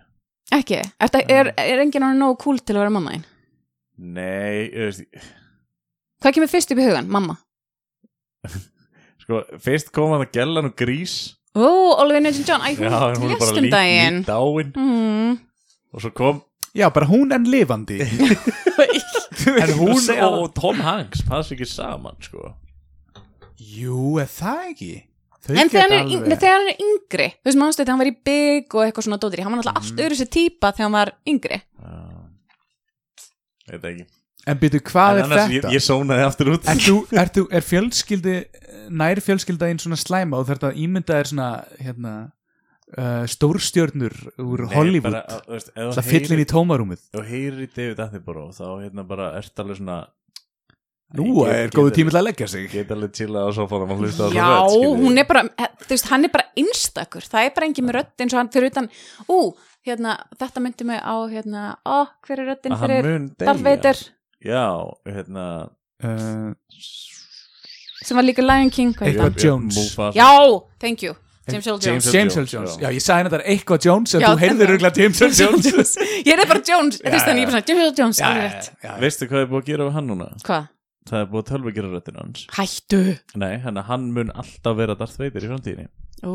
Ekki, 0.53 0.81
Þetta 1.01 1.21
er, 1.31 1.53
er 1.57 1.81
enginn 1.85 2.03
hann 2.05 2.19
nógu 2.21 2.39
cool 2.43 2.59
til 2.59 2.75
að 2.75 2.83
vera 2.83 2.91
mamma 2.93 3.13
þín? 3.15 3.23
Nei, 4.03 4.69
ég 4.73 4.91
veist 4.91 5.05
hvað 6.23 6.35
kemur 6.39 6.51
fyrst 6.53 6.73
upp 6.75 6.81
í 6.83 6.87
hugan, 6.87 7.09
mamma? 7.13 7.37
Sko, 9.23 9.43
fyrst 9.63 9.93
kom 9.95 10.11
hann 10.15 10.25
að 10.25 10.33
gellan 10.35 10.71
og 10.71 10.75
grís 10.79 11.17
Ó, 11.53 11.67
Olivia 12.01 12.23
Newton-John, 12.25 12.63
æ, 12.65 12.71
Já, 12.81 12.97
en 13.13 13.19
hún 13.21 13.29
hún 13.29 13.35
er 13.35 13.39
bara 13.43 13.53
um 13.53 13.65
lít, 13.67 13.75
daginn 13.75 14.19
lít 14.23 14.31
dáin 14.31 14.73
mm. 14.73 15.35
Og 15.93 16.01
svo 16.03 16.11
kom 16.17 16.41
Já, 16.75 16.89
bara 16.91 17.07
hún 17.11 17.33
en 17.37 17.45
lifandi 17.53 17.99
En 19.63 19.73
hún 19.77 20.01
og 20.25 20.55
Tom 20.57 20.81
Hanks 20.81 21.23
passi 21.29 21.55
ekki 21.55 21.69
saman, 21.69 22.17
sko 22.25 22.55
Jú, 23.63 24.17
er 24.23 24.31
það 24.33 24.65
ekki? 24.73 24.93
Þau 25.43 25.55
En 25.59 25.69
þegar 25.71 25.71
geta 25.71 25.83
hann, 25.83 25.93
er, 25.93 26.09
yng- 26.09 26.25
alveg- 26.25 26.41
þegar 26.43 26.57
hann 26.57 26.71
er 26.73 26.83
yngri 26.89 27.29
Þú 27.35 27.47
veist, 27.51 27.61
mannstu 27.61 27.83
þetta, 27.83 27.93
hann 27.95 28.03
var 28.03 28.11
í 28.11 28.17
bygg 28.31 28.75
og 28.79 28.83
eitthvað 28.87 29.07
svona 29.09 29.21
dótri 29.23 29.45
Hann 29.45 29.53
var 29.55 29.61
náttúrulega 29.61 29.83
allt 29.85 30.03
öðru 30.07 30.19
sér 30.23 30.31
típa 30.39 30.73
þegar 30.73 30.89
hann 30.89 30.97
var 30.97 31.13
yngri 31.29 31.59
Já. 31.61 31.95
Veit 33.73 33.87
ekki 33.93 34.09
En 34.51 34.59
byrju, 34.59 34.81
hvað 34.89 35.11
En 35.13 35.19
er 35.21 35.25
annars, 35.29 35.43
þetta? 35.53 35.69
ég, 35.71 35.75
ég 35.79 35.83
sónaði 35.85 36.23
aftur 36.27 36.49
út. 36.57 36.65
Er 36.73 36.81
þú, 36.83 36.97
er 37.15 37.29
þú, 37.37 37.43
er 37.55 37.67
fjölskyldi 37.67 38.33
nær 38.91 39.21
fjölskylda 39.23 39.69
einn 39.71 39.79
svona 39.79 39.99
slæma 40.01 40.41
og 40.43 40.49
þetta 40.49 40.73
ímynda 40.83 41.19
er 41.23 41.29
svona 41.31 41.51
hérna 41.79 42.15
uh, 42.99 43.23
stórstjörnur 43.31 44.17
úr 44.43 44.65
Nei, 44.67 44.73
Hollywood? 44.75 45.15
þú 45.47 45.93
það 45.95 46.09
fyllin 46.09 46.43
í 46.43 46.49
tómarúmið? 46.51 47.05
heyrir 47.29 47.63
í 47.63 47.69
David 47.71 48.03
Attenborough 48.03 48.51
þá 48.57 48.67
hérna 48.83 49.05
bara 49.07 49.31
ert 49.39 49.63
alveg 49.63 49.79
svona 49.79 50.01
Nú 51.13 51.43
er 51.45 51.69
góðu 51.69 51.91
alveg- 51.91 51.97
tími 51.99 52.09
til 52.11 52.17
að 52.19 52.25
leggja 52.25 52.47
sig. 52.49 52.71
Get 52.73 52.91
alveg 52.95 53.11
chilla 53.13 53.43
á 53.45 53.49
sofanum 53.53 53.91
og 53.93 53.99
hlusta 54.01 54.27
á 54.27 54.29
Já, 54.33 54.49
hún 54.97 55.19
er 55.21 55.27
bara, 55.29 55.43
þú 55.85 55.91
veist, 55.93 56.07
hann 56.09 56.25
er 56.25 56.33
bara 56.33 56.47
einstakur, 56.57 57.21
það 57.29 57.45
er 57.47 57.53
bara 57.53 57.67
engin 57.69 57.85
með 57.85 57.97
rödd 57.99 58.25
eins 58.25 58.33
og 58.33 58.41
hann 58.41 58.49
fyrir 58.55 58.71
utan, 58.73 58.89
ú, 59.29 59.39
hérna 59.85 60.15
þetta 60.41 60.63
myndi 60.65 60.87
mig 60.89 61.03
á, 61.05 61.15
hérna, 61.29 61.65
ó, 61.85 61.99
hver 62.25 62.41
er 62.41 62.49
röddin 62.55 62.73
Að 62.73 62.81
hann 62.81 62.89
fyrir 62.95 63.11
mun 63.11 63.27
deyja. 63.37 63.45
Darth 63.51 63.63
Vader 63.69 64.01
Já, 64.43 64.65
hérna 65.07 65.47
uh, 66.03 66.53
sem 68.03 68.17
var 68.19 68.25
líka 68.27 68.43
Lion 68.43 68.71
King 68.75 68.95
hvað 68.97 69.13
Eitthvað 69.13 69.29
hann? 69.29 69.43
Jones. 69.45 69.77
Mufasa. 69.79 70.17
Já, 70.19 70.31
thank 70.83 71.03
you. 71.07 71.15
James 71.51 71.67
Earl 71.67 71.79
Jones. 71.83 71.87
James 71.87 72.15
James 72.15 72.37
Earl 72.37 72.43
Earl 72.45 72.51
Jones, 72.53 72.71
Jones. 72.71 72.83
Já. 72.83 72.89
Ég 72.95 73.03
sagði 73.03 73.31
þetta 73.33 73.47
eitthvað 73.53 73.87
Jones 73.87 74.15
en 74.15 74.23
Já, 74.23 74.29
þú 74.31 74.41
heyrðir 74.43 74.63
en- 74.71 74.75
auðvitað 74.77 75.01
James 75.03 75.23
Earl 75.23 75.63
Jones. 75.67 75.95
Ég 76.27 76.33
er 76.35 76.43
bara 76.53 76.63
Jones, 76.69 76.99
þú 77.03 77.11
veist 77.11 77.19
Já, 77.19 77.27
þannig, 77.29 77.43
ég 77.43 77.47
er 77.47 77.51
bara 77.51 77.63
svona, 77.63 77.67
James 77.73 77.83
Earl 77.87 77.97
Jones, 78.03 78.21
Já, 78.23 78.27
alveg 78.29 78.43
já, 78.43 78.51
rétt. 78.53 78.69
já, 78.73 78.89
já. 78.89 78.93
Veistu 79.03 79.29
hvað 79.31 79.43
er 79.45 79.49
búið 79.51 79.63
að 79.65 79.71
gera 79.73 79.89
við 79.89 79.97
hann 79.99 80.09
núna? 80.13 80.29
Hvað? 80.47 80.69
Það 81.11 81.19
er 81.25 81.31
búið 81.33 81.43
að 81.43 81.49
tölva 81.51 81.73
gera 81.79 81.89
röddinn 81.97 82.21
hans. 82.23 82.45
Hættu. 82.59 83.01
Nei, 83.43 83.53
hann, 83.65 83.81
hann 83.91 84.05
mun 84.15 84.31
alltaf 84.39 84.77
vera 84.79 84.95
Darth 85.01 85.19
Vader 85.19 85.43
í 85.43 85.51
framtíðinni. 85.51 85.89
Ó. 86.23 86.35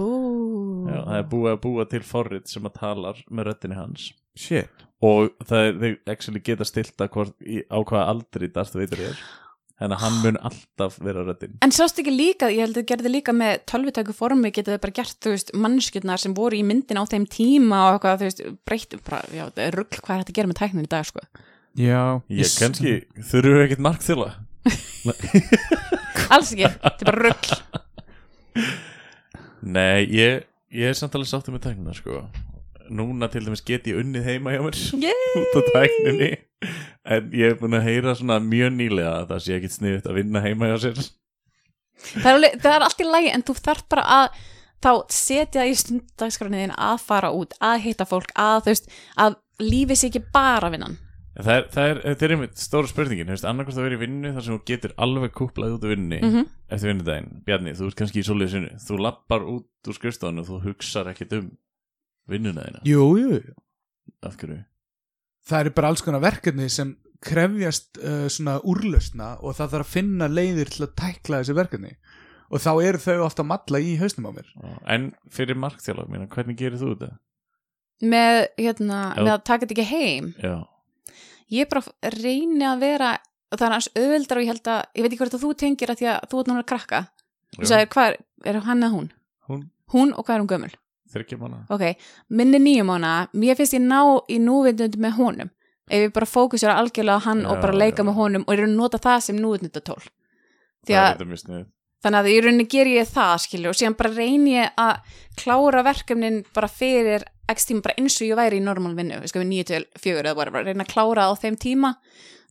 Já, 0.91 0.99
það 1.08 1.20
er 1.22 1.28
búið 1.32 1.51
að 1.53 1.62
búa 1.64 1.86
til 1.88 2.03
forrit 2.03 2.51
sem 2.51 2.68
að 2.68 2.76
talar 2.82 3.22
með 3.32 3.47
röddinni 3.51 3.80
hans. 3.80 4.10
Shit 4.36 4.86
og 5.06 5.34
það 5.45 5.84
er, 5.86 5.98
actually 6.10 6.41
geta 6.41 6.66
í, 6.66 7.62
á 7.70 7.78
hvaða 7.78 8.08
aldri 8.10 8.50
Darth 8.54 8.78
Vader 8.78 9.04
er 9.12 9.20
þannig 9.78 9.93
að 9.93 10.02
hann 10.02 10.16
mun 10.24 10.39
alltaf 10.50 10.95
vera 11.06 11.24
röddinn 11.26 11.60
En 11.62 11.74
sást 11.76 12.00
ekki 12.02 12.14
líka, 12.14 12.50
ég 12.50 12.66
held 12.66 12.80
að 12.82 12.88
gerði 12.89 13.12
líka 13.14 13.36
með 13.36 13.60
tölvutæku 13.70 14.16
formi, 14.18 14.50
geta 14.54 14.74
þau 14.74 14.82
bara 14.88 14.95
gert, 15.00 15.20
þú 15.22 15.36
veist, 15.36 15.54
mannskjöldnar 15.54 16.24
sem 16.24 16.34
voru 16.38 16.58
í 16.58 16.64
myndin 16.66 16.98
á 16.98 17.06
þeim 17.06 17.28
tíma 17.30 17.84
og 17.86 18.00
eitthvað, 18.00 18.24
þú 18.24 18.30
veist, 18.32 18.41
breytt, 18.66 18.98
rugl 18.98 20.02
hvað 20.02 20.16
er 20.16 20.24
þetta 20.24 20.34
að 20.34 20.39
gera 20.39 20.52
með 20.52 20.60
tæknin 20.64 20.88
í 20.88 20.91
dag, 20.95 21.06
sko. 21.06 21.26
Já 21.78 22.02
Ég 22.34 22.58
kannski, 22.58 22.95
þurfum 23.22 23.60
við 23.60 23.66
ekkert 23.68 23.86
mark 23.86 24.02
til 24.02 24.18
það 24.18 24.43
Alls 26.34 26.50
ekki, 26.56 26.74
þetta 26.74 27.06
er 27.06 27.12
bara 27.12 27.22
rugl. 27.28 28.66
Nei, 29.68 30.08
ég, 30.10 30.48
ég 30.74 30.89
er 30.89 30.98
samt 30.98 31.14
alveg 31.16 31.30
sáttum 31.30 31.54
með 31.54 31.68
tæknina 31.70 31.93
sko 31.95 32.26
Núna 32.89 33.27
til 33.31 33.43
dæmis 33.45 33.63
get 33.67 33.88
ég 33.89 33.99
unnið 34.01 34.23
heima 34.29 34.53
hjá 34.55 34.61
mér 34.65 34.77
út 35.41 35.57
á 35.57 35.61
tækninni 35.73 36.31
en 37.07 37.31
ég 37.38 37.53
er 37.53 37.57
búin 37.59 37.77
að 37.77 37.85
heyra 37.88 38.13
svona 38.17 38.39
mjög 38.43 38.73
nýlega 38.75 39.13
að 39.21 39.29
það 39.31 39.41
sé 39.45 39.55
ekkit 39.57 39.75
sniðut 39.77 40.07
að 40.11 40.17
vinna 40.21 40.41
heima 40.43 40.69
hjá 40.73 40.77
sér 40.88 41.01
Það 41.97 42.27
er, 42.29 42.35
alveg, 42.35 42.55
það 42.61 42.75
er 42.77 42.83
allt 42.85 42.99
í 43.01 43.05
lagi, 43.09 43.29
en 43.33 43.43
þú 43.47 43.53
þarf 43.65 43.83
bara 43.89 44.03
að 44.19 44.27
þá 44.85 44.89
setja 45.09 45.61
það 45.63 45.69
í 45.71 45.77
stundagskraniðin 45.81 46.73
að 46.77 46.99
fara 47.07 47.31
út, 47.33 47.55
að 47.65 47.79
hitta 47.88 48.05
fólk, 48.05 48.29
að, 48.38 48.59
þú 48.67 48.73
veist, 48.73 48.91
að 49.25 49.38
lífið 49.65 49.97
sé 49.97 50.09
ekki 50.11 50.21
bara 50.35 50.69
vinnan. 50.69 50.99
Það 51.38 51.49
er, 51.55 51.65
það 51.73 51.88
er, 51.89 51.99
þetta 52.05 52.25
er 52.27 52.33
einmitt 52.35 52.61
stóra 52.61 52.89
spurningin, 52.91 53.33
annarkvæmst 53.33 53.81
að 53.81 53.88
vera 53.88 53.97
í 53.97 54.01
vinnu 54.03 54.31
þar 54.35 54.45
sem 54.45 54.55
þú 54.59 54.61
getur 54.69 54.93
alveg 55.07 55.33
kúplað 55.38 55.73
út 55.79 55.83
af 55.88 55.91
vinnu 55.95 56.19
Mhm. 56.21 56.45
eftir 56.69 56.91
vinnudaginn. 56.93 57.33
Bjarni, 57.49 57.73
þú 57.77 57.89
ert 57.89 57.97
kannski 58.03 58.21
í 58.21 58.25
svoleiðis 58.29 58.55
vinnu, 58.57 58.71
þú 58.85 59.01
lappar 59.01 59.45
út 59.49 59.89
úr 59.89 59.97
skrifstofanu 59.97 60.41
og 60.45 60.47
þú 60.49 60.61
hugsar 60.69 61.09
ekkit 61.13 61.33
um 61.38 61.49
vinnuna 62.32 62.65
þína. 62.67 62.84
Jú, 62.88 63.03
jú 63.21 63.39
Af 64.25 64.38
hverju? 64.39 64.61
Það 65.47 65.59
eru 65.63 65.73
bara 65.78 65.91
alls 65.93 66.01
konar 66.03 66.23
verkefni 66.23 66.67
sem 66.73 66.95
krefjast 67.23 67.97
uh, 68.01 68.25
svona 68.32 68.57
úrlausna 68.67 69.36
og 69.41 69.55
það 69.57 69.71
þarf 69.75 69.88
að 69.88 69.93
finna 69.93 70.28
leiðir 70.30 70.71
til 70.73 70.86
að 70.88 70.95
tækla 70.99 71.41
þessi 71.41 71.55
verkefni 71.57 71.93
og 72.47 72.61
þá 72.63 72.71
eru 72.88 73.01
þau 73.03 73.15
ofta 73.25 73.43
að 73.43 73.49
malla 73.51 73.80
í 73.84 73.93
hausnum 73.99 74.28
á 74.30 74.32
mér 74.38 74.51
En 74.88 75.07
fyrir 75.34 75.57
marktjálag, 75.59 76.09
mína, 76.11 76.28
hvernig 76.32 76.57
gerir 76.59 76.80
þú 76.80 76.93
þetta? 76.93 77.09
Með, 78.07 78.41
hérna, 78.61 78.99
Já. 79.17 79.23
með 79.25 79.32
að 79.34 79.45
taka 79.49 79.65
þetta 79.65 79.75
ekki 79.75 79.88
heim. 79.89 80.28
Já, 80.43 80.57
Ég 81.47 81.69
bara 81.71 82.11
reyni 82.11 82.65
að 82.67 82.82
vera, 82.84 83.11
það 83.55 83.65
er 83.67 83.73
hans 83.78 83.88
auðveldar 83.95 84.39
og 84.39 84.43
ég 84.43 84.51
held 84.51 84.69
að, 84.73 84.82
ég 84.97 85.05
veit 85.05 85.13
ekki 85.13 85.21
hvort 85.21 85.38
að 85.38 85.43
þú 85.45 85.51
tengir 85.61 85.93
að 85.93 86.01
því 86.01 86.09
að 86.11 86.25
þú 86.34 86.41
núna 86.49 86.63
að 86.63 86.67
krakka. 86.73 86.99
Þú 87.55 87.69
sagðir, 87.71 87.89
hvað 87.93 88.09
er, 88.11 88.17
er 88.51 88.59
hann 88.67 88.84
eða 88.84 88.93
hún? 88.97 89.07
hún, 89.47 89.61
Hún 89.93 90.11
og 90.13 90.28
hvað 90.28 90.36
er 90.36 90.43
hún 90.43 90.51
gömul? 90.51 90.73
Þryggja 91.14 91.38
manna. 91.41 91.62
Ok, 91.74 91.84
minni 92.30 92.60
nýjum 92.60 92.89
ána, 92.97 93.14
mér 93.34 93.55
finnst 93.60 93.74
ég 93.78 93.84
ná 93.86 94.01
í 94.30 94.38
núvindund 94.43 94.97
með 94.99 95.16
honum. 95.22 95.49
Ef 95.88 96.03
ég 96.08 96.14
bara 96.14 96.28
fókusera 96.28 96.76
algjörlega 96.82 97.22
á 97.24 97.26
hann 97.30 97.41
Já, 97.45 97.49
og 97.53 97.62
bara 97.64 97.74
leika 97.80 98.03
já. 98.03 98.08
með 98.10 98.18
honum 98.20 98.43
og 98.47 98.53
ég 98.53 98.60
er 98.60 98.68
að 98.68 98.76
nota 98.76 98.99
það 98.99 99.22
sem 99.24 99.38
núvindundatól. 99.39 100.01
Því 100.84 100.93
Það 100.93 100.97
er 100.97 101.03
að, 101.05 101.14
þetta 101.18 101.28
mjög 101.32 101.41
sniðið. 101.43 101.66
þannig 102.03 102.20
að 102.20 102.28
í 102.32 102.36
rauninni 102.43 102.66
ger 102.74 102.88
ég 102.91 103.08
það, 103.12 103.36
skilju, 103.45 103.70
og 103.72 103.78
síðan 103.80 103.95
bara 103.97 104.12
reyni 104.14 104.51
ég 104.58 104.82
að 104.84 105.16
klára 105.39 105.84
verkefnin 105.88 106.41
bara 106.53 106.68
fyrir 106.68 107.24
x 107.51 107.66
tíma, 107.70 107.82
bara 107.88 107.95
eins 107.97 108.20
og 108.22 108.28
ég 108.28 108.36
væri 108.38 108.60
í 108.60 108.64
normal 108.64 108.93
vinnu, 108.95 109.22
við 109.24 109.32
sko 109.32 109.39
við 109.41 109.47
nýju 109.53 109.66
til 109.72 109.84
fjögur 109.97 110.28
eða 110.28 110.36
bara, 110.36 110.51
bara 110.51 110.68
reyna 110.68 110.84
að 110.84 110.91
klára 110.91 111.26
á 111.28 111.32
þeim 111.39 111.55
tíma, 111.58 111.93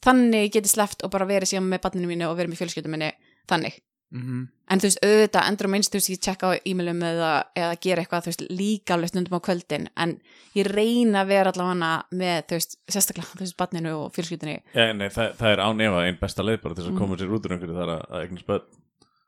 þannig 0.05 0.47
ég 0.49 0.53
geti 0.57 0.73
sleppt 0.73 1.05
og 1.05 1.13
bara 1.13 1.29
verið 1.29 1.53
síðan 1.53 1.69
með 1.71 1.83
barninu 1.85 2.09
mínu 2.11 2.29
og 2.31 2.37
verið 2.41 2.55
með 2.55 2.61
fjölskyldum 2.65 2.97
minni, 2.97 3.13
þannig. 3.49 3.77
Mm 4.13 4.23
-hmm. 4.23 4.45
En 4.67 4.81
þú 4.83 4.89
veist, 4.89 4.99
auðvitað, 5.07 5.45
endur 5.49 5.67
á 5.67 5.71
minnst, 5.71 5.93
þú 5.93 5.99
veist, 6.01 6.11
ég 6.11 6.21
tjekka 6.27 6.49
á 6.51 6.53
e-mailum 6.67 7.03
eða, 7.07 7.33
eða 7.55 7.75
gera 7.85 8.03
eitthvað, 8.03 8.23
þú 8.25 8.31
veist, 8.33 8.43
líka 8.51 8.95
alveg 8.95 9.09
stundum 9.13 9.39
á 9.39 9.47
kvöldin, 9.47 9.85
en 9.97 10.11
ég 10.59 10.67
reyna 10.67 11.21
að 11.23 11.29
vera 11.31 11.51
allavega 11.55 12.03
með, 12.11 12.39
þú 12.49 12.55
veist, 12.59 12.73
sérstaklega, 12.91 13.31
þú 13.31 13.45
veist, 13.47 13.57
barninu 13.57 13.93
og 13.95 14.09
fjölskyldinni. 14.17 14.59
Já, 14.75 14.93
nei, 14.93 15.09
það, 15.09 15.29
það 15.39 15.51
er 15.53 15.59
án 15.63 15.81
efa 15.87 16.03
einn 16.07 16.19
besta 16.21 16.43
leið 16.43 16.61
bara 16.63 16.75
til 16.75 16.83
þess 16.83 16.93
að 16.93 16.99
koma 16.99 17.15
sér 17.17 17.31
út 17.31 17.47
úr 17.47 17.53
einhverju 17.55 17.77
þar 17.79 17.91
að, 17.95 18.03
að 18.11 18.21
eignast 18.25 18.47
börn. 18.47 18.67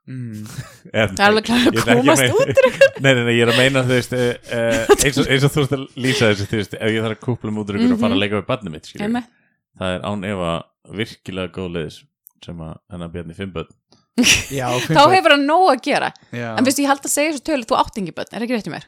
mm. 0.07 0.45
En, 0.99 1.07
Það 1.15 1.23
er 1.23 1.29
alveg 1.29 1.43
klart 1.45 1.67
að 1.71 1.83
komast 1.95 2.21
meina- 2.21 2.35
út 2.35 2.49
úr 2.59 2.67
Nei, 2.99 3.13
nei, 3.13 3.23
nei, 3.23 3.35
ég 3.39 3.43
er 3.47 3.51
að 3.53 3.57
meina, 3.63 3.79
þú 3.87 3.93
veist, 3.95 4.11
uh, 4.11 4.33
eins, 5.05 5.17
og, 5.17 5.25
eins 5.31 5.43
og 5.47 5.51
þú 5.55 5.59
veist 5.63 5.71
að 5.77 5.83
lýsa 5.95 6.27
þessu, 6.33 6.45
þú 6.51 6.57
veist, 6.59 6.73
ef 6.75 6.89
ég 6.91 6.99
þarf 6.99 7.15
að 7.15 7.23
kúpla 7.23 7.51
mig 7.51 7.61
út 7.63 7.69
úr 7.69 7.75
einhverju 7.79 7.95
og 7.95 8.03
fara 8.03 8.15
að 13.55 13.67
Það 14.19 14.37
að. 14.49 14.53
Já, 14.59 14.69
Þá 14.99 15.01
hefur 15.15 15.35
hann 15.35 15.45
nóg 15.49 15.65
að 15.73 15.81
gera. 15.89 16.09
Já. 16.35 16.47
En 16.59 16.67
veistu, 16.67 16.83
ég 16.85 16.91
held 16.91 17.05
að 17.07 17.13
segja 17.15 17.33
þessu 17.35 17.45
tölu, 17.49 17.67
þú 17.69 17.77
átt 17.81 17.99
engi 18.01 18.13
börn, 18.17 18.33
er 18.35 18.45
ekki 18.47 18.57
rétt 18.57 18.69
í 18.71 18.73
mér? 18.73 18.87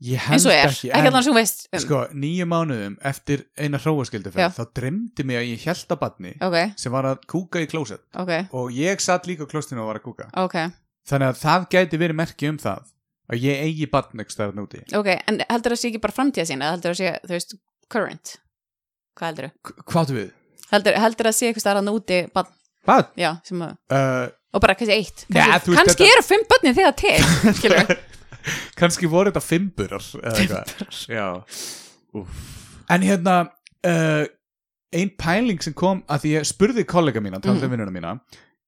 Ég 0.00 0.16
held 0.24 0.32
Eins 0.38 0.46
og 0.48 0.52
er, 0.54 0.70
ekki, 0.72 0.88
ekki 0.96 1.08
allan 1.10 1.24
sem 1.26 1.34
veist 1.36 1.66
um. 1.68 1.80
Sko, 1.82 1.98
nýju 2.16 2.44
mánuðum 2.48 2.94
eftir 3.10 3.42
eina 3.60 3.76
hróaskilduferð 3.82 4.54
þá 4.56 4.62
dremdi 4.78 5.26
mig 5.28 5.36
að 5.36 5.48
ég 5.50 5.66
held 5.68 5.92
að 5.92 5.98
badni 6.00 6.30
Ok, 6.46 6.56
sem 6.80 6.94
var 6.94 7.08
að 7.10 7.18
kúka 7.28 7.60
í 7.60 7.66
klósett 7.68 8.00
ok, 8.16 8.32
og 8.56 8.70
ég 8.72 9.02
satt 9.04 9.28
líka 9.28 9.44
á 9.44 9.50
klóstinu 9.52 9.82
og 9.84 9.90
var 9.90 9.98
að 10.00 10.06
kúka 10.06 10.30
ok, 10.40 10.56
þannig 11.04 11.34
að 11.34 11.42
það 11.42 11.66
gæti 11.76 12.00
verið 12.00 12.16
merki 12.22 12.48
um 12.48 12.56
það 12.64 12.88
að 13.28 13.44
ég 13.44 13.60
eigi 13.66 13.90
badn 13.92 14.24
ekki 14.24 14.36
stærðan 14.38 14.64
úti 14.64 14.80
ok, 15.02 15.10
en 15.28 15.42
heldur 15.52 15.76
það 15.76 15.82
sé 15.84 15.90
ekki 15.92 16.02
bara 16.08 16.16
framtíða 16.16 16.48
sína, 16.48 16.72
heldur 16.72 16.96
það 16.96 17.00
sé, 17.02 17.12
þú 17.28 17.36
veist, 17.36 17.54
current 17.92 18.34
hvað 19.20 19.28
heldur 19.34 19.52
K- 19.60 19.76
Hvað 19.84 20.16
heldur, 20.72 21.00
heldur 21.04 21.28
að 21.34 21.36
sé 21.42 21.50
eitthvað 21.52 21.66
starfðan 21.68 21.92
úti 21.92 22.22
bann, 22.32 22.48
Hvað? 22.88 23.12
já, 23.20 23.34
sem 23.44 23.68
að 23.68 23.76
Uh, 23.92 24.32
og 24.54 24.62
bara 24.64 24.74
kannski 24.78 24.96
eitt. 24.96 25.24
Ja, 25.28 25.46
kannski, 25.46 25.64
þú 25.64 25.74
veist, 25.74 25.80
kannski 25.80 26.04
þetta- 26.04 26.16
eru 26.16 26.26
fimm 26.26 26.44
börnin 26.50 26.76
þegar 26.80 26.96
til 27.00 27.96
kannski 28.80 29.10
voru 29.10 29.32
þetta 29.32 29.44
Já. 31.10 31.28
En 32.90 33.02
hérna 33.06 33.34
uh, 33.86 34.24
ein 34.92 35.10
pæling 35.18 35.60
sem 35.62 35.76
kom 35.76 36.02
að 36.10 36.24
því 36.24 36.36
ég 36.38 36.48
spurði 36.48 36.86
kollega 36.88 37.22
mína, 37.22 37.38
talandi 37.42 37.68
mm. 37.68 37.74
vinnuna 37.76 37.94
mína 37.94 38.16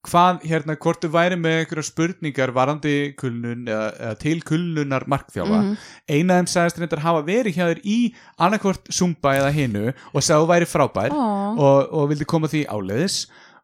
hvað 0.02 0.42
hérna, 0.50 0.74
hvort 0.82 1.04
þau 1.04 1.12
væri 1.14 1.36
með 1.38 1.60
einhverja 1.60 1.86
spurningar 1.86 2.52
varandi 2.54 2.94
kulnun 3.18 3.68
eða, 3.70 3.84
eða 4.02 4.16
til 4.18 4.40
kulnunar 4.46 5.06
markþjálfa. 5.10 5.60
Mhm. 5.60 5.76
eina 6.10 6.34
af 6.34 6.40
þeim 6.40 6.50
sagðist 6.50 6.80
reyndar 6.82 7.04
hafa 7.04 7.22
verið 7.26 7.54
hjá 7.58 7.66
þér 7.70 7.82
í 7.86 7.98
annarkvort 8.38 8.90
Zumba 8.90 9.36
eða 9.38 9.52
hinu 9.54 9.84
og 9.92 10.18
sagði 10.18 10.34
að 10.34 10.42
þú 10.42 10.50
væri 10.50 10.70
frábær 10.72 11.14
Ó. 11.14 11.22
og, 11.54 11.94
og 11.94 12.10
vildi 12.10 12.26
koma 12.26 12.50
því 12.50 12.64
áleiðis. 12.66 13.20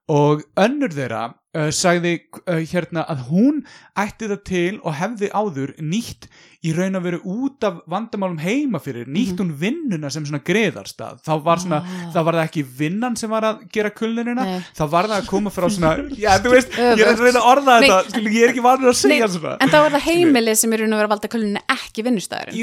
Og 0.08 0.46
önnur 0.56 0.94
þeirra 0.94 1.24
sagði 1.74 2.14
uh, 2.44 2.60
hérna 2.62 3.04
að 3.10 3.24
hún 3.30 3.62
ætti 3.98 4.30
það 4.30 4.42
til 4.50 4.74
og 4.82 4.96
hefði 4.98 5.30
áður 5.34 5.74
nýtt 5.82 6.28
í 6.66 6.72
raun 6.74 6.98
að 6.98 7.04
vera 7.06 7.18
út 7.22 7.62
af 7.68 7.76
vandamálum 7.86 8.38
heima 8.42 8.80
fyrir, 8.82 9.06
nýtt 9.06 9.38
hún 9.38 9.52
vinnuna 9.60 10.08
sem 10.10 10.24
svona 10.26 10.40
greðarstað, 10.42 11.20
þá 11.22 11.32
var 11.44 11.60
svona 11.62 11.76
Ah. 11.78 12.08
þá 12.10 12.16
var 12.26 12.34
það 12.34 12.48
ekki 12.48 12.62
vinnan 12.80 13.14
sem 13.16 13.30
var 13.30 13.42
að 13.46 13.60
gera 13.70 13.90
kulnunina, 13.94 14.42
Nei. 14.44 14.60
þá 14.74 14.82
var 14.90 15.06
það 15.06 15.20
að 15.22 15.26
koma 15.30 15.50
frá 15.54 15.68
svona, 15.70 15.92
já 16.18 16.32
þú 16.42 16.50
veist, 16.56 16.72
ég 16.74 16.98
er 17.04 17.12
að 17.12 17.22
reyna 17.22 17.38
að 17.38 17.46
orða 17.52 17.76
Nei. 17.78 17.88
þetta, 17.88 18.10
skilur, 18.10 18.32
ég 18.34 18.42
er 18.42 18.48
ekki 18.50 18.64
vanur 18.66 18.90
að 18.90 18.96
segja 18.98 19.28
svona. 19.28 19.56
en 19.62 19.68
þá 19.70 19.76
er 19.84 19.94
það 19.94 20.06
heimilið 20.08 20.54
sem 20.58 20.72
eru 20.74 20.88
nú 20.90 20.96
að 20.96 20.98
vera 20.98 21.08
að 21.08 21.14
valda 21.14 21.30
kulnunni 21.36 21.62
ekki 21.76 22.04
vinnustæðurinn 22.08 22.58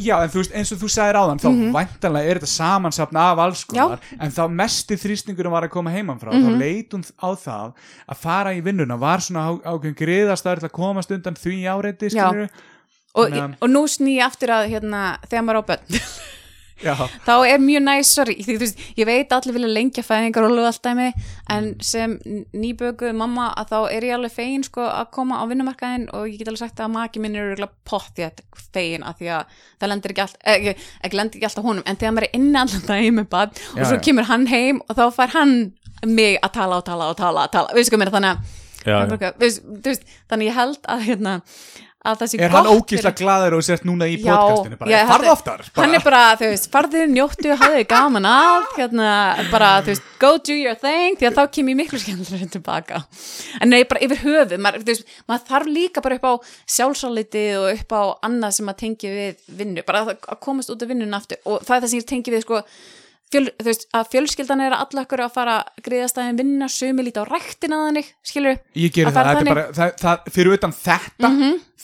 já, 0.00 0.14
en 0.24 0.32
þú 0.32 0.40
veist, 0.40 0.54
eins 0.56 0.72
og 0.72 0.78
þú 0.80 0.88
sagðir 0.96 1.20
áðan 1.20 1.42
þá 1.44 1.48
væntanlega 1.76 2.30
er 2.32 2.40
þetta 2.40 2.52
samansapna 2.54 3.26
af 3.34 3.38
alls 3.44 3.64
konar 3.68 4.00
en 4.18 4.30
þá 4.32 4.42
mesti 4.48 4.96
þrýstingurum 4.96 5.52
var 5.52 5.68
að 5.68 5.74
koma 5.76 5.92
heiman 5.92 6.16
frá, 6.18 6.32
þá 6.32 6.48
leit 6.64 6.96
hún 6.96 7.04
á 7.20 7.28
það 7.36 7.76
að 8.08 8.16
fara 8.24 8.56
í 8.56 8.64
vinnuna, 8.64 8.96
var 8.96 9.20
svona 9.20 9.52
á, 9.52 9.76
og, 13.14 13.30
Þannig 13.30 13.58
og 13.62 13.70
nú 13.70 13.84
sný 13.90 14.18
ég 14.18 14.26
aftur 14.26 14.54
að 14.54 14.70
hérna, 14.74 15.02
þegar 15.28 15.44
maður 15.46 15.60
á 15.62 15.68
börn. 15.72 16.00
Já, 16.82 16.94
þá 17.26 17.34
er 17.46 17.60
mjög 17.62 17.84
næs, 17.86 18.10
sorry 18.16 18.34
veist, 18.44 18.80
ég 18.98 19.06
veit 19.06 19.30
allir 19.32 19.54
vilja 19.54 19.70
lengja 19.70 20.02
fæðingar 20.04 20.46
og 20.48 20.58
allt 20.66 20.82
dæmi, 20.82 21.10
en 21.54 21.68
sem 21.84 22.16
nýbökuð 22.50 23.14
mamma 23.16 23.52
að 23.60 23.70
þá 23.70 23.76
er 23.94 24.08
ég 24.08 24.16
alveg 24.16 24.34
fegin 24.34 24.66
sko 24.66 24.82
að 24.88 25.12
koma 25.14 25.38
á 25.38 25.44
vinnumarkaðin 25.50 26.08
og 26.10 26.26
ég 26.26 26.40
get 26.40 26.50
alveg 26.50 26.64
sagt 26.64 26.82
að 26.82 26.90
maki 26.96 27.22
minn 27.22 27.38
er 27.38 27.52
örugglega 27.52 27.86
pottþétt 27.86 28.42
fegin 28.74 29.06
að 29.06 29.22
því 29.22 29.30
að 29.36 29.54
það 29.78 29.92
lendir 29.92 30.14
ekki 30.16 30.24
allt 30.26 30.36
ekki, 30.56 30.74
ekki 31.06 31.20
lendir 31.20 31.38
ekki 31.38 31.48
alltaf 31.52 31.70
honum, 31.70 31.86
en 31.86 32.00
þegar 32.02 32.16
maður 32.18 32.28
er 32.28 32.36
inni 32.40 32.60
allan 32.64 32.84
daginn 32.90 33.18
með 33.20 33.30
bad 33.36 33.64
og 33.76 33.86
svo 33.86 34.02
kemur 34.08 34.28
hann 34.32 34.50
heim 34.50 34.82
og 34.88 34.98
þá 34.98 35.04
fær 35.14 35.34
hann 35.38 35.56
mig 36.04 36.36
að 36.42 36.56
tala 36.58 36.82
og 36.82 36.86
tala 36.90 37.08
og 37.14 37.16
tala, 37.16 37.46
og 37.46 37.54
tala. 37.54 37.74
Veistu 37.76 37.94
hvað 37.94 38.02
mér 38.02 38.14
þannig 38.18 38.34
að 38.34 38.60
Já, 38.84 38.98
já. 39.08 39.30
veist, 39.40 40.02
þannig 40.28 40.50
ég 40.50 40.56
held 40.58 40.88
að 40.92 41.04
hérna, 41.06 41.38
að 42.04 42.18
það 42.20 42.28
sé 42.30 42.38
er 42.44 42.52
hann 42.52 42.66
gott 42.68 42.82
ógísla 42.84 43.12
glaður 43.16 43.54
og 43.56 43.62
sért 43.64 43.84
núna 43.88 44.04
í 44.10 44.16
Já, 44.20 44.26
podcastinu 44.36 44.76
bara, 44.80 44.90
ég- 44.92 45.08
farðu 45.08 45.30
oftar 45.32 45.62
hann 45.78 45.94
er 45.96 46.02
bara, 46.04 46.22
þú 46.40 46.50
veist, 46.52 46.68
farðu, 46.74 47.04
njóttu 47.14 47.54
hafðu 47.62 47.84
gaman 47.88 48.28
að, 48.28 48.66
hérna, 48.76 49.08
bara 49.50 49.70
þú 49.86 49.92
veist, 49.94 50.10
go 50.20 50.32
do 50.38 50.56
your 50.58 50.76
thing, 50.80 51.16
því 51.20 51.30
að 51.30 51.38
þá 51.38 51.42
kem 51.56 51.70
ég 51.72 51.78
miklu 51.80 51.98
skemmtilega 52.00 52.48
tilbaka. 52.54 53.02
En 53.60 53.72
nei, 53.72 53.82
bara 53.88 54.00
yfir 54.04 54.20
höfuð, 54.24 54.54
maður, 54.60 54.84
þú 54.84 54.92
veist, 54.92 55.06
maður 55.28 55.46
þarf 55.48 55.70
líka 55.78 56.02
bara 56.04 56.18
upp 56.20 56.28
á 56.28 56.32
sjálfsálitið 56.76 57.54
og 57.60 57.70
upp 57.78 57.94
á 57.96 58.02
annað 58.28 58.56
sem 58.58 58.68
að 58.72 58.78
tengi 58.84 59.10
við 59.14 59.48
vinnu, 59.62 59.84
bara 59.88 60.04
að 60.12 60.38
komast 60.44 60.72
út 60.72 60.84
af 60.84 60.90
vinnun 60.92 61.16
aftur. 61.16 61.40
Og 61.48 61.64
það 61.64 61.76
er 61.76 61.84
það 61.86 61.92
sem 61.94 62.02
ég 62.02 62.08
tengi 62.12 62.34
við, 62.34 62.44
sko 62.46 62.60
Fjöl, 63.34 63.48
þú 63.58 63.66
veist, 63.66 63.84
að 63.98 64.08
fjölskyldan 64.12 64.60
er 64.62 64.74
að 64.76 64.82
allakkur 64.84 65.22
að 65.24 65.32
fara 65.34 65.54
greiðastæðin 65.82 66.36
vinna, 66.38 66.68
sumi 66.70 67.02
líti 67.02 67.18
á 67.18 67.26
ræktina 67.26 67.80
þannig, 67.88 68.10
skilur 68.30 68.60
ég 68.78 68.92
gerir 68.94 69.10
Að 69.10 69.16
það, 69.16 69.26
er 69.26 69.38
þannig. 69.40 69.50
bara 69.50 69.64
það, 69.74 69.94
það, 70.04 70.28
fyrir 70.36 70.54
utan 70.58 70.74
þetta 70.78 71.30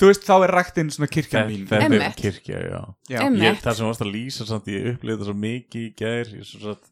þú 0.01 0.11
veist, 0.13 0.25
þá 0.29 0.35
er 0.47 0.55
ræktinn 0.55 0.93
svona 0.95 1.09
kirkjan 1.11 1.51
mín 1.51 1.67
Þetta 1.71 2.01
er 2.07 2.15
kirkja, 2.21 2.61
já 2.71 2.81
Já. 3.11 3.21
Ég, 3.43 3.59
Það 3.65 3.77
sem 3.81 3.91
varst 3.91 4.05
að 4.07 4.13
lýsa 4.15 4.47
samt, 4.47 4.71
ég 4.71 4.87
upplýði 4.95 5.19
það 5.19 5.31
svo 5.33 5.37
mikið 5.43 5.83
í 5.83 5.91
gær 5.99 6.31
ég 6.39 6.47
svo 6.47 6.63
satt, 6.69 6.87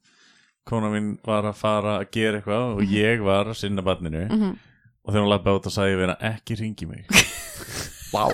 kona 0.68 0.90
mín 0.92 1.12
var 1.24 1.46
að 1.48 1.54
fara 1.62 1.94
að 2.02 2.10
gera 2.18 2.40
eitthvað 2.42 2.64
og 2.74 2.82
Mhm. 2.82 2.92
ég 2.98 3.22
var 3.24 3.44
að 3.54 3.56
sinna 3.62 3.82
barninu 3.86 4.26
og 4.28 5.14
þegar 5.14 5.22
hún 5.22 5.30
lappa 5.32 5.54
út 5.56 5.66
og 5.70 5.72
sagði 5.72 5.94
ég 5.94 6.00
við 6.02 6.08
hana 6.10 6.34
ekki 6.34 6.58
ringi 6.60 6.86
mig 6.90 7.06
Vá. 8.12 8.26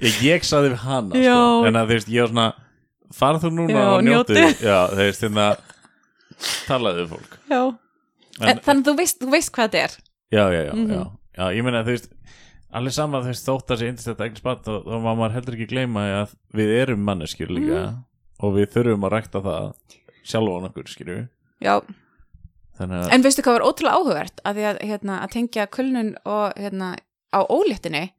ég, 0.00 0.14
ég 0.22 0.44
sagði 0.46 0.70
við 0.72 0.80
hana 0.86 1.12
sko. 1.18 1.66
en 1.66 1.74
að 1.76 1.90
þú 1.90 1.96
veist, 1.98 2.08
ég 2.08 2.22
var 2.22 2.30
svona 2.32 2.52
farð 3.16 3.44
þú 3.46 3.50
núna 3.56 3.76
Já, 3.78 3.86
og 3.96 4.02
njóttu. 4.06 4.34
já, 4.62 4.78
þannig 4.96 5.42
að 5.42 5.56
talaðu 6.66 7.06
fólk. 7.12 7.38
Já. 7.50 7.60
en, 8.40 8.58
þannig 8.64 8.86
þú 8.88 8.94
veist, 8.98 9.18
þú 9.20 9.30
veist 9.34 9.52
hvað 9.52 9.68
þetta 9.70 9.82
er. 9.84 9.96
Já, 10.32 10.44
já, 10.52 10.60
já, 10.68 10.72
Mhm. 10.72 10.90
já, 10.92 11.02
já, 11.38 11.44
ég 11.58 11.64
meina 11.64 11.82
þú 11.84 11.92
veist 11.96 12.08
allir 12.72 12.92
saman 12.96 13.22
þú 13.22 13.26
veist 13.32 13.46
þótt 13.48 13.70
að 13.74 13.78
sé 13.82 13.92
þetta 13.92 14.24
eigin 14.24 14.36
spatt 14.40 14.62
þá, 14.64 14.72
þá 14.88 14.96
má 15.04 15.10
maður 15.14 15.34
heldur 15.36 15.54
ekki 15.58 15.68
gleyma 15.68 16.04
að 16.22 16.34
við 16.56 16.72
erum 16.82 17.04
manneskjur 17.04 17.50
líka 17.52 17.80
Mhm. 17.82 18.04
og 18.40 18.54
við 18.56 18.66
þurfum 18.72 19.04
að 19.06 19.12
rækta 19.12 19.42
það 19.42 19.74
sjálfan 20.24 20.68
okkur, 20.70 20.88
skilju 20.88 21.28
Já, 21.62 21.80
En 22.80 23.22
veistu 23.22 23.42
hvað 23.44 23.60
var 23.60 23.66
ótrúlega 23.68 23.94
áhugavert? 23.94 24.40
Að 24.44 24.56
að, 24.66 24.78
hérna, 24.82 25.20
að 25.22 25.30
tengja 25.30 25.66
kulnun 25.70 26.16
og 26.26 26.52
hérna, 26.56 26.96
á 27.32 27.40
óléttinni 27.46 28.10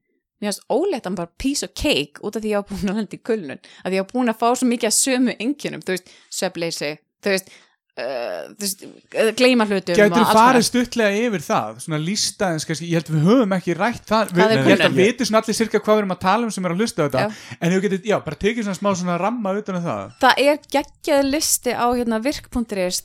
mér 0.43 0.51
finnst 0.51 0.67
óléttan 0.73 1.17
bara 1.17 1.31
piece 1.39 1.65
of 1.65 1.73
cake 1.79 2.19
út 2.21 2.35
af 2.37 2.43
því 2.43 2.53
ég 2.53 2.61
var 2.61 2.69
búin 2.69 2.91
að 2.93 2.99
lenda 3.01 3.17
í 3.17 3.21
kulnun. 3.31 3.61
Að 3.83 3.89
því 3.89 3.95
ég 3.99 4.05
var 4.05 4.13
búin 4.13 4.31
að 4.33 4.41
fá 4.43 4.47
svo 4.53 4.67
mikið 4.69 4.89
að 4.91 4.97
sömu 4.99 5.37
engjunum 5.39 5.83
þú 5.83 5.95
veist, 5.95 6.07
söfleysi 6.33 6.91
þú 7.23 7.31
veist, 7.33 7.47
uh, 7.95 8.41
þú 8.51 8.63
veist 8.65 8.79
uh, 8.83 9.31
gleyma 9.39 9.67
hlutum 9.69 9.95
Gætur 9.97 10.19
alls 10.19 10.35
farið 10.35 10.65
stuttlega 10.67 11.11
yfir 11.27 11.43
það? 11.45 11.69
Svona 11.85 11.99
lístaðins 12.03 12.67
ég 12.73 12.95
held 12.97 13.11
við 13.13 13.27
höfum 13.29 13.55
ekki 13.57 13.71
rætt 13.79 14.05
það, 14.09 14.23
við, 14.33 14.41
Hvað 14.41 14.51
er 14.51 14.57
ég 14.57 14.63
held 14.67 14.73
að 14.73 14.83
kulnun? 14.83 14.99
viti 14.99 15.27
svona 15.29 15.41
allir 15.43 15.57
sirka 15.59 15.79
hvað 15.83 15.95
við 15.95 16.01
erum 16.03 16.15
að 16.17 16.23
tala 16.25 16.43
um 16.47 16.53
sem 16.55 16.65
er 16.65 16.73
að 16.73 16.79
hlusta 16.83 16.99
á 16.99 17.05
þetta. 17.07 17.21
Já. 17.23 17.27
en 17.59 17.67
þú 17.73 17.77
getur, 17.85 17.99
já, 18.11 18.17
bara 18.27 18.41
tekið 18.43 18.63
svona 18.67 18.79
smá 18.81 18.89
svona 18.99 19.17
ramma 19.21 19.49
utan 19.59 19.79
um 19.79 19.85
það. 19.87 20.03
Það 20.23 20.35
er 20.43 20.55
geggjað 20.75 21.21
listi 21.29 21.71
á 21.71 21.87
hérna, 21.93 22.17
virk.is, 22.23 22.97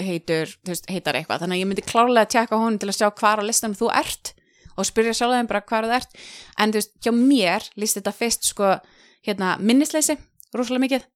heitur, 0.00 0.52
veist, 0.68 0.88
heitar 0.90 1.18
eitthvað. 1.18 1.44
Þannig 1.44 1.58
að 1.58 1.62
ég 1.62 1.70
myndi 1.70 1.84
klárlega 1.86 2.26
að 2.26 2.32
tjekka 2.36 2.60
honum 2.60 2.80
til 2.80 2.90
að 2.92 2.98
sjá 2.98 3.08
hvar 3.10 3.42
á 3.42 3.44
listanum 3.44 3.78
þú 3.78 3.90
ert 3.98 4.34
og 4.72 4.88
spyrja 4.88 5.14
sjálf 5.16 5.36
þeim 5.36 5.50
bara 5.50 5.64
hvar 5.68 5.88
þú 5.88 5.96
ert. 5.98 6.20
En 6.56 6.72
þú 6.72 6.80
veist, 6.80 6.94
hjá 7.04 7.12
mér 7.16 7.66
líst 7.80 7.98
þetta 7.98 8.14
fyrst 8.16 8.48
sko, 8.52 8.76
hérna, 9.26 9.56
minnisleysi 9.60 10.16
rosalega 10.56 10.86
mikið. 10.86 11.08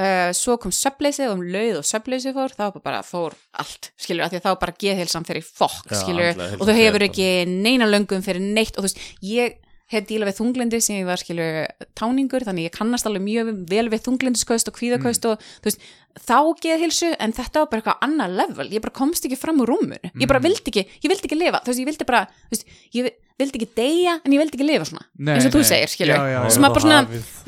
Uh, 0.00 0.30
svo 0.36 0.54
kom 0.60 0.72
söfleysi 0.72 1.26
og 1.26 1.34
um 1.34 1.40
lauð 1.50 1.80
og 1.80 1.84
söfleysi 1.84 2.30
fór 2.32 2.52
þá 2.54 2.78
bara 2.80 3.00
fór 3.04 3.34
allt 3.60 3.90
skilur 4.00 4.24
að 4.24 4.32
því 4.32 4.38
að 4.38 4.44
þá 4.46 4.60
bara 4.62 4.74
geðhilsam 4.80 5.26
fyrir 5.28 5.44
fokk 5.44 5.90
Já, 5.90 5.96
skilur 5.98 6.28
heilsa 6.30 6.46
og 6.56 6.62
þú 6.68 6.76
hefur 6.78 7.04
ekki 7.04 7.26
neina 7.50 7.88
löngum 7.90 8.22
fyrir 8.24 8.40
neitt 8.40 8.78
og 8.78 8.86
þú 8.86 8.86
veist, 8.86 9.02
ég 9.26 9.58
hef 9.90 10.06
dílað 10.06 10.30
við 10.30 10.38
þunglindi 10.38 10.80
sem 10.84 11.00
ég 11.00 11.08
var 11.08 11.20
skilur 11.20 11.58
táningur 11.98 12.46
þannig 12.46 12.68
ég 12.68 12.76
kannast 12.78 13.10
alveg 13.10 13.26
mjög 13.26 13.50
vel 13.68 13.86
við 13.90 14.04
þunglindiskaust 14.06 14.70
og 14.70 14.78
kvíðakaust 14.78 15.26
og 15.28 15.42
þú 15.42 15.68
veist, 15.68 15.84
þá 16.18 16.36
geðhilsu 16.62 17.14
en 17.18 17.32
þetta 17.32 17.60
var 17.64 17.70
bara 17.70 17.80
eitthvað 17.82 18.04
annað 18.06 18.36
level. 18.42 18.68
Ég 18.74 18.82
bara 18.82 18.96
komst 19.00 19.24
ekki 19.28 19.38
fram 19.38 19.60
úr 19.62 19.70
rúmunu 19.70 19.98
ég 20.00 20.26
bara 20.30 20.40
vildi 20.42 20.70
ekki, 20.72 20.86
ég 21.04 21.08
vildi 21.10 21.26
ekki 21.30 21.38
lifa. 21.38 21.60
Þú 21.64 21.70
veist, 21.72 21.80
ég 21.80 21.90
vildi 21.90 22.06
bara, 22.08 22.24
þú 22.48 22.56
veist, 22.56 22.66
ég 22.96 23.10
vildi 23.40 23.56
ekki 23.56 23.68
deyja 23.78 24.14
en 24.20 24.32
ég 24.34 24.40
vildi 24.42 24.58
ekki 24.58 24.66
lifa 24.68 24.84
svona, 24.84 25.06
Nei, 25.16 25.32
eins 25.38 25.46
og 25.48 25.54
þú 25.54 25.60
nei. 25.62 25.68
segir 25.70 25.88
skilur, 25.88 26.12
Já, 26.18 26.24
já, 26.28 26.40
já. 26.44 26.50
sem 26.52 26.60
maður 26.60 26.74
bara 26.76 26.82
svona 26.84 26.98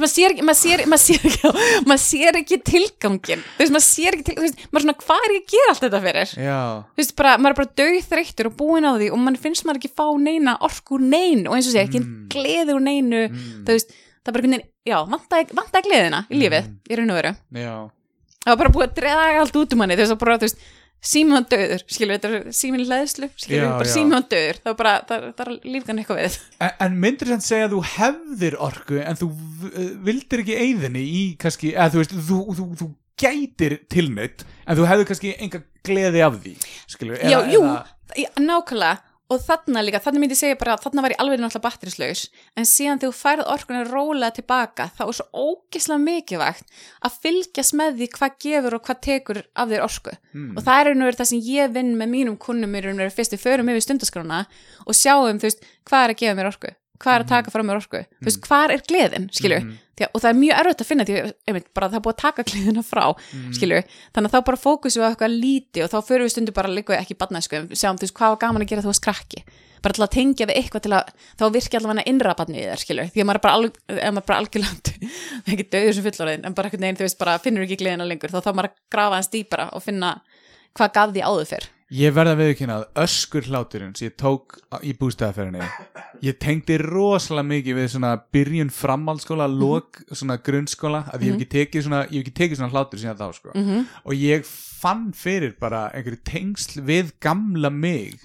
maður 0.01 0.13
sér 0.15 0.33
ekki, 0.33 0.45
maður 0.49 0.61
sér, 0.63 0.83
maður 0.89 1.03
sér 1.03 1.27
ekki 1.29 1.51
maður 1.91 2.03
sér 2.07 2.39
ekki 2.41 2.59
tilgangin 2.71 3.43
þú 3.45 3.61
veist, 3.61 3.75
maður 3.77 3.85
sér 3.91 4.17
ekki 4.17 4.25
til, 4.31 4.37
þú 4.39 4.47
veist, 4.47 4.63
maður 4.73 4.87
svona 4.87 4.97
hvað 5.03 5.27
er 5.29 5.35
ég 5.37 5.43
að 5.43 5.53
gera 5.53 5.75
allt 5.75 5.85
þetta 5.85 6.01
fyrir? 6.07 6.33
Já, 6.49 6.57
þú 6.97 7.03
veist, 7.03 7.15
bara, 7.21 7.35
maður 7.37 7.53
er 7.53 7.61
bara 7.61 7.75
döð 7.83 8.01
þreyttur 8.09 8.49
og 8.49 8.57
búin 8.63 8.89
á 8.89 8.93
því 8.97 9.11
og 9.13 9.21
mann 9.27 9.37
finnst 9.45 9.67
maður 9.69 9.83
ekki 9.83 9.93
fá 10.01 10.07
neina 10.25 10.57
orku 10.65 10.97
úr 10.97 11.05
neinu. 11.13 11.51
Og 11.53 11.59
eins 11.59 11.69
og 11.69 11.75
segja, 11.77 11.85
ekki 11.91 12.01
Mm. 12.01 12.29
gleði 12.33 12.73
úr 12.73 12.81
neinu. 12.89 13.23
Þú 13.69 13.77
veist, 13.77 13.93
það 13.93 14.31
er 14.31 14.33
bara 14.33 14.43
einhvern 14.47 14.57
veginn, 14.57 14.69
já, 14.89 14.97
vantaði, 15.13 15.53
vantaði 15.61 15.85
gleðina 15.91 16.23
í 16.33 16.41
lífið, 16.41 16.65
Mm. 16.73 16.79
í 16.89 16.97
raun 17.03 17.13
og 17.13 17.21
veru. 17.21 17.35
Já 17.53 17.75
það 18.45 18.53
var 18.53 18.61
bara 18.63 18.73
búið 18.77 18.87
að 18.89 18.95
dreða 19.01 19.27
allt 19.43 19.59
út 19.63 19.75
um 19.77 19.83
manni 19.83 19.99
þess 19.99 20.15
að 20.15 20.21
bara, 20.23 20.39
þú 20.39 20.49
veist, 20.49 20.65
hann 21.33 21.47
döður 21.51 21.83
skilur, 21.91 22.15
þetta 22.19 22.29
er 22.39 22.45
símið 22.55 22.83
hlæðslu 22.87 23.29
skilur, 23.35 23.63
Já, 23.65 23.71
bara 23.75 23.89
já. 23.91 23.95
hann 24.15 24.27
döður 24.31 24.59
það 24.63 24.73
er 24.73 24.77
bara, 24.83 24.93
það, 25.09 25.25
það 25.39 25.45
er 25.49 25.53
lífgan 25.75 25.99
eitthvað 26.03 26.21
við 26.23 26.37
En, 26.63 26.75
en 26.87 26.99
myndir 27.05 27.31
sem 27.33 27.43
segja 27.49 27.67
að 27.69 27.75
þú 27.75 27.81
hefðir 27.97 28.57
orku 28.69 29.01
en 29.03 29.19
þú 29.19 29.29
v- 29.63 29.89
vildir 30.09 30.45
ekki 30.45 30.59
eigðinni 30.63 31.03
í 31.03 31.23
kannski, 31.43 31.73
eða 31.75 31.91
þú 31.97 32.03
veist, 32.05 32.15
þú, 32.29 32.39
þú, 32.61 32.67
þú 32.83 32.91
gætir 33.23 33.75
tilnöytt 33.93 34.45
en 34.67 34.79
þú 34.79 34.87
hefur 34.93 35.09
kannski 35.11 35.35
enga 35.43 35.63
gleði 35.87 36.23
af 36.27 36.39
því 36.45 36.55
skilur, 36.95 37.19
Já, 37.19 37.39
eða, 37.41 37.51
jú, 37.57 37.65
eða, 37.67 38.23
já, 38.23 38.29
nákvæmlega 38.39 38.95
og 39.31 39.41
þarna 39.41 39.83
líka, 39.85 40.01
þarna 40.03 40.23
myndi 40.23 40.37
ég 40.37 40.41
segja 40.43 40.59
bara 40.61 40.75
að 40.77 40.87
þarna 40.87 41.05
var 41.05 41.15
ég 41.15 41.23
alveg 41.23 41.41
náttúrulega 41.41 41.67
batterislaus. 41.69 42.25
En 42.59 42.69
síðan 42.69 43.01
þegar 43.01 43.13
þú 43.13 43.21
færð 43.21 43.51
orkunni 43.55 43.85
rólega 43.89 44.37
tilbaka 44.39 44.89
þá 44.99 45.03
er 45.07 45.17
svo 45.19 45.47
ógislega 45.47 46.03
mikilvægt 46.03 46.77
að 47.07 47.17
fylgjast 47.25 47.77
með 47.79 47.97
því 48.01 48.11
hvað 48.19 48.37
gefur 48.45 48.77
og 48.77 48.85
hvað 48.89 49.01
tekur 49.09 49.43
af 49.55 49.73
þér 49.73 49.87
orku. 49.87 50.17
Mm. 50.33 50.53
og 50.57 50.65
það 50.65 50.81
er 50.81 50.93
einhverjum 50.93 51.19
það 51.21 51.31
sem 51.31 51.43
ég 51.49 51.73
vinn 51.73 51.97
með 52.01 52.13
mínum 52.13 52.39
kunnum 52.41 52.77
er 52.77 52.89
einhverjum 52.89 53.17
fyrst 53.17 53.35
við 53.37 53.43
förum 53.45 53.73
yfir 53.73 53.85
stundaskrána 53.85 54.45
og 54.87 54.97
sjáum 54.97 55.41
þú 55.41 55.49
veist 55.49 55.67
hvað 55.89 56.07
er 56.07 56.15
að 56.15 56.23
gefa 56.23 56.39
mér 56.39 56.49
orku 56.49 56.73
hvað 57.01 57.15
er 57.17 57.25
að 57.25 57.29
taka 57.33 57.51
frá 57.51 57.63
mér 57.65 57.81
orku. 57.81 58.03
Þú 58.21 58.29
veist, 58.29 58.41
hvað 58.47 58.71
er 58.77 58.83
gleðin, 58.89 59.31
skilju 59.33 59.59
að- 59.63 60.11
og 60.15 60.21
það 60.23 60.29
er 60.33 60.39
mjög 60.43 60.59
erfitt 60.61 60.81
að 60.83 60.87
finna 60.91 61.05
því, 61.07 61.17
einmitt, 61.49 61.67
bara 61.75 61.89
það 61.89 61.95
er 61.95 62.01
búið 62.03 62.15
að 62.15 62.23
taka 62.23 62.43
gleðina 62.43 62.83
frá, 62.83 63.05
Mhm. 63.15 63.53
skilju 63.55 63.83
þannig 64.15 64.29
að 64.31 64.35
þá 64.35 64.45
bara 64.45 64.57
fókusum 64.57 64.99
við 65.03 65.07
á 65.07 65.11
eitthvað 65.15 65.41
líti 65.43 65.83
og 65.85 65.91
þá 65.91 65.99
förum 66.09 66.27
við 66.27 66.33
stundu 66.35 66.53
bara 66.53 66.69
líka 66.69 66.97
ekki 66.99 67.15
badnæsku 67.19 67.57
sjáum 67.75 67.97
þú 67.99 68.03
veist, 68.07 68.15
hvað 68.15 68.31
var 68.33 68.41
gaman 68.43 68.63
að 68.63 68.69
gera 68.69 68.83
þú 68.83 68.91
varst 68.91 69.03
krakki. 69.07 69.45
Bara 69.83 69.93
til 69.95 70.05
að 70.07 70.11
tengja 70.15 70.47
við 70.47 70.57
eitthvað 70.63 70.83
til 70.83 70.93
að 70.95 71.05
þá 71.39 71.45
virki 71.53 71.75
allavega 71.79 72.07
innra 72.07 72.35
badni 72.39 72.59
í 72.63 72.67
þér, 72.71 72.79
skilju 72.83 73.05
því 73.13 73.21
að 73.23 73.27
maður 73.27 73.35
er 73.35 73.45
bara, 73.47 73.55
alg, 73.55 73.73
maður 73.91 74.23
er 74.23 74.27
bara 74.27 74.39
algjörlega 74.39 74.77
ekki 75.53 75.71
döður 75.71 75.95
sem 75.95 76.05
fullorðin, 76.05 76.45
en 76.47 76.55
bara 76.55 76.69
einhvern 76.71 76.81
veginn, 76.87 76.97
þú 76.99 77.07
veist, 77.07 77.19
bara 77.19 77.39
finnur 77.39 77.63
ekki 77.67 77.79
gleðina 77.83 78.07
lengur, 78.07 78.31
þá 78.31 78.41
þá 78.43 78.53
maður 78.55 78.71
að 78.71 78.77
grafa 78.95 79.15
hans 79.19 79.29
dýpara 79.29 79.69
og 79.75 79.83
finna 79.83 80.21
hvað 80.79 80.93
gaf 80.95 81.11
því 81.13 81.23
áður 81.27 81.47
fyrr 81.51 81.67
Ég 81.93 82.15
verða 82.17 82.39
viðkynna 82.39 82.77
að 82.79 83.03
öskur 83.03 83.45
hláturinn 83.51 83.93
sem 83.99 84.09
ég 84.09 84.15
tók 84.17 84.55
í 84.81 84.95
bústæðaferðinni 84.97 85.67
ég 86.25 86.39
tengdi 86.41 86.79
rosalega 86.81 87.49
mikið 87.51 87.79
við 87.81 87.89
svona 87.93 88.13
byrjun 88.33 88.71
framhaldsskóla 88.73 89.49
lok 89.51 90.01
svona 90.09 90.39
grunnskóla 90.41 91.03
að 91.13 91.27
ég 91.27 91.35
hef 91.35 91.41
ekki 91.41 91.51
tekið 91.57 91.85
svona, 91.87 92.03
ég 92.07 92.15
hef 92.15 92.23
ekki 92.23 92.35
tekið 92.39 92.61
svona 92.61 92.73
hlátur 92.73 93.03
síðan 93.03 93.19
þá 93.19 93.27
sko. 93.37 93.53
-hmm. 93.53 93.85
og 94.05 94.15
ég 94.17 94.47
fann 94.83 95.13
fyrir 95.13 95.53
bara 95.61 95.91
einhverju 95.93 96.23
tengsl 96.25 96.81
við 96.81 97.13
gamla 97.21 97.71
mig 97.71 98.23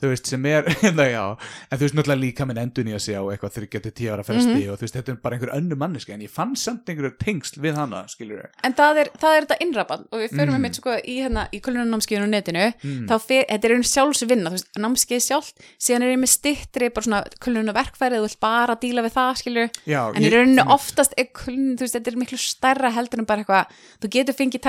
þú 0.00 0.10
veist 0.12 0.26
sem 0.30 0.46
er 0.50 0.64
hérna 0.82 1.06
já, 1.10 1.24
en 1.70 1.78
þú 1.78 1.84
veist 1.84 1.96
náttúrulega 1.98 2.20
líka 2.24 2.46
minn 2.48 2.60
í 2.90 2.94
að 2.96 3.02
segja 3.04 3.20
á 3.20 3.24
eitthvað 3.30 3.54
þryggja 3.56 3.80
til 3.84 3.92
tíu 4.00 4.12
ára 4.14 4.24
fresti 4.26 4.62
og 4.72 4.78
þú 4.80 4.84
veist 4.86 4.96
þetta 4.96 5.12
er 5.12 5.18
bara 5.24 5.36
einhver 5.36 5.52
önnu 5.56 5.76
manneska 5.80 6.14
en 6.14 6.24
ég 6.24 6.32
fann 6.32 6.54
samt 6.56 6.88
einhverju 6.88 7.14
tengsl 7.20 7.60
við 7.60 7.76
hana 7.80 8.02
skilur 8.08 8.46
En 8.64 8.74
það 8.78 9.00
er, 9.04 9.10
það 9.20 9.36
er 9.36 9.46
þetta 9.46 9.58
innraban 9.66 10.06
og 10.10 10.22
við 10.24 10.30
förum 10.36 10.50
Mm. 10.50 10.56
mm. 10.56 10.64
með 10.66 10.78
sko 10.80 10.94
í, 11.04 11.14
hérna, 11.22 11.42
í 11.54 11.58
kulunarnámskeiðinu 11.62 12.26
á 12.26 12.34
netinu. 12.34 12.64
Þá 13.06 13.14
fer, 13.22 13.44
þetta 13.50 13.68
er 13.68 13.74
einn 13.76 13.84
sjálfsvinna, 13.86 14.50
þú 14.50 14.56
veist, 14.56 14.70
námskeið 14.82 15.20
sjálft 15.22 15.60
síðan 15.78 16.02
er 16.06 16.10
ég 16.14 16.18
með 16.24 16.32
stittri, 16.32 16.88
bara 16.90 17.06
svona 17.06 17.20
kulunarverkfæri, 17.44 18.18
þú 18.18 18.24
vilt 18.26 18.40
bara 18.42 18.76
díla 18.82 19.04
við 19.06 19.14
það, 19.14 19.30
skilur 19.42 19.68
Já, 19.86 20.00
en 20.10 20.22
í 20.22 20.26
ég- 20.26 20.34
rauninu 20.34 20.64
oftast 20.74 21.14
er 21.20 21.28
kulun, 21.36 21.76
þú 21.78 21.86
veist, 21.86 21.94
þetta 21.98 22.10
er 22.14 22.18
miklu 22.24 22.40
stærra 22.40 22.90
heldur 22.96 23.22
en 23.22 23.28
bara 23.30 23.44
eitthvað, 23.44 23.78
þú 24.02 24.10
getur 24.16 24.38
fengið 24.40 24.66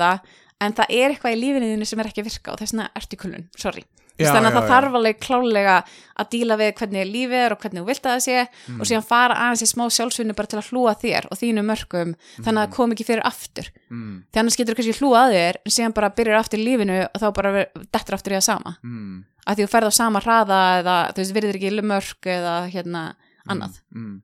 það, 0.00 0.20
en 0.60 0.72
það 0.72 0.86
er 0.96 1.12
eitthvað 1.12 1.34
í 1.36 1.40
lífinu 1.40 1.68
þínu 1.74 1.86
sem 1.90 2.00
er 2.00 2.08
ekki 2.10 2.22
að 2.24 2.28
virka 2.30 2.52
og 2.54 2.60
þess 2.62 2.72
vegna 2.74 2.86
ertu 2.96 3.16
í 3.16 3.20
kulun, 3.20 3.48
sorry 3.60 3.84
Já, 4.24 4.30
þannig 4.32 4.48
að 4.48 4.54
já, 4.54 4.56
það 4.56 4.70
þarf 4.72 4.94
alveg 4.96 5.18
klálega 5.20 5.74
að 6.16 6.28
díla 6.32 6.56
við 6.56 6.70
hvernig 6.78 7.08
lífið 7.12 7.40
er 7.44 7.52
og 7.52 7.60
hvernig 7.60 7.82
þú 7.82 7.86
vilt 7.90 8.06
að 8.06 8.14
það 8.14 8.22
sé 8.26 8.36
Mm. 8.66 8.80
og 8.80 8.86
síðan 8.88 9.04
fara 9.06 9.34
aðeins 9.44 9.62
í 9.62 9.68
smá 9.68 9.84
sjálfsvinnu 9.92 10.34
bara 10.38 10.48
til 10.48 10.58
að 10.58 10.68
hlúa 10.70 10.94
að 10.94 11.02
þér 11.04 11.26
og 11.30 11.36
þínu 11.42 11.64
mörgum 11.68 12.14
þannig 12.40 12.56
að 12.56 12.64
það 12.66 12.74
kom 12.76 12.92
ekki 12.96 13.04
fyrir 13.10 13.26
aftur. 13.28 13.68
Mm, 13.90 14.14
því 14.32 14.40
annars 14.40 14.56
getur 14.56 14.72
þú 14.72 14.78
kannski 14.80 14.96
hlúa 15.00 15.20
að 15.26 15.34
þér 15.36 15.58
en 15.66 15.74
síðan 15.76 15.94
bara 15.98 16.10
byrjar 16.16 16.40
aftur 16.40 16.58
lífinu 16.64 16.98
og 17.04 17.20
þá 17.20 17.28
bara 17.36 17.52
dettur 17.92 18.16
aftur 18.16 18.32
í 18.32 18.38
það 18.38 18.46
sama. 18.48 18.76
Mm, 18.82 19.24
að 19.46 19.56
því 19.56 19.66
þú 19.66 19.72
ferð 19.76 19.90
á 19.90 19.98
sama 20.00 20.20
hraða 20.24 20.60
eða 20.80 20.96
þú 21.12 21.20
veist, 21.22 21.34
virðir 21.36 21.58
ekki 21.60 21.84
mörg 21.84 22.30
eða 22.36 22.54
hérna 22.72 23.02
annað. 23.46 23.80
mm, 23.94 24.22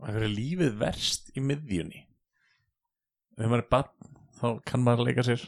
Það 0.00 0.14
verður 0.16 0.36
lífið 0.36 0.76
verst 0.80 1.30
í 1.36 1.40
miðjunni. 1.40 2.04
Þegar 3.36 3.50
maður 3.50 3.64
er 3.64 3.70
barn 3.72 3.90
þá 4.40 4.46
kann 4.64 4.84
maður 4.84 5.06
leika 5.08 5.24
sér 5.26 5.42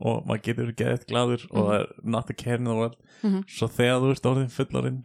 og 0.00 0.24
maður 0.28 0.42
getur 0.48 0.72
geðið 0.78 1.06
gladur 1.10 1.44
og 1.50 1.68
það 1.68 1.76
er 1.80 1.86
not 2.16 2.30
a 2.30 2.34
care 2.38 2.58
in 2.60 2.64
the 2.70 2.74
world. 2.74 2.96
Mhm. 3.22 3.40
svo 3.50 3.66
þegar 3.68 4.02
þú 4.04 4.10
ert 4.14 4.26
orðin 4.30 4.50
fullorinn 4.54 4.98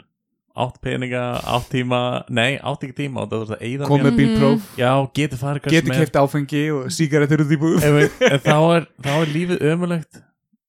átt 0.53 0.76
peninga, 0.86 1.22
átt 1.49 1.70
tíma 1.74 1.99
nei, 2.30 2.60
átt 2.61 2.84
ekki 2.86 2.94
tíma 3.07 3.24
og 3.24 3.32
það 3.32 3.41
er 3.48 3.53
að 3.56 3.64
eyða 3.65 3.88
kom 3.90 4.03
með 4.06 4.18
bílpróf 4.20 4.68
já, 4.78 4.91
getur 5.18 5.40
farið 5.41 5.64
getur 5.74 5.88
sem 5.88 5.95
er. 5.95 6.03
keft 6.06 6.20
áfengi 6.22 6.61
og 6.76 6.91
sígarettur 6.94 7.41
út 7.41 7.53
í 7.56 7.57
búð. 7.57 7.80
Ef 7.82 7.95
við- 7.98 8.28
en 8.30 8.40
þá 8.45 8.57
er, 8.78 8.86
þá 9.02 9.11
er 9.24 9.32
lífið 9.34 9.64
ömulegt 9.72 10.22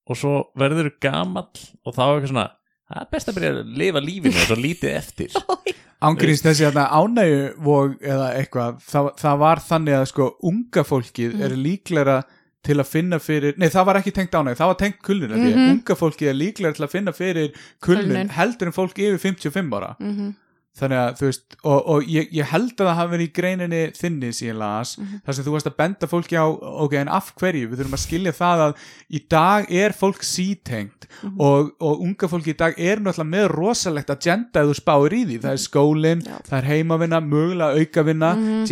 og 0.09 0.17
svo 0.17 0.33
verður 0.57 0.89
þú 0.89 0.95
gamall 1.05 1.51
og 1.85 1.93
þá 1.93 2.01
er 2.07 2.15
eitthvað 2.15 2.33
svona 2.33 2.47
það 2.89 3.03
er 3.03 3.11
best 3.13 3.29
að 3.29 3.37
byrja 3.37 3.51
að 3.59 3.77
lifa 3.83 4.01
lífinu 4.07 4.41
og 4.41 4.49
svo 4.49 4.57
lítið 4.57 4.97
eftir. 4.97 5.37
Ángríns 6.05 6.43
þessi 6.45 6.65
hérna 6.67 6.89
ánægju 6.93 7.45
vog 7.65 7.95
eða 8.05 8.27
eitthvað, 8.41 8.81
það, 8.89 9.07
það 9.21 9.39
var 9.45 9.63
þannig 9.69 9.95
að 10.01 10.09
sko 10.11 10.31
unga 10.45 10.83
fólkið 10.85 11.37
er 11.45 11.55
líklega 11.57 12.17
til 12.65 12.79
að 12.81 12.89
finna 12.91 13.19
fyrir, 13.21 13.55
nei 13.61 13.69
það 13.69 13.87
var 13.87 14.01
ekki 14.01 14.13
tengt 14.17 14.35
ánægju, 14.35 14.57
það 14.61 14.71
var 14.73 14.81
tengt 14.81 15.03
kulnun 15.05 15.31
mm 15.31 15.45
Mhm. 15.55 15.71
unga 15.75 15.95
fólkið 16.01 16.29
er 16.29 16.35
líklega 16.41 16.75
til 16.75 16.85
að 16.87 16.91
finna 16.97 17.13
fyrir 17.13 17.53
kulnun 17.81 18.29
heldur 18.31 18.67
en 18.67 18.73
fólk 18.73 18.99
yfir 18.99 19.19
55 19.19 19.71
ára. 19.77 19.95
Mm 20.01 20.15
-hmm. 20.17 20.35
þannig 20.75 20.99
að 20.99 21.13
þú 21.19 21.25
veist, 21.29 21.57
og, 21.63 21.87
og 21.89 22.03
ég, 22.03 22.29
ég 22.35 22.47
held 22.51 22.73
að 22.81 22.87
það 22.89 22.95
hafi 22.99 23.11
verið 23.13 23.29
í 23.29 23.33
greininni 23.33 23.83
þinni 23.95 24.31
síðan 24.35 24.59
las, 24.59 24.97
þar 25.25 25.35
sem 25.35 25.45
þú 25.45 25.53
varst 25.55 25.67
að 25.71 25.77
benda 25.77 26.07
fólki 26.11 26.35
á, 26.35 26.47
ok, 26.51 26.93
en 26.95 27.09
af 27.09 27.33
hverju? 27.39 27.69
Við 27.71 27.79
þurfum 27.79 27.95
að 27.95 28.03
skilja 28.07 28.33
það 28.33 28.59
að 28.65 28.75
í 29.11 29.21
dag 29.31 29.71
er 29.71 29.93
fólk 29.93 30.23
sítengt 30.27 31.07
og, 31.39 31.71
og 31.81 32.01
unga 32.01 32.27
fólki 32.29 32.51
í 32.51 32.57
dag 32.59 32.75
er 32.77 32.99
náttúrulega 32.99 33.31
með 33.37 33.49
rosalegt 33.55 34.11
agenda 34.11 34.61
ef 34.61 34.67
þú 34.67 34.75
spáir 34.75 35.13
í 35.15 35.25
því, 35.27 35.39
það 35.45 35.53
er 35.53 35.63
skólin 35.63 36.21
Já. 36.27 36.37
það 36.49 36.59
er 36.59 36.65
heimavinna, 36.73 37.21
mögulega 37.21 37.79
aukavinna 37.79 38.35
mm 38.35 38.65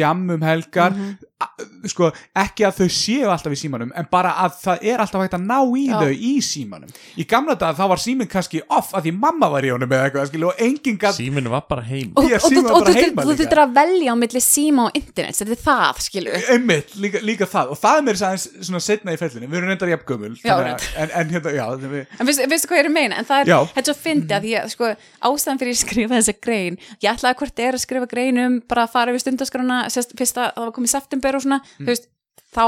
sko, 1.91 2.11
ekki 2.39 2.65
að 2.69 2.79
þau 2.81 2.89
séu 2.97 3.31
alltaf 3.33 3.53
í 3.55 3.59
símanum 3.61 3.93
en 3.99 4.09
bara 4.13 4.33
að 4.45 4.57
það 4.63 4.85
er 4.93 5.03
alltaf 5.05 5.23
hægt 5.25 5.37
að 5.39 5.45
ná 5.49 5.59
í 5.79 5.85
Já. 5.89 5.97
þau 6.03 6.13
í 6.13 6.33
símanum 6.47 6.93
í 7.19 7.27
gamla 7.29 7.57
dag 7.61 7.77
þá 7.79 7.83
var 7.93 8.03
símin 8.03 8.31
kannski 8.33 8.63
off 8.69 8.93
að 8.97 9.09
því 9.09 9.13
mamma 9.23 9.49
var 9.53 9.67
í 9.67 9.73
honum 9.75 9.93
eða 9.93 10.09
eitthvað, 10.11 10.29
skilju, 10.33 10.51
og 10.53 10.63
enginn 10.67 10.99
gat 11.03 11.17
síminu 11.19 11.53
var 11.53 11.65
bara 11.69 11.85
heim 11.87 12.13
og, 12.17 12.23
Því 12.25 12.33
að 12.33 12.39
og, 12.39 12.45
og, 12.45 12.53
síma 12.53 12.63
og, 12.63 12.79
bara 12.79 12.93
þú 12.93 13.03
heima 13.03 13.23
þú 13.23 13.29
líka. 13.33 13.41
þurftir 13.43 13.63
að 13.65 13.75
velja 13.81 14.13
á 14.13 14.17
milli 14.23 14.43
síma 14.47 14.87
og 14.89 14.99
internet 15.03 15.39
þetta 15.43 15.57
er 15.57 15.63
það, 15.67 16.03
skilur 16.07 16.51
einmitt, 16.57 16.95
líka, 17.03 17.23
líka 17.27 17.49
það 17.51 17.73
og 17.75 17.81
það 17.83 17.99
er 18.01 18.07
mér 18.09 18.21
sæðins 18.23 18.47
svona 18.69 18.83
setna 18.87 19.15
í 19.17 19.21
fellinu 19.21 19.49
við 19.53 19.59
erum 19.61 19.73
reyndar 19.73 19.93
jafn 19.93 20.07
gömul 20.13 20.33
Já, 20.43 20.53
þannig 20.53 20.73
að- 20.73 20.89
en, 21.03 21.11
en 21.23 21.33
hérna, 21.37 21.55
já 21.57 21.65
við, 21.83 22.07
En 22.19 22.27
veistu, 22.29 22.47
veistu 22.53 22.69
hvað 22.71 22.79
ég 22.79 22.85
er 22.85 22.91
að 22.91 22.97
meina? 22.97 23.19
En 23.23 23.27
það 23.29 23.41
er, 23.43 23.51
Já. 23.53 23.59
þetta 23.73 23.83
er 23.83 23.89
svo 23.91 23.97
fyndi 24.03 24.37
að 24.37 24.47
ég, 24.53 24.71
sko, 24.73 24.91
ástæðan 25.29 25.61
fyrir 25.63 25.73
ég 25.73 25.81
skrifa 25.83 26.15
þessa 26.19 26.35
grein, 26.47 26.77
ég 27.03 27.11
ætlaði 27.13 27.39
hvort 27.43 27.63
er 27.67 27.77
að 27.79 27.83
skrifa 27.85 28.09
grein 28.11 28.39
um 28.43 28.57
bara 28.69 28.85
að 28.87 28.93
fara 28.95 29.13
yfir 29.15 29.25
stundaskrona, 29.25 29.79
sérst, 29.93 30.15
fyrst 30.19 30.39
að 30.39 30.51
það 30.57 30.67
var 30.69 30.75
komið 30.77 30.93
september 30.95 31.32
og 31.39 31.45
svona, 31.45 31.61
þú 31.79 31.91
veist, 31.91 32.09
þá, 32.53 32.65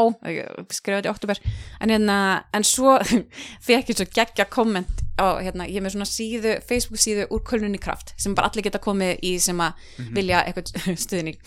skrifaði 0.73 1.11
oktober, 1.11 1.41
en 1.85 1.93
hérna, 1.93 2.19
en 2.57 2.65
svo 2.66 2.97
fekk 3.66 3.93
ég 3.93 3.99
svo 3.99 4.07
geggja 4.16 4.47
komment 4.51 5.03
á, 5.20 5.39
hérna, 5.45 5.69
ég 5.69 5.78
er 5.78 5.85
með 5.85 5.97
svona 5.97 6.09
síðu, 6.09 6.57
Facebook 6.66 7.01
síðu 7.03 7.27
úr 7.35 7.45
Kölnunni 7.47 7.81
kraft, 7.82 8.15
sem 8.20 8.35
bara 8.36 8.51
allir 8.51 8.65
geta 8.66 8.81
komið 8.82 9.20
í 9.28 9.35
sem 9.43 9.61
að 9.61 9.89
vilja 10.16 10.45
eitthvað 10.49 10.73
stuðning. 11.05 11.41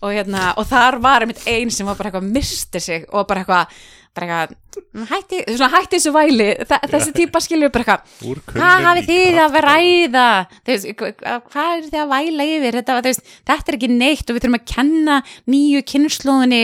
Og 0.00 0.14
hérna, 0.16 0.54
og 0.56 0.64
þar 0.70 0.96
var 1.04 1.26
einmitt 1.26 1.42
ein 1.50 1.72
sem 1.74 1.88
var 1.88 1.98
bara 1.98 2.08
eitthvað 2.08 2.30
mistir 2.32 2.84
sig 2.84 3.02
og 3.10 3.26
bara 3.28 3.42
eitthvað, 3.42 3.82
bara 4.16 4.26
eitthvað 4.26 4.56
"Mm, 4.94 5.06
hætti, 5.10 5.38
hætti 5.74 5.96
þessu 5.96 6.12
væli 6.14 6.48
Þa, 6.66 6.76
þessi 6.92 7.12
típa 7.14 7.40
skilur 7.42 7.70
bara 7.70 7.84
eitthvað 7.84 8.44
hvað 8.50 8.86
hafið 8.86 9.08
þið 9.10 9.38
að 9.44 9.54
kraft. 9.54 9.68
ræða? 9.68 10.26
Veist, 10.66 10.86
hva- 10.98 11.40
hvað 11.50 11.70
er 11.76 11.88
þið 11.90 12.00
að 12.02 12.12
væla 12.14 12.46
yfir? 12.56 12.78
Þetta, 12.80 12.98
veist, 13.06 13.24
þetta 13.46 13.72
er 13.72 13.78
ekki 13.78 13.90
neitt 13.94 14.30
og 14.30 14.36
við 14.36 14.42
þurfum 14.44 14.58
að 14.60 14.68
kenna 14.74 15.16
nýju 15.46 15.82
kynnslóðinni 15.92 16.62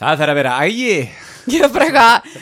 það 0.00 0.20
þarf 0.20 0.30
að 0.30 0.40
vera 0.40 0.56
ægi. 0.64 0.96
ég 1.54 1.64
er 1.64 1.72
bara 1.72 1.86
eitthvað, 1.88 2.40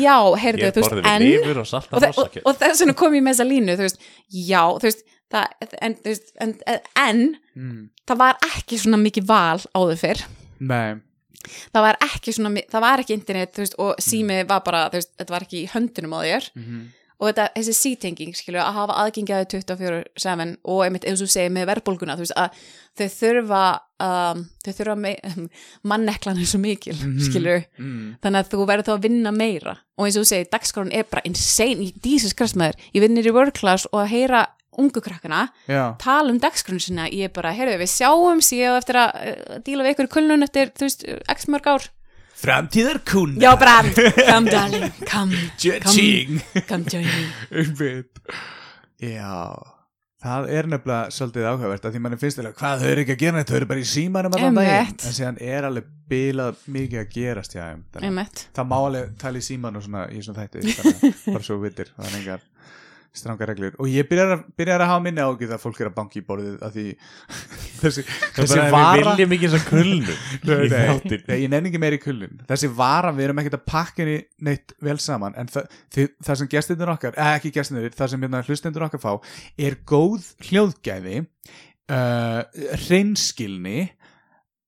já, 0.00 0.16
heyrðu, 0.40 0.70
þú 0.74 0.82
veist, 0.82 0.94
en 1.12 1.26
og 1.60 2.06
og, 2.08 2.20
og, 2.24 2.38
og 2.44 2.60
þess 2.60 2.82
vegna 2.82 2.96
kom 2.98 3.16
ég 3.16 3.24
með 3.24 3.36
þessa 3.36 3.48
línu 3.50 3.76
þú 3.76 3.84
veist, 3.84 4.06
já, 4.32 4.62
þú 4.80 4.88
veist 4.88 5.04
það, 5.34 5.70
en, 5.80 5.96
þú 6.00 6.12
veist, 6.12 6.32
en, 6.40 6.54
en 7.04 7.20
mm. 7.54 7.82
það 8.08 8.22
var 8.24 8.38
ekki 8.50 8.80
svona 8.80 9.00
mikið 9.02 9.28
val 9.28 9.60
áður 9.76 10.00
fyrr. 10.00 10.24
Nei, 10.64 11.00
það 11.46 11.86
var 11.86 12.00
ekki 12.08 12.36
svona, 12.36 12.66
það 12.72 12.84
var 12.86 13.04
ekki 13.04 13.16
internet 13.18 13.62
veist, 13.62 13.78
og 13.82 13.96
sími 14.02 14.42
var 14.48 14.62
bara, 14.66 14.84
veist, 14.92 15.14
þetta 15.20 15.36
var 15.36 15.46
ekki 15.46 15.64
í 15.64 15.72
höndunum 15.74 16.16
á 16.16 16.20
þér. 16.24 16.52
Mhm. 16.58 16.84
og 17.14 17.28
þetta, 17.30 17.44
þessi 17.54 17.72
sítenging, 17.78 18.32
skilju, 18.36 18.58
að 18.58 18.74
hafa 18.74 18.94
aðgengjaði 19.04 19.46
24-7 19.52 20.56
og 20.66 20.80
einmitt 20.84 21.04
eins 21.08 21.22
og 21.22 21.30
segir 21.30 21.52
með 21.54 21.68
verðbólguna, 21.70 22.16
þú 22.18 22.24
veist, 22.26 22.34
að 22.36 22.58
þau 22.98 23.06
þurfa 23.14 23.60
um, 24.04 24.42
þau 24.64 24.72
þurfa 24.78 24.96
me 24.98 25.12
manneklan 25.90 26.40
er 26.42 26.50
svo 26.50 26.60
mikil, 26.62 26.96
skilju 26.96 27.56
mm. 27.62 28.02
þannig 28.24 28.40
að 28.40 28.50
þú 28.52 28.66
verður 28.68 28.88
þá 28.88 28.92
að 28.96 29.06
vinna 29.06 29.32
meira. 29.34 29.76
Og 29.94 30.08
eins 30.08 30.18
og 30.18 30.26
þú 30.26 30.30
segir, 30.32 30.50
dagskráin 30.52 30.92
er 30.94 31.08
bara 31.10 31.24
insane 31.30 31.86
í 31.86 31.92
dísis 32.04 32.36
krasmaður, 32.36 32.82
ég 32.96 33.06
vinnir 33.06 33.30
í 33.30 33.34
work 33.34 33.56
class 33.60 33.88
og 33.92 34.02
að 34.02 34.12
heyra 34.16 34.44
ungu 34.80 35.02
krakkana 35.04 35.42
já, 35.70 35.82
tala 36.02 36.32
um 36.32 36.38
dagskráin 36.42 36.82
sinna, 36.82 37.08
ég 37.10 37.28
er 37.30 37.34
bara, 37.34 37.52
heyrðu, 37.56 37.76
við 37.82 37.92
sjáum 37.94 38.40
síðan 38.44 38.78
eftir 38.80 39.00
að 39.02 39.12
uh, 39.20 39.58
díla 39.66 39.86
við 39.86 39.96
ykkur 39.96 40.10
kulnun 40.16 40.46
eftir, 40.46 40.72
þú 40.74 40.88
veist, 40.88 41.06
x 41.36 41.48
mörg 41.52 41.70
ár 41.74 41.86
framtíðar 42.44 42.98
kuna 43.08 43.38
Já, 43.40 43.52
bara, 43.60 43.76
come 44.26 44.50
darling, 44.50 44.90
come, 45.12 45.44
Judging 45.62 46.40
come 46.68 46.84
join 46.90 47.06
me. 47.06 47.30
Einmitt. 47.62 48.20
Já 49.00 49.54
Það 50.24 50.46
er 50.56 50.66
nefnilega 50.72 51.12
svolítið 51.12 51.46
áhugavert 51.50 51.84
að 51.84 51.92
því 51.92 52.00
manni 52.00 52.16
finnst 52.16 52.38
þeirra 52.38 52.54
hvað 52.56 52.80
þau 52.80 52.86
eru 52.88 53.02
ekki 53.02 53.12
að 53.12 53.18
gera 53.20 53.40
þetta, 53.42 53.50
þau 53.52 53.58
eru 53.58 53.66
bara 53.68 53.82
í 53.82 53.88
símanum 53.90 54.36
allan 54.38 54.56
daginn 54.56 54.72
Einmitt. 54.78 55.04
en 55.04 55.16
síðan 55.18 55.40
er 55.44 55.66
alveg 55.68 55.90
bilað 56.08 56.62
mikið 56.76 57.00
að 57.02 57.10
gerast 57.12 57.56
hjá 57.56 57.60
þeim 57.66 57.82
Þannig 57.92 57.98
að 57.98 58.08
Einmitt. 58.08 58.44
það 58.56 58.70
má 58.70 58.74
alveg 58.78 59.10
tala 59.20 59.42
í 59.42 59.44
síman 59.44 59.76
og 59.76 59.84
svona 59.84 60.06
í 60.08 60.22
svona 60.24 60.46
þætti 60.46 60.64
þannig 60.78 61.04
að 61.10 61.20
bara 61.34 61.44
svo 61.50 61.58
vittir, 61.60 61.92
það 61.98 62.16
er 62.22 62.46
engar 63.14 63.20
strangar 63.20 63.48
reglur. 63.48 63.74
Og 63.78 63.88
ég 63.88 64.06
byrjar 64.08 64.32
að, 64.34 64.44
byrjar 64.58 64.82
að 64.82 64.90
hafa 64.90 65.02
minni 65.04 65.22
ágjur 65.22 65.54
að 65.54 65.62
fólk 65.62 65.80
er 65.80 65.90
að 65.90 65.94
banki 65.94 66.20
í 66.20 66.24
borðið 66.26 66.56
að 66.66 66.76
því 66.76 66.86
þessi, 67.80 68.04
þessi 68.34 68.60
vara 68.74 69.14
við 69.14 69.28
viljum 69.28 69.34
ekki 69.36 69.50
nei, 70.44 70.68
þáttin 70.74 71.24
nei, 71.28 71.36
ég 71.44 71.50
nenni 71.52 71.70
ekki 71.70 71.82
meira 71.82 71.98
í 71.98 72.02
kullun 72.02 72.40
þessi 72.48 72.70
vara, 72.74 73.12
við 73.14 73.28
erum 73.28 73.42
ekkert 73.42 73.58
að 73.58 73.66
pakka 73.70 74.02
henni 74.02 74.16
neitt 74.48 74.74
vel 74.82 74.98
saman 75.02 75.36
en 75.38 75.50
það, 75.50 75.68
þið, 75.94 76.08
það 76.26 76.40
sem 76.40 76.50
gestindur 76.54 76.94
okkar, 76.94 77.18
eða 77.18 77.36
ekki 77.38 77.52
gestindur 77.54 77.94
það 77.94 78.12
sem 78.12 78.26
hérna 78.26 78.42
hlustendur 78.48 78.86
okkar 78.88 79.04
fá 79.04 79.12
er 79.68 79.78
góð 79.86 80.32
hljóðgæði 80.48 81.20
uh, 81.22 82.40
hreinskilni 82.86 83.84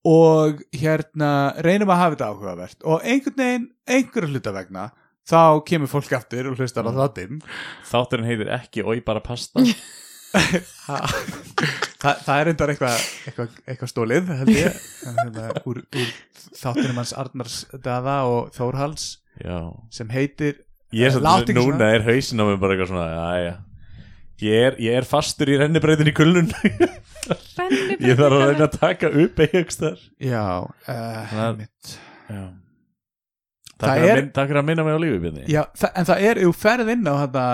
og 0.07 0.63
hérna 0.71 1.31
reynum 1.67 1.91
að 1.91 1.99
hafa 1.99 2.15
þetta 2.15 2.29
áhugavert. 2.31 2.85
Og 2.87 3.03
einhvern 3.03 3.41
veginn, 3.41 3.65
einhverju 3.91 4.29
hluta 4.31 4.53
vegna 4.55 4.85
þá 5.27 5.41
kemur 5.67 5.91
fólk 5.91 6.13
aftur 6.19 6.51
og 6.53 6.59
hlustar 6.61 6.87
á 6.87 6.93
þáttinn. 6.95 7.41
Þátturinn 7.91 8.29
heitir 8.31 8.51
ekki 8.57 8.85
Ói 8.87 9.01
bara 9.07 9.23
pasta. 9.25 9.63
Ha, 10.37 10.97
það, 12.03 12.19
það 12.27 12.41
er 12.43 12.49
endar 12.51 12.71
eitthvað 12.73 12.97
eitthvað, 13.31 13.53
eitthvað 13.71 13.91
stólið 13.93 14.33
held 14.41 14.51
ég. 14.53 14.81
En 15.09 15.21
hérna, 15.23 15.47
úr, 15.71 15.79
úr 15.97 16.11
þáttunum 16.61 16.99
hans 17.01 17.15
Arnars 17.17 17.55
Daða 17.85 18.17
og 18.29 18.51
Þórhals 18.57 19.07
Já. 19.41 19.57
sem 19.95 20.11
heitir 20.13 20.59
Ég 20.95 21.09
er 21.09 21.17
Láttu 21.19 21.51
svolítið, 21.51 21.57
ekki 21.57 21.65
núna 21.73 21.89
er 21.97 22.05
hausin 22.07 22.43
á 22.43 22.45
mig 22.51 22.61
bara 22.63 22.77
eitthvað 22.77 22.93
svona 22.93 23.07
Jæja. 23.15 23.55
Ég 24.45 24.67
er, 24.69 24.77
ég 24.85 24.99
er 25.01 25.09
fastur 25.09 25.49
í 25.49 25.57
rennibreytin 25.63 26.11
í 26.11 26.15
kulnun. 26.17 26.51
Ég 28.05 28.19
þarf 28.19 28.37
að 28.37 28.43
reyna 28.51 28.67
að 28.69 28.75
taka 28.77 29.09
upp 29.25 29.41
þar 29.41 29.97
já, 30.21 30.43
uh, 30.61 30.85
Það- 31.33 31.47
einmitt. 31.49 31.97
Já. 32.29 32.43
Það 32.45 32.66
Takk 33.79 33.93
fyrir 33.99 34.09
er- 34.09 34.17
að 34.17 34.21
minn- 34.23 34.33
takk 34.33 34.49
fyrir 34.51 34.61
að 34.63 34.69
minna 34.71 34.85
mig 34.85 34.95
á 34.97 35.01
lífi 35.05 35.33
það, 35.77 35.91
en 35.95 36.05
það 36.09 36.21
er, 36.31 36.39
ef 36.39 36.45
þú 36.47 36.53
ferð 36.65 36.93
inn 36.95 37.09
á 37.09 37.15
þarna, 37.23 37.47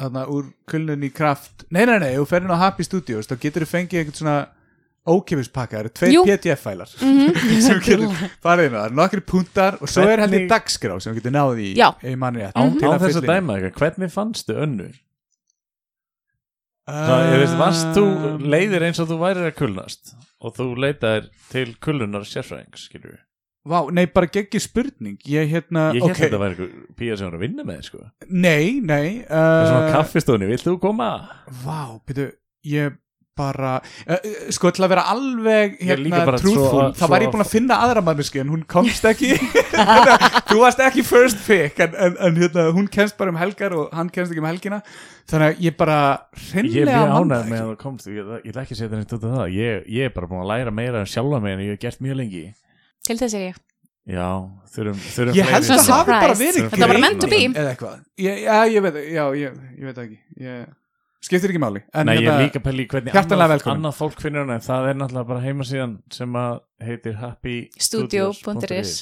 þarna 0.00 0.22
úr 0.34 0.46
kulnun 0.70 1.04
í 1.06 1.10
kraft 1.14 1.64
nei, 1.70 1.84
nei, 1.86 1.98
nei, 2.02 2.08
ef 2.14 2.22
þú 2.24 2.26
ferð 2.32 2.44
inn 2.48 2.54
á 2.56 2.62
Happy 2.64 2.82
Studios 2.88 3.26
þá 3.30 3.36
getur 3.44 3.62
þú 3.66 3.70
fengið 3.74 4.00
eitthvað 4.00 4.18
svona 4.22 4.38
ókippispakka, 5.10 5.76
það 5.76 5.80
eru 5.80 5.92
tveir 5.96 6.12
Jú. 6.12 6.22
PDF-fælar 6.28 6.90
Mhm. 7.00 7.38
sem 7.66 7.78
þú 7.80 7.84
getur 7.86 8.32
farið 8.44 8.66
inn 8.68 8.74
á, 8.76 8.80
það 8.84 8.96
nokkri 8.98 9.22
puntar 9.30 9.78
og 9.80 9.88
svo 9.88 10.02
er 10.10 10.20
heldur 10.24 10.48
dagskrá 10.50 10.98
sem 11.00 11.14
getur 11.16 11.32
náð 11.32 11.62
í 11.62 11.70
í 11.78 12.16
manni 12.20 12.42
rétt 12.44 12.58
Án 12.58 12.74
til 12.78 12.88
án 12.90 12.98
þess 13.00 13.20
að 13.22 13.30
dæma 13.30 13.56
eitthvað, 13.60 13.78
hvernig 13.80 14.12
fannstu 14.12 14.58
önnu? 14.66 14.90
Uh, 16.90 17.38
veist, 17.38 17.54
varst 17.60 17.92
þú 17.94 18.04
leiðir 18.50 18.82
eins 18.88 18.98
og 18.98 19.06
þú 19.12 19.18
værir 19.20 19.46
að 19.46 19.56
kulnast 19.60 20.14
og 20.42 20.54
þú 20.56 20.64
leitaðir 20.82 21.28
til 21.52 21.68
kullunar 21.84 22.24
sérfræðings, 22.26 22.88
skilur 22.88 23.12
við 23.14 23.20
Vá, 23.68 23.82
nei, 23.92 24.06
bara 24.08 24.24
geggi 24.32 24.56
spurning. 24.62 25.18
Ég 25.28 25.50
hérna, 25.52 25.90
Ég 25.92 26.00
held 26.00 26.08
ok. 26.08 26.16
að 26.16 26.22
þetta 26.24 26.38
væri 26.40 26.54
eitthvað 26.56 26.96
pía 26.96 27.16
sem 27.20 27.28
var 27.28 27.34
að 27.36 27.42
vinna 27.44 27.66
með, 27.68 27.82
sko. 27.90 27.98
Nei, 28.32 28.80
nei 28.80 29.20
Það 29.28 29.52
er 29.52 29.68
svona 29.68 29.84
uh, 29.84 29.92
kaffistóni, 29.98 30.48
vilt 30.48 30.64
þú 30.64 30.78
koma? 30.80 31.08
Vá, 31.60 31.80
byrju, 32.08 32.30
ég 32.72 32.94
bara 33.40 33.74
uh, 33.80 34.14
uh, 34.16 34.38
Sko, 34.52 34.70
til 34.72 34.84
að 34.84 34.90
vera 34.94 35.04
alveg 35.12 35.76
hérna, 35.84 36.22
svo- 36.40 36.86
Þá 36.96 37.04
var 37.12 37.24
ég 37.24 37.34
búin 37.34 37.44
að 37.44 37.52
finna 37.52 37.78
aðra 37.84 38.02
manneski 38.04 38.40
En 38.42 38.50
hún 38.52 38.64
komst 38.68 39.04
ekki. 39.08 39.34
Þú 40.50 40.58
varst 40.60 40.80
ekki 40.84 41.04
first 41.06 41.44
pick 41.46 41.80
En, 41.84 41.92
en, 41.94 42.16
en 42.16 42.40
hérna, 42.40 42.66
hún 42.76 42.88
kemst 42.92 43.16
bara 43.20 43.32
um 43.32 43.38
helgar 43.40 43.76
Og 43.76 43.92
hann 43.96 44.08
kemst 44.12 44.32
ekki 44.34 44.40
um 44.44 44.48
helgina. 44.48 44.80
Þannig 45.30 45.52
að 45.52 45.62
ég 45.68 45.76
bara 45.80 45.98
Ég 46.56 46.80
er 46.80 46.90
mjög 46.90 47.14
ánægð 47.20 47.52
með 47.52 47.60
að 47.60 47.68
það 47.68 47.78
komst 47.84 48.08
Ég, 48.10 48.32
ætla 48.40 48.64
ekki 48.64 48.76
að 48.76 48.82
setja 48.82 48.96
neitt 48.96 49.14
út 49.16 49.28
af 49.28 49.36
það. 49.38 49.54
Ég, 49.56 49.86
ég 50.00 50.08
er 50.10 50.16
bara 50.16 50.32
búin 50.32 50.42
að 50.44 50.50
læra 50.54 50.74
meira 50.80 51.04
sjálfa 51.08 51.44
mig 51.44 51.56
en 51.58 51.64
ég 51.68 51.76
hef 51.76 51.84
gert 51.84 52.04
mjög 52.08 52.20
lengi 52.24 52.44
Til 53.06 53.16
þess 53.20 53.36
er 53.38 53.46
ég. 53.50 53.60
Já, 54.10 54.26
þurfum, 54.74 55.00
þurfum 55.14 55.36
Ég 55.38 55.48
held 55.52 55.70
að 55.70 55.80
það 55.84 55.94
hafi 55.94 56.12
bara 56.16 56.36
verið 56.40 56.68
Þetta 56.72 56.86
var 56.86 56.90
grein 56.96 57.04
meant 57.04 57.20
to 57.22 57.30
be. 57.30 57.40
Eða 57.46 57.72
eitthvað. 57.74 57.96
Ég, 58.18 58.44
Já, 58.46 58.54
ég 58.74 58.84
veit, 58.86 59.00
já, 59.12 59.24
ég, 59.38 59.58
ég 59.76 59.90
veit 59.90 60.00
ekki. 60.04 60.18
Ég, 60.40 60.68
Skiptir 61.20 61.52
ekki 61.52 61.60
máli. 61.60 61.82
En, 61.92 62.08
Nei, 62.08 62.14
ég 62.16 62.24
hérna, 62.24 62.38
er 62.40 62.46
líka 62.48 62.62
pæli 62.64 62.86
í 62.86 62.88
hvernig 62.88 63.12
annað, 63.12 63.66
annað 63.68 63.96
fólk 63.98 64.22
finnur 64.24 64.46
hana 64.46 64.56
en 64.56 64.62
það 64.64 64.86
er 64.88 64.96
náttúrulega 64.96 65.28
bara 65.28 65.42
heimasíðan 65.44 65.98
sem 66.16 66.38
að 66.40 66.54
heitir 66.86 67.18
happystudios.is 67.20 68.94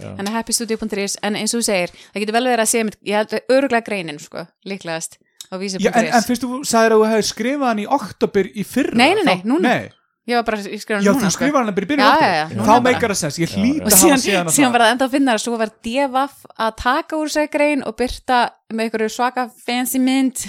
en 0.00 0.30
happystudio.is 0.32 1.18
en 1.24 1.36
eins 1.36 1.52
og 1.52 1.60
þú 1.60 1.66
segir, 1.68 1.92
það 2.14 2.24
getur 2.24 2.36
vel 2.38 2.48
verið 2.48 2.64
að 2.64 2.70
segja 2.72 2.94
ég 3.10 3.20
held 3.20 3.36
að 3.36 3.54
öruglega 3.58 3.86
greinin 3.90 4.20
sko, 4.20 4.46
líklegast 4.68 5.18
á 5.20 5.54
Já, 5.54 5.56
en, 5.56 5.62
vísi.is 5.62 6.16
en 6.16 6.26
fyrst 6.26 6.46
þú 6.46 6.62
sagðir 6.64 6.96
að 6.96 7.02
þú 7.02 7.10
hefði 7.12 7.28
skrifað 7.30 7.70
hann 7.70 7.84
í 7.84 7.86
oktober 7.98 8.48
í 8.48 8.64
fyrra 8.66 8.96
Nei, 8.96 9.10
nei, 9.18 9.24
nei, 9.28 9.36
þá- 9.36 9.48
núna. 9.52 9.74
Nei. 9.76 9.92
Ég 10.26 10.38
var 10.40 10.44
bara 10.48 10.58
að 10.58 10.68
skrifa 10.82 11.00
Já, 11.00 11.10
hann 11.12 11.18
núna 11.20 11.28
þú 11.30 11.34
skrifað 11.36 11.60
hann 11.60 11.74
bara 11.76 11.86
í 11.86 11.90
byrjun 11.90 12.02
Já, 12.02 12.08
oktober 12.12 12.30
já, 12.30 12.36
já, 12.36 12.46
núna 12.56 12.66
Þá 12.66 12.86
meikar 12.86 13.12
það 13.14 13.20
sens, 13.22 13.36
ég 13.42 13.50
Já, 13.52 13.56
hlýt 13.60 13.76
já. 13.76 13.82
og 13.82 13.90
að 13.90 13.98
hafa 14.06 14.20
síðan, 14.26 14.50
síðan 14.56 14.72
var 14.76 14.84
það 14.86 14.94
enda 14.96 15.06
að 15.08 15.14
finna 15.16 15.34
að 15.36 15.42
svo 15.44 15.58
var 15.60 15.72
DFF 15.86 16.46
að 16.66 16.72
taka 16.82 17.20
úr 17.20 17.32
sér 17.36 17.50
grein 17.52 17.84
og 17.86 17.96
byrta 18.00 18.40
með 18.72 18.84
einhverju 18.88 19.12
svaka 19.16 19.46
fancy 19.66 20.00
mynd 20.02 20.42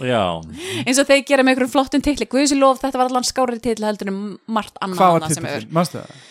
Já, 0.00 0.22
eins 0.86 0.96
og 1.02 1.06
þeir 1.10 1.22
gera 1.28 1.44
með 1.44 1.52
einhverjum 1.54 1.72
flottum 1.74 2.00
titli. 2.00 2.24
Guðs 2.30 2.54
lof, 2.56 2.78
þetta 2.80 2.96
var 3.02 3.10
allan 3.10 3.26
skárið 3.28 3.58
titli 3.66 3.84
heldur 3.84 4.08
en 4.08 4.20
margt 4.48 4.78
annað 4.80 5.02
Hvað 5.02 5.12
var 5.18 5.26
titillin, 5.28 5.66
manstu 5.76 5.98
það? 6.00 6.22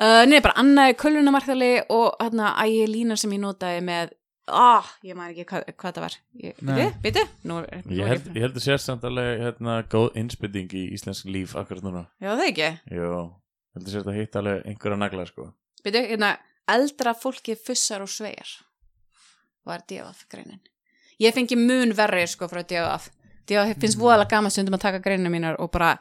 uh, 0.00 0.22
Nei, 0.30 0.38
bara 0.40 0.56
annaði 0.62 0.94
köllunamarkali 1.02 1.68
og 1.92 2.14
hérna 2.22 2.54
ægi 2.64 2.86
línar 2.88 3.20
sem 3.20 3.34
ég 3.36 3.42
notaði 3.44 3.82
með 3.84 4.14
ah, 4.52 4.86
ég 5.06 5.16
maður 5.18 5.30
ekki 5.34 5.44
hvað, 5.50 5.64
hvað 5.80 5.94
það 5.96 6.04
var. 6.04 6.16
Er- 6.42 7.28
nú 7.44 7.58
ég 7.94 8.06
held, 8.10 8.26
ég 8.34 8.42
held 8.44 8.56
að 8.56 8.64
sér 8.64 8.78
samt 8.82 9.04
alveg 9.04 9.40
hérna, 9.44 9.82
góð 9.90 10.08
innspytting 10.20 10.72
í 10.76 10.82
íslensk 10.96 11.26
líf 11.30 11.54
akkurat 11.56 11.82
núna. 11.86 12.06
Já, 12.20 12.32
það 12.36 12.46
ekki? 12.48 12.70
Jó, 12.96 13.12
held 13.74 13.86
að 13.86 13.92
sér 13.94 14.02
þetta 14.04 14.16
hitt 14.18 14.36
alveg 14.40 14.66
einhverja 14.66 14.98
nagla 14.98 15.26
sko. 15.26 15.48
Bitu, 15.84 16.02
hérna, 16.10 16.32
eldra 16.68 17.14
fólki 17.14 17.56
fussar 17.56 18.02
og 18.04 18.08
svegar 18.12 18.50
var 19.66 19.82
DFF 19.88 20.26
greinin. 20.32 20.60
Ég 21.20 21.34
fengi 21.36 21.56
mun 21.56 21.92
verri 21.96 22.26
sko 22.26 22.48
frá 22.48 22.62
DFF 22.64 23.10
DFF 23.50 23.80
finnst 23.82 23.96
Mm. 23.98 24.02
voðalega 24.04 24.30
gaman 24.30 24.50
stundum 24.50 24.74
að 24.78 24.80
taka 24.86 24.98
greinina 25.02 25.28
mínar 25.32 25.56
og 25.58 25.70
bara 25.72 25.98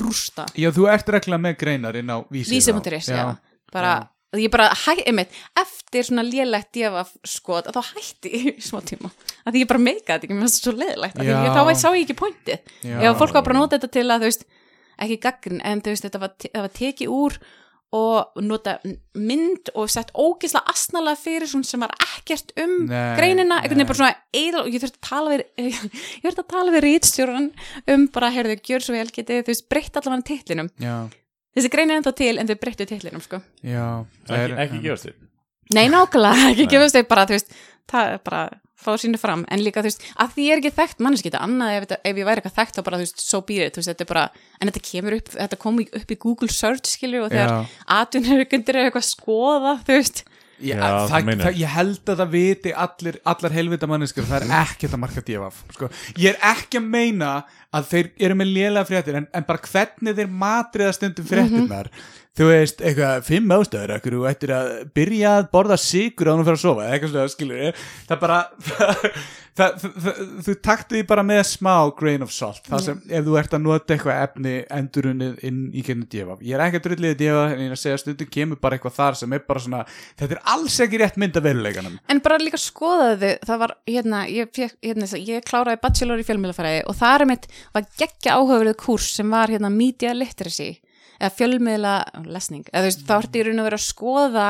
rústa. 0.00 0.46
Já, 0.58 0.70
þú 0.74 0.88
ert 0.90 1.08
regla 1.12 1.36
með 1.38 1.56
greinar 1.60 1.94
inn 1.96 2.08
á 2.10 2.18
vísi 2.32 2.50
Vísi.is, 2.56 3.08
já. 3.08 3.36
Bara, 3.72 4.08
ég 4.42 4.52
bara 4.52 4.68
einmitt, 4.94 5.32
eftir 5.60 6.06
svona 6.08 6.24
lélegt 6.26 6.70
DFF 6.74 7.14
skot, 7.36 7.70
þá 7.74 7.80
hætti 7.94 8.32
ég 8.34 8.62
smá 8.64 8.80
tíma. 8.86 9.10
Að 9.44 9.60
ég 9.60 9.70
bara 9.70 9.82
meika 9.82 10.14
þetta 10.14 10.28
ekki, 10.28 10.36
mér 10.36 10.46
finnst 10.46 10.60
það 10.60 10.68
svo 10.68 10.76
leðilegt. 10.80 11.18
Því 11.18 11.28
Já. 11.28 11.34
ég, 11.44 11.58
þá 11.58 11.82
sá 11.82 11.88
ég 11.90 12.04
ekki 12.04 12.18
pointið. 12.20 12.72
Ef 12.94 13.20
fólk 13.20 13.36
var 13.36 13.46
bara 13.46 13.58
að 13.58 13.60
nota 13.62 13.78
þetta 13.78 13.92
til 13.98 14.06
að, 14.06 14.24
þú 14.24 14.30
veist, 14.30 14.48
ekki 15.04 15.20
gagn, 15.26 15.60
en 15.64 15.84
þú 15.84 15.94
veist, 15.94 16.08
þetta 16.08 16.22
var, 16.24 16.34
var 16.54 16.74
tekið 16.80 17.14
úr 17.14 17.38
og 17.94 18.42
nota 18.42 18.78
mynd 19.14 19.70
og 19.78 19.90
sett 19.92 20.10
ógislega 20.18 20.72
asnalega 20.72 21.20
fyrir 21.20 21.50
svona 21.50 21.68
sem 21.68 21.82
var 21.84 21.92
ekkert 22.02 22.50
um 22.58 22.72
Nei, 22.88 23.14
greinina, 23.18 23.60
einhvern 23.60 23.78
veginn 23.78 23.90
bara 23.90 23.98
svona 24.00 24.16
eðal, 24.34 24.64
og 24.64 24.72
ég 24.74 24.82
þurfti 24.82 24.98
að 24.98 25.10
tala 25.10 25.34
við 25.34 25.44
ég 25.68 26.24
þurfti 26.24 26.42
að 26.42 26.48
tala 26.54 26.74
við 26.74 26.84
rítstjóran 26.88 27.50
um 27.94 28.06
bara, 28.14 28.32
heyrðu, 28.34 28.56
gjör 28.66 28.86
svo 28.86 28.96
vel 28.96 29.12
getið, 29.14 29.44
þú 29.44 29.52
veist, 29.52 29.66
breytt 29.70 30.00
allavega 30.00 30.26
titlinum 30.32 30.72
Já, 30.82 30.96
þessi 31.54 31.70
grein 31.72 31.90
er 31.92 32.00
ennþá 32.00 32.14
til 32.18 32.34
en 32.40 32.50
þau 32.50 32.58
breyttu 32.64 32.86
titlinum 32.90 33.22
sko. 33.24 33.40
já 33.62 33.86
það 34.28 34.42
Ekki, 34.44 34.58
ekki 34.66 34.82
gefast 34.88 35.08
upp 35.12 35.74
nei 35.74 35.86
nákvæmlega, 35.88 36.48
ekki 36.52 36.68
gefast 36.74 36.98
þau 36.98 37.06
bara 37.14 37.26
þú 37.30 37.38
veist, 37.38 37.56
það 37.90 38.12
er 38.16 38.22
bara 38.28 38.42
fá 38.84 38.90
sínu 39.00 39.16
fram 39.16 39.46
en 39.48 39.62
líka 39.64 39.80
þú 39.80 39.88
veist, 39.88 40.02
að 40.20 40.34
því 40.34 40.44
ég 40.44 40.52
er 40.52 40.60
ekki 40.60 40.74
þekkt 40.76 40.98
manneski 41.06 41.30
þetta 41.30 41.40
annað 41.46 41.76
ef, 41.78 41.84
þetta- 41.86 42.00
ef 42.10 42.18
ég 42.20 42.26
væri 42.28 42.42
eitthvað 42.42 42.56
þekkt 42.58 42.76
þá 42.76 42.82
bara 42.84 42.98
þú 43.00 43.06
veist, 43.06 43.22
so 43.24 43.40
be 43.48 43.56
it, 43.64 43.72
þú 43.72 43.80
veist, 43.80 43.90
þetta 43.94 44.04
er 44.04 44.10
bara 44.10 44.24
en 44.60 44.68
þetta 44.68 44.82
kemur 44.90 45.16
upp, 45.16 45.30
þetta 45.38 45.58
kom 45.62 45.78
upp 45.80 46.12
í 46.12 46.18
Google 46.26 46.52
search 46.52 46.90
skilur 46.92 47.24
og 47.24 47.32
þegar 47.32 47.54
Já. 47.54 47.58
atvinnurkundir 48.02 48.76
er 48.76 48.88
eitthvað 48.90 49.06
að 49.06 49.12
skoða, 49.14 49.74
þú 49.88 49.98
veist 50.00 50.24
Já, 50.62 50.76
Já, 50.78 51.08
það, 51.10 51.30
það, 51.40 51.56
ég 51.58 51.72
held 51.74 52.10
að 52.12 52.20
það 52.20 52.28
viti 52.30 52.72
allir, 52.84 53.16
allar 53.32 53.54
helvita 53.56 53.88
manneskur 53.90 54.28
það 54.28 54.44
er 54.44 54.52
ekkert 54.60 54.92
að 54.94 55.00
marka 55.02 55.22
djöfaf 55.26 55.56
sko. 55.74 55.88
ég 56.22 56.28
er 56.30 56.38
ekki 56.52 56.78
að 56.78 56.86
meina 56.92 57.30
að 57.74 57.88
þeir 57.92 58.10
eru 58.26 58.36
með 58.40 58.52
lélega 58.56 58.88
fréttir 58.88 59.20
en, 59.20 59.30
en 59.34 59.46
bara 59.48 59.70
hvernig 59.70 60.18
þeir 60.18 60.36
matriða 60.44 60.92
stundum 60.96 61.28
fréttirnar. 61.30 61.90
Þú 62.34 62.48
veist, 62.50 62.80
eitthvað, 62.82 63.20
fimm 63.28 63.52
ástöður 63.54 63.94
ekkur, 63.94 64.16
þú 64.18 64.24
ættir 64.26 64.52
að 64.56 64.70
byrja 64.96 65.36
að 65.38 65.44
borða 65.52 65.76
sigur 65.78 66.26
á 66.26 66.30
hann 66.32 66.42
að 66.42 66.52
að 66.56 66.62
sofa, 66.64 66.88
eitthvað 66.90 67.12
svona, 67.12 67.30
skilur 67.30 67.60
ég 67.60 67.82
það 68.08 68.22
bara 68.24 68.38
það, 69.58 69.84
það, 70.02 70.20
þú 70.46 70.54
taktu 70.64 70.96
því 70.96 71.02
bara 71.08 71.24
með 71.26 71.40
smá 71.48 71.72
grain 71.98 72.24
of 72.26 72.32
salt, 72.34 72.64
það 72.66 72.82
sem 72.88 73.00
ef 73.06 73.26
þú 73.26 73.36
ert 73.38 73.54
að 73.54 73.62
nota 73.64 73.94
eitthvað 73.94 74.22
efni 74.26 74.54
endurunnið 74.78 75.44
inn 75.46 75.60
í 75.70 75.84
kynni 75.86 76.08
djöfaf, 76.10 76.42
ég 76.44 76.56
er 76.56 76.64
ekki 76.64 76.80
að 76.80 76.86
drulliði 76.88 77.18
djöfaf 77.22 77.54
en 77.54 77.62
ég 77.62 77.70
er 77.70 77.76
að 77.76 77.82
segja 77.84 78.00
stundum 78.02 78.30
kemur 78.36 78.60
bara 78.62 78.78
eitthvað 78.78 78.96
þar 78.98 79.18
sem 79.20 79.36
er 79.36 79.44
bara 79.46 79.64
svona, 79.66 79.82
þetta 80.18 80.38
er 80.38 80.42
alls 80.54 80.78
ekki 80.84 81.00
rétt 81.02 81.20
mynd 81.22 81.38
af 81.38 81.46
veruleikanum. 81.46 81.96
En 82.10 82.22
bara 82.24 82.40
líka 82.42 82.60
skoðaðu, 82.60 83.32
það 83.46 83.62
var 83.62 83.76
hérna, 83.90 84.24
ég, 84.32 84.62
hérna, 84.82 85.10
ég 85.20 85.46
kláraði 85.46 85.82
bachelor 85.84 86.22
í 86.22 86.26
fjölmiðlafræði 86.26 86.82
og 86.90 86.98
það 86.98 87.16
er 87.20 87.26
mitt 87.30 87.48
var 87.72 87.86
geggja 87.98 88.36
áhugaverið 88.38 88.76
kurs 88.84 89.08
sem 89.16 89.30
var 89.30 89.48
hérna 89.48 89.70
media 89.72 90.12
literacy 90.14 90.74
eða 91.20 91.30
fjölmiðla 91.38 91.94
lesning, 92.26 92.64
eða 92.72 92.82
þú 92.84 92.90
veist, 92.90 93.04
þá 93.08 93.14
ertu 93.20 93.38
í 93.40 93.44
raun 93.46 93.62
að 93.62 93.68
vera 93.70 93.78
að 93.80 93.86
skoða 93.88 94.48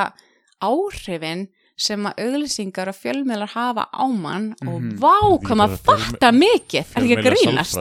áhrifin 0.64 1.46
sem 1.74 2.04
að 2.06 2.20
auglýsingar 2.22 2.86
og 2.92 2.94
fjölmiðlar 2.94 3.50
hafa 3.50 3.88
á 3.90 4.06
mann 4.06 4.52
og 4.62 4.76
vá, 5.02 5.10
hvað 5.42 5.58
maður 5.58 5.80
bara 5.82 5.98
fjölmi- 5.98 6.12
fatta 6.14 6.28
mikið, 6.32 6.84
er 6.94 7.02
ekki 7.02 7.16
að 7.18 7.24
grínast. 7.26 7.78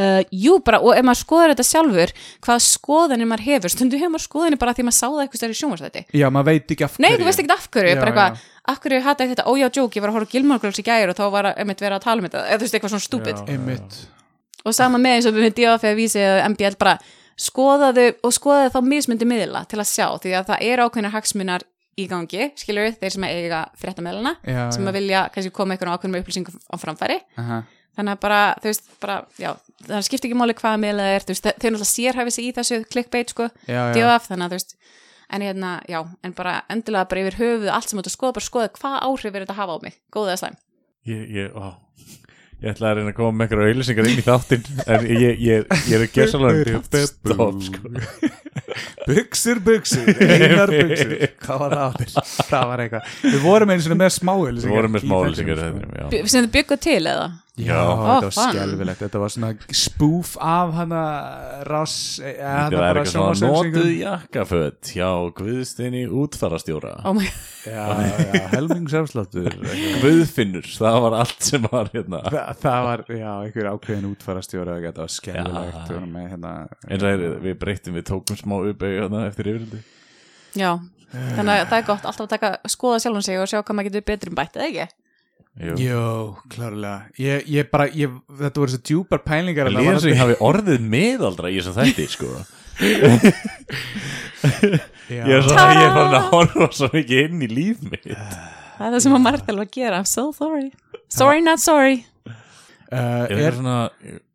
Uh, 0.00 0.22
jú, 0.32 0.54
bara, 0.64 0.78
og 0.80 0.94
ef 0.96 1.04
maður 1.04 1.20
skoðar 1.20 1.52
þetta 1.52 1.66
sjálfur 1.68 2.12
hvað 2.46 2.62
skoðanir 2.64 3.28
maður 3.28 3.44
hefur, 3.44 3.72
stundu 3.74 3.98
hefur 4.00 4.14
maður 4.14 4.24
skoðanir 4.24 4.58
bara 4.62 4.72
því 4.72 4.86
maður 4.88 4.96
sá 4.96 5.06
það 5.10 5.20
eitthvað 5.26 5.40
stærri 5.42 5.58
sjónvarsæti 5.58 6.02
Já, 6.16 6.26
maður 6.32 6.48
veit 6.48 6.72
ekki 6.72 6.86
af 6.86 6.96
Nei, 7.04 7.10
þú 7.20 7.26
veist 7.28 7.42
ekki 7.44 7.52
af 7.52 7.66
hverju, 7.68 7.90
Já, 7.92 8.00
bara 8.00 8.10
eitthvað 8.14 8.46
af 8.72 8.80
hverju 8.80 9.02
hata 9.04 9.26
þetta, 9.34 9.44
ójá, 9.52 9.68
djók, 9.76 9.96
ég 9.98 10.00
var 10.06 10.08
að 10.08 10.16
horfa 10.16 10.32
Gilmore 10.32 10.62
Girls 10.64 10.80
í 10.80 10.86
gæri 10.88 11.12
og 11.12 11.18
þá 11.20 11.26
var 11.36 11.50
að 11.50 11.60
einmitt 11.60 11.84
vera 11.84 12.00
að 12.00 12.06
tala 12.08 12.22
um 12.24 12.28
þetta 12.30 12.46
eða 12.48 12.56
þú 12.56 12.64
veist, 12.64 12.78
eitthvað 12.80 12.94
svona 12.94 13.08
stúpid 13.10 13.44
og 14.64 14.76
sama 14.76 15.00
með 15.00 15.16
eins 15.16 15.28
og 15.30 15.36
við 15.38 15.50
DF 15.56 15.86
eða 15.88 15.98
vísi 15.98 16.20
eða 16.22 16.46
MBL 16.52 16.78
bara 16.80 16.96
skoðaðu 17.40 18.06
og 18.26 18.34
skoðaðu 18.36 18.72
þá 18.74 18.80
mismundi 18.84 19.28
miðla 19.28 19.64
til 19.70 19.80
að 19.80 19.90
sjá 19.90 20.06
því 20.20 20.34
að 20.36 20.48
það 20.52 20.64
er 20.68 20.82
ákveðnar 20.84 21.14
hagsmunar 21.16 21.66
í 22.00 22.06
gangi, 22.08 22.46
skilur 22.56 22.86
við, 22.86 22.96
þeir 23.00 23.14
sem 23.16 23.26
eiga 23.28 23.60
fréttameðlana, 23.80 24.36
Já, 24.46 24.60
sem 24.72 24.86
að 24.88 24.96
vilja 25.00 25.26
kannski 25.34 25.52
koma 25.52 25.74
einhvern 25.74 25.92
ákveðnum 25.96 26.22
upplýsingum 26.22 26.60
á 26.72 26.76
framfæri. 26.80 27.18
Aha. 27.40 27.62
þannig 27.98 28.14
að 28.14 28.20
bara, 28.22 28.40
þú 28.62 28.70
veist, 28.70 28.86
bara, 29.02 29.16
já 29.40 29.50
það 29.88 30.04
skiptir 30.06 30.30
ekki 30.30 30.38
máli 30.38 30.54
hvaða 30.56 30.80
miðla 30.80 31.08
það 31.08 31.16
er, 31.16 31.24
þú 31.26 31.34
veist, 31.34 31.48
þau 31.50 31.66
náttúrulega 31.66 31.90
sérhæfi 31.90 32.34
sig 32.36 32.46
í 32.46 32.52
þessu 32.56 32.78
clickbait, 32.92 33.34
sko. 33.34 33.48
DOF, 33.66 34.28
þannig 34.30 34.46
að 34.46 34.54
þú 34.54 34.60
veist 34.60 34.76
en 35.30 35.44
hérna, 35.46 35.72
já, 35.90 36.00
en 36.26 36.34
bara 36.34 36.54
endilega 36.72 37.08
bara 37.10 37.22
yfir 37.24 37.38
höfuð 37.38 37.70
allt 37.74 37.90
sem 37.90 38.00
þú 38.00 38.12
skoða, 38.14 38.36
bara 38.38 38.46
skoða 38.46 38.72
hvað 38.78 38.96
áhrif 39.06 39.34
er 39.34 39.44
þetta 39.44 39.54
að 39.54 39.60
hafa 39.60 39.76
á 39.76 39.78
mig, 39.84 39.98
góða 40.14 40.32
eða 40.34 40.40
slæm 40.44 40.58
Ég, 41.10 41.22
ég, 41.32 41.54
ó 41.56 41.74
Ég 42.60 42.74
ætla 42.74 42.90
að 42.90 42.98
reyna 42.98 43.10
að 43.12 43.16
koma 43.16 43.32
með 43.38 43.46
eitthvað 43.46 43.68
auðlýsingar 43.70 44.08
inn 44.10 44.18
í 44.20 44.24
þáttinn 44.26 44.64
en 44.84 45.04
ég, 45.16 45.38
ég, 45.40 45.62
ég 45.88 45.94
er 45.96 46.02
ekki 46.04 46.26
salega 46.28 46.80
stopp 47.08 47.62
sko 47.64 47.92
Buxur, 49.08 49.58
buxur, 49.64 50.10
einar 50.20 50.70
buxur 50.70 51.14
Hvað 51.40 51.62
var 51.64 51.72
það 51.74 51.84
áttir? 51.86 52.12
Það 52.50 52.66
var 52.70 52.82
eitthvað 52.84 53.14
Við 53.24 53.38
vorum 53.46 53.72
einu 53.72 53.84
svona 53.86 53.98
með 54.02 54.12
smá 54.18 54.32
Við 54.44 54.68
vorum 54.74 54.94
með 54.94 55.06
smá 55.06 55.14
auðlýsingar 55.22 55.56
í 55.56 55.64
þættinum, 55.64 55.94
já. 55.96 56.04
B- 56.12 56.22
sem 56.30 56.44
þið 56.46 56.52
byggu 56.58 56.78
til 56.84 57.00
eða? 57.00 57.24
Já, 57.60 57.76
Já. 57.76 57.80
þetta 57.90 58.06
var 58.10 58.26
Ó, 58.26 58.34
fun. 58.34 58.54
skelfilegt 58.54 59.00
Þetta 59.04 59.20
var 59.22 59.32
svona 59.34 59.50
spoof 59.80 60.30
af 60.40 60.72
hana 60.78 61.00
Ross 61.68 61.96
e, 62.24 62.32
Það 62.40 62.76
er 62.78 63.00
eitthvað 63.00 63.10
svona 63.12 63.52
notuð 63.52 63.90
jakkaföt 64.00 64.92
hjá 64.94 65.08
Guðsteini 65.40 66.02
útfarastjóra 66.22 66.92
Oh 67.04 67.14
my 67.16 67.26
Já, 67.66 67.84
já, 68.00 68.44
helmingsafsláttur 68.54 69.56
Guðfinnur, 70.00 70.64
það 70.80 71.00
var 71.04 71.16
allt 71.20 71.44
sem 71.50 71.66
var 71.68 71.90
hérna 71.92 72.22
Þa, 72.32 72.44
Það 72.62 72.86
var, 72.88 73.04
já, 73.20 73.30
einhver 73.44 73.68
ákveðin 73.74 74.08
útfarastjóra 74.14 74.78
Þetta 74.86 75.04
var 75.04 75.12
skelfilegt 75.16 75.92
Já. 75.92 76.00
Með, 76.10 76.24
hérna, 76.32 76.54
eins 76.88 77.04
og 77.04 77.10
er, 77.12 77.26
við 77.44 77.58
breyttum, 77.60 77.98
við 78.00 78.08
tókum 78.10 78.38
smá 78.40 78.56
uppeyju 78.70 79.02
hérna 79.04 79.26
eftir 79.28 79.52
yfirildi 79.52 79.82
Já, 80.58 80.72
þannig 81.12 81.52
að 81.60 81.68
það 81.70 81.76
er 81.76 81.84
gott 81.86 82.08
alltaf 82.08 82.24
að 82.26 82.32
taka, 82.32 82.48
skoða 82.72 82.98
sjálfum 83.04 83.22
sig 83.26 83.38
og 83.38 83.46
sjá 83.50 83.60
hvað 83.60 83.76
maður 83.78 83.90
getur 83.92 84.06
betur 84.08 84.32
um 84.32 84.38
bætt, 84.40 84.56
eða 84.58 84.66
ekki? 84.70 84.86
Jú. 85.60 85.74
Jó, 85.82 86.36
klárlega. 86.48 87.10
Ég, 87.18 87.42
ég 87.50 87.66
bara, 87.72 87.88
ég, 87.90 88.12
þetta 88.38 88.62
voru 88.62 88.70
svo 88.72 88.80
djúpar 88.86 89.20
pælingar 89.26 89.66
Það 89.66 89.74
þarna 89.74 89.82
líður 89.82 89.96
eins 89.96 90.06
og 90.06 90.12
ég 90.12 90.20
hafi 90.22 90.36
orðið 90.46 90.84
miðaldra 90.94 91.50
í 91.50 91.58
þessum 91.58 91.76
þætti 91.80 92.06
sko. 92.14 92.30
Ég 95.10 95.26
er, 95.26 95.42
svo, 95.42 95.52
ég 95.52 95.82
er 95.82 95.90
farin 95.92 96.14
að 96.16 96.28
horfa 96.30 96.68
svo 96.72 96.88
mikið 96.94 97.18
inn 97.26 97.42
í 97.44 97.48
líf 97.50 97.80
mitt. 97.82 98.06
Það 98.06 98.86
er 98.86 98.94
það 98.94 99.02
sem 99.04 99.16
að 99.16 99.22
maður 99.26 99.42
þarf 99.48 99.62
að 99.64 99.72
gera, 99.74 99.98
I'm 100.00 100.06
so 100.08 100.24
sorry. 100.32 100.68
Sorry 101.12 101.42
not 101.44 101.60
sorry. 101.60 101.98
Uh, 102.90 103.26
Er 103.26 103.34
eitthvað 103.34 103.58
svona 103.58 103.76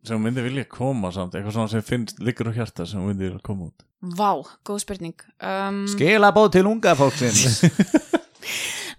sem 0.06 0.22
myndi 0.22 0.44
vilja 0.46 0.66
koma 0.72 1.10
samt 1.16 1.34
eitthvað 1.36 1.56
svona 1.58 1.72
sem 1.74 1.84
finnst 1.84 2.22
liggur 2.24 2.52
á 2.52 2.58
hjarta 2.60 2.86
sem 2.88 3.02
myndi 3.02 3.26
vilja 3.30 3.42
koma 3.44 3.72
út. 3.72 3.88
Vá, 4.20 4.30
góð 4.68 4.84
spurning. 4.84 5.16
Um, 5.42 5.82
Skilabóð 5.90 6.52
til 6.60 6.68
unga 6.70 6.94
fólksins 7.00 7.64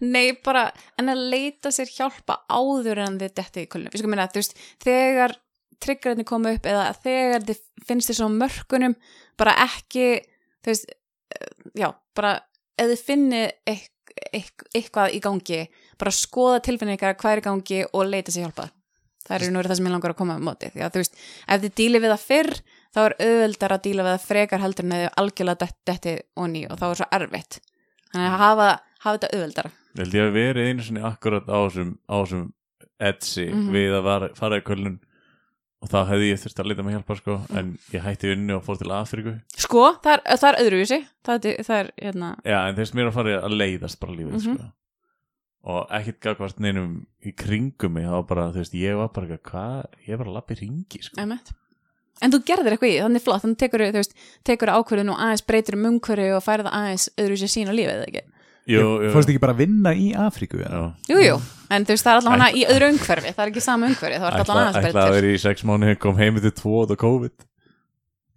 Nei, 0.04 0.32
bara, 0.44 0.66
en 1.00 1.08
að 1.12 1.22
leita 1.32 1.72
sér 1.74 1.90
hjálpa 1.92 2.40
áður 2.52 3.00
en 3.06 3.18
þið 3.20 3.34
detti 3.40 3.64
í 3.64 3.70
kulnum. 3.72 3.92
Ég 3.94 4.02
sko 4.02 4.10
meina, 4.12 4.28
þú 4.32 4.42
veist, 4.42 4.56
þegar 4.84 5.36
triggerarnir 5.82 6.28
koma 6.28 6.54
upp 6.56 6.66
eða 6.68 6.86
þegar 7.04 7.44
þið 7.48 7.60
finnst 7.88 8.10
þið 8.10 8.18
svona 8.20 8.40
mörkunum, 8.44 8.94
bara 9.40 9.56
ekki, 9.66 10.06
þú 10.64 10.72
veist, 10.72 10.94
eh, 11.36 11.52
já, 11.82 11.90
bara, 12.16 12.32
ef 12.78 12.92
þið 12.92 13.04
finnið 13.10 13.46
eitth, 13.72 13.92
eitth, 14.32 14.66
eitthvað 14.74 15.12
í 15.16 15.20
gangi, 15.24 15.60
bara 16.00 16.14
skoða 16.16 16.62
tilfinningar 16.64 17.16
hvað 17.20 17.36
er 17.36 17.42
í 17.42 17.46
gangi 17.50 17.82
og 17.92 18.08
leita 18.08 18.32
sér 18.32 18.46
hjálpa. 18.48 18.70
Það 19.26 19.42
er 19.42 19.50
nú 19.50 19.62
það 19.66 19.76
sem 19.76 19.86
ég 19.88 19.92
langar 19.92 20.12
að 20.14 20.18
koma 20.20 20.36
á 20.38 20.46
móti. 20.46 20.68
Að 20.78 20.92
þú 20.94 21.00
veist, 21.02 21.16
ef 21.50 21.62
þið 21.64 21.72
dílið 21.80 22.02
við 22.04 22.12
það 22.14 22.26
fyrr, 22.30 22.52
þá 22.94 23.00
er 23.02 23.14
auðveldar 23.26 23.72
að 23.74 23.82
díla 23.82 24.04
við 24.06 24.12
það 24.14 24.26
frekar 24.30 24.62
heldur 24.62 24.86
en 24.86 24.92
eða 24.96 25.08
algjörlega 25.20 25.58
dett- 25.64 25.80
detti 25.90 26.12
onni 26.38 26.62
og 26.70 26.78
þá 26.78 26.84
er 26.86 27.00
svo 27.00 27.08
erfitt. 27.18 27.58
Þannig 28.12 28.28
að 28.30 28.38
hafa, 28.44 28.68
hafa 29.06 29.16
þetta 29.18 29.32
auðveldara. 29.36 29.70
Ég 29.96 30.04
held 30.04 30.14
ég 30.18 30.26
að 30.28 30.36
verið 30.36 30.70
einu 30.70 30.86
sinni 30.86 31.02
akkurat 31.08 31.46
á 31.48 31.56
þessum, 31.66 31.92
þessum 32.10 32.46
etsi 33.00 33.44
Mhm. 33.52 33.68
við 33.72 33.92
að 33.98 34.02
var, 34.06 34.28
fara 34.34 34.58
í 34.60 34.64
kölnun 34.66 34.98
og 35.82 35.90
þá 35.92 35.98
hefði 36.08 36.30
ég 36.32 36.40
þurft 36.40 36.60
að 36.62 36.68
lita 36.70 36.82
mig 36.82 36.94
hjálpa 36.96 37.16
sko 37.18 37.34
en 37.60 37.74
ég 37.92 38.00
hætti 38.02 38.30
vinnu 38.32 38.54
og 38.56 38.64
fór 38.64 38.78
til 38.80 38.88
Afríku 38.96 39.34
Sko, 39.56 39.82
það 40.02 40.12
er, 40.16 40.22
það 40.40 40.48
er 40.48 40.60
öðruvísi 40.64 40.98
það 41.26 41.44
er, 41.50 41.58
það 41.66 41.76
er 41.82 41.90
hérna 42.00 42.30
Já, 42.48 42.58
en 42.70 42.74
þeirst 42.78 42.94
mér 42.96 43.10
að 43.10 43.12
fara 43.18 43.34
að 43.42 43.56
leiðast 43.60 44.00
bara 44.00 44.12
lífið 44.16 44.32
Mhm. 44.32 44.56
sko 44.56 44.72
og 45.66 45.88
ekkert 45.90 46.20
gagvart 46.22 46.60
neinum 46.62 47.06
í 47.26 47.32
kringum 47.34 47.92
mig, 47.92 48.06
var 48.06 48.22
bara, 48.22 48.48
þú 48.54 48.60
veist, 48.62 48.74
ég 48.78 48.96
var 48.96 49.08
bara 49.08 49.36
hvað, 49.36 49.84
ég 50.06 50.16
var 50.20 50.26
að 50.30 50.34
lappa 50.38 50.54
í 50.54 50.60
ringi 50.60 51.02
sko. 51.02 51.16
einmitt. 51.20 51.52
En 52.22 52.30
þú 52.32 52.38
gerðir 52.46 52.72
eitthvað 52.78 52.92
í, 52.94 53.00
þannig 53.02 53.22
flott 53.24 53.42
þannig 53.42 53.58
tekur 53.58 53.82
þú 53.90 53.98
veist, 53.98 54.14
tekur 54.46 54.70
ákvörðun 54.72 55.10
og 55.12 55.18
aðeins 55.18 55.42
breytir 55.44 55.74
um 55.76 55.84
umhverju 55.90 56.36
og 56.38 56.44
færið 56.46 56.70
aðeins 56.72 57.08
öðruvísi 57.18 57.50
sín 57.50 57.68
á 57.68 57.74
lífið, 57.76 57.98
eða 57.98 58.06
ekki? 58.08 58.22
Fórst 58.66 59.30
ekki 59.30 59.42
bara 59.42 59.54
að 59.54 59.60
vinna 59.62 59.92
í 59.94 60.08
Afríku 60.18 60.58
já. 60.58 60.70
Jú, 61.10 61.18
jú, 61.22 61.36
en 61.70 61.86
þú 61.86 61.94
veist, 61.94 62.06
það 62.06 62.12
er 62.12 62.20
alltaf 62.20 62.34
hana 62.34 62.48
í 62.50 62.64
öðru 62.66 62.88
umhverfi. 62.92 63.34
Það 63.36 63.44
er 63.44 63.52
ekki 63.52 63.62
sama 63.62 63.90
umhverfi, 63.90 64.16
það 64.18 64.26
er 64.26 64.38
alltaf 64.38 64.46
Ætla, 64.46 64.56
aðeins 64.62 64.78
ætla 64.80 64.88
að 64.88 64.96
breytir 64.96 65.18
vera 65.20 65.36
í 65.36 65.42
sex 65.44 65.66
mánuði 65.68 65.98
kom 66.02 66.18
heim 66.18 66.40
til 66.42 66.54
tvo 66.58 66.80
og 66.82 66.96
COVID. 67.04 67.46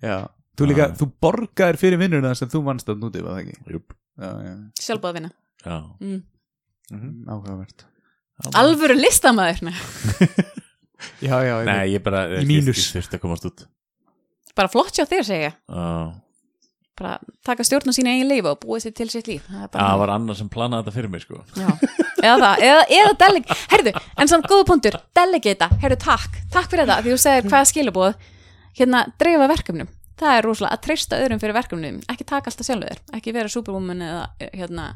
Já. 0.06 0.18
Þú 0.60 0.68
líka, 0.70 0.90
Já. 0.90 0.96
þú 1.00 1.10
borgaðir 1.24 1.80
fyrir 1.80 2.02
vinnuna 2.02 2.36
sem 2.36 2.52
þú 2.52 2.62
vannst 2.68 2.92
að 2.92 3.02
núti, 3.02 3.24
var 3.24 3.38
það 3.38 3.46
ekki? 3.46 3.74
Júp, 3.74 3.96
Já, 4.20 4.30
já, 4.44 4.54
sjálfbúð 4.84 5.10
að 5.10 5.18
vinna. 5.20 5.32
Já. 5.64 5.78
Mm. 6.04 6.22
áhugavert. 7.30 7.86
Alvöru 8.60 8.96
listamæður. 9.00 9.74
Já, 11.24 11.36
já, 11.48 11.54
ég 11.62 11.68
Nei, 11.68 11.84
ég 11.94 12.04
bara, 12.04 12.26
ég 12.44 12.66
þurfti 12.76 13.16
að 13.16 13.22
komast 13.24 13.46
út. 13.48 13.62
Bara 14.58 14.72
flott 14.72 14.98
hjá 14.98 15.06
þér, 15.08 15.24
segja 15.24 15.52
Já, 15.56 15.86
bara 17.00 17.14
taka 17.48 17.64
stjórn 17.64 17.90
á 17.90 17.94
sína 17.96 18.12
eigin 18.14 18.28
lífi 18.30 18.50
og 18.52 18.60
búið 18.64 18.84
sér 18.86 18.94
til 19.00 19.10
sitt 19.10 19.28
líf. 19.32 19.46
Það 19.48 19.64
er 19.64 19.70
bara 19.74 19.86
það 19.90 20.00
var 20.04 20.12
annar 20.16 20.36
sem 20.40 20.50
planaði 20.52 20.84
þetta 20.86 20.96
fyrir 20.98 21.14
mig 21.14 21.24
sko. 21.24 21.44
Já, 21.56 21.70
eða 22.24 22.36
það, 22.44 22.64
eða, 22.70 22.82
eða 23.00 23.14
deleg 23.24 23.54
herðu, 23.74 23.94
en 24.20 24.32
samt 24.34 24.50
góða 24.52 24.66
punktur, 24.70 24.98
delegata 25.16 25.70
herðu, 25.84 26.00
takk, 26.04 26.38
takk 26.54 26.70
fyrir 26.74 26.86
þetta, 26.86 27.00
því 27.08 27.16
þú 27.16 27.22
segir 27.24 27.50
hvaða 27.54 27.70
skilabóð, 27.72 28.28
hérna, 28.80 29.06
dreifa 29.22 29.48
verkefnum. 29.54 29.90
Það 30.20 30.36
er 30.36 30.44
rosalega 30.50 30.76
að 30.76 30.82
treysta 30.84 31.18
öðrum 31.24 31.40
fyrir 31.40 31.56
verkefnum. 31.56 32.00
Ekki 32.12 32.26
taka 32.28 32.52
alltaf 32.52 32.68
sjálfur 32.68 32.90
þér, 32.92 33.00
ekki 33.16 33.34
vera 33.38 33.52
superwoman 33.54 34.02
eða, 34.04 34.26
hérna, 34.52 34.88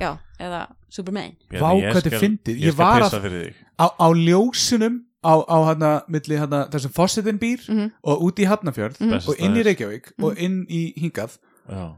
já 0.00 0.14
eða 0.40 0.62
superman, 0.92 1.34
Vá, 1.52 1.68
Ég 1.76 1.92
hvað 1.92 1.98
er 2.00 2.00
skal- 2.08 2.22
fyndið. 2.24 2.62
Ég 2.64 2.74
var 2.80 3.04
að- 3.04 3.52
á, 3.76 3.86
á 4.00 4.06
ljósunum 4.16 5.02
á, 5.24 5.34
á 5.46 5.56
hana, 5.70 5.90
milli 6.08 6.36
hana, 6.38 6.64
þessum 6.72 6.92
fossetin 6.92 7.38
býr 7.38 7.62
Mhm. 7.68 7.90
og 8.04 8.22
út 8.22 8.38
í 8.42 8.46
Hafnafjörð 8.46 8.98
Besta 8.98 9.30
og 9.30 9.38
inn 9.40 9.56
í. 9.56 9.62
Reykjavík 9.62 10.12
og 10.22 10.38
inn 10.38 10.66
í 10.68 10.92
hingað 10.98 11.38
Já, 11.68 11.94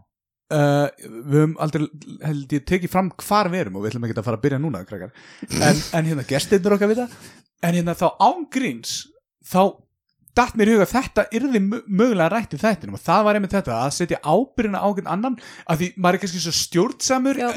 uh, 0.52 0.88
við 1.00 1.38
höfum 1.40 1.56
aldrei 1.58 1.88
held 2.22 2.52
ég 2.52 2.64
tekið 2.68 2.90
fram 2.92 3.10
hvar 3.16 3.48
við 3.48 3.60
erum 3.64 3.76
og 3.76 3.82
við 3.84 3.92
ætlum 3.94 4.04
ekki 4.08 4.18
að 4.18 4.24
fara 4.28 4.36
að 4.36 4.44
byrja 4.44 4.60
núna 4.60 4.84
krakkar. 4.86 5.12
en, 5.50 5.76
en 5.98 6.04
hérna 6.10 6.26
gestirnur 6.28 6.76
okkar 6.76 6.88
vita 6.92 7.08
en 7.62 7.74
hérna 7.74 7.94
þá 7.96 8.06
ángríns 8.20 9.06
þá 9.44 9.72
datt 10.34 10.56
mér 10.58 10.70
í 10.70 10.74
huga 10.74 10.86
að 10.88 10.94
þetta 10.96 11.24
yrði 11.38 11.60
mö- 11.62 11.82
mögulega 11.86 12.30
rætt 12.34 12.56
í 12.56 12.60
þættinum. 12.60 12.96
Og 12.98 13.04
það 13.04 13.24
var 13.28 13.38
einmitt 13.38 13.54
þetta 13.54 13.78
að 13.84 13.94
setja 13.98 14.20
ábyrjina 14.24 14.82
á 14.82 14.86
einhvern 14.88 15.12
annan 15.14 15.38
að 15.70 15.80
því 15.84 15.88
maður 15.96 16.18
er 16.18 16.22
kannski 16.24 16.42
svo 16.44 16.54
stjórnsamur 16.58 17.40
Já. 17.44 17.48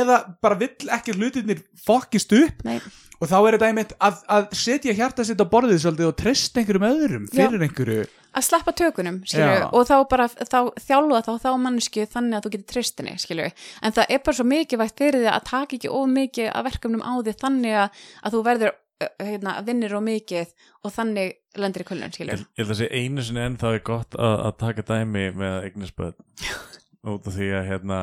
eða 0.00 0.18
bara 0.42 0.58
vill 0.64 0.90
ekki 0.98 1.14
að 1.14 1.22
hlutirnir 1.22 1.62
fokkist 1.86 2.34
upp. 2.36 2.64
Nei, 2.66 2.80
og 3.20 3.30
þá 3.30 3.36
er 3.38 3.54
þetta 3.56 3.70
einmitt 3.70 3.94
að, 4.02 4.20
að 4.28 4.50
setja 4.58 4.96
hjarta 4.98 5.24
sitt 5.24 5.40
á 5.40 5.46
borðið 5.48 5.80
svolítið 5.84 6.10
og 6.10 6.18
treysta 6.20 6.60
einhverjum 6.60 6.88
öðrum 6.90 7.26
fyrir 7.32 7.62
einhverju. 7.68 8.04
Að 8.34 8.42
sleppa 8.48 8.72
tökunum 8.74 9.20
skilur, 9.30 9.60
Já. 9.62 9.66
og 9.70 9.84
þá 9.86 9.94
bara 10.10 10.24
þá, 10.26 10.56
þjálfa 10.82 11.20
þá 11.22 11.32
þá 11.44 11.50
mannsku 11.62 12.02
þannig 12.10 12.34
að 12.40 12.46
þú 12.48 12.50
getur 12.56 12.70
tristinni 12.72 13.12
skilur, 13.22 13.52
en 13.78 13.94
það 13.94 14.10
er 14.10 14.22
bara 14.26 14.34
svo 14.40 14.46
mikilvægt 14.50 14.98
fyrir 14.98 15.22
því 15.22 15.28
að 15.30 15.44
taka 15.52 15.76
ekki 15.78 15.92
of 15.94 16.08
mikið 16.10 16.48
af 16.50 16.64
verkefnum 16.66 17.04
á 17.06 17.12
því 17.22 17.34
þannig 17.44 17.76
að, 17.84 18.00
að 18.26 18.34
þú 18.34 18.40
verður 18.48 18.74
hérna, 19.20 19.56
vinnir 19.66 19.94
of 19.98 20.04
mikið 20.06 20.52
og 20.84 20.92
þannig 20.94 21.34
lendir 21.60 21.84
í 21.84 21.88
ég 21.88 22.14
skilur 22.14 22.44
ég 22.44 22.60
held 22.62 22.70
að 22.74 22.78
sé 22.80 22.88
einu 22.94 23.24
sinni 23.26 23.42
enn 23.44 23.58
þá 23.60 23.66
er 23.74 23.82
gott 23.86 24.14
að, 24.18 24.36
að 24.48 24.54
taka 24.62 24.84
dæmi 24.92 25.24
með 25.38 25.56
eignisböð 25.68 26.14
út 27.14 27.26
af 27.28 27.34
því 27.36 27.50
að 27.58 27.68
hérna 27.72 27.98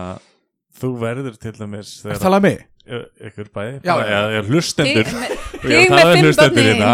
þú 0.82 0.92
verður 1.02 1.40
til 1.42 1.56
dæmis 1.58 1.96
Það 2.02 2.12
þegar 2.12 2.24
tala 2.28 2.40
mig? 2.44 2.62
Ykkur 2.92 3.50
bæði, 3.54 3.76
Já, 3.86 3.92
bara- 3.94 4.08
já. 4.10 4.16
eða 4.18 4.32
eða 4.40 4.48
hlustendur. 4.50 5.12
Þig 5.12 5.20
með- 5.22 5.36
Já, 5.62 5.78
er 5.78 6.16
fimm 6.18 6.32
börnin. 6.42 6.66
hérna. 6.66 6.94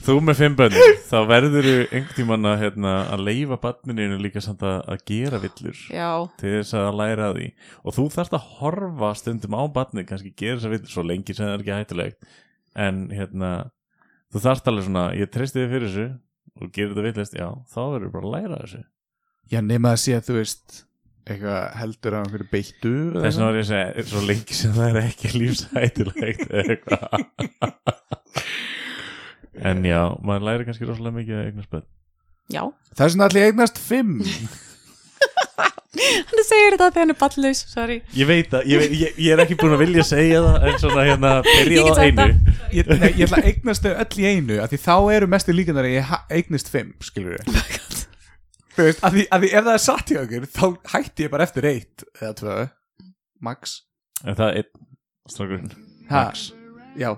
þú 0.00 0.14
með 0.26 0.38
fimm 0.40 0.54
bönni 0.58 0.84
þá 1.10 1.16
verður 1.28 1.66
þú 1.68 1.74
einhvern 1.92 2.16
tímann 2.16 2.48
að, 2.50 2.56
hérna, 2.64 2.92
að 3.14 3.22
leifa 3.28 3.58
banninu 3.62 4.18
líka 4.24 4.40
samt 4.42 4.64
að, 4.66 4.78
að 4.90 5.02
gera 5.10 5.38
villur 5.42 5.82
já, 5.92 6.08
til 6.40 6.54
þess 6.56 6.74
að 6.80 6.98
læra 6.98 7.28
því. 7.36 7.48
Og 7.84 7.94
þú 7.98 8.06
þarft 8.16 8.36
að 8.40 8.46
horfa 8.58 9.10
stundum 9.20 9.54
á 9.54 9.62
barnið 9.76 10.08
kannski 10.10 10.32
gera 10.34 10.56
þess 10.58 10.66
að 10.70 10.74
villur 10.78 10.94
svo 10.96 11.04
lengi 11.06 11.36
sem 11.36 11.46
það 11.46 11.54
er 11.54 11.62
ekki 11.64 11.76
hættulegt 11.78 12.30
en 12.80 13.02
hérna 13.14 13.50
þú 14.32 14.42
þarft 14.44 14.70
alveg 14.70 14.86
svona, 14.86 15.04
ég 15.18 15.30
treysti 15.32 15.62
þig 15.62 15.72
fyrir 15.74 15.88
þessu 15.90 16.06
og 16.60 16.70
gerir 16.74 16.92
þetta 16.94 17.06
villist, 17.08 17.36
já, 17.40 17.48
þá 17.72 17.80
verður 17.94 18.14
bara 18.14 18.28
að 18.30 18.34
læra 18.36 18.60
þessu. 18.64 18.80
Já, 19.50 19.60
nema 19.66 19.92
að 19.94 20.00
sé 20.04 20.16
að 20.16 20.26
þú 20.28 20.36
veist 20.38 20.80
eitthvað 21.30 21.60
heldur 21.78 22.16
á 22.16 22.20
einhverju 22.24 22.48
beittu 22.50 22.92
eða 23.12 23.22
þess 23.26 23.36
vegna 23.38 23.48
var 23.50 23.58
ég 23.58 23.64
að 23.66 23.70
segja, 23.70 24.04
svo 24.10 24.22
lengi 24.26 24.56
sem 24.56 24.72
það 24.74 24.88
er 24.90 24.98
ekki 25.04 25.32
lífshættulegt 25.36 26.44
eða 26.48 26.74
eitthvað. 26.74 27.10
En 29.70 29.82
já, 29.84 30.00
maður 30.24 30.46
læri 30.48 30.66
kannski 30.68 30.86
rosalega 30.88 31.16
mikið 31.18 31.36
að 31.36 31.48
eignast 31.50 31.72
bönn 31.74 31.86
Já, 32.50 32.62
Þess 32.96 33.14
vegna 33.14 33.26
ætla 33.28 33.42
ég 33.42 33.50
eignast 33.52 33.80
fimm 33.82 34.14
hann 35.60 36.44
segir 36.46 36.74
þetta 36.76 36.86
þegar 36.90 37.00
hann 37.02 37.12
er 37.14 37.18
ballus 37.20 37.60
Sorry. 37.70 37.96
Ég 38.16 38.28
veit 38.30 38.52
að, 38.56 38.66
ég, 38.70 38.82
veit- 38.82 38.94
ég, 39.00 39.18
ég 39.26 39.34
er 39.34 39.42
ekki 39.44 39.56
búin 39.60 39.74
að 39.76 39.82
vilja 39.84 40.04
segja 40.06 40.40
það 40.46 40.66
en 40.70 40.78
svona 40.82 41.04
hérna, 41.08 41.32
Ég 41.46 41.58
byrja 41.68 41.82
get 41.82 41.90
á 41.90 41.96
sagt 41.98 42.06
einu. 42.06 42.20
það. 42.20 42.60
ég, 42.78 42.92
nei, 42.92 43.10
ég 43.10 43.24
ætla 43.26 43.40
að 43.42 43.48
eignast 43.50 43.86
þau 43.86 43.92
öll 44.04 44.20
í 44.22 44.28
einu 44.30 44.58
af 44.64 44.70
því 44.72 44.80
þá 44.86 44.94
eru 45.16 45.30
mestu 45.34 45.56
líkandar 45.56 45.88
að 45.90 45.96
ég 45.96 46.14
eignast 46.38 46.70
fimm 46.72 46.92
skilur 47.08 47.36
við 47.36 47.44
Þú 48.70 48.86
veist, 48.86 49.00
af 49.04 49.12
því, 49.12 49.24
af 49.34 49.42
því 49.42 49.48
ef 49.58 49.64
það 49.66 49.74
er 49.74 49.82
satt 49.84 50.10
hjá 50.14 50.20
okkur 50.22 50.44
þá 50.54 50.64
hætti 50.94 51.24
ég 51.26 51.32
bara 51.32 51.44
eftir 51.48 51.66
eitt 51.68 52.04
eða 52.22 52.30
tvö, 52.38 52.54
max. 53.44 53.74
En 54.24 54.36
það 54.38 54.52
er 54.54 54.60
einn? 54.62 55.74
Max. 56.10 56.46
Já. 56.98 57.10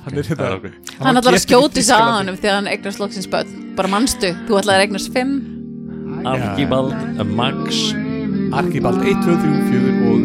Hann 0.00 0.16
er 0.16 0.24
Það 0.24 0.38
hérna 0.40 0.70
Hann 1.04 1.18
ætlar 1.20 1.34
að 1.34 1.36
í 1.36 1.42
skjóti 1.42 1.82
sig 1.84 1.92
að 1.92 2.00
Þýskalandi. 2.00 2.30
hann 2.30 2.38
þegar 2.40 2.54
hann 2.56 2.70
eignast 2.72 3.02
loksins 3.02 3.28
Bara 3.76 3.90
manstu, 3.92 4.30
þú 4.48 4.56
ætlaði 4.62 4.78
að 4.78 4.84
eignast 4.86 5.10
fimm 5.12 5.34
Archibald, 6.24 6.94
Max. 7.26 7.94
Arkibald 8.52 9.02
1, 9.02 9.22
2, 9.24 9.30
3, 9.30 9.38
4 9.70 9.80
og 10.10 10.18